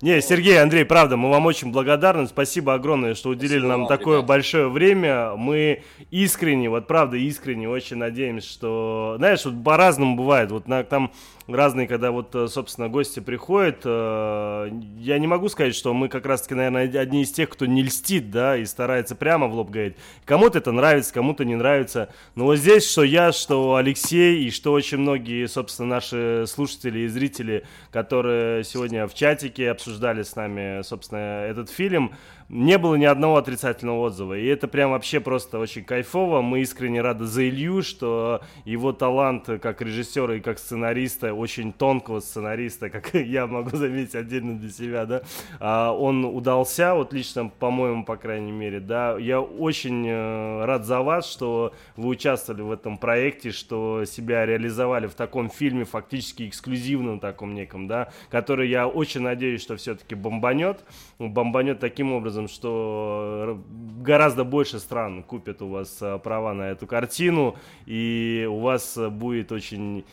не 0.00 0.20
Сергей, 0.22 0.62
Андрей, 0.62 0.84
правда, 0.84 1.16
мы 1.18 1.28
вам 1.30 1.44
очень 1.46 1.72
благодарны. 1.72 2.26
Спасибо 2.26 2.72
огромное, 2.74 3.14
что 3.14 3.28
уделили 3.30 3.58
Спасибо 3.58 3.68
нам 3.68 3.80
вам, 3.80 3.88
такое 3.88 4.16
ребят. 4.18 4.28
большое 4.28 4.68
время. 4.68 5.34
Мы 5.36 5.82
искренне, 6.10 6.70
вот 6.70 6.86
правда, 6.86 7.16
искренне 7.18 7.68
очень 7.68 7.96
надеемся, 7.96 8.37
что, 8.44 9.14
знаешь, 9.18 9.44
вот 9.44 9.62
по-разному 9.62 10.16
бывает. 10.16 10.50
Вот 10.50 10.68
на, 10.68 10.84
там 10.84 11.12
разные, 11.48 11.88
когда 11.88 12.10
вот, 12.10 12.34
э, 12.34 12.46
собственно, 12.48 12.88
гости 12.88 13.20
приходят. 13.20 13.80
э, 13.84 14.70
Я 14.98 15.18
не 15.18 15.26
могу 15.26 15.48
сказать, 15.48 15.74
что 15.74 15.94
мы 15.94 16.08
как 16.08 16.26
раз-таки, 16.26 16.54
наверное, 16.54 16.88
одни 17.00 17.22
из 17.22 17.32
тех, 17.32 17.48
кто 17.48 17.66
не 17.66 17.82
льстит, 17.82 18.30
да, 18.30 18.56
и 18.56 18.64
старается 18.64 19.14
прямо 19.14 19.46
в 19.46 19.54
лоб 19.54 19.70
говорить. 19.70 19.96
Кому-то 20.24 20.58
это 20.58 20.72
нравится, 20.72 21.12
кому-то 21.14 21.44
не 21.44 21.56
нравится. 21.56 22.10
Но 22.34 22.44
вот 22.44 22.56
здесь, 22.56 22.88
что 22.90 23.02
я, 23.02 23.32
что 23.32 23.76
Алексей, 23.76 24.44
и 24.44 24.50
что 24.50 24.72
очень 24.72 24.98
многие, 24.98 25.46
собственно, 25.46 25.88
наши 25.88 26.44
слушатели 26.46 27.00
и 27.00 27.08
зрители, 27.08 27.64
которые 27.90 28.64
сегодня 28.64 29.06
в 29.06 29.14
чатике 29.14 29.70
обсуждали 29.70 30.22
с 30.22 30.36
нами, 30.36 30.82
собственно, 30.82 31.44
этот 31.44 31.70
фильм, 31.70 32.12
не 32.48 32.78
было 32.78 32.94
ни 32.94 33.04
одного 33.04 33.36
отрицательного 33.36 34.00
отзыва. 34.06 34.38
И 34.38 34.46
это 34.46 34.68
прям 34.68 34.92
вообще 34.92 35.20
просто 35.20 35.58
очень 35.58 35.84
кайфово. 35.84 36.40
Мы 36.40 36.60
искренне 36.60 37.02
рады 37.02 37.26
за 37.26 37.46
Илью, 37.46 37.82
что 37.82 38.40
его 38.64 38.92
талант 38.92 39.48
как 39.60 39.82
режиссера 39.82 40.34
и 40.34 40.40
как 40.40 40.58
сценариста, 40.58 41.34
очень 41.38 41.72
тонкого 41.72 42.20
сценариста, 42.20 42.90
как 42.90 43.14
я 43.14 43.46
могу 43.46 43.76
заметить 43.76 44.14
отдельно 44.14 44.58
для 44.58 44.70
себя, 44.70 45.06
да, 45.06 45.22
а, 45.60 45.92
он 45.92 46.24
удался, 46.24 46.94
вот 46.94 47.12
лично, 47.12 47.48
по-моему, 47.48 48.04
по 48.04 48.16
крайней 48.16 48.52
мере, 48.52 48.80
да. 48.80 49.16
Я 49.18 49.40
очень 49.40 50.06
э, 50.06 50.64
рад 50.64 50.84
за 50.84 51.00
вас, 51.00 51.30
что 51.30 51.72
вы 51.96 52.08
участвовали 52.08 52.62
в 52.62 52.72
этом 52.72 52.98
проекте, 52.98 53.50
что 53.50 54.04
себя 54.04 54.46
реализовали 54.46 55.06
в 55.06 55.14
таком 55.14 55.50
фильме, 55.50 55.84
фактически 55.84 56.48
эксклюзивном 56.48 57.20
таком 57.20 57.54
неком, 57.54 57.88
да, 57.88 58.10
который 58.30 58.68
я 58.68 58.86
очень 58.86 59.22
надеюсь, 59.22 59.62
что 59.62 59.76
все-таки 59.76 60.14
бомбанет, 60.14 60.84
бомбанет 61.18 61.80
таким 61.80 62.12
образом, 62.12 62.48
что 62.48 63.58
э, 63.68 64.02
гораздо 64.02 64.44
больше 64.44 64.78
стран 64.78 65.22
купят 65.22 65.62
у 65.62 65.68
вас 65.68 65.98
э, 66.00 66.18
права 66.18 66.54
на 66.54 66.70
эту 66.70 66.86
картину, 66.86 67.56
и 67.86 68.46
у 68.50 68.60
вас 68.60 68.98
будет 69.10 69.52
очень 69.52 70.04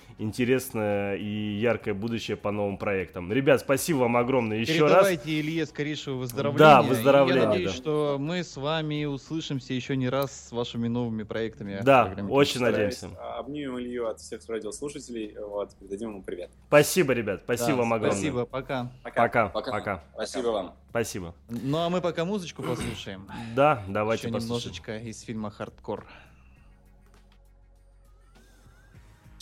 интересное 1.15 1.17
и 1.17 1.59
яркое 1.59 1.93
будущее 1.93 2.37
по 2.37 2.51
новым 2.51 2.77
проектам. 2.77 3.31
Ребят, 3.31 3.61
спасибо 3.61 3.99
вам 3.99 4.17
огромное 4.17 4.57
еще 4.59 4.83
раз. 4.83 4.91
Передавайте 4.91 5.39
Илье 5.39 5.65
скорейшего 5.65 6.15
выздоровления. 6.17 6.59
Да, 6.59 6.81
выздоровления, 6.81 7.41
Я 7.43 7.47
надеюсь, 7.49 7.71
да. 7.71 7.75
что 7.77 8.17
мы 8.19 8.43
с 8.43 8.57
вами 8.57 9.05
услышимся 9.05 9.73
еще 9.73 9.95
не 9.95 10.09
раз 10.09 10.47
с 10.49 10.51
вашими 10.51 10.87
новыми 10.87 11.23
проектами. 11.23 11.79
Да, 11.83 12.15
очень 12.29 12.61
надеемся. 12.61 13.09
Обнимем 13.37 13.79
Илью 13.79 14.07
от 14.07 14.19
всех 14.19 14.41
радиослушателей, 14.47 15.35
вот, 15.39 15.75
передадим 15.75 16.09
ему 16.11 16.23
привет. 16.23 16.51
Спасибо, 16.67 17.13
ребят, 17.13 17.41
спасибо 17.43 17.71
Да, 17.71 17.77
вам 17.77 17.93
огромное. 17.93 18.17
Спасибо, 18.17 18.45
пока. 18.45 18.91
Пока, 19.03 19.49
Пока. 19.49 19.49
пока, 19.49 20.03
Спасибо 20.13 20.47
вам. 20.49 20.73
спасибо. 20.89 21.35
Ну 21.49 21.77
а 21.77 21.89
мы 21.89 22.01
пока 22.01 22.25
музычку 22.25 22.63
послушаем. 22.63 23.27
Да, 23.55 23.83
давайте 23.87 24.27
Еще 24.27 24.33
послушаем. 24.33 24.73
немножечко 24.73 24.97
из 24.97 25.21
фильма 25.21 25.51
«Хардкор». 25.51 26.05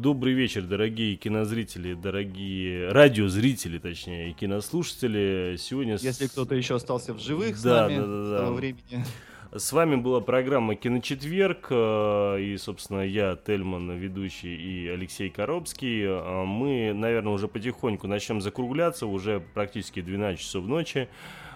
добрый 0.00 0.32
вечер, 0.32 0.62
дорогие 0.62 1.14
кинозрители, 1.16 1.94
дорогие 1.94 2.88
радиозрители, 2.90 3.78
точнее, 3.78 4.30
и 4.30 4.32
кинослушатели. 4.32 5.56
Сегодня 5.58 5.98
с- 5.98 6.02
Если 6.02 6.26
кто-то 6.26 6.54
еще 6.54 6.76
остался 6.76 7.12
в 7.14 7.20
живых 7.20 7.56
с 7.56 7.62
Да, 7.62 7.82
нами 7.88 7.96
да, 7.98 8.06
да, 8.06 8.24
с 8.24 8.30
да. 8.30 8.38
того 8.38 8.54
времени. 8.56 9.04
С 9.52 9.72
вами 9.72 9.96
была 9.96 10.20
программа 10.20 10.76
«Киночетверг», 10.76 11.66
э, 11.70 12.40
и, 12.40 12.56
собственно, 12.56 13.00
я, 13.00 13.34
Тельман, 13.36 13.90
ведущий, 13.98 14.54
и 14.54 14.86
Алексей 14.88 15.28
Коробский. 15.28 16.04
Э, 16.04 16.44
Мы, 16.44 16.92
наверное, 16.94 17.32
уже 17.32 17.48
потихоньку 17.48 18.06
начнем 18.06 18.40
закругляться, 18.40 19.06
уже 19.06 19.42
практически 19.54 20.00
12 20.02 20.40
часов 20.40 20.66
ночи. 20.66 21.08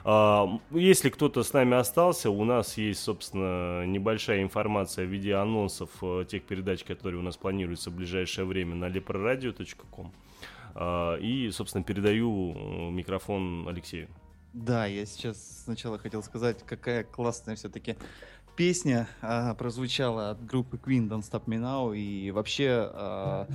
А, 0.04 0.60
Если 0.70 1.08
кто-то 1.08 1.42
с 1.42 1.52
нами 1.52 1.76
остался, 1.76 2.30
у 2.30 2.44
нас 2.44 2.76
есть, 2.76 3.00
собственно, 3.02 3.86
небольшая 3.86 4.42
информация 4.42 5.06
в 5.06 5.08
виде 5.08 5.34
анонсов 5.34 5.90
э, 6.02 6.24
тех 6.28 6.42
передач, 6.42 6.84
которые 6.84 7.20
у 7.20 7.22
нас 7.22 7.36
планируются 7.38 7.90
в 7.90 7.94
ближайшее 7.94 8.44
время 8.44 8.74
на 8.74 8.86
leproradio.com. 8.86 10.12
А, 10.74 11.16
И, 11.16 11.50
собственно, 11.50 11.82
передаю 11.82 12.52
э, 12.52 12.90
микрофон 12.90 13.66
Алексею. 13.66 14.08
Да, 14.52 14.86
я 14.86 15.06
сейчас 15.06 15.64
сначала 15.64 15.98
хотел 15.98 16.22
сказать, 16.22 16.62
какая 16.64 17.02
классная 17.02 17.56
все-таки 17.56 17.96
песня 18.56 19.08
а, 19.20 19.54
прозвучала 19.54 20.30
от 20.30 20.44
группы 20.44 20.76
Queen 20.76 21.08
Don't 21.08 21.22
Stop 21.22 21.46
Me 21.46 21.58
Now. 21.58 21.96
И 21.96 22.30
вообще 22.30 22.90
а, 22.92 23.46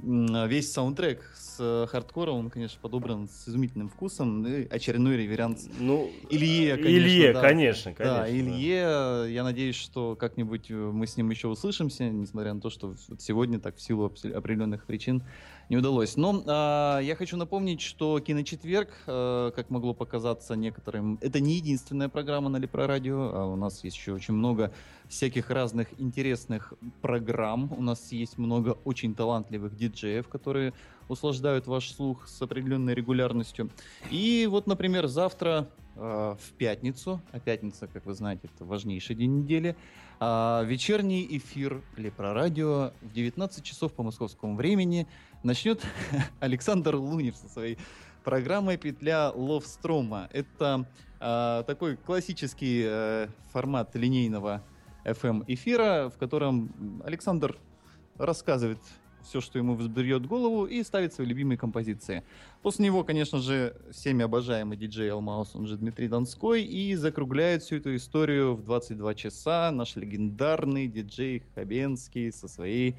весь 0.00 0.72
саундтрек 0.72 1.22
с 1.34 1.56
э, 1.58 1.86
хардкора, 1.88 2.30
он, 2.30 2.50
конечно, 2.50 2.78
подобран 2.80 3.28
с 3.28 3.48
изумительным 3.48 3.88
вкусом. 3.88 4.46
И 4.46 4.68
очередной 4.68 5.16
реверанс 5.16 5.68
Ну, 5.78 6.10
Илье, 6.30 6.76
конечно. 6.76 6.90
Илье, 6.90 7.32
да. 7.32 7.40
конечно, 7.40 7.94
конечно. 7.94 8.18
Да, 8.20 8.30
Илье, 8.30 9.32
я 9.34 9.44
надеюсь, 9.44 9.76
что 9.76 10.14
как-нибудь 10.16 10.70
э, 10.70 10.74
мы 10.74 11.06
с 11.06 11.16
ним 11.16 11.30
еще 11.30 11.48
услышимся, 11.48 12.08
несмотря 12.08 12.54
на 12.54 12.60
то, 12.60 12.70
что 12.70 12.94
сегодня 13.18 13.58
так 13.58 13.76
в 13.76 13.80
силу 13.80 14.04
определенных 14.06 14.84
причин 14.86 15.22
не 15.68 15.76
удалось. 15.76 16.16
Но 16.16 16.42
а, 16.46 17.00
я 17.00 17.14
хочу 17.14 17.36
напомнить, 17.36 17.80
что 17.80 18.18
Киночетверг, 18.20 18.88
э, 19.06 19.52
как 19.54 19.70
могло 19.70 19.94
показаться 19.94 20.56
некоторым, 20.56 21.18
это 21.20 21.40
не 21.40 21.54
единственная 21.54 22.08
программа 22.08 22.48
на 22.48 22.56
Лепро 22.56 22.86
Радио, 22.86 23.30
а 23.34 23.46
у 23.46 23.56
нас 23.56 23.84
есть 23.84 23.96
еще 23.96 24.12
очень 24.12 24.34
много 24.34 24.72
всяких 25.08 25.50
разных 25.50 25.88
интересных 25.98 26.72
программ. 27.02 27.72
У 27.76 27.82
нас 27.82 28.12
есть 28.12 28.38
много 28.38 28.78
очень 28.84 29.14
талантливых 29.14 29.76
диджеев, 29.76 30.28
которые 30.28 30.72
услаждают 31.08 31.66
ваш 31.66 31.90
слух 31.90 32.28
с 32.28 32.40
определенной 32.40 32.94
регулярностью. 32.94 33.70
И 34.10 34.46
вот, 34.50 34.66
например, 34.66 35.06
завтра 35.06 35.68
э, 35.96 36.36
в 36.40 36.52
пятницу, 36.52 37.20
а 37.32 37.40
пятница, 37.40 37.86
как 37.88 38.06
вы 38.06 38.14
знаете, 38.14 38.48
это 38.54 38.64
важнейший 38.64 39.16
день 39.16 39.40
недели, 39.40 39.76
а, 40.20 40.62
вечерний 40.64 41.26
эфир 41.36 41.82
Лепро 41.96 42.34
Радио 42.34 42.92
в 43.02 43.12
19 43.12 43.62
часов 43.62 43.92
по 43.92 44.02
московскому 44.02 44.56
времени 44.56 45.06
начнет 45.42 45.80
Александр 46.40 46.96
Лунев 46.96 47.36
со 47.36 47.48
своей 47.48 47.78
программой 48.24 48.78
«Петля 48.78 49.30
Ловстрома». 49.30 50.28
Это 50.32 50.86
а, 51.20 51.62
такой 51.62 51.96
классический 51.96 52.84
э, 52.84 53.28
формат 53.52 53.94
линейного 53.94 54.64
FM-эфира, 55.04 56.10
в 56.10 56.18
котором 56.18 57.02
Александр 57.04 57.56
рассказывает 58.16 58.80
все, 59.22 59.40
что 59.40 59.58
ему 59.58 59.74
взберет 59.74 60.26
голову, 60.26 60.66
и 60.66 60.82
ставит 60.82 61.12
свои 61.12 61.26
любимые 61.26 61.58
композиции. 61.58 62.22
После 62.62 62.86
него, 62.86 63.04
конечно 63.04 63.38
же, 63.38 63.76
всеми 63.90 64.24
обожаемый 64.24 64.76
диджей 64.76 65.10
Алмаус, 65.10 65.54
он 65.54 65.66
же 65.66 65.76
Дмитрий 65.76 66.08
Донской, 66.08 66.62
и 66.62 66.94
закругляет 66.94 67.62
всю 67.62 67.76
эту 67.76 67.94
историю 67.96 68.54
в 68.54 68.64
22 68.64 69.14
часа 69.14 69.70
наш 69.70 69.96
легендарный 69.96 70.86
диджей 70.86 71.42
Хабенский 71.54 72.32
со 72.32 72.48
своей 72.48 72.96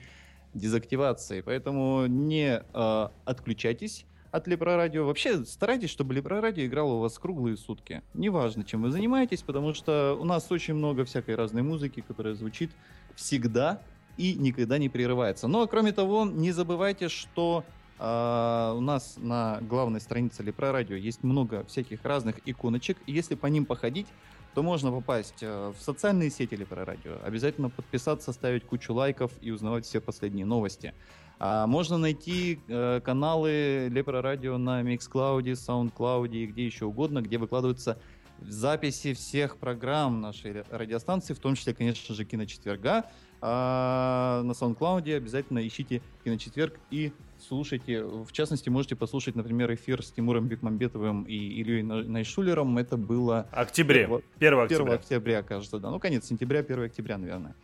дезактивацией. 0.54 1.44
Поэтому 1.44 2.06
не 2.08 2.62
э, 2.62 3.08
отключайтесь 3.26 4.06
от 4.32 4.48
Лепро 4.48 4.76
Радио. 4.76 5.06
Вообще 5.06 5.44
старайтесь, 5.46 5.90
чтобы 5.90 6.14
Лепро 6.14 6.42
Радио 6.42 6.66
играло 6.66 6.94
у 6.94 7.00
вас 7.00 7.18
круглые 7.18 7.58
сутки. 7.58 8.02
Неважно, 8.14 8.64
чем 8.64 8.84
вы 8.84 8.92
занимаетесь, 8.92 9.42
потому 9.42 9.74
что 9.74 10.18
у 10.20 10.26
нас 10.26 10.52
очень 10.52 10.76
много 10.76 11.06
всякой 11.06 11.36
разной 11.36 11.64
музыки, 11.64 12.04
которая 12.06 12.36
звучит 12.36 12.72
всегда 13.16 13.82
и 14.18 14.34
никогда 14.34 14.78
не 14.78 14.90
прерывается. 14.90 15.48
Но, 15.48 15.68
кроме 15.68 15.92
того, 15.92 16.26
не 16.26 16.52
забывайте, 16.52 17.10
что 17.10 17.64
а, 17.98 18.74
у 18.76 18.82
нас 18.82 19.16
на 19.18 19.60
главной 19.62 20.00
странице 20.00 20.44
Лепро 20.44 20.72
Радио 20.72 20.96
есть 20.96 21.24
много 21.24 21.66
всяких 21.66 22.04
разных 22.04 22.36
иконочек, 22.46 22.98
и 23.06 23.12
если 23.12 23.36
по 23.36 23.48
ним 23.48 23.66
походить, 23.66 24.08
то 24.56 24.64
можно 24.64 24.92
попасть 24.92 25.42
э, 25.42 25.74
в 25.78 25.82
социальные 25.82 26.32
сети 26.32 26.56
Лепро 26.56 26.84
Радио, 26.84 27.18
обязательно 27.24 27.70
подписаться, 27.70 28.34
ставить 28.34 28.66
кучу 28.66 28.94
лайков 28.94 29.32
и 29.42 29.52
узнавать 29.52 29.86
все 29.86 30.02
последние 30.02 30.46
новости. 30.46 30.94
А 31.40 31.68
можно 31.68 31.98
найти 31.98 32.60
э, 32.68 33.00
каналы 33.04 33.88
Лепро 33.92 34.22
Радио 34.22 34.58
на 34.58 34.82
Mixcloud, 34.82 35.44
SoundCloud 35.44 36.30
и 36.32 36.48
где 36.48 36.66
еще 36.66 36.86
угодно, 36.86 37.22
где 37.22 37.38
выкладываются 37.38 38.00
записи 38.42 39.14
всех 39.14 39.58
программ 39.58 40.22
нашей 40.22 40.52
ра- 40.52 40.66
радиостанции, 40.70 41.34
в 41.34 41.40
том 41.40 41.56
числе, 41.56 41.74
конечно 41.74 42.16
же, 42.16 42.26
Киночетверга. 42.26 43.06
А 43.42 44.42
на 44.44 44.52
SoundCloud 44.52 45.16
обязательно 45.16 45.66
ищите 45.66 46.02
Киночетверг 46.24 46.78
и 46.92 47.14
слушайте. 47.40 48.04
В 48.04 48.32
частности, 48.32 48.70
можете 48.70 48.96
послушать, 48.96 49.36
например, 49.36 49.74
эфир 49.74 50.04
с 50.04 50.12
Тимуром 50.12 50.48
Бекмамбетовым 50.48 51.24
и 51.24 51.36
Ильей 51.36 51.84
На- 51.84 52.04
Найшулером. 52.04 52.78
Это 52.78 52.98
было 52.98 53.48
Октябре. 53.52 54.08
Вот. 54.08 54.24
1 54.38 54.48
1 54.48 54.60
октября. 54.66 54.94
октября, 54.94 55.44
кажется, 55.44 55.80
да. 55.80 55.90
Ну, 55.90 56.00
конец 56.00 56.26
сентября, 56.26 56.60
1 56.60 56.84
октября, 56.84 57.18
наверное. 57.18 57.56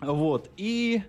Вот. 0.00 0.50
И, 0.56 1.02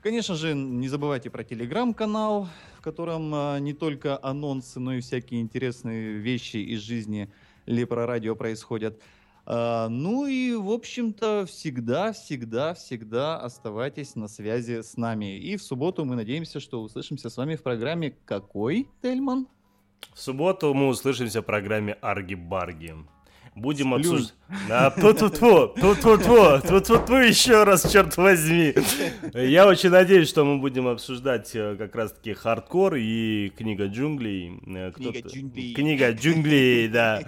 конечно 0.00 0.34
же, 0.34 0.54
не 0.54 0.88
забывайте 0.88 1.30
про 1.30 1.44
телеграм-канал, 1.44 2.48
в 2.78 2.82
котором 2.82 3.32
а, 3.32 3.58
не 3.60 3.74
только 3.74 4.18
анонсы, 4.20 4.80
но 4.80 4.94
и 4.94 5.00
всякие 5.00 5.40
интересные 5.40 6.14
вещи 6.14 6.56
из 6.56 6.80
жизни 6.80 7.30
Лепро 7.66 8.06
Радио 8.06 8.34
происходят. 8.34 9.00
А, 9.48 9.88
ну 9.88 10.26
и, 10.26 10.54
в 10.54 10.70
общем-то, 10.70 11.46
всегда, 11.46 12.12
всегда, 12.12 12.74
всегда 12.74 13.38
оставайтесь 13.38 14.16
на 14.16 14.26
связи 14.26 14.82
с 14.82 14.96
нами. 14.96 15.38
И 15.38 15.56
в 15.56 15.62
субботу 15.62 16.04
мы 16.04 16.16
надеемся, 16.16 16.58
что 16.58 16.82
услышимся 16.82 17.30
с 17.30 17.36
вами 17.36 17.54
в 17.54 17.62
программе 17.62 18.10
«Какой, 18.24 18.88
Тельман?» 19.02 19.46
В 20.12 20.20
субботу 20.20 20.74
мы 20.74 20.88
услышимся 20.88 21.42
в 21.42 21.44
программе 21.44 21.96
Арги-Барги. 22.02 22.94
Будем 23.56 23.94
обсуждать... 23.94 24.34
Да, 24.68 24.90
ту-ту-ту, 24.90 25.68
ту-ту-ту, 25.80 26.60
ту-ту-ту 26.60 27.14
еще 27.14 27.64
раз, 27.64 27.90
черт 27.90 28.14
возьми. 28.18 28.74
Я 29.32 29.66
очень 29.66 29.88
надеюсь, 29.88 30.28
что 30.28 30.44
мы 30.44 30.58
будем 30.58 30.86
обсуждать 30.86 31.56
э, 31.56 31.74
как 31.76 31.96
раз-таки 31.96 32.34
хардкор 32.34 32.96
и 32.96 33.50
книга 33.56 33.86
джунглей. 33.86 34.60
Э, 34.66 34.92
Книга 34.92 35.26
джунглей. 35.26 35.72
Книга 35.72 36.12
джунглей, 36.12 36.88
да. 36.88 37.22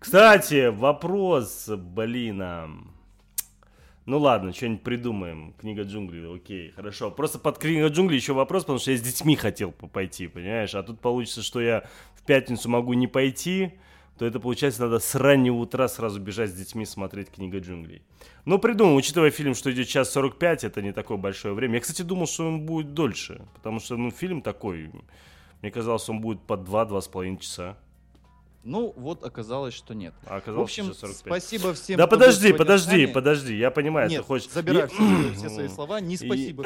Кстати, 0.00 0.66
вопрос, 0.66 1.68
блин, 1.68 2.42
а, 2.42 2.68
ну 4.04 4.18
ладно, 4.18 4.52
что-нибудь 4.52 4.82
придумаем. 4.82 5.54
Книга 5.60 5.84
джунглей, 5.84 6.34
окей, 6.34 6.72
хорошо. 6.72 7.12
Просто 7.12 7.38
под 7.38 7.58
книга 7.58 7.86
джунглей 7.86 8.18
еще 8.18 8.32
вопрос, 8.32 8.64
потому 8.64 8.80
что 8.80 8.90
я 8.90 8.96
с 8.96 9.00
детьми 9.00 9.36
хотел 9.36 9.70
пойти, 9.70 10.26
понимаешь? 10.26 10.74
А 10.74 10.82
тут 10.82 11.00
получится, 11.00 11.44
что 11.44 11.60
я 11.60 11.84
в 12.16 12.24
пятницу 12.26 12.68
могу 12.68 12.94
не 12.94 13.06
пойти, 13.06 13.74
то 14.18 14.26
это 14.26 14.40
получается 14.40 14.82
надо 14.82 14.98
с 14.98 15.14
раннего 15.14 15.56
утра 15.56 15.88
сразу 15.88 16.20
бежать 16.20 16.50
с 16.50 16.54
детьми 16.54 16.84
смотреть 16.84 17.30
книга 17.30 17.60
джунглей. 17.60 18.02
Ну, 18.44 18.58
придумал, 18.58 18.96
учитывая 18.96 19.30
фильм, 19.30 19.54
что 19.54 19.70
идет 19.70 19.86
час 19.86 20.10
45, 20.10 20.64
это 20.64 20.82
не 20.82 20.92
такое 20.92 21.16
большое 21.16 21.54
время. 21.54 21.74
Я, 21.74 21.80
кстати, 21.80 22.02
думал, 22.02 22.26
что 22.26 22.48
он 22.48 22.66
будет 22.66 22.94
дольше, 22.94 23.40
потому 23.54 23.78
что, 23.78 23.96
ну, 23.96 24.10
фильм 24.10 24.42
такой, 24.42 24.90
мне 25.62 25.70
казалось, 25.70 26.08
он 26.08 26.20
будет 26.20 26.40
по 26.40 26.54
2-2,5 26.54 27.38
часа. 27.38 27.76
Ну, 28.64 28.92
вот 28.96 29.24
оказалось, 29.24 29.72
что 29.72 29.94
нет. 29.94 30.12
А 30.26 30.34
В 30.34 30.36
оказалось, 30.38 30.64
общем, 30.70 30.84
что 30.92 31.06
45. 31.06 31.16
спасибо 31.16 31.74
всем. 31.74 31.96
Да 31.96 32.06
подожди, 32.06 32.52
подожди, 32.52 33.02
нами. 33.02 33.12
подожди, 33.12 33.56
я 33.56 33.70
понимаю, 33.70 34.10
Нет, 34.10 34.20
ты 34.22 34.26
хочешь... 34.26 34.50
забираю 34.50 34.90
Я- 34.98 35.32
все, 35.34 35.48
свои 35.48 35.68
слова. 35.74 36.00
Не 36.00 36.14
И- 36.14 36.16
спасибо. 36.26 36.64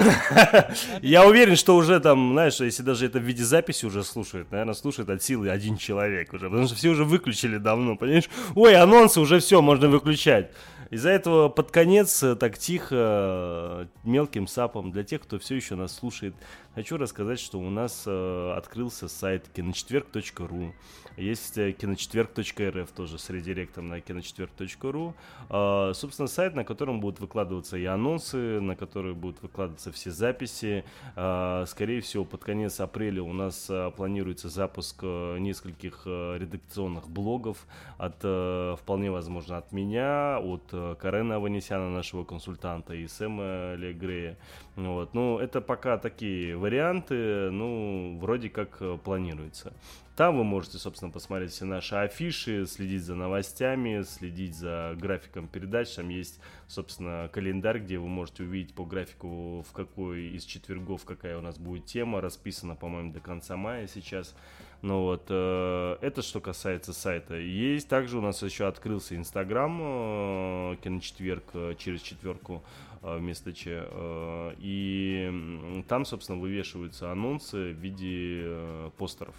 Я 1.02 1.27
уверен, 1.27 1.55
что 1.56 1.77
уже 1.77 2.01
там, 2.01 2.32
знаешь, 2.32 2.59
если 2.60 2.82
даже 2.82 3.06
это 3.06 3.19
в 3.19 3.23
виде 3.23 3.44
записи 3.44 3.85
уже 3.86 4.02
слушают, 4.05 4.51
наверное, 4.51 4.74
слушает 4.74 5.10
от 5.10 5.23
силы 5.23 5.51
один 5.51 5.77
человек 5.77 6.32
уже, 6.32 6.48
потому 6.48 6.66
что 6.66 6.74
все 6.77 6.89
уже 6.89 7.05
выключили 7.05 7.59
давно, 7.59 7.97
понимаешь? 7.97 8.28
Ой, 8.55 8.74
анонсы 8.74 9.20
уже 9.20 9.39
все, 9.39 9.60
можно 9.62 9.89
выключать. 9.89 10.51
Из-за 10.90 11.09
этого 11.09 11.48
под 11.48 11.70
конец 11.70 12.23
э, 12.23 12.36
так 12.36 12.59
тихо, 12.59 12.94
э, 12.94 13.86
мелким 14.05 14.47
сапом, 14.47 14.93
для 14.93 15.05
тех, 15.05 15.23
кто 15.23 15.39
все 15.39 15.55
еще 15.56 15.74
нас 15.74 15.94
слушает, 15.94 16.35
хочу 16.74 16.96
рассказать, 16.96 17.40
что 17.40 17.58
у 17.58 17.70
нас 17.70 18.04
э, 18.06 18.52
открылся 18.56 19.08
сайт 19.08 19.48
киночетверг.ру. 19.54 20.72
Есть 21.16 21.58
э, 21.58 21.72
киночетверг.рф 21.72 22.90
тоже 22.92 23.18
с 23.18 23.28
редиректом 23.30 23.88
на 23.88 24.00
киночетверг.ру. 24.00 25.14
А, 25.50 25.92
Собственно, 25.94 26.28
сайт, 26.28 26.54
на 26.54 26.64
котором 26.64 27.00
будут 27.00 27.20
выкладываться 27.20 27.76
и 27.76 27.84
анонсы, 27.84 28.60
на 28.60 28.76
который 28.76 29.14
будут 29.14 29.42
выкладываться 29.42 29.92
все 29.92 30.10
записи. 30.10 30.84
А, 31.16 31.64
Скорее 31.66 32.00
всего, 32.00 32.24
под 32.24 32.44
конец 32.44 32.80
апреля 32.80 33.22
у 33.22 33.32
нас 33.32 33.66
а, 33.68 33.90
планируется 33.90 34.48
запуск 34.48 35.00
э, 35.02 35.38
нескольких 35.38 36.02
э, 36.06 36.38
редакционных 36.38 37.08
блогов 37.08 37.66
от, 37.98 38.16
э, 38.22 38.76
вполне 38.78 39.10
возможно, 39.10 39.58
от 39.58 39.72
меня, 39.72 40.38
от 40.38 40.62
э, 40.72 40.96
Карена 40.98 41.36
Аванесяна, 41.36 41.90
нашего 41.90 42.24
консультанта, 42.24 42.94
и 42.94 43.06
Сэма 43.06 43.74
Легрея. 43.74 44.38
Вот. 44.76 45.12
Ну, 45.14 45.38
это 45.38 45.60
пока 45.60 45.98
такие 45.98 46.56
варианты, 46.62 47.51
ну, 47.51 48.18
вроде 48.20 48.48
как 48.48 48.78
э, 48.80 48.97
планируется. 49.05 49.74
Там 50.16 50.36
вы 50.36 50.44
можете, 50.44 50.78
собственно, 50.78 51.10
посмотреть 51.10 51.52
все 51.52 51.64
наши 51.64 51.94
афиши, 51.94 52.66
следить 52.66 53.02
за 53.02 53.14
новостями, 53.14 54.02
следить 54.02 54.55
за 54.55 54.94
графиком 54.98 55.48
передач. 55.48 55.90
Там 55.94 56.10
есть, 56.10 56.39
собственно, 56.68 57.30
календарь, 57.32 57.80
где 57.80 57.98
вы 57.98 58.09
можете 58.09 58.44
увидеть 58.44 58.74
по 58.74 58.84
графику, 58.84 59.64
в 59.68 59.72
какой 59.72 60.28
из 60.28 60.44
четвергов 60.44 61.05
какая 61.05 61.39
у 61.39 61.40
нас 61.40 61.59
будет 61.59 61.86
тема. 61.86 62.20
Расписано, 62.20 62.76
по-моему, 62.76 63.12
до 63.12 63.20
конца 63.20 63.56
мая 63.56 63.86
сейчас. 63.86 64.34
Ну 64.82 65.02
вот, 65.02 65.26
э, 65.28 65.97
это 66.01 66.22
что 66.22 66.40
касается 66.40 66.93
сайта. 66.93 67.36
Есть 67.36 67.89
также 67.89 68.18
у 68.18 68.20
нас 68.20 68.43
еще 68.43 68.66
открылся 68.66 69.16
Инстаграм, 69.16 69.78
э, 69.80 70.76
киночетверг 70.82 71.44
э, 71.55 71.74
через 71.78 72.02
четверку 72.02 72.62
вместо 73.02 73.52
Ч. 73.52 73.84
э, 73.84 74.54
И 74.58 75.84
там, 75.88 76.04
собственно, 76.04 76.38
вывешиваются 76.38 77.12
анонсы 77.12 77.72
в 77.72 77.76
виде 77.76 78.42
э, 78.44 78.90
постеров. 78.96 79.34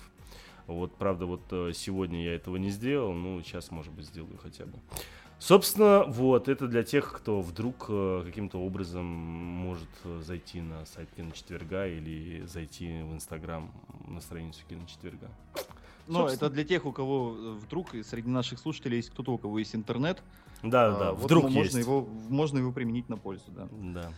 Вот, 0.68 0.95
правда, 0.95 1.26
вот 1.26 1.41
э, 1.52 1.72
сегодня 1.73 2.23
я 2.23 2.35
этого 2.35 2.57
не 2.57 2.69
сделал, 2.69 3.14
ну, 3.14 3.41
сейчас, 3.41 3.72
может 3.72 3.91
быть, 3.94 4.06
сделаю 4.06 4.38
хотя 4.38 4.65
бы. 4.65 4.80
Собственно, 5.40 6.06
вот, 6.07 6.48
это 6.48 6.68
для 6.68 6.84
тех, 6.84 7.11
кто 7.11 7.41
вдруг 7.41 7.88
э, 7.90 8.23
каким-то 8.26 8.60
образом 8.60 9.06
может 9.06 9.90
э, 10.06 10.22
зайти 10.23 10.61
на 10.61 10.85
сайт 10.85 11.10
Киночетверга 11.18 11.85
или 11.88 12.45
зайти 12.45 13.02
в 13.02 13.14
Инстаграм 13.14 13.69
на 14.07 14.22
страницу 14.22 14.64
Киночетверга. 14.69 15.30
Но 16.07 16.22
Собственно. 16.22 16.48
это 16.48 16.56
для 16.56 16.64
тех, 16.64 16.85
у 16.85 16.94
кого 16.94 17.35
э, 17.38 17.52
вдруг 17.61 17.90
среди 18.06 18.30
наших 18.30 18.57
слушателей 18.57 18.98
есть 18.98 19.10
кто-то, 19.10 19.34
у 19.34 19.38
кого 19.38 19.60
есть 19.60 19.76
интернет. 19.76 20.23
Да, 20.64 20.88
а, 20.88 20.99
да, 20.99 21.11
вот 21.11 21.26
вдруг 21.26 21.49
можно 21.49 21.77
есть. 21.77 21.88
его 21.88 22.07
можно 22.30 22.57
его 22.57 22.72
применить 22.72 23.10
на 23.10 23.18
пользу, 23.18 23.52
да. 23.52 23.68
Да. 23.72 24.11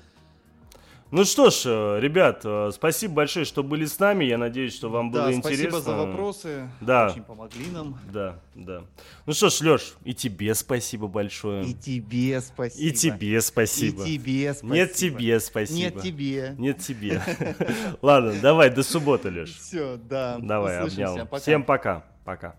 Ну 1.12 1.24
что 1.24 1.52
ж, 1.52 1.62
э, 1.66 2.00
ребят, 2.02 2.42
э, 2.44 2.72
спасибо 2.74 3.14
большое, 3.14 3.46
что 3.46 3.64
были 3.64 3.86
с 3.86 4.00
нами. 4.00 4.26
Я 4.26 4.40
надеюсь, 4.40 4.76
что 4.76 4.90
вам 4.90 5.12
было 5.12 5.26
да, 5.26 5.34
интересно. 5.34 5.70
спасибо 5.70 5.82
за 5.82 5.96
вопросы. 5.96 6.70
Да. 6.82 7.08
Очень 7.08 7.24
помогли 7.24 7.68
нам. 7.68 8.00
Да, 8.12 8.40
да. 8.56 8.84
Ну 9.28 9.34
что 9.34 9.50
ж, 9.50 9.62
Леш, 9.62 9.96
и 10.04 10.16
тебе 10.16 10.56
спасибо 10.56 11.08
большое. 11.08 11.64
И 11.64 11.74
тебе 11.74 12.42
спасибо. 12.42 12.84
И 12.84 12.92
тебе 12.92 13.42
спасибо. 13.42 14.04
И 14.04 14.18
тебе 14.18 14.54
спасибо. 14.54 14.74
Нет 14.74 14.94
тебе 14.94 15.40
спасибо. 15.40 15.80
Нет 15.80 16.02
тебе. 16.04 16.56
Нет 16.58 16.80
тебе. 16.80 17.22
Ладно, 18.02 18.34
давай, 18.42 18.72
до 18.72 18.82
субботы, 18.82 19.30
Леш. 19.30 19.56
Все, 19.56 19.98
да. 19.98 20.38
Давай, 20.40 20.80
обнял. 20.80 21.18
Пока. 21.28 21.38
Всем 21.38 21.64
пока. 21.64 22.04
Пока. 22.26 22.56